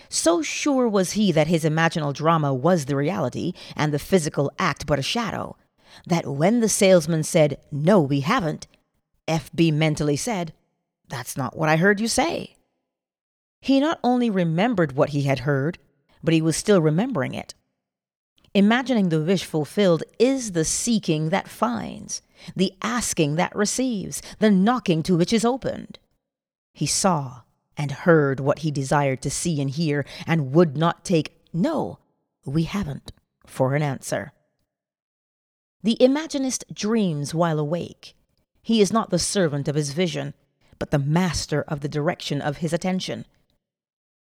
So 0.09 0.43
sure 0.43 0.89
was 0.89 1.13
he 1.13 1.33
that 1.33 1.47
his 1.47 1.65
imaginal 1.65 2.13
drama 2.13 2.53
was 2.53 2.87
the 2.87 2.97
reality, 2.97 3.53
and 3.77 3.93
the 3.93 3.99
physical 3.99 4.51
act 4.59 4.87
but 4.87 4.99
a 4.99 5.03
shadow, 5.03 5.57
that 6.07 6.27
when 6.27 6.61
the 6.61 6.69
salesman 6.69 7.23
said, 7.23 7.59
No, 7.71 8.01
we 8.01 8.21
haven't, 8.21 8.67
FB 9.29 9.73
mentally 9.75 10.17
said, 10.17 10.53
That's 11.09 11.37
not 11.37 11.57
what 11.57 11.69
I 11.69 11.77
heard 11.77 12.01
you 12.01 12.09
say. 12.09 12.57
He 13.61 13.81
not 13.81 14.01
only 14.03 14.31
remembered 14.31 14.93
what 14.93 15.11
he 15.11 15.23
had 15.23 15.41
heard, 15.41 15.79
but 16.23 16.35
he 16.35 16.43
was 16.43 16.57
still 16.57 16.81
remembering 16.81 17.35
it. 17.35 17.55
Imagining 18.55 19.09
the 19.09 19.23
wish 19.23 19.45
fulfilled 19.45 20.03
is 20.19 20.53
the 20.53 20.65
seeking 20.65 21.31
that 21.31 21.49
finds, 21.49 22.21
the 22.55 22.75
asking 22.83 23.37
that 23.37 23.55
receives, 23.57 24.21
the 24.41 24.51
knocking 24.51 25.03
to 25.05 25.17
which 25.17 25.33
is 25.33 25.45
opened. 25.45 25.99
He 26.75 26.87
saw 26.87 27.43
and 27.77 27.91
heard 27.91 28.41
what 28.41 28.61
he 28.61 28.71
desired 28.71 29.23
to 29.23 29.31
see 29.31 29.61
and 29.61 29.71
hear, 29.71 30.05
and 30.27 30.53
would 30.53 30.77
not 30.77 31.05
take 31.05 31.39
no, 31.53 31.99
we 32.45 32.65
haven't, 32.65 33.13
for 33.47 33.75
an 33.75 33.83
answer. 33.83 34.33
The 35.83 35.97
Imaginist 36.01 36.65
dreams 36.75 37.35
while 37.35 37.59
awake. 37.59 38.15
He 38.63 38.81
is 38.81 38.93
not 38.93 39.11
the 39.11 39.19
servant 39.19 39.67
of 39.69 39.75
his 39.75 39.93
vision, 39.93 40.35
but 40.83 40.91
the 40.91 40.99
master 40.99 41.63
of 41.69 41.79
the 41.79 41.89
direction 41.89 42.41
of 42.41 42.57
his 42.57 42.73
attention. 42.73 43.25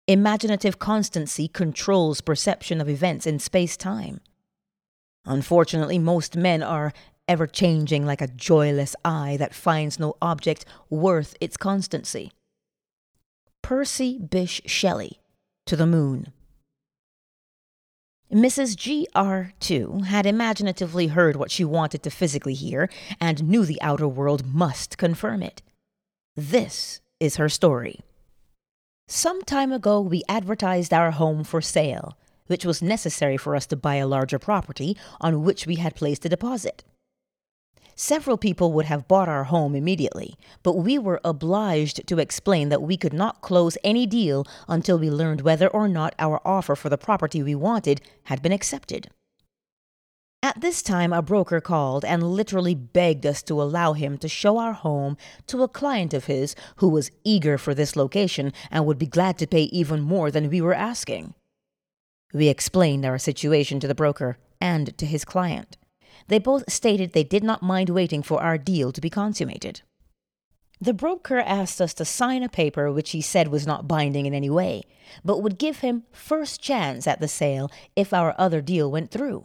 Imaginative 0.08 0.78
constancy 0.78 1.48
controls 1.48 2.22
perception 2.22 2.80
of 2.80 2.88
events 2.88 3.26
in 3.26 3.40
space 3.40 3.76
time. 3.76 4.22
Unfortunately, 5.26 5.98
most 5.98 6.38
men 6.38 6.62
are 6.62 6.94
ever 7.28 7.48
changing 7.48 8.06
like 8.06 8.22
a 8.22 8.28
joyless 8.28 8.96
eye 9.04 9.38
that 9.40 9.56
finds 9.56 9.98
no 9.98 10.18
object 10.22 10.66
worth 10.88 11.36
its 11.42 11.58
constancy. 11.58 12.32
Percy 13.64 14.20
Bysshe 14.20 14.62
Shelley, 14.68 15.20
To 15.66 15.76
the 15.76 15.88
Moon. 15.88 16.32
Mrs. 18.32 18.76
G.R. 18.76 19.54
too 19.60 20.02
had 20.06 20.28
imaginatively 20.28 21.08
heard 21.08 21.38
what 21.38 21.50
she 21.50 21.66
wanted 21.66 22.04
to 22.04 22.12
physically 22.12 22.54
hear 22.54 22.88
and 23.20 23.50
knew 23.50 23.66
the 23.66 23.82
outer 23.82 24.08
world 24.08 24.46
must 24.46 25.00
confirm 25.00 25.42
it. 25.42 25.64
This 26.38 27.00
is 27.22 27.38
her 27.38 27.48
story. 27.48 28.02
Some 29.08 29.42
time 29.44 29.72
ago, 29.72 30.02
we 30.02 30.22
advertised 30.28 30.92
our 30.92 31.12
home 31.12 31.46
for 31.46 31.62
sale, 31.62 32.18
which 32.48 32.66
was 32.66 32.82
necessary 32.82 33.38
for 33.38 33.56
us 33.56 33.66
to 33.68 33.78
buy 33.78 33.96
a 33.96 34.08
larger 34.08 34.38
property 34.38 34.98
on 35.22 35.44
which 35.44 35.66
we 35.66 35.76
had 35.76 35.96
placed 35.96 36.26
a 36.26 36.30
deposit. 36.30 36.84
Several 37.96 38.38
people 38.38 38.74
would 38.74 38.88
have 38.88 39.08
bought 39.08 39.30
our 39.30 39.46
home 39.46 39.76
immediately, 39.76 40.36
but 40.62 40.74
we 40.76 41.00
were 41.00 41.22
obliged 41.24 42.06
to 42.06 42.20
explain 42.20 42.68
that 42.68 42.82
we 42.82 42.98
could 42.98 43.14
not 43.14 43.40
close 43.40 43.78
any 43.82 44.06
deal 44.06 44.46
until 44.68 45.00
we 45.00 45.10
learned 45.10 45.40
whether 45.40 45.70
or 45.70 45.88
not 45.88 46.14
our 46.20 46.42
offer 46.46 46.76
for 46.76 46.90
the 46.90 46.98
property 46.98 47.42
we 47.42 47.56
wanted 47.56 48.02
had 48.24 48.42
been 48.42 48.52
accepted. 48.52 49.10
At 50.46 50.62
this 50.62 50.84
time, 50.84 51.12
a 51.12 51.24
broker 51.24 51.60
called 51.60 52.06
and 52.06 52.22
literally 52.22 52.76
begged 52.76 53.26
us 53.26 53.42
to 53.42 53.60
allow 53.60 53.94
him 53.94 54.20
to 54.20 54.28
show 54.28 54.60
our 54.60 54.74
home 54.74 55.18
to 55.48 55.64
a 55.64 55.68
client 55.68 56.14
of 56.14 56.26
his 56.26 56.56
who 56.76 56.88
was 56.88 57.10
eager 57.24 57.58
for 57.58 57.74
this 57.74 57.96
location 57.96 58.54
and 58.70 58.86
would 58.86 59.00
be 59.00 59.08
glad 59.08 59.40
to 59.40 59.48
pay 59.48 59.64
even 59.64 60.02
more 60.02 60.30
than 60.30 60.52
we 60.52 60.62
were 60.62 60.76
asking. 60.76 61.34
We 62.32 62.48
explained 62.48 63.06
our 63.06 63.18
situation 63.18 63.80
to 63.80 63.88
the 63.88 63.96
broker 63.96 64.38
and 64.62 64.96
to 65.00 65.08
his 65.08 65.26
client. 65.26 65.78
They 66.28 66.38
both 66.38 66.72
stated 66.72 67.14
they 67.14 67.24
did 67.24 67.44
not 67.44 67.64
mind 67.64 67.90
waiting 67.90 68.22
for 68.22 68.40
our 68.40 68.60
deal 68.60 68.92
to 68.92 69.02
be 69.02 69.10
consummated. 69.10 69.82
The 70.80 70.94
broker 70.94 71.40
asked 71.40 71.82
us 71.82 71.96
to 71.96 72.06
sign 72.06 72.44
a 72.44 72.50
paper 72.50 72.92
which 72.92 73.14
he 73.14 73.22
said 73.22 73.48
was 73.48 73.66
not 73.66 73.88
binding 73.88 74.28
in 74.28 74.36
any 74.36 74.52
way, 74.52 74.84
but 75.24 75.42
would 75.42 75.58
give 75.58 75.80
him 75.80 76.04
first 76.12 76.62
chance 76.62 77.08
at 77.08 77.20
the 77.20 77.28
sale 77.28 77.72
if 77.96 78.14
our 78.14 78.36
other 78.38 78.62
deal 78.62 78.92
went 78.92 79.10
through. 79.10 79.42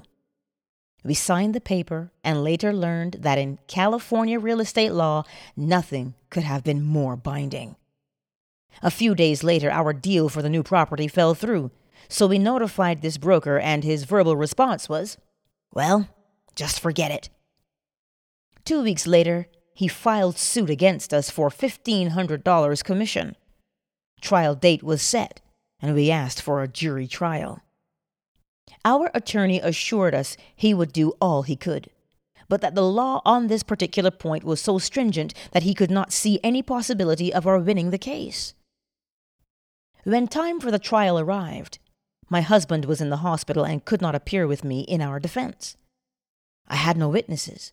We 1.02 1.14
signed 1.14 1.54
the 1.54 1.60
paper 1.60 2.12
and 2.22 2.44
later 2.44 2.72
learned 2.72 3.18
that 3.20 3.38
in 3.38 3.58
California 3.66 4.38
real 4.38 4.60
estate 4.60 4.92
law, 4.92 5.24
nothing 5.56 6.14
could 6.28 6.42
have 6.42 6.62
been 6.62 6.82
more 6.82 7.16
binding. 7.16 7.76
A 8.82 8.90
few 8.90 9.14
days 9.14 9.42
later, 9.42 9.70
our 9.70 9.92
deal 9.92 10.28
for 10.28 10.42
the 10.42 10.50
new 10.50 10.62
property 10.62 11.08
fell 11.08 11.34
through, 11.34 11.70
so 12.08 12.26
we 12.26 12.38
notified 12.38 13.02
this 13.02 13.18
broker, 13.18 13.58
and 13.58 13.84
his 13.84 14.04
verbal 14.04 14.36
response 14.36 14.88
was, 14.88 15.16
Well, 15.72 16.08
just 16.54 16.80
forget 16.80 17.10
it. 17.10 17.28
Two 18.64 18.82
weeks 18.82 19.06
later, 19.06 19.48
he 19.74 19.88
filed 19.88 20.36
suit 20.36 20.70
against 20.70 21.14
us 21.14 21.30
for 21.30 21.48
$1,500 21.50 22.84
commission. 22.84 23.36
Trial 24.20 24.54
date 24.54 24.82
was 24.82 25.02
set, 25.02 25.40
and 25.80 25.94
we 25.94 26.10
asked 26.10 26.42
for 26.42 26.62
a 26.62 26.68
jury 26.68 27.06
trial. 27.06 27.62
Our 28.84 29.10
attorney 29.14 29.60
assured 29.60 30.14
us 30.14 30.36
he 30.54 30.72
would 30.74 30.92
do 30.92 31.12
all 31.20 31.42
he 31.42 31.56
could, 31.56 31.90
but 32.48 32.60
that 32.60 32.74
the 32.74 32.82
law 32.82 33.20
on 33.24 33.46
this 33.46 33.62
particular 33.62 34.10
point 34.10 34.44
was 34.44 34.60
so 34.60 34.78
stringent 34.78 35.34
that 35.52 35.62
he 35.62 35.74
could 35.74 35.90
not 35.90 36.12
see 36.12 36.40
any 36.42 36.62
possibility 36.62 37.32
of 37.32 37.46
our 37.46 37.58
winning 37.58 37.90
the 37.90 37.98
case. 37.98 38.54
When 40.04 40.28
time 40.28 40.60
for 40.60 40.70
the 40.70 40.78
trial 40.78 41.18
arrived, 41.18 41.78
my 42.28 42.40
husband 42.40 42.84
was 42.84 43.00
in 43.00 43.10
the 43.10 43.18
hospital 43.18 43.64
and 43.64 43.84
could 43.84 44.00
not 44.00 44.14
appear 44.14 44.46
with 44.46 44.64
me 44.64 44.80
in 44.80 45.02
our 45.02 45.20
defense. 45.20 45.76
I 46.68 46.76
had 46.76 46.96
no 46.96 47.08
witnesses, 47.08 47.72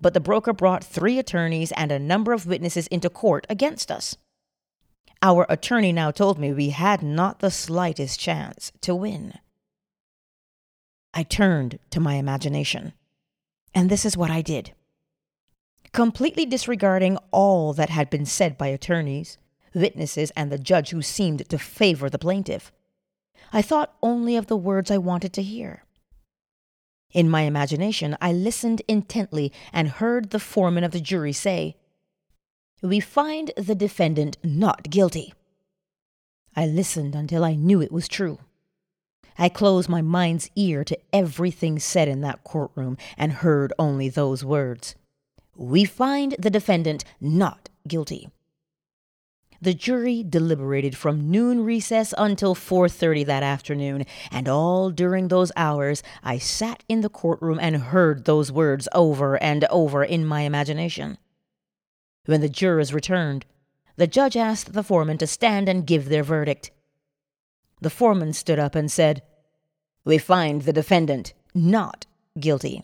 but 0.00 0.14
the 0.14 0.20
broker 0.20 0.52
brought 0.52 0.82
three 0.82 1.18
attorneys 1.18 1.72
and 1.72 1.92
a 1.92 1.98
number 1.98 2.32
of 2.32 2.46
witnesses 2.46 2.86
into 2.88 3.10
court 3.10 3.46
against 3.48 3.90
us. 3.90 4.16
Our 5.20 5.46
attorney 5.48 5.92
now 5.92 6.10
told 6.10 6.38
me 6.38 6.52
we 6.52 6.70
had 6.70 7.02
not 7.02 7.40
the 7.40 7.50
slightest 7.50 8.18
chance 8.18 8.72
to 8.82 8.94
win. 8.94 9.34
I 11.14 11.22
turned 11.22 11.78
to 11.90 12.00
my 12.00 12.14
imagination. 12.14 12.92
And 13.74 13.90
this 13.90 14.04
is 14.04 14.16
what 14.16 14.30
I 14.30 14.42
did. 14.42 14.72
Completely 15.92 16.46
disregarding 16.46 17.16
all 17.30 17.72
that 17.72 17.90
had 17.90 18.10
been 18.10 18.26
said 18.26 18.58
by 18.58 18.68
attorneys, 18.68 19.38
witnesses, 19.74 20.30
and 20.36 20.50
the 20.50 20.58
judge 20.58 20.90
who 20.90 21.02
seemed 21.02 21.48
to 21.48 21.58
favor 21.58 22.10
the 22.10 22.18
plaintiff, 22.18 22.72
I 23.52 23.62
thought 23.62 23.96
only 24.02 24.36
of 24.36 24.46
the 24.46 24.56
words 24.56 24.90
I 24.90 24.98
wanted 24.98 25.32
to 25.34 25.42
hear. 25.42 25.84
In 27.12 27.30
my 27.30 27.42
imagination, 27.42 28.16
I 28.20 28.32
listened 28.32 28.82
intently 28.86 29.52
and 29.72 29.88
heard 29.88 30.30
the 30.30 30.38
foreman 30.40 30.84
of 30.84 30.92
the 30.92 31.00
jury 31.00 31.32
say, 31.32 31.76
We 32.82 33.00
find 33.00 33.50
the 33.56 33.74
defendant 33.74 34.36
not 34.44 34.90
guilty. 34.90 35.32
I 36.54 36.66
listened 36.66 37.14
until 37.14 37.44
I 37.44 37.54
knew 37.54 37.80
it 37.80 37.92
was 37.92 38.08
true. 38.08 38.38
I 39.38 39.48
closed 39.48 39.88
my 39.88 40.02
mind's 40.02 40.50
ear 40.56 40.82
to 40.84 40.98
everything 41.12 41.78
said 41.78 42.08
in 42.08 42.22
that 42.22 42.42
courtroom 42.42 42.98
and 43.16 43.32
heard 43.32 43.72
only 43.78 44.08
those 44.08 44.44
words 44.44 44.96
We 45.54 45.84
find 45.84 46.34
the 46.38 46.50
defendant 46.50 47.04
not 47.20 47.68
guilty. 47.86 48.28
The 49.60 49.74
jury 49.74 50.22
deliberated 50.22 50.96
from 50.96 51.30
noon 51.30 51.64
recess 51.64 52.14
until 52.16 52.54
4:30 52.54 53.24
that 53.26 53.42
afternoon, 53.42 54.06
and 54.30 54.48
all 54.48 54.90
during 54.90 55.28
those 55.28 55.50
hours 55.56 56.02
I 56.22 56.38
sat 56.38 56.84
in 56.88 57.00
the 57.00 57.08
courtroom 57.08 57.58
and 57.60 57.76
heard 57.76 58.24
those 58.24 58.52
words 58.52 58.88
over 58.92 59.40
and 59.42 59.64
over 59.64 60.04
in 60.04 60.24
my 60.26 60.42
imagination. 60.42 61.18
When 62.26 62.40
the 62.40 62.48
jurors 62.48 62.94
returned, 62.94 63.46
the 63.96 64.06
judge 64.06 64.36
asked 64.36 64.74
the 64.74 64.84
foreman 64.84 65.18
to 65.18 65.26
stand 65.26 65.68
and 65.68 65.86
give 65.86 66.08
their 66.08 66.22
verdict. 66.22 66.70
The 67.80 67.90
foreman 67.90 68.32
stood 68.32 68.58
up 68.58 68.76
and 68.76 68.90
said, 68.90 69.22
We 70.08 70.16
find 70.16 70.62
the 70.62 70.72
defendant 70.72 71.34
not 71.54 72.06
guilty. 72.40 72.82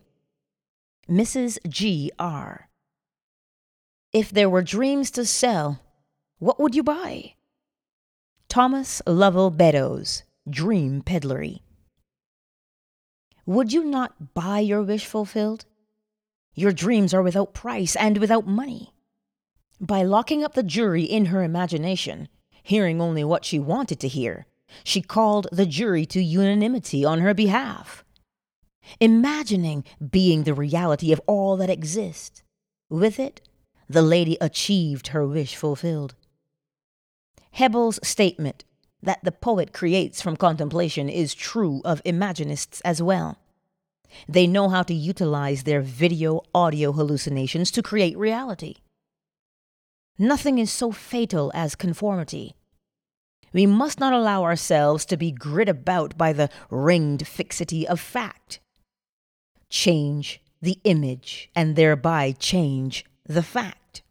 Mrs. 1.09 1.57
G. 1.67 2.11
R. 2.19 2.69
If 4.13 4.29
there 4.29 4.51
were 4.51 4.61
dreams 4.61 5.11
to 5.13 5.25
sell, 5.25 5.81
what 6.39 6.61
would 6.61 6.75
you 6.75 6.83
buy? 6.83 7.33
Thomas 8.51 9.01
Lovell 9.07 9.49
Beddoes, 9.49 10.25
Dream 10.47 11.01
Pedlary. 11.01 11.61
Would 13.47 13.73
you 13.73 13.85
not 13.85 14.35
buy 14.35 14.59
your 14.59 14.83
wish 14.83 15.07
fulfilled? 15.07 15.65
Your 16.55 16.73
dreams 16.73 17.15
are 17.15 17.23
without 17.23 17.55
price 17.55 17.97
and 17.97 18.19
without 18.19 18.47
money. 18.47 18.93
By 19.81 20.03
locking 20.03 20.45
up 20.45 20.53
the 20.53 20.63
jury 20.63 21.05
in 21.05 21.27
her 21.27 21.43
imagination, 21.43 22.29
hearing 22.63 23.01
only 23.01 23.25
what 23.25 23.47
she 23.47 23.59
wanted 23.59 23.99
to 24.01 24.09
hear, 24.09 24.45
she 24.83 25.01
called 25.03 25.47
the 25.53 25.67
jury 25.67 26.07
to 26.07 26.23
unanimity 26.23 27.05
on 27.05 27.21
her 27.21 27.35
behalf. 27.35 28.05
imagining 29.01 29.85
being 30.11 30.45
the 30.45 30.55
reality 30.55 31.13
of 31.13 31.21
all 31.27 31.57
that 31.57 31.71
exists. 31.71 32.43
With 32.89 33.19
it, 33.19 33.41
the 33.89 34.03
lady 34.03 34.37
achieved 34.41 35.09
her 35.09 35.27
wish 35.27 35.57
fulfilled. 35.57 36.15
Hebbel's 37.53 38.01
statement 38.03 38.65
that 39.03 39.23
the 39.23 39.33
poet 39.33 39.73
creates 39.73 40.23
from 40.23 40.37
contemplation 40.37 41.09
is 41.09 41.35
true 41.35 41.83
of 41.85 42.03
Imaginists 42.05 42.81
as 42.83 43.03
well. 43.03 43.39
They 44.29 44.47
know 44.47 44.69
how 44.69 44.83
to 44.85 44.95
utilize 44.95 45.65
their 45.65 45.81
video 45.81 46.41
audio 46.55 46.93
hallucinations 46.93 47.71
to 47.73 47.83
create 47.83 48.17
reality. 48.17 48.77
Nothing 50.19 50.59
is 50.59 50.71
so 50.73 50.93
fatal 50.93 51.51
as 51.55 51.75
conformity. 51.75 52.55
We 53.55 53.67
must 53.67 54.01
not 54.01 54.13
allow 54.13 54.43
ourselves 54.43 55.07
to 55.07 55.17
be 55.17 55.31
grit 55.31 55.69
about 55.69 56.19
by 56.19 56.33
the 56.33 56.51
ringed 56.71 57.27
fixity 57.27 57.87
of 57.87 58.01
fact. 58.01 58.59
Change 59.71 60.43
the 60.61 60.79
image 60.83 61.51
and 61.55 61.77
thereby 61.77 62.33
change 62.33 63.05
the 63.25 63.45
fact. 63.45 64.03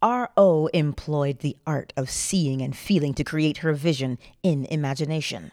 R.O. 0.00 0.68
employed 0.68 1.40
the 1.40 1.56
art 1.66 1.92
of 1.96 2.08
seeing 2.08 2.62
and 2.62 2.76
feeling 2.76 3.12
to 3.14 3.24
create 3.24 3.58
her 3.58 3.74
vision 3.74 4.18
in 4.42 4.66
imagination. 4.66 5.52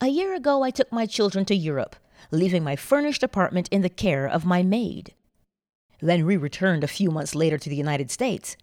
A 0.00 0.08
year 0.08 0.34
ago, 0.34 0.62
I 0.62 0.70
took 0.70 0.92
my 0.92 1.06
children 1.06 1.44
to 1.46 1.56
Europe, 1.56 1.96
leaving 2.30 2.62
my 2.62 2.76
furnished 2.76 3.22
apartment 3.22 3.68
in 3.70 3.82
the 3.82 3.88
care 3.88 4.26
of 4.26 4.46
my 4.46 4.62
maid. 4.62 5.12
When 6.00 6.24
we 6.24 6.36
returned 6.36 6.84
a 6.84 6.88
few 6.88 7.10
months 7.10 7.34
later 7.34 7.58
to 7.58 7.68
the 7.68 7.76
United 7.76 8.10
States, 8.10 8.56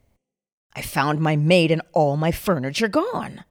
I 0.76 0.82
found 0.82 1.20
my 1.20 1.36
maid 1.36 1.72
and 1.72 1.82
all 1.94 2.18
my 2.18 2.32
furniture 2.32 2.88
gone. 2.88 3.44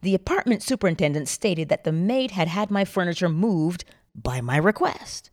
The 0.00 0.14
apartment 0.14 0.62
superintendent 0.62 1.28
stated 1.28 1.68
that 1.68 1.84
the 1.84 1.92
maid 1.92 2.32
had 2.32 2.48
had 2.48 2.70
my 2.70 2.84
furniture 2.84 3.28
moved 3.28 3.84
by 4.14 4.40
my 4.40 4.56
request. 4.56 5.30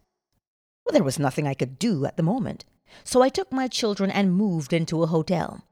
Well, 0.86 0.94
there 0.94 1.04
was 1.04 1.20
nothing 1.20 1.48
I 1.48 1.54
could 1.54 1.80
do 1.80 2.06
at 2.06 2.18
the 2.18 2.24
moment, 2.24 2.66
so 3.04 3.22
I 3.22 3.30
took 3.30 3.52
my 3.52 3.68
children 3.68 4.12
and 4.12 4.36
moved 4.36 4.74
into 4.74 5.02
a 5.02 5.08
hotel. 5.08 5.64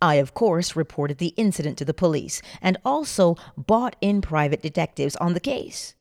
I, 0.00 0.16
of 0.16 0.34
course, 0.34 0.74
reported 0.74 1.18
the 1.18 1.34
incident 1.36 1.78
to 1.78 1.84
the 1.84 1.94
police 1.94 2.42
and 2.60 2.76
also 2.84 3.36
bought 3.56 3.96
in 4.00 4.20
private 4.20 4.60
detectives 4.60 5.16
on 5.16 5.34
the 5.34 5.40
case. 5.40 5.94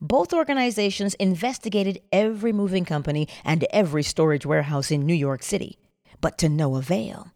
Both 0.00 0.32
organizations 0.32 1.14
investigated 1.14 2.00
every 2.10 2.52
moving 2.52 2.84
company 2.84 3.28
and 3.44 3.64
every 3.70 4.02
storage 4.02 4.46
warehouse 4.46 4.90
in 4.90 5.06
New 5.06 5.14
York 5.14 5.42
City, 5.42 5.78
but 6.20 6.38
to 6.38 6.48
no 6.48 6.76
avail. 6.76 7.32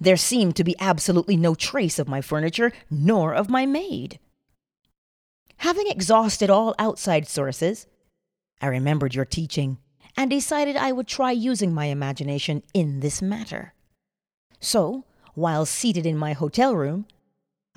There 0.00 0.16
seemed 0.16 0.56
to 0.56 0.64
be 0.64 0.76
absolutely 0.78 1.36
no 1.36 1.54
trace 1.54 1.98
of 1.98 2.08
my 2.08 2.20
furniture 2.20 2.72
nor 2.90 3.34
of 3.34 3.48
my 3.48 3.66
maid. 3.66 4.18
Having 5.58 5.88
exhausted 5.88 6.50
all 6.50 6.74
outside 6.78 7.26
sources, 7.26 7.86
I 8.60 8.66
remembered 8.66 9.14
your 9.14 9.24
teaching 9.24 9.78
and 10.16 10.30
decided 10.30 10.76
I 10.76 10.92
would 10.92 11.06
try 11.06 11.30
using 11.32 11.72
my 11.72 11.86
imagination 11.86 12.62
in 12.74 13.00
this 13.00 13.22
matter. 13.22 13.74
So, 14.60 15.04
while 15.34 15.66
seated 15.66 16.06
in 16.06 16.16
my 16.16 16.32
hotel 16.32 16.74
room, 16.74 17.06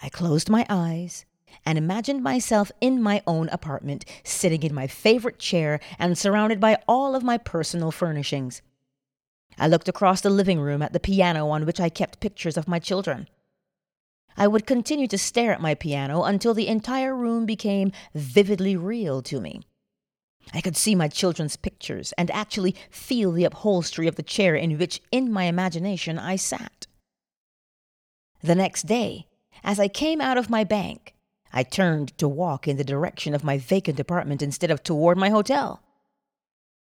I 0.02 0.10
closed 0.10 0.49
my 0.49 0.65
eyes 0.69 1.26
and 1.65 1.77
imagined 1.77 2.23
myself 2.23 2.72
in 2.81 3.02
my 3.02 3.22
own 3.27 3.49
apartment, 3.49 4.06
sitting 4.23 4.64
in 4.64 4.73
my 4.73 4.88
favorite 4.88 5.38
chair 5.38 5.80
and 5.99 6.18
surrounded 6.18 6.60
by 6.60 6.77
all 6.88 7.15
of 7.15 7.23
my 7.23 7.38
personal 7.38 7.91
furnishings. 7.91 8.61
I 9.57 9.68
looked 9.68 9.88
across 9.88 10.22
the 10.22 10.30
living 10.30 10.60
room 10.60 10.82
at 10.82 10.94
the 10.94 10.99
piano 10.99 11.49
on 11.49 11.65
which 11.65 11.80
I 11.80 11.90
kept 11.90 12.19
pictures 12.19 12.57
of 12.57 12.68
my 12.68 12.80
children. 12.80 13.28
I 14.38 14.48
would 14.48 14.65
continue 14.65 15.07
to 15.07 15.18
stare 15.18 15.53
at 15.53 15.61
my 15.61 15.76
piano 15.76 16.23
until 16.23 16.53
the 16.53 16.68
entire 16.68 17.15
room 17.15 17.45
became 17.45 17.91
vividly 18.15 18.76
real 18.76 19.22
to 19.23 19.41
me. 19.41 19.61
I 20.53 20.61
could 20.61 20.76
see 20.76 20.95
my 20.95 21.07
children's 21.07 21.56
pictures 21.56 22.14
and 22.18 22.32
actually 22.32 22.76
feel 22.90 23.32
the 23.32 23.44
upholstery 23.44 24.07
of 24.07 24.15
the 24.15 24.23
chair 24.23 24.56
in 24.56 24.78
which, 24.78 25.02
in 25.11 25.32
my 25.32 25.44
imagination, 25.44 26.18
I 26.18 26.36
sat. 26.36 26.88
The 28.41 28.56
next 28.56 28.88
day, 28.88 29.28
as 29.64 29.80
I 29.80 29.88
came 29.88 30.19
out 30.19 30.38
of 30.38 30.49
my 30.49 30.64
bank, 30.64 31.14
I 31.53 31.64
turned 31.64 32.18
to 32.18 32.28
walk 32.28 32.68
in 32.68 32.78
the 32.78 32.84
direction 32.84 33.36
of 33.36 33.44
my 33.44 33.57
vacant 33.57 33.99
apartment 33.99 34.41
instead 34.41 34.72
of 34.72 34.84
toward 34.84 35.18
my 35.18 35.30
hotel. 35.30 35.82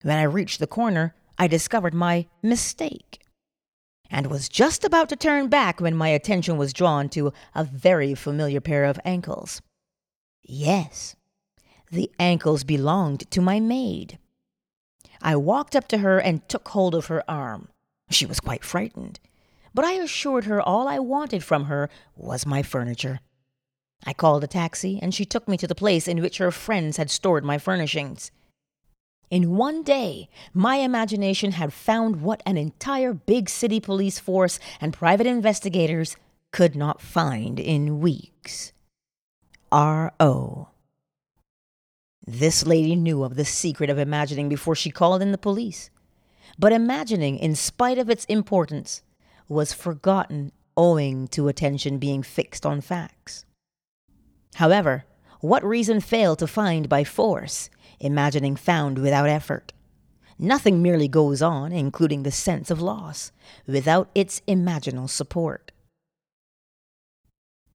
When 0.03 0.17
I 0.17 0.23
reached 0.23 0.59
the 0.59 0.67
corner, 0.67 1.15
I 1.43 1.49
discovered 1.49 1.93
my 1.93 2.27
mistake 2.41 3.21
and 4.09 4.29
was 4.29 4.49
just 4.49 4.85
about 4.85 5.09
to 5.09 5.17
turn 5.17 5.49
back 5.49 5.81
when 5.81 5.97
my 5.97 6.07
attention 6.07 6.57
was 6.57 6.73
drawn 6.73 7.09
to 7.09 7.33
a 7.53 7.65
very 7.65 8.15
familiar 8.15 8.61
pair 8.61 8.85
of 8.85 9.01
ankles. 9.05 9.61
Yes, 10.45 11.17
the 11.91 12.13
ankles 12.21 12.63
belonged 12.63 13.29
to 13.33 13.41
my 13.41 13.59
maid. 13.59 14.21
I 15.21 15.35
walked 15.35 15.75
up 15.75 15.89
to 15.89 15.99
her 15.99 16.21
and 16.21 16.49
took 16.49 16.69
hold 16.69 16.95
of 16.95 17.07
her 17.07 17.29
arm. 17.29 17.71
She 18.09 18.25
was 18.25 18.39
quite 18.39 18.65
frightened, 18.65 19.19
but 19.75 19.85
I 19.85 19.95
assured 19.95 20.45
her 20.45 20.63
all 20.63 20.87
I 20.87 21.01
wanted 21.01 21.43
from 21.43 21.65
her 21.65 21.91
was 22.15 22.47
my 22.47 22.63
furniture. 22.63 23.19
I 24.07 24.13
called 24.13 24.45
a 24.45 24.47
taxi, 24.47 25.01
and 25.03 25.13
she 25.13 25.25
took 25.25 25.49
me 25.49 25.57
to 25.57 25.67
the 25.67 25.75
place 25.75 26.07
in 26.07 26.23
which 26.23 26.39
her 26.39 26.53
friends 26.53 26.99
had 26.99 27.11
stored 27.11 27.45
my 27.45 27.59
furnishings. 27.59 28.31
In 29.33 29.57
one 29.57 29.83
day, 29.83 30.29
my 30.53 30.77
imagination 30.77 31.53
had 31.53 31.73
found 31.73 32.21
what 32.21 32.43
an 32.45 32.59
entire 32.59 33.15
big 33.15 33.49
city 33.49 33.81
police 33.81 34.19
force 34.19 34.61
and 34.79 34.93
private 34.93 35.27
investigators 35.27 36.19
could 36.51 36.77
not 36.77 37.01
find 37.01 37.59
in 37.59 38.01
weeks. 38.01 38.75
R.O. 39.73 40.69
This 42.27 42.67
lady 42.67 42.95
knew 42.95 43.23
of 43.23 43.37
the 43.37 43.47
secret 43.47 43.89
of 43.89 43.99
imagining 43.99 44.51
before 44.51 44.75
she 44.75 44.91
called 44.91 45.23
in 45.23 45.33
the 45.33 45.39
police. 45.39 45.89
But 46.59 46.75
imagining, 46.75 47.39
in 47.39 47.55
spite 47.55 47.97
of 47.97 48.11
its 48.11 48.27
importance, 48.27 49.01
was 49.49 49.73
forgotten 49.73 50.53
owing 50.77 51.27
to 51.29 51.49
attention 51.49 51.97
being 51.97 52.23
fixed 52.23 52.67
on 52.67 52.83
facts. 52.83 53.47
However, 54.57 55.07
what 55.41 55.65
reason 55.65 56.01
failed 56.01 56.39
to 56.41 56.47
find 56.47 56.87
by 56.87 57.03
force, 57.03 57.71
imagining 58.03 58.57
found 58.57 58.99
without 58.99 59.29
effort? 59.29 59.73
Nothing 60.39 60.83
merely 60.83 61.09
goes 61.09 61.41
on, 61.41 61.73
including 61.73 62.23
the 62.23 62.31
sense 62.31 62.71
of 62.71 62.83
loss, 62.83 63.33
without 63.67 64.11
its 64.15 64.41
imaginal 64.47 65.09
support. 65.09 65.73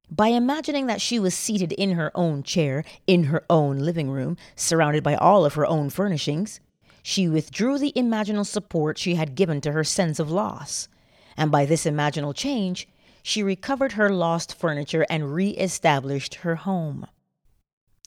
By 0.09 0.27
imagining 0.27 0.85
that 0.87 1.01
she 1.01 1.19
was 1.19 1.33
seated 1.33 1.73
in 1.73 1.91
her 1.91 2.11
own 2.15 2.43
chair, 2.43 2.83
in 3.07 3.25
her 3.25 3.43
own 3.49 3.79
living 3.79 4.09
room, 4.09 4.37
surrounded 4.55 5.03
by 5.03 5.15
all 5.15 5.45
of 5.45 5.55
her 5.55 5.65
own 5.65 5.89
furnishings, 5.89 6.59
she 7.03 7.27
withdrew 7.27 7.77
the 7.77 7.93
imaginal 7.95 8.45
support 8.45 8.97
she 8.97 9.15
had 9.15 9.35
given 9.35 9.61
to 9.61 9.71
her 9.71 9.83
sense 9.83 10.19
of 10.19 10.31
loss, 10.31 10.87
and 11.35 11.51
by 11.51 11.65
this 11.65 11.85
imaginal 11.85 12.35
change, 12.35 12.87
she 13.21 13.43
recovered 13.43 13.93
her 13.93 14.09
lost 14.09 14.53
furniture 14.53 15.05
and 15.09 15.33
re 15.33 15.49
established 15.51 16.35
her 16.35 16.55
home. 16.55 17.05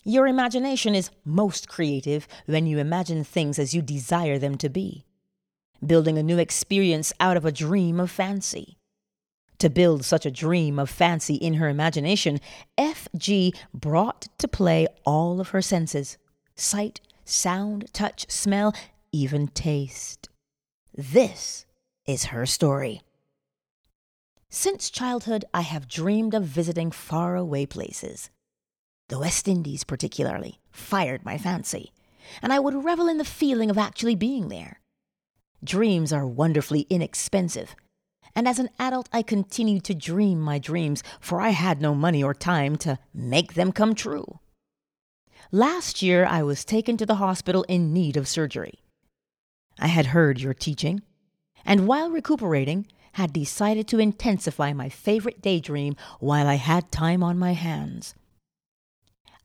Your 0.05 0.27
imagination 0.27 0.95
is 0.95 1.11
most 1.27 1.69
creative 1.69 2.27
when 2.47 2.67
you 2.67 2.79
imagine 2.79 3.23
things 3.23 3.59
as 3.59 3.75
you 3.75 3.83
desire 3.83 4.39
them 4.39 4.57
to 4.59 4.71
be, 4.71 5.05
building 5.85 6.17
a 6.17 6.23
new 6.23 6.39
experience 6.39 7.13
out 7.21 7.37
of 7.37 7.45
a 7.45 7.53
dream 7.53 8.01
of 8.01 8.11
fancy. 8.11 8.79
To 9.59 9.69
build 9.69 10.07
such 10.07 10.25
a 10.25 10.31
dream 10.31 10.79
of 10.79 10.89
fancy 10.89 11.35
in 11.35 11.55
her 11.55 11.69
imagination, 11.69 12.41
F.G. 12.79 13.53
brought 13.75 14.29
to 14.39 14.49
play 14.49 14.87
all 15.05 15.39
of 15.39 15.51
her 15.51 15.61
senses 15.61 16.17
sight, 16.55 17.01
sound, 17.27 17.93
touch, 17.93 18.31
smell, 18.31 18.75
even 19.13 19.49
taste. 19.49 20.31
This 20.97 21.67
is 22.07 22.27
her 22.27 22.47
story. 22.47 23.03
Since 24.49 24.89
childhood, 24.89 25.45
I 25.53 25.61
have 25.61 25.89
dreamed 25.89 26.33
of 26.33 26.45
visiting 26.45 26.91
faraway 26.91 27.67
places. 27.67 28.31
The 29.11 29.19
West 29.19 29.47
Indies, 29.47 29.85
particularly, 29.85 30.59
fired 30.73 31.25
my 31.25 31.37
fancy, 31.37 31.93
and 32.41 32.53
I 32.53 32.59
would 32.59 32.85
revel 32.85 33.09
in 33.09 33.19
the 33.19 33.25
feeling 33.25 33.71
of 33.71 33.77
actually 33.77 34.15
being 34.15 34.49
there. 34.49 34.81
Dreams 35.63 36.13
are 36.13 36.27
wonderfully 36.27 36.87
inexpensive 36.89 37.77
and 38.35 38.47
as 38.47 38.59
an 38.59 38.71
adult, 38.79 39.09
I 39.13 39.23
continued 39.23 39.85
to 39.85 39.95
dream 39.95 40.41
my 40.41 40.59
dreams, 40.59 41.03
for 41.21 41.41
I 41.41 41.51
had 41.51 41.81
no 41.81 41.95
money 41.95 42.23
or 42.23 42.35
time 42.35 42.77
to 42.77 42.99
make 43.13 43.55
them 43.55 43.73
come 43.73 43.95
true. 43.95 44.39
Last 45.51 46.01
year, 46.01 46.25
I 46.25 46.43
was 46.43 46.65
taken 46.65 46.97
to 46.99 47.07
the 47.07 47.17
hospital 47.17 47.65
in 47.65 47.93
need 47.93 48.17
of 48.17 48.29
surgery. 48.29 48.81
I 49.79 49.89
had 49.89 50.07
heard 50.07 50.41
your 50.41 50.55
teaching, 50.55 51.03
and 51.65 51.87
while 51.87 52.11
recuperating, 52.11 52.87
had 53.15 53.33
decided 53.33 53.89
to 53.89 53.99
intensify 53.99 54.73
my 54.73 54.89
favorite 54.89 55.43
daydream 55.43 55.97
while 56.21 56.47
I 56.47 56.55
had 56.55 56.93
time 56.93 57.25
on 57.25 57.39
my 57.39 57.55
hands. 57.55 58.15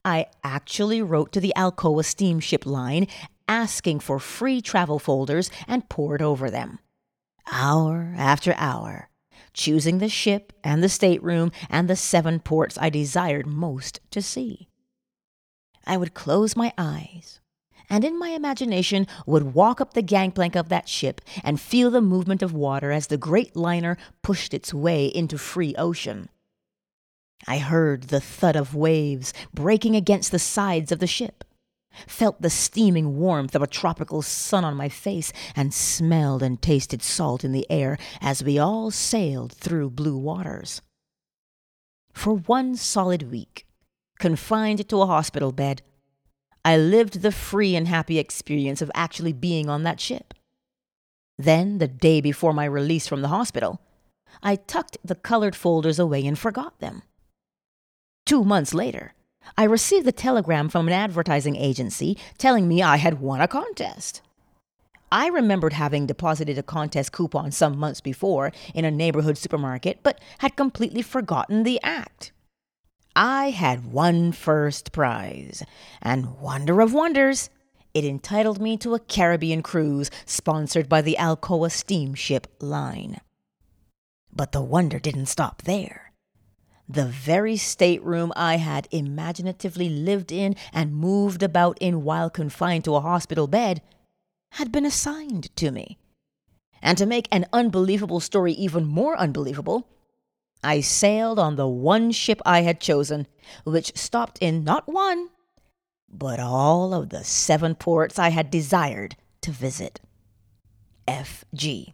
I 0.05 0.27
actually 0.43 1.01
wrote 1.01 1.31
to 1.33 1.39
the 1.39 1.53
Alcoa 1.57 2.05
steamship 2.05 2.65
line 2.65 3.07
asking 3.47 3.99
for 3.99 4.19
free 4.19 4.61
travel 4.61 4.99
folders 4.99 5.49
and 5.67 5.89
pored 5.89 6.21
over 6.21 6.49
them 6.49 6.79
hour 7.51 8.13
after 8.17 8.53
hour, 8.57 9.09
choosing 9.53 9.97
the 9.97 10.09
ship 10.09 10.53
and 10.63 10.83
the 10.83 10.89
stateroom 10.89 11.51
and 11.69 11.87
the 11.87 11.95
seven 11.95 12.39
ports 12.39 12.77
I 12.79 12.89
desired 12.89 13.45
most 13.47 13.99
to 14.11 14.21
see. 14.21 14.69
I 15.85 15.97
would 15.97 16.13
close 16.13 16.55
my 16.55 16.73
eyes 16.77 17.39
and 17.89 18.03
in 18.03 18.17
my 18.17 18.29
imagination 18.29 19.07
would 19.25 19.53
walk 19.53 19.79
up 19.79 19.93
the 19.93 20.01
gangplank 20.01 20.55
of 20.55 20.69
that 20.69 20.89
ship 20.89 21.21
and 21.43 21.59
feel 21.59 21.91
the 21.91 22.01
movement 22.01 22.41
of 22.41 22.53
water 22.53 22.91
as 22.91 23.07
the 23.07 23.17
great 23.17 23.55
liner 23.55 23.97
pushed 24.21 24.53
its 24.53 24.73
way 24.73 25.05
into 25.05 25.37
free 25.37 25.75
ocean. 25.75 26.29
I 27.47 27.59
heard 27.59 28.03
the 28.03 28.19
thud 28.19 28.55
of 28.55 28.73
waves 28.73 29.33
breaking 29.53 29.95
against 29.95 30.31
the 30.31 30.39
sides 30.39 30.91
of 30.91 30.99
the 30.99 31.07
ship, 31.07 31.43
felt 32.07 32.41
the 32.41 32.49
steaming 32.49 33.17
warmth 33.17 33.55
of 33.55 33.61
a 33.61 33.67
tropical 33.67 34.21
sun 34.21 34.65
on 34.65 34.75
my 34.75 34.89
face, 34.89 35.31
and 35.55 35.73
smelled 35.73 36.41
and 36.41 36.61
tasted 36.61 37.01
salt 37.01 37.43
in 37.43 37.51
the 37.51 37.69
air 37.69 37.97
as 38.19 38.43
we 38.43 38.57
all 38.57 38.89
sailed 38.91 39.53
through 39.53 39.91
blue 39.91 40.17
waters. 40.17 40.81
For 42.13 42.33
one 42.33 42.75
solid 42.75 43.29
week, 43.31 43.67
confined 44.19 44.87
to 44.89 45.01
a 45.01 45.05
hospital 45.05 45.51
bed, 45.51 45.81
I 46.63 46.77
lived 46.77 47.21
the 47.21 47.31
free 47.31 47.75
and 47.75 47.87
happy 47.87 48.17
experience 48.17 48.81
of 48.81 48.89
actually 48.95 49.33
being 49.33 49.69
on 49.69 49.83
that 49.83 49.99
ship. 49.99 50.33
Then, 51.37 51.77
the 51.77 51.87
day 51.87 52.21
before 52.21 52.53
my 52.53 52.65
release 52.65 53.07
from 53.07 53.21
the 53.21 53.27
hospital, 53.27 53.81
I 54.41 54.55
tucked 54.55 54.97
the 55.03 55.15
colored 55.15 55.55
folders 55.55 55.99
away 55.99 56.25
and 56.25 56.39
forgot 56.39 56.79
them. 56.79 57.03
Two 58.25 58.43
months 58.43 58.73
later, 58.73 59.13
I 59.55 59.65
received 59.65 60.07
a 60.07 60.11
telegram 60.11 60.67
from 60.67 60.87
an 60.87 60.93
advertising 60.93 61.55
agency 61.55 62.17
telling 62.39 62.67
me 62.67 62.81
I 62.81 62.97
had 62.97 63.21
won 63.21 63.39
a 63.39 63.47
contest. 63.47 64.21
I 65.11 65.27
remembered 65.27 65.73
having 65.73 66.07
deposited 66.07 66.57
a 66.57 66.63
contest 66.63 67.11
coupon 67.11 67.51
some 67.51 67.77
months 67.77 68.01
before 68.01 68.51
in 68.73 68.83
a 68.83 68.89
neighborhood 68.89 69.37
supermarket, 69.37 69.99
but 70.01 70.19
had 70.39 70.55
completely 70.55 71.03
forgotten 71.03 71.61
the 71.61 71.79
act. 71.83 72.31
I 73.15 73.51
had 73.51 73.93
won 73.93 74.31
first 74.31 74.91
prize, 74.91 75.63
and 76.01 76.39
wonder 76.39 76.81
of 76.81 76.93
wonders, 76.93 77.51
it 77.93 78.03
entitled 78.03 78.59
me 78.59 78.75
to 78.77 78.95
a 78.95 78.99
Caribbean 78.99 79.61
cruise 79.61 80.09
sponsored 80.25 80.89
by 80.89 81.01
the 81.01 81.15
Alcoa 81.19 81.71
Steamship 81.71 82.47
Line. 82.59 83.21
But 84.33 84.51
the 84.51 84.63
wonder 84.63 84.99
didn't 84.99 85.27
stop 85.27 85.61
there. 85.61 86.04
The 86.87 87.05
very 87.05 87.57
stateroom 87.57 88.31
I 88.35 88.57
had 88.57 88.87
imaginatively 88.91 89.89
lived 89.89 90.31
in 90.31 90.55
and 90.71 90.95
moved 90.95 91.41
about 91.41 91.77
in 91.79 92.03
while 92.03 92.29
confined 92.29 92.85
to 92.85 92.95
a 92.95 93.01
hospital 93.01 93.47
bed 93.47 93.81
had 94.51 94.71
been 94.71 94.85
assigned 94.85 95.55
to 95.55 95.71
me. 95.71 95.97
And 96.81 96.97
to 96.97 97.05
make 97.05 97.27
an 97.31 97.47
unbelievable 97.51 98.19
story 98.19 98.53
even 98.53 98.85
more 98.85 99.17
unbelievable, 99.17 99.87
I 100.63 100.81
sailed 100.81 101.39
on 101.39 101.55
the 101.55 101.67
one 101.67 102.11
ship 102.11 102.41
I 102.45 102.61
had 102.61 102.79
chosen, 102.79 103.27
which 103.63 103.97
stopped 103.97 104.37
in 104.39 104.63
not 104.63 104.87
one, 104.87 105.29
but 106.07 106.39
all 106.39 106.93
of 106.93 107.09
the 107.09 107.23
seven 107.23 107.75
ports 107.75 108.19
I 108.19 108.29
had 108.29 108.51
desired 108.51 109.15
to 109.41 109.51
visit. 109.51 110.01
F.G. 111.07 111.93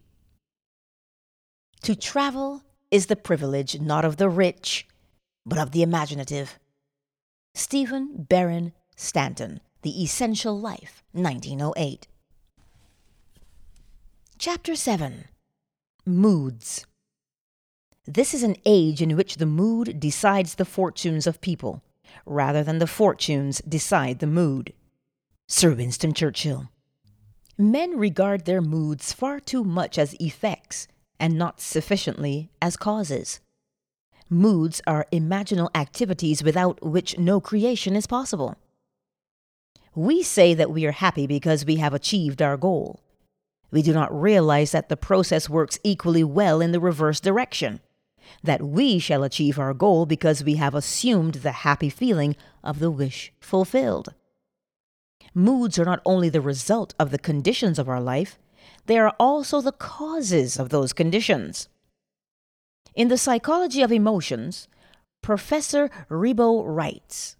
To 1.83 1.95
travel 1.95 2.63
is 2.91 3.05
the 3.05 3.15
privilege 3.15 3.79
not 3.79 4.03
of 4.03 4.17
the 4.17 4.29
rich, 4.29 4.85
but 5.45 5.57
of 5.57 5.71
the 5.71 5.81
imaginative. 5.81 6.59
Stephen 7.55 8.25
Berrien 8.29 8.73
Stanton, 8.97 9.61
The 9.81 10.03
Essential 10.03 10.59
Life, 10.59 11.01
1908. 11.13 12.07
Chapter 14.37 14.75
7 14.75 15.25
Moods. 16.05 16.85
This 18.05 18.33
is 18.33 18.43
an 18.43 18.57
age 18.65 19.01
in 19.01 19.15
which 19.15 19.37
the 19.37 19.45
mood 19.45 19.99
decides 19.99 20.55
the 20.55 20.65
fortunes 20.65 21.25
of 21.25 21.39
people, 21.39 21.83
rather 22.25 22.63
than 22.63 22.79
the 22.79 22.87
fortunes 22.87 23.61
decide 23.61 24.19
the 24.19 24.27
mood. 24.27 24.73
Sir 25.47 25.73
Winston 25.73 26.13
Churchill. 26.13 26.69
Men 27.57 27.97
regard 27.97 28.45
their 28.45 28.61
moods 28.61 29.13
far 29.13 29.39
too 29.39 29.63
much 29.63 29.97
as 29.97 30.15
effects 30.15 30.87
and 31.21 31.37
not 31.37 31.61
sufficiently 31.61 32.49
as 32.61 32.75
causes. 32.75 33.39
Moods 34.29 34.81
are 34.85 35.07
imaginal 35.13 35.69
activities 35.75 36.43
without 36.43 36.81
which 36.83 37.17
no 37.17 37.39
creation 37.39 37.95
is 37.95 38.07
possible. 38.07 38.57
We 39.95 40.23
say 40.23 40.53
that 40.53 40.71
we 40.71 40.85
are 40.85 40.91
happy 40.93 41.27
because 41.27 41.65
we 41.65 41.77
have 41.77 41.93
achieved 41.93 42.41
our 42.41 42.57
goal. 42.57 43.01
We 43.71 43.81
do 43.81 43.93
not 43.93 44.13
realize 44.13 44.71
that 44.71 44.89
the 44.89 44.97
process 44.97 45.47
works 45.49 45.79
equally 45.83 46.23
well 46.23 46.59
in 46.59 46.73
the 46.73 46.79
reverse 46.79 47.21
direction 47.21 47.79
that 48.43 48.61
we 48.61 48.99
shall 48.99 49.23
achieve 49.23 49.59
our 49.59 49.73
goal 49.73 50.05
because 50.05 50.43
we 50.43 50.55
have 50.55 50.75
assumed 50.75 51.35
the 51.35 51.51
happy 51.51 51.89
feeling 51.89 52.35
of 52.63 52.79
the 52.79 52.91
wish 52.91 53.31
fulfilled. 53.39 54.13
Moods 55.33 55.79
are 55.79 55.85
not 55.85 56.01
only 56.05 56.29
the 56.29 56.41
result 56.41 56.93
of 56.99 57.11
the 57.11 57.19
conditions 57.19 57.79
of 57.79 57.87
our 57.87 58.01
life, 58.01 58.37
they 58.85 58.97
are 58.97 59.13
also 59.19 59.61
the 59.61 59.71
causes 59.71 60.57
of 60.57 60.69
those 60.69 60.93
conditions. 60.93 61.69
In 62.95 63.07
the 63.07 63.17
psychology 63.17 63.81
of 63.81 63.91
emotions, 63.91 64.67
Professor 65.21 65.89
Ribot 66.09 66.63
writes 66.65 67.35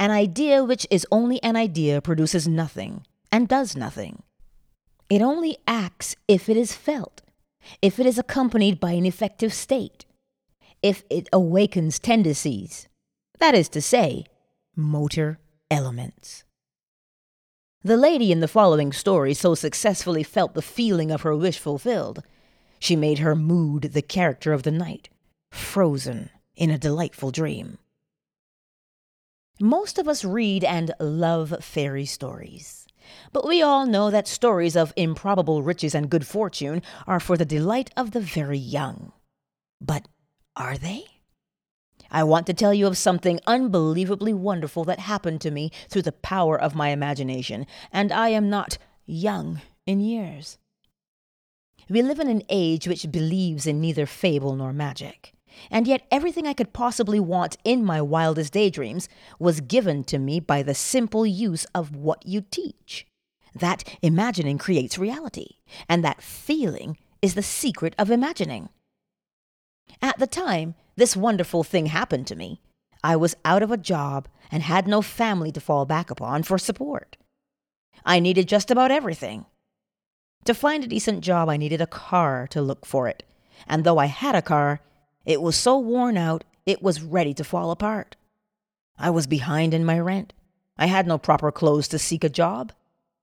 An 0.00 0.10
idea 0.10 0.64
which 0.64 0.86
is 0.90 1.06
only 1.12 1.42
an 1.42 1.56
idea 1.56 2.00
produces 2.00 2.48
nothing 2.48 3.04
and 3.30 3.46
does 3.46 3.76
nothing. 3.76 4.22
It 5.08 5.22
only 5.22 5.58
acts 5.66 6.16
if 6.26 6.48
it 6.48 6.56
is 6.56 6.74
felt, 6.74 7.22
if 7.80 7.98
it 7.98 8.06
is 8.06 8.18
accompanied 8.18 8.80
by 8.80 8.92
an 8.92 9.06
effective 9.06 9.52
state 9.52 10.04
if 10.82 11.04
it 11.10 11.28
awakens 11.32 11.98
tendencies, 11.98 12.88
that 13.38 13.54
is 13.54 13.68
to 13.70 13.82
say, 13.82 14.24
motor 14.76 15.38
elements. 15.70 16.44
The 17.82 17.96
lady 17.96 18.32
in 18.32 18.40
the 18.40 18.48
following 18.48 18.92
story 18.92 19.34
so 19.34 19.54
successfully 19.54 20.24
felt 20.24 20.54
the 20.54 20.62
feeling 20.62 21.12
of 21.12 21.22
her 21.22 21.36
wish 21.36 21.58
fulfilled. 21.58 22.24
She 22.80 22.96
made 22.96 23.20
her 23.20 23.36
mood 23.36 23.90
the 23.92 24.02
character 24.02 24.52
of 24.52 24.64
the 24.64 24.72
night, 24.72 25.08
frozen 25.52 26.30
in 26.56 26.70
a 26.70 26.78
delightful 26.78 27.30
dream. 27.30 27.78
Most 29.60 29.98
of 29.98 30.08
us 30.08 30.24
read 30.24 30.64
and 30.64 30.92
love 30.98 31.54
fairy 31.64 32.04
stories. 32.04 32.86
But 33.32 33.46
we 33.46 33.62
all 33.62 33.86
know 33.86 34.10
that 34.10 34.26
stories 34.26 34.76
of 34.76 34.92
improbable 34.96 35.62
riches 35.62 35.94
and 35.94 36.10
good 36.10 36.26
fortune 36.26 36.82
are 37.06 37.20
for 37.20 37.36
the 37.36 37.44
delight 37.44 37.90
of 37.96 38.10
the 38.10 38.20
very 38.20 38.58
young. 38.58 39.12
But 39.80 40.06
are 40.56 40.76
they? 40.76 41.04
I 42.10 42.24
want 42.24 42.46
to 42.46 42.54
tell 42.54 42.72
you 42.72 42.86
of 42.86 42.96
something 42.96 43.40
unbelievably 43.46 44.34
wonderful 44.34 44.84
that 44.84 45.00
happened 45.00 45.40
to 45.42 45.50
me 45.50 45.70
through 45.88 46.02
the 46.02 46.12
power 46.12 46.60
of 46.60 46.74
my 46.74 46.88
imagination, 46.88 47.66
and 47.92 48.12
I 48.12 48.28
am 48.30 48.48
not 48.48 48.78
young 49.06 49.60
in 49.86 50.00
years. 50.00 50.58
We 51.90 52.02
live 52.02 52.20
in 52.20 52.28
an 52.28 52.42
age 52.48 52.86
which 52.86 53.10
believes 53.10 53.66
in 53.66 53.80
neither 53.80 54.06
fable 54.06 54.54
nor 54.54 54.72
magic, 54.72 55.32
and 55.70 55.86
yet 55.86 56.06
everything 56.10 56.46
I 56.46 56.52
could 56.52 56.72
possibly 56.72 57.18
want 57.18 57.56
in 57.64 57.84
my 57.84 58.02
wildest 58.02 58.52
daydreams 58.52 59.08
was 59.38 59.60
given 59.60 60.04
to 60.04 60.18
me 60.18 60.40
by 60.40 60.62
the 60.62 60.74
simple 60.74 61.26
use 61.26 61.64
of 61.74 61.96
what 61.96 62.24
you 62.26 62.42
teach. 62.42 63.06
That 63.54 63.84
imagining 64.02 64.58
creates 64.58 64.98
reality, 64.98 65.56
and 65.88 66.04
that 66.04 66.22
feeling 66.22 66.98
is 67.22 67.34
the 67.34 67.42
secret 67.42 67.94
of 67.98 68.10
imagining. 68.10 68.68
At 70.02 70.18
the 70.18 70.26
time 70.26 70.74
this 70.96 71.16
wonderful 71.16 71.64
thing 71.64 71.86
happened 71.86 72.26
to 72.28 72.36
me, 72.36 72.60
I 73.02 73.16
was 73.16 73.36
out 73.44 73.62
of 73.62 73.70
a 73.70 73.76
job 73.76 74.28
and 74.50 74.62
had 74.62 74.86
no 74.86 75.02
family 75.02 75.52
to 75.52 75.60
fall 75.60 75.84
back 75.84 76.10
upon 76.10 76.42
for 76.42 76.58
support. 76.58 77.16
I 78.04 78.20
needed 78.20 78.48
just 78.48 78.70
about 78.70 78.90
everything. 78.90 79.46
To 80.44 80.54
find 80.54 80.82
a 80.82 80.88
decent 80.88 81.22
job, 81.22 81.48
I 81.48 81.56
needed 81.56 81.80
a 81.80 81.86
car 81.86 82.46
to 82.48 82.62
look 82.62 82.86
for 82.86 83.08
it, 83.08 83.22
and 83.66 83.84
though 83.84 83.98
I 83.98 84.06
had 84.06 84.34
a 84.34 84.42
car, 84.42 84.80
it 85.24 85.42
was 85.42 85.56
so 85.56 85.78
worn 85.78 86.16
out 86.16 86.44
it 86.64 86.82
was 86.82 87.02
ready 87.02 87.32
to 87.34 87.44
fall 87.44 87.70
apart. 87.70 88.16
I 88.98 89.10
was 89.10 89.26
behind 89.26 89.72
in 89.72 89.84
my 89.84 89.98
rent. 89.98 90.32
I 90.76 90.86
had 90.86 91.06
no 91.06 91.16
proper 91.16 91.50
clothes 91.50 91.88
to 91.88 91.98
seek 91.98 92.24
a 92.24 92.28
job. 92.28 92.72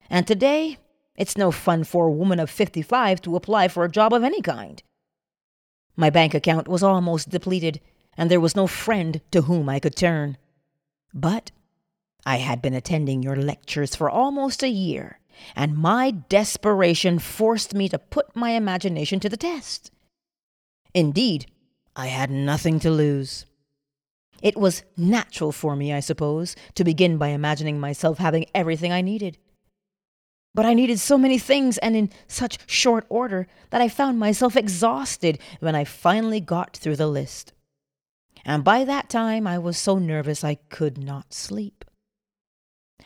And 0.10 0.26
today, 0.26 0.78
it's 1.16 1.38
no 1.38 1.52
fun 1.52 1.84
for 1.84 2.08
a 2.08 2.12
woman 2.12 2.40
of 2.40 2.50
55 2.50 3.22
to 3.22 3.36
apply 3.36 3.68
for 3.68 3.84
a 3.84 3.92
job 3.92 4.14
of 4.14 4.24
any 4.24 4.42
kind. 4.42 4.82
My 5.96 6.10
bank 6.10 6.34
account 6.34 6.68
was 6.68 6.84
almost 6.84 7.30
depleted, 7.30 7.80
and 8.18 8.30
there 8.30 8.40
was 8.40 8.56
no 8.56 8.68
friend 8.68 9.22
to 9.32 9.44
whom 9.44 9.70
I 9.70 9.80
could 9.80 9.96
turn. 9.96 10.38
But 11.14 11.52
I 12.26 12.38
had 12.38 12.62
been 12.62 12.74
attending 12.74 13.24
your 13.24 13.36
lectures 13.36 13.96
for 13.96 14.10
almost 14.10 14.64
a 14.64 14.70
year, 14.70 15.20
and 15.56 15.78
my 15.78 16.12
desperation 16.12 17.20
forced 17.20 17.74
me 17.74 17.88
to 17.90 18.00
put 18.00 18.36
my 18.36 18.52
imagination 18.52 19.20
to 19.22 19.30
the 19.30 19.38
test. 19.38 19.92
Indeed, 20.94 21.46
I 21.96 22.08
had 22.08 22.30
nothing 22.30 22.80
to 22.82 22.90
lose. 22.90 23.46
It 24.42 24.58
was 24.58 24.84
natural 24.98 25.52
for 25.52 25.76
me, 25.76 25.94
I 25.94 26.02
suppose, 26.02 26.56
to 26.76 26.84
begin 26.84 27.18
by 27.18 27.30
imagining 27.30 27.80
myself 27.80 28.18
having 28.18 28.46
everything 28.54 28.92
I 28.92 29.02
needed. 29.02 29.38
But 30.56 30.66
I 30.66 30.74
needed 30.74 31.00
so 31.00 31.18
many 31.18 31.38
things 31.38 31.78
and 31.80 31.98
in 31.98 32.10
such 32.28 32.58
short 32.66 33.06
order 33.10 33.46
that 33.72 33.82
I 33.82 33.90
found 33.90 34.18
myself 34.18 34.56
exhausted 34.56 35.38
when 35.60 35.76
I 35.76 35.84
finally 35.84 36.40
got 36.40 36.78
through 36.78 36.96
the 36.96 37.08
list. 37.08 37.52
And 38.46 38.64
by 38.64 38.86
that 38.86 39.10
time 39.10 39.46
I 39.46 39.60
was 39.60 39.78
so 39.78 40.00
nervous 40.00 40.46
I 40.46 40.56
could 40.70 40.98
not 40.98 41.34
sleep. 41.34 41.84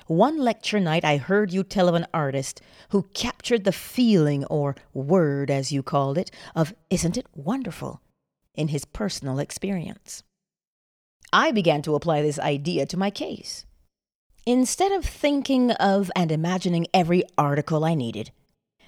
One 0.06 0.38
lecture 0.38 0.80
night, 0.80 1.04
I 1.04 1.18
heard 1.18 1.52
you 1.52 1.64
tell 1.64 1.90
of 1.90 1.96
an 1.96 2.08
artist 2.14 2.62
who 2.90 3.10
captured 3.14 3.64
the 3.64 3.72
feeling, 3.72 4.46
or 4.46 4.76
word 4.94 5.50
as 5.52 5.72
you 5.72 5.84
called 5.84 6.18
it, 6.18 6.32
of 6.56 6.74
Isn't 6.90 7.18
it 7.18 7.28
wonderful? 7.34 8.02
in 8.56 8.68
his 8.68 8.84
personal 8.86 9.40
experience. 9.40 10.24
I 11.32 11.52
began 11.52 11.82
to 11.84 11.96
apply 11.96 12.22
this 12.22 12.40
idea 12.40 12.86
to 12.88 12.98
my 12.98 13.10
case. 13.10 13.66
Instead 14.46 14.92
of 14.92 15.06
thinking 15.06 15.72
of 15.72 16.10
and 16.16 16.32
imagining 16.32 16.88
every 16.94 17.24
article 17.38 17.84
I 17.84 17.94
needed, 17.94 18.32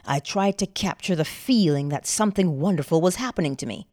I 0.06 0.19
tried 0.19 0.57
to 0.60 0.65
capture 0.65 1.15
the 1.15 1.26
feeling 1.26 1.90
that 1.90 2.07
something 2.07 2.60
wonderful 2.60 3.02
was 3.02 3.18
happening 3.18 3.56
to 3.57 3.65
me. 3.65 3.88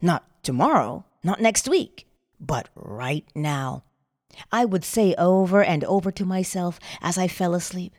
Not 0.00 0.24
tomorrow, 0.42 1.04
not 1.24 1.40
next 1.40 1.68
week, 1.68 2.06
but 2.40 2.68
right 2.74 3.24
now. 3.34 3.84
I 4.50 4.64
would 4.64 4.84
say 4.84 5.14
over 5.16 5.62
and 5.62 5.84
over 5.84 6.10
to 6.12 6.24
myself 6.24 6.78
as 7.00 7.18
I 7.18 7.28
fell 7.28 7.54
asleep 7.54 7.94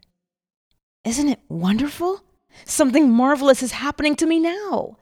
Isn't 1.03 1.29
it 1.29 1.39
wonderful? 1.49 2.23
Something 2.65 3.11
marvelous 3.11 3.63
is 3.63 3.73
happening 3.73 4.15
to 4.17 4.25
me 4.25 4.39
now. 4.39 4.97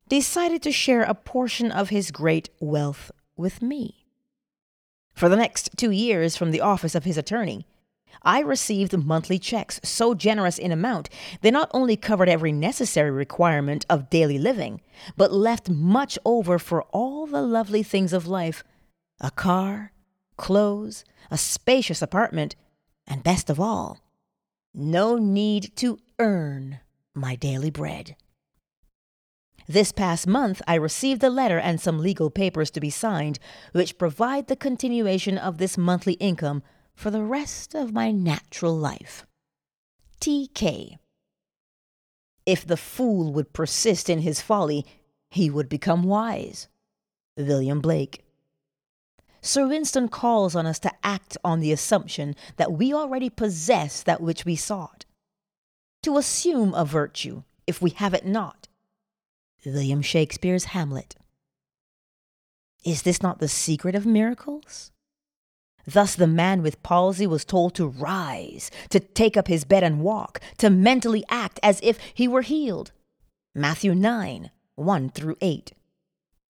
decided 0.08 0.62
to 0.62 0.72
share 0.72 1.02
a 1.02 1.14
portion 1.14 1.70
of 1.70 1.90
his 1.90 2.10
great 2.10 2.48
wealth 2.60 3.10
with 3.36 3.62
me. 3.62 4.06
For 5.14 5.28
the 5.28 5.36
next 5.36 5.70
two 5.76 5.90
years 5.90 6.36
from 6.36 6.50
the 6.50 6.60
office 6.60 6.94
of 6.94 7.04
his 7.04 7.16
attorney, 7.16 7.66
I 8.22 8.40
received 8.40 8.96
monthly 8.96 9.38
checks 9.38 9.80
so 9.82 10.14
generous 10.14 10.58
in 10.58 10.72
amount 10.72 11.08
they 11.40 11.50
not 11.50 11.70
only 11.72 11.96
covered 11.96 12.28
every 12.28 12.52
necessary 12.52 13.10
requirement 13.10 13.86
of 13.88 14.10
daily 14.10 14.38
living, 14.38 14.80
but 15.16 15.32
left 15.32 15.68
much 15.68 16.18
over 16.24 16.58
for 16.58 16.82
all 16.84 17.26
the 17.26 17.42
lovely 17.42 17.82
things 17.82 18.12
of 18.12 18.26
life 18.26 18.64
a 19.20 19.30
car, 19.30 19.92
clothes, 20.36 21.04
a 21.30 21.38
spacious 21.38 22.02
apartment, 22.02 22.54
and 23.06 23.22
best 23.22 23.48
of 23.48 23.58
all, 23.58 24.00
no 24.74 25.16
need 25.16 25.74
to 25.76 25.98
earn 26.18 26.80
my 27.14 27.34
daily 27.34 27.70
bread. 27.70 28.16
This 29.68 29.90
past 29.90 30.28
month, 30.28 30.62
I 30.68 30.76
received 30.76 31.24
a 31.24 31.30
letter 31.30 31.58
and 31.58 31.80
some 31.80 31.98
legal 31.98 32.30
papers 32.30 32.70
to 32.72 32.80
be 32.80 32.90
signed, 32.90 33.40
which 33.72 33.98
provide 33.98 34.46
the 34.46 34.54
continuation 34.54 35.38
of 35.38 35.58
this 35.58 35.76
monthly 35.76 36.12
income 36.14 36.62
for 36.96 37.10
the 37.10 37.22
rest 37.22 37.74
of 37.74 37.92
my 37.92 38.10
natural 38.10 38.76
life. 38.76 39.26
TK. 40.20 40.98
If 42.46 42.66
the 42.66 42.76
fool 42.76 43.32
would 43.32 43.52
persist 43.52 44.08
in 44.08 44.20
his 44.20 44.40
folly, 44.40 44.86
he 45.30 45.50
would 45.50 45.68
become 45.68 46.02
wise. 46.02 46.68
William 47.36 47.80
Blake. 47.80 48.24
Sir 49.42 49.68
Winston 49.68 50.08
calls 50.08 50.56
on 50.56 50.66
us 50.66 50.78
to 50.80 50.92
act 51.04 51.36
on 51.44 51.60
the 51.60 51.70
assumption 51.70 52.34
that 52.56 52.72
we 52.72 52.92
already 52.92 53.30
possess 53.30 54.02
that 54.02 54.20
which 54.20 54.44
we 54.44 54.56
sought, 54.56 55.04
to 56.02 56.16
assume 56.16 56.74
a 56.74 56.84
virtue 56.84 57.42
if 57.66 57.82
we 57.82 57.90
have 57.90 58.14
it 58.14 58.24
not, 58.24 58.68
William 59.64 60.02
Shakespeare's 60.02 60.64
Hamlet. 60.66 61.16
Is 62.84 63.02
this 63.02 63.22
not 63.22 63.38
the 63.38 63.48
secret 63.48 63.94
of 63.94 64.06
miracles? 64.06 64.92
Thus, 65.86 66.16
the 66.16 66.26
man 66.26 66.62
with 66.62 66.82
palsy 66.82 67.26
was 67.26 67.44
told 67.44 67.74
to 67.76 67.86
rise, 67.86 68.70
to 68.90 68.98
take 68.98 69.36
up 69.36 69.46
his 69.46 69.64
bed 69.64 69.84
and 69.84 70.00
walk, 70.00 70.40
to 70.58 70.68
mentally 70.68 71.24
act 71.28 71.60
as 71.62 71.80
if 71.82 71.98
he 72.12 72.26
were 72.26 72.42
healed. 72.42 72.90
Matthew 73.54 73.94
9, 73.94 74.50
1 74.74 75.10
through 75.10 75.36
8. 75.40 75.72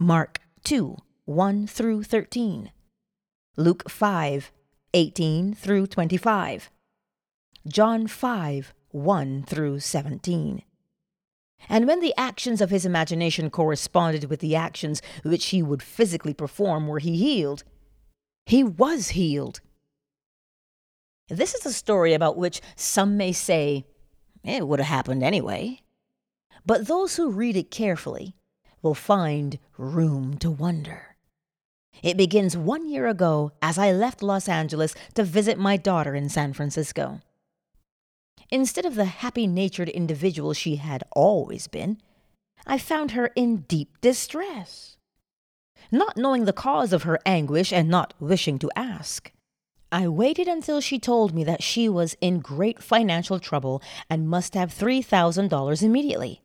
Mark 0.00 0.40
2, 0.64 0.96
1 1.26 1.66
through 1.66 2.02
13. 2.02 2.72
Luke 3.56 3.88
5, 3.90 4.52
18 4.94 5.54
through 5.54 5.86
25. 5.86 6.70
John 7.68 8.06
5, 8.06 8.74
1 8.90 9.42
through 9.42 9.80
17. 9.80 10.62
And 11.68 11.86
when 11.86 12.00
the 12.00 12.14
actions 12.16 12.60
of 12.60 12.70
his 12.70 12.86
imagination 12.86 13.50
corresponded 13.50 14.24
with 14.24 14.40
the 14.40 14.56
actions 14.56 15.02
which 15.22 15.46
he 15.46 15.62
would 15.62 15.82
physically 15.82 16.34
perform 16.34 16.86
were 16.86 16.98
he 16.98 17.16
healed, 17.16 17.64
he 18.46 18.62
was 18.62 19.08
healed. 19.08 19.60
This 21.28 21.54
is 21.54 21.66
a 21.66 21.72
story 21.72 22.14
about 22.14 22.36
which 22.36 22.60
some 22.76 23.16
may 23.16 23.32
say, 23.32 23.84
it 24.44 24.66
would 24.66 24.78
have 24.78 24.88
happened 24.88 25.24
anyway. 25.24 25.80
But 26.64 26.86
those 26.86 27.16
who 27.16 27.30
read 27.30 27.56
it 27.56 27.70
carefully 27.70 28.36
will 28.80 28.94
find 28.94 29.58
room 29.76 30.38
to 30.38 30.50
wonder. 30.50 31.16
It 32.02 32.16
begins 32.16 32.56
one 32.56 32.88
year 32.88 33.08
ago 33.08 33.52
as 33.60 33.78
I 33.78 33.90
left 33.90 34.22
Los 34.22 34.48
Angeles 34.48 34.94
to 35.14 35.24
visit 35.24 35.58
my 35.58 35.76
daughter 35.76 36.14
in 36.14 36.28
San 36.28 36.52
Francisco. 36.52 37.20
Instead 38.50 38.84
of 38.84 38.94
the 38.94 39.06
happy 39.06 39.48
natured 39.48 39.88
individual 39.88 40.52
she 40.52 40.76
had 40.76 41.02
always 41.12 41.66
been, 41.66 41.98
I 42.66 42.78
found 42.78 43.12
her 43.12 43.32
in 43.34 43.62
deep 43.62 44.00
distress. 44.00 44.95
Not 45.90 46.16
knowing 46.16 46.44
the 46.44 46.52
cause 46.52 46.92
of 46.92 47.04
her 47.04 47.18
anguish 47.24 47.72
and 47.72 47.88
not 47.88 48.14
wishing 48.18 48.58
to 48.58 48.70
ask, 48.74 49.30
I 49.92 50.08
waited 50.08 50.48
until 50.48 50.80
she 50.80 50.98
told 50.98 51.34
me 51.34 51.44
that 51.44 51.62
she 51.62 51.88
was 51.88 52.16
in 52.20 52.40
great 52.40 52.82
financial 52.82 53.38
trouble 53.38 53.80
and 54.10 54.28
must 54.28 54.54
have 54.54 54.74
$3,000 54.74 55.82
immediately. 55.82 56.42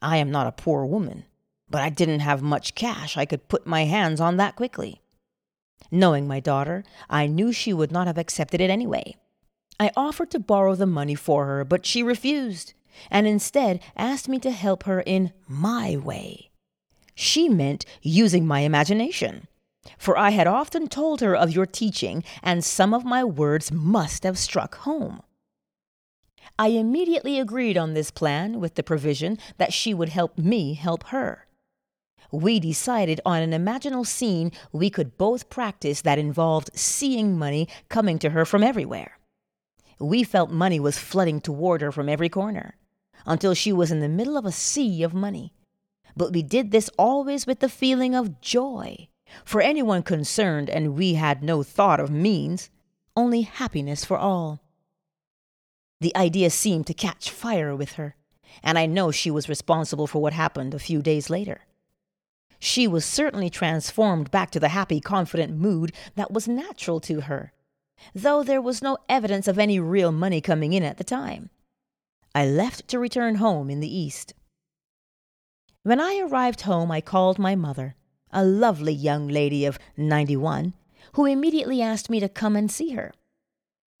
I 0.00 0.16
am 0.16 0.30
not 0.30 0.46
a 0.46 0.52
poor 0.52 0.86
woman, 0.86 1.24
but 1.68 1.82
I 1.82 1.90
didn't 1.90 2.20
have 2.20 2.42
much 2.42 2.74
cash 2.74 3.16
I 3.16 3.26
could 3.26 3.48
put 3.48 3.66
my 3.66 3.84
hands 3.84 4.20
on 4.20 4.38
that 4.38 4.56
quickly. 4.56 5.02
Knowing 5.90 6.26
my 6.26 6.40
daughter, 6.40 6.84
I 7.10 7.26
knew 7.26 7.52
she 7.52 7.72
would 7.72 7.92
not 7.92 8.06
have 8.06 8.18
accepted 8.18 8.60
it 8.60 8.70
anyway. 8.70 9.14
I 9.78 9.90
offered 9.94 10.30
to 10.30 10.38
borrow 10.38 10.74
the 10.74 10.86
money 10.86 11.14
for 11.14 11.46
her, 11.46 11.64
but 11.64 11.84
she 11.84 12.02
refused, 12.02 12.72
and 13.10 13.26
instead 13.26 13.80
asked 13.96 14.28
me 14.28 14.38
to 14.38 14.50
help 14.50 14.84
her 14.84 15.00
in 15.00 15.32
my 15.46 15.96
way. 15.96 16.51
She 17.14 17.48
meant 17.48 17.84
using 18.00 18.46
my 18.46 18.60
imagination, 18.60 19.48
for 19.98 20.16
I 20.16 20.30
had 20.30 20.46
often 20.46 20.88
told 20.88 21.20
her 21.20 21.34
of 21.34 21.50
your 21.50 21.66
teaching, 21.66 22.24
and 22.42 22.64
some 22.64 22.94
of 22.94 23.04
my 23.04 23.24
words 23.24 23.70
must 23.72 24.22
have 24.24 24.38
struck 24.38 24.76
home. 24.76 25.22
I 26.58 26.68
immediately 26.68 27.38
agreed 27.38 27.76
on 27.76 27.94
this 27.94 28.10
plan 28.10 28.60
with 28.60 28.74
the 28.74 28.82
provision 28.82 29.38
that 29.58 29.72
she 29.72 29.94
would 29.94 30.10
help 30.10 30.38
me 30.38 30.74
help 30.74 31.04
her. 31.08 31.46
We 32.30 32.60
decided 32.60 33.20
on 33.26 33.42
an 33.42 33.50
imaginal 33.52 34.06
scene 34.06 34.52
we 34.72 34.88
could 34.88 35.18
both 35.18 35.50
practice 35.50 36.00
that 36.02 36.18
involved 36.18 36.70
seeing 36.74 37.38
money 37.38 37.68
coming 37.88 38.18
to 38.20 38.30
her 38.30 38.44
from 38.44 38.62
everywhere. 38.62 39.18
We 39.98 40.24
felt 40.24 40.50
money 40.50 40.80
was 40.80 40.98
flooding 40.98 41.40
toward 41.40 41.82
her 41.82 41.92
from 41.92 42.08
every 42.08 42.28
corner 42.28 42.76
until 43.26 43.54
she 43.54 43.72
was 43.72 43.90
in 43.90 44.00
the 44.00 44.08
middle 44.08 44.36
of 44.36 44.46
a 44.46 44.52
sea 44.52 45.02
of 45.02 45.14
money. 45.14 45.52
But 46.16 46.32
we 46.32 46.42
did 46.42 46.70
this 46.70 46.90
always 46.98 47.46
with 47.46 47.60
the 47.60 47.68
feeling 47.68 48.14
of 48.14 48.40
joy 48.40 49.08
for 49.44 49.60
anyone 49.60 50.02
concerned, 50.02 50.68
and 50.68 50.94
we 50.94 51.14
had 51.14 51.42
no 51.42 51.62
thought 51.62 52.00
of 52.00 52.10
means, 52.10 52.70
only 53.16 53.42
happiness 53.42 54.04
for 54.04 54.18
all. 54.18 54.60
The 56.00 56.14
idea 56.16 56.50
seemed 56.50 56.86
to 56.88 56.94
catch 56.94 57.30
fire 57.30 57.74
with 57.74 57.92
her, 57.92 58.16
and 58.62 58.78
I 58.78 58.86
know 58.86 59.10
she 59.10 59.30
was 59.30 59.48
responsible 59.48 60.06
for 60.06 60.20
what 60.20 60.32
happened 60.32 60.74
a 60.74 60.78
few 60.78 61.00
days 61.00 61.30
later. 61.30 61.62
She 62.58 62.86
was 62.86 63.04
certainly 63.04 63.50
transformed 63.50 64.30
back 64.30 64.50
to 64.52 64.60
the 64.60 64.68
happy, 64.68 65.00
confident 65.00 65.56
mood 65.56 65.92
that 66.14 66.32
was 66.32 66.46
natural 66.46 67.00
to 67.00 67.22
her, 67.22 67.52
though 68.14 68.42
there 68.42 68.62
was 68.62 68.82
no 68.82 68.98
evidence 69.08 69.48
of 69.48 69.58
any 69.58 69.80
real 69.80 70.12
money 70.12 70.40
coming 70.40 70.72
in 70.72 70.82
at 70.82 70.96
the 70.96 71.04
time. 71.04 71.50
I 72.34 72.46
left 72.46 72.88
to 72.88 72.98
return 72.98 73.36
home 73.36 73.68
in 73.68 73.80
the 73.80 73.94
East. 73.94 74.34
When 75.84 76.00
I 76.00 76.20
arrived 76.20 76.60
home, 76.60 76.92
I 76.92 77.00
called 77.00 77.40
my 77.40 77.56
mother, 77.56 77.96
a 78.30 78.44
lovely 78.44 78.92
young 78.92 79.26
lady 79.26 79.64
of 79.64 79.80
91, 79.96 80.74
who 81.14 81.26
immediately 81.26 81.82
asked 81.82 82.08
me 82.08 82.20
to 82.20 82.28
come 82.28 82.54
and 82.54 82.70
see 82.70 82.90
her. 82.90 83.12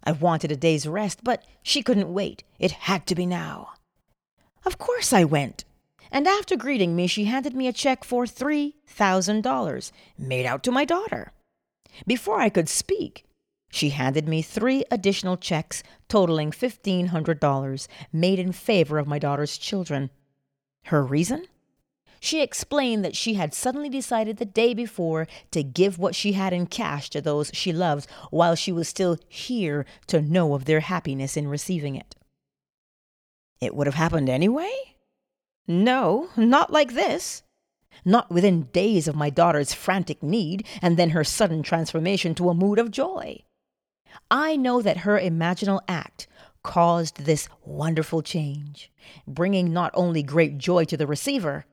I 0.04 0.12
wanted 0.12 0.52
a 0.52 0.56
day's 0.56 0.86
rest, 0.86 1.24
but 1.24 1.44
she 1.60 1.82
couldn't 1.82 2.14
wait. 2.14 2.44
It 2.60 2.70
had 2.70 3.04
to 3.08 3.16
be 3.16 3.26
now. 3.26 3.72
Of 4.64 4.78
course 4.78 5.12
I 5.12 5.24
went. 5.24 5.64
And 6.12 6.28
after 6.28 6.56
greeting 6.56 6.94
me, 6.94 7.08
she 7.08 7.24
handed 7.24 7.54
me 7.54 7.66
a 7.66 7.72
check 7.72 8.04
for 8.04 8.26
$3,000, 8.26 9.92
made 10.16 10.46
out 10.46 10.62
to 10.62 10.70
my 10.70 10.84
daughter. 10.84 11.32
Before 12.06 12.40
I 12.40 12.48
could 12.48 12.68
speak, 12.68 13.24
she 13.72 13.90
handed 13.90 14.28
me 14.28 14.40
three 14.40 14.84
additional 14.92 15.36
checks 15.36 15.82
totaling 16.08 16.52
$1,500, 16.52 17.88
made 18.12 18.38
in 18.38 18.52
favor 18.52 18.98
of 18.98 19.08
my 19.08 19.18
daughter's 19.18 19.58
children. 19.58 20.10
Her 20.84 21.02
reason? 21.02 21.46
She 22.24 22.40
explained 22.40 23.04
that 23.04 23.16
she 23.16 23.34
had 23.34 23.52
suddenly 23.52 23.88
decided 23.88 24.36
the 24.36 24.44
day 24.44 24.74
before 24.74 25.26
to 25.50 25.64
give 25.64 25.98
what 25.98 26.14
she 26.14 26.34
had 26.34 26.52
in 26.52 26.66
cash 26.66 27.10
to 27.10 27.20
those 27.20 27.50
she 27.52 27.72
loved 27.72 28.08
while 28.30 28.54
she 28.54 28.70
was 28.70 28.86
still 28.86 29.18
here 29.26 29.84
to 30.06 30.22
know 30.22 30.54
of 30.54 30.64
their 30.64 30.78
happiness 30.78 31.36
in 31.36 31.48
receiving 31.48 31.96
it. 31.96 32.14
It 33.60 33.74
would 33.74 33.88
have 33.88 33.96
happened 33.96 34.28
anyway? 34.28 34.72
No, 35.66 36.28
not 36.36 36.72
like 36.72 36.94
this. 36.94 37.42
Not 38.04 38.30
within 38.30 38.68
days 38.72 39.08
of 39.08 39.16
my 39.16 39.28
daughter's 39.28 39.74
frantic 39.74 40.22
need 40.22 40.64
and 40.80 40.96
then 40.96 41.10
her 41.10 41.24
sudden 41.24 41.64
transformation 41.64 42.36
to 42.36 42.50
a 42.50 42.54
mood 42.54 42.78
of 42.78 42.92
joy. 42.92 43.42
I 44.30 44.54
know 44.54 44.80
that 44.80 44.98
her 44.98 45.18
imaginal 45.18 45.80
act 45.88 46.28
caused 46.62 47.24
this 47.24 47.48
wonderful 47.64 48.22
change, 48.22 48.92
bringing 49.26 49.72
not 49.72 49.90
only 49.94 50.22
great 50.22 50.56
joy 50.56 50.84
to 50.84 50.96
the 50.96 51.08
receiver, 51.08 51.66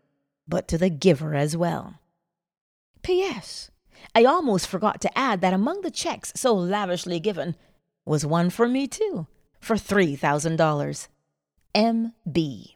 but 0.50 0.68
to 0.68 0.78
the 0.78 0.90
giver 0.90 1.36
as 1.36 1.56
well. 1.56 2.00
P.S. 3.04 3.70
I 4.16 4.26
almost 4.26 4.68
forgot 4.68 5.00
to 5.02 5.18
add 5.18 5.42
that 5.42 5.54
among 5.54 5.82
the 5.82 5.92
checks 5.92 6.34
so 6.36 6.54
lavishly 6.54 7.20
given 7.20 7.56
was 8.06 8.26
one 8.26 8.50
for 8.50 8.68
me 8.68 8.88
too, 8.88 9.28
for 9.60 9.76
$3,000. 9.76 11.08
M.B. 11.76 12.76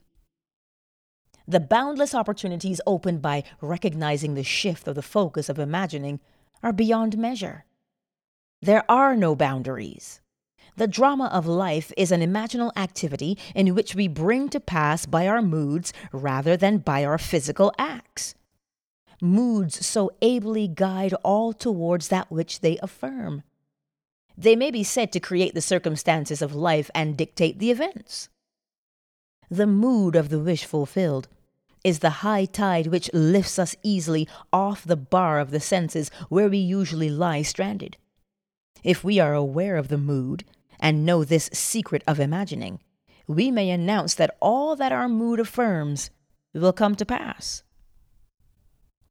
The 1.47 1.59
boundless 1.59 2.15
opportunities 2.15 2.79
opened 2.85 3.21
by 3.21 3.43
recognizing 3.59 4.35
the 4.35 4.43
shift 4.43 4.87
of 4.87 4.95
the 4.95 5.01
focus 5.01 5.49
of 5.49 5.59
imagining 5.59 6.19
are 6.61 6.71
beyond 6.71 7.17
measure. 7.17 7.65
There 8.61 8.89
are 8.89 9.17
no 9.17 9.35
boundaries. 9.35 10.21
The 10.75 10.87
drama 10.87 11.25
of 11.27 11.45
life 11.45 11.93
is 11.95 12.11
an 12.11 12.21
imaginal 12.21 12.71
activity 12.75 13.37
in 13.53 13.75
which 13.75 13.93
we 13.93 14.07
bring 14.07 14.49
to 14.49 14.59
pass 14.59 15.05
by 15.05 15.27
our 15.27 15.41
moods 15.41 15.93
rather 16.11 16.57
than 16.57 16.79
by 16.79 17.05
our 17.05 17.19
physical 17.19 17.71
acts. 17.77 18.33
Moods 19.21 19.85
so 19.85 20.11
ably 20.21 20.67
guide 20.67 21.13
all 21.23 21.53
towards 21.53 22.07
that 22.07 22.31
which 22.31 22.61
they 22.61 22.79
affirm. 22.79 23.43
They 24.35 24.55
may 24.55 24.71
be 24.71 24.83
said 24.83 25.11
to 25.11 25.19
create 25.19 25.53
the 25.53 25.61
circumstances 25.61 26.41
of 26.41 26.55
life 26.55 26.89
and 26.95 27.15
dictate 27.15 27.59
the 27.59 27.69
events. 27.69 28.29
The 29.51 29.67
mood 29.67 30.15
of 30.15 30.29
the 30.29 30.39
wish 30.39 30.65
fulfilled 30.65 31.27
is 31.83 31.99
the 31.99 32.23
high 32.25 32.45
tide 32.45 32.87
which 32.87 33.13
lifts 33.13 33.59
us 33.59 33.75
easily 33.83 34.27
off 34.51 34.83
the 34.83 34.97
bar 34.97 35.39
of 35.39 35.51
the 35.51 35.59
senses 35.59 36.09
where 36.29 36.49
we 36.49 36.57
usually 36.57 37.09
lie 37.09 37.43
stranded. 37.43 37.97
If 38.83 39.03
we 39.03 39.19
are 39.19 39.33
aware 39.33 39.77
of 39.77 39.89
the 39.89 39.97
mood, 39.97 40.43
and 40.83 41.05
know 41.05 41.23
this 41.23 41.49
secret 41.53 42.03
of 42.05 42.19
imagining, 42.19 42.81
we 43.25 43.49
may 43.49 43.69
announce 43.69 44.13
that 44.15 44.35
all 44.41 44.75
that 44.75 44.91
our 44.91 45.07
mood 45.07 45.39
affirms 45.39 46.11
will 46.53 46.73
come 46.73 46.93
to 46.93 47.05
pass. 47.05 47.63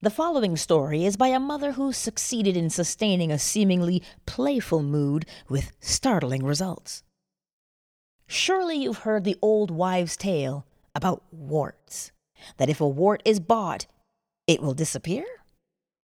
The 0.02 0.10
following 0.10 0.56
story 0.56 1.06
is 1.06 1.16
by 1.16 1.28
a 1.28 1.40
mother 1.40 1.72
who 1.72 1.92
succeeded 1.92 2.56
in 2.58 2.68
sustaining 2.68 3.32
a 3.32 3.38
seemingly 3.38 4.02
playful 4.26 4.82
mood 4.82 5.24
with 5.48 5.72
startling 5.80 6.44
results. 6.44 7.02
Surely 8.26 8.76
you've 8.76 8.98
heard 8.98 9.24
the 9.24 9.38
old 9.40 9.70
wives' 9.70 10.16
tale 10.16 10.66
about 10.94 11.22
warts, 11.30 12.12
that 12.58 12.68
if 12.68 12.80
a 12.80 12.88
wart 12.88 13.22
is 13.24 13.40
bought, 13.40 13.86
it 14.46 14.60
will 14.60 14.74
disappear? 14.74 15.24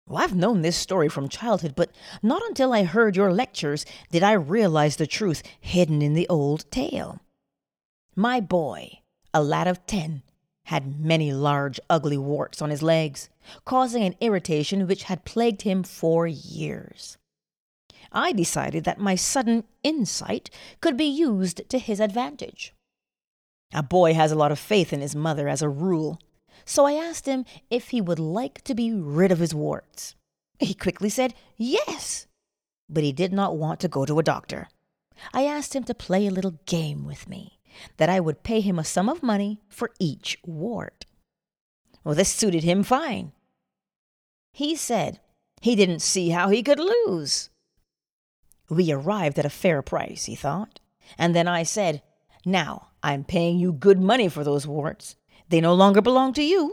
Well, 0.07 0.23
I've 0.23 0.35
known 0.35 0.63
this 0.63 0.77
story 0.77 1.09
from 1.09 1.29
childhood, 1.29 1.75
but 1.77 1.91
not 2.23 2.43
until 2.43 2.73
I 2.73 2.85
heard 2.85 3.17
your 3.17 3.33
lectures 3.33 3.87
did 4.11 4.23
I 4.23 4.33
realize 4.33 4.97
the 4.97 5.07
truth 5.07 5.43
hidden 5.61 6.03
in 6.03 6.15
the 6.15 6.29
old 6.29 6.71
tale. 6.71 7.21
My 8.15 8.41
boy, 8.41 9.01
a 9.33 9.43
lad 9.43 9.69
of 9.69 9.87
ten, 9.87 10.23
had 10.65 11.01
many 11.01 11.33
large, 11.33 11.81
ugly 11.89 12.19
warts 12.19 12.61
on 12.61 12.71
his 12.71 12.83
legs, 12.83 13.29
causing 13.65 14.03
an 14.03 14.17
irritation 14.21 14.87
which 14.87 15.05
had 15.05 15.25
plagued 15.25 15.63
him 15.63 15.83
for 15.83 16.27
years. 16.27 17.17
I 18.13 18.33
decided 18.33 18.85
that 18.85 18.99
my 18.99 19.15
sudden 19.15 19.65
insight 19.83 20.51
could 20.81 20.97
be 20.97 21.07
used 21.07 21.69
to 21.71 21.79
his 21.79 22.01
advantage. 22.01 22.75
A 23.73 23.83
boy 23.83 24.13
has 24.15 24.31
a 24.31 24.37
lot 24.37 24.53
of 24.53 24.59
faith 24.59 24.93
in 24.93 25.01
his 25.01 25.17
mother 25.17 25.49
as 25.49 25.63
a 25.63 25.69
rule, 25.69 26.19
so 26.65 26.87
I 26.87 26.95
asked 26.95 27.27
him 27.27 27.45
if 27.71 27.89
he 27.89 28.01
would 28.01 28.19
like 28.19 28.63
to 28.63 28.75
be 28.75 28.93
rid 28.93 29.33
of 29.33 29.39
his 29.39 29.55
warts. 29.55 30.15
He 30.59 30.75
quickly 30.75 31.09
said 31.09 31.35
yes, 31.57 32.27
but 32.89 33.03
he 33.03 33.13
did 33.13 33.33
not 33.33 33.57
want 33.57 33.81
to 33.81 33.89
go 33.89 34.05
to 34.05 34.19
a 34.19 34.23
doctor. 34.23 34.69
I 35.33 35.45
asked 35.45 35.75
him 35.75 35.85
to 35.85 35.95
play 35.95 36.27
a 36.27 36.31
little 36.31 36.59
game 36.67 37.05
with 37.05 37.29
me, 37.29 37.59
that 37.97 38.09
I 38.09 38.21
would 38.21 38.43
pay 38.43 38.61
him 38.61 38.79
a 38.79 38.85
sum 38.85 39.09
of 39.09 39.23
money 39.23 39.61
for 39.69 39.91
each 39.99 40.39
wart. 40.45 41.05
Well, 42.05 42.15
this 42.15 42.29
suited 42.29 42.65
him 42.65 42.83
fine. 42.83 43.33
He 44.53 44.77
said 44.77 45.21
he 45.61 45.77
didn't 45.77 46.01
see 46.01 46.31
how 46.31 46.49
he 46.49 46.63
could 46.63 46.81
lose. 46.81 47.51
We 48.69 48.91
arrived 48.91 49.39
at 49.39 49.47
a 49.47 49.51
fair 49.51 49.83
price, 49.83 50.25
he 50.25 50.35
thought, 50.35 50.81
and 51.19 51.35
then 51.35 51.47
I 51.47 51.63
said, 51.63 52.03
Now 52.45 52.89
I'm 53.03 53.25
paying 53.25 53.59
you 53.59 53.73
good 53.73 54.01
money 54.01 54.29
for 54.29 54.45
those 54.45 54.67
warts. 54.67 55.17
They 55.53 55.61
no 55.61 55.75
longer 55.75 56.01
belong 56.01 56.33
to 56.33 56.43
you. 56.43 56.73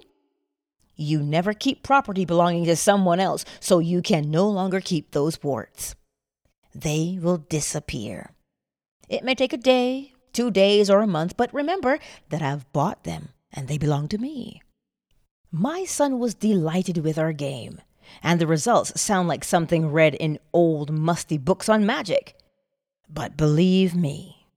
You 0.96 1.22
never 1.22 1.52
keep 1.52 1.84
property 1.84 2.24
belonging 2.24 2.64
to 2.64 2.78
someone 2.78 3.20
else, 3.20 3.44
so 3.60 3.80
you 3.80 4.02
can 4.02 4.32
no 4.32 4.48
longer 4.48 4.80
keep 4.80 5.12
those 5.12 5.44
warts. 5.44 5.96
They 6.74 7.20
will 7.22 7.40
disappear. 7.40 8.32
It 9.10 9.26
may 9.26 9.36
take 9.36 9.52
a 9.52 9.58
day, 9.58 10.14
two 10.32 10.50
days, 10.50 10.90
or 10.90 11.02
a 11.02 11.08
month, 11.08 11.36
but 11.36 11.54
remember 11.54 12.00
that 12.30 12.42
I've 12.42 12.72
bought 12.72 13.04
them 13.04 13.34
and 13.52 13.68
they 13.68 13.78
belong 13.78 14.08
to 14.08 14.18
me. 14.18 14.62
My 15.52 15.84
son 15.84 16.18
was 16.18 16.34
delighted 16.34 17.00
with 17.00 17.20
our 17.20 17.34
game, 17.34 17.82
and 18.24 18.40
the 18.40 18.48
results 18.48 19.02
sound 19.02 19.28
like 19.28 19.44
something 19.44 19.92
read 19.92 20.16
in 20.16 20.40
old 20.54 20.90
musty 20.90 21.38
books 21.38 21.68
on 21.68 21.86
magic. 21.86 22.34
But 23.10 23.36
believe 23.36 23.94
me, 23.94 24.48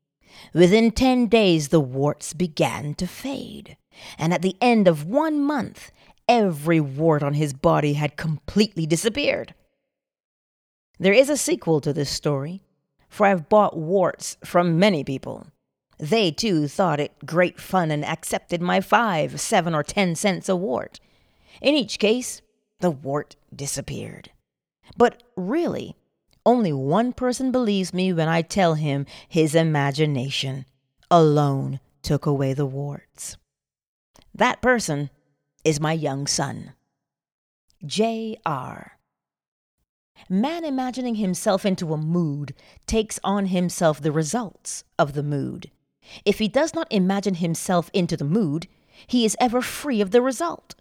within 0.55 0.93
ten 0.93 1.27
days 1.27 1.71
the 1.71 1.81
warts 1.81 2.35
began 2.35 2.95
to 2.95 3.09
fade 3.09 3.77
and 4.19 4.33
at 4.33 4.43
the 4.43 4.57
end 4.61 4.89
of 4.89 5.07
one 5.07 5.41
month, 5.41 5.91
every 6.29 6.81
wart 6.81 7.23
on 7.23 7.35
his 7.35 7.53
body 7.53 7.95
had 7.95 8.17
completely 8.17 8.87
disappeared. 8.87 9.55
There 10.99 11.13
is 11.13 11.29
a 11.29 11.37
sequel 11.37 11.81
to 11.81 11.93
this 11.93 12.11
story, 12.11 12.63
for 13.09 13.27
I've 13.27 13.49
bought 13.49 13.77
warts 13.77 14.37
from 14.45 14.79
many 14.79 15.05
people. 15.05 15.49
They 15.99 16.31
too 16.31 16.69
thought 16.69 17.01
it 17.01 17.13
great 17.27 17.61
fun 17.61 17.91
and 17.91 18.05
accepted 18.05 18.63
my 18.63 18.81
five, 18.81 19.41
seven, 19.41 19.75
or 19.75 19.83
ten 19.83 20.15
cents 20.15 20.49
a 20.49 20.57
wart. 20.57 21.01
In 21.61 21.75
each 21.75 21.99
case, 21.99 22.43
the 22.81 22.91
wart 22.91 23.37
disappeared. 23.55 24.31
But 24.97 25.23
really, 25.37 25.97
only 26.45 26.73
one 26.73 27.13
person 27.13 27.53
believes 27.53 27.95
me 27.95 28.13
when 28.13 28.29
I 28.29 28.43
tell 28.43 28.75
him 28.75 29.07
his 29.29 29.55
imagination 29.55 30.67
alone 31.11 31.79
took 32.03 32.27
away 32.27 32.53
the 32.53 32.67
warts. 32.67 33.37
That 34.35 34.63
person 34.63 35.11
is 35.65 35.81
my 35.81 35.93
young 35.93 36.27
son. 36.27 36.73
J.R. 37.85 38.99
Man 40.29 40.65
imagining 40.65 41.17
himself 41.17 41.67
into 41.67 41.93
a 41.93 41.99
mood 41.99 42.55
takes 42.87 43.19
on 43.23 43.47
himself 43.47 44.01
the 44.01 44.13
results 44.13 44.85
of 44.99 45.13
the 45.13 45.23
mood. 45.23 45.71
If 46.25 46.39
he 46.39 46.49
does 46.49 46.75
not 46.75 46.87
imagine 46.91 47.35
himself 47.35 47.91
into 47.93 48.17
the 48.17 48.25
mood, 48.25 48.69
he 49.07 49.25
is 49.25 49.37
ever 49.41 49.61
free 49.61 50.01
of 50.01 50.11
the 50.11 50.23
result. 50.23 50.75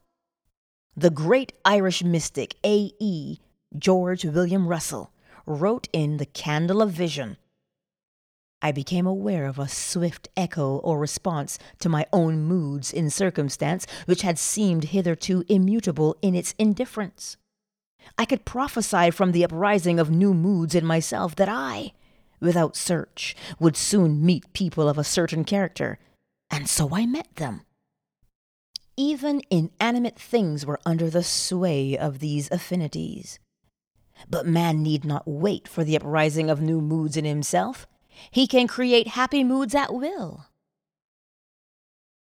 The 0.95 1.09
great 1.09 1.53
Irish 1.65 2.03
mystic 2.03 2.55
A.E. 2.63 3.37
George 3.77 4.25
William 4.25 4.67
Russell 4.67 5.11
wrote 5.45 5.87
in 5.91 6.17
The 6.17 6.25
Candle 6.25 6.81
of 6.81 6.91
Vision 6.91 7.37
I 8.61 8.71
became 8.71 9.07
aware 9.07 9.45
of 9.45 9.57
a 9.57 9.67
swift 9.67 10.29
echo 10.37 10.77
or 10.77 10.99
response 10.99 11.57
to 11.79 11.89
my 11.89 12.05
own 12.13 12.43
moods 12.43 12.93
in 12.93 13.09
circumstance 13.09 13.87
which 14.05 14.21
had 14.21 14.37
seemed 14.37 14.85
hitherto 14.85 15.43
immutable 15.47 16.15
in 16.21 16.35
its 16.35 16.53
indifference. 16.59 17.37
I 18.17 18.25
could 18.25 18.45
prophesy 18.45 19.11
from 19.11 19.31
the 19.31 19.43
uprising 19.43 19.99
of 19.99 20.11
new 20.11 20.33
moods 20.33 20.75
in 20.75 20.85
myself 20.85 21.35
that 21.35 21.49
I, 21.49 21.93
without 22.39 22.75
search, 22.75 23.35
would 23.59 23.77
soon 23.77 24.25
meet 24.25 24.53
people 24.53 24.87
of 24.87 24.97
a 24.97 25.03
certain 25.03 25.43
character, 25.43 25.99
and 26.49 26.69
so 26.69 26.89
I 26.93 27.05
met 27.05 27.35
them. 27.35 27.61
Even 28.97 29.41
inanimate 29.49 30.19
things 30.19 30.65
were 30.65 30.79
under 30.85 31.09
the 31.09 31.23
sway 31.23 31.97
of 31.97 32.19
these 32.19 32.51
affinities. 32.51 33.39
But 34.29 34.45
man 34.45 34.83
need 34.83 35.05
not 35.05 35.27
wait 35.27 35.67
for 35.67 35.83
the 35.83 35.95
uprising 35.95 36.49
of 36.49 36.61
new 36.61 36.81
moods 36.81 37.17
in 37.17 37.25
himself. 37.25 37.87
He 38.31 38.47
can 38.47 38.67
create 38.67 39.07
happy 39.09 39.43
moods 39.43 39.75
at 39.75 39.93
will. 39.93 40.45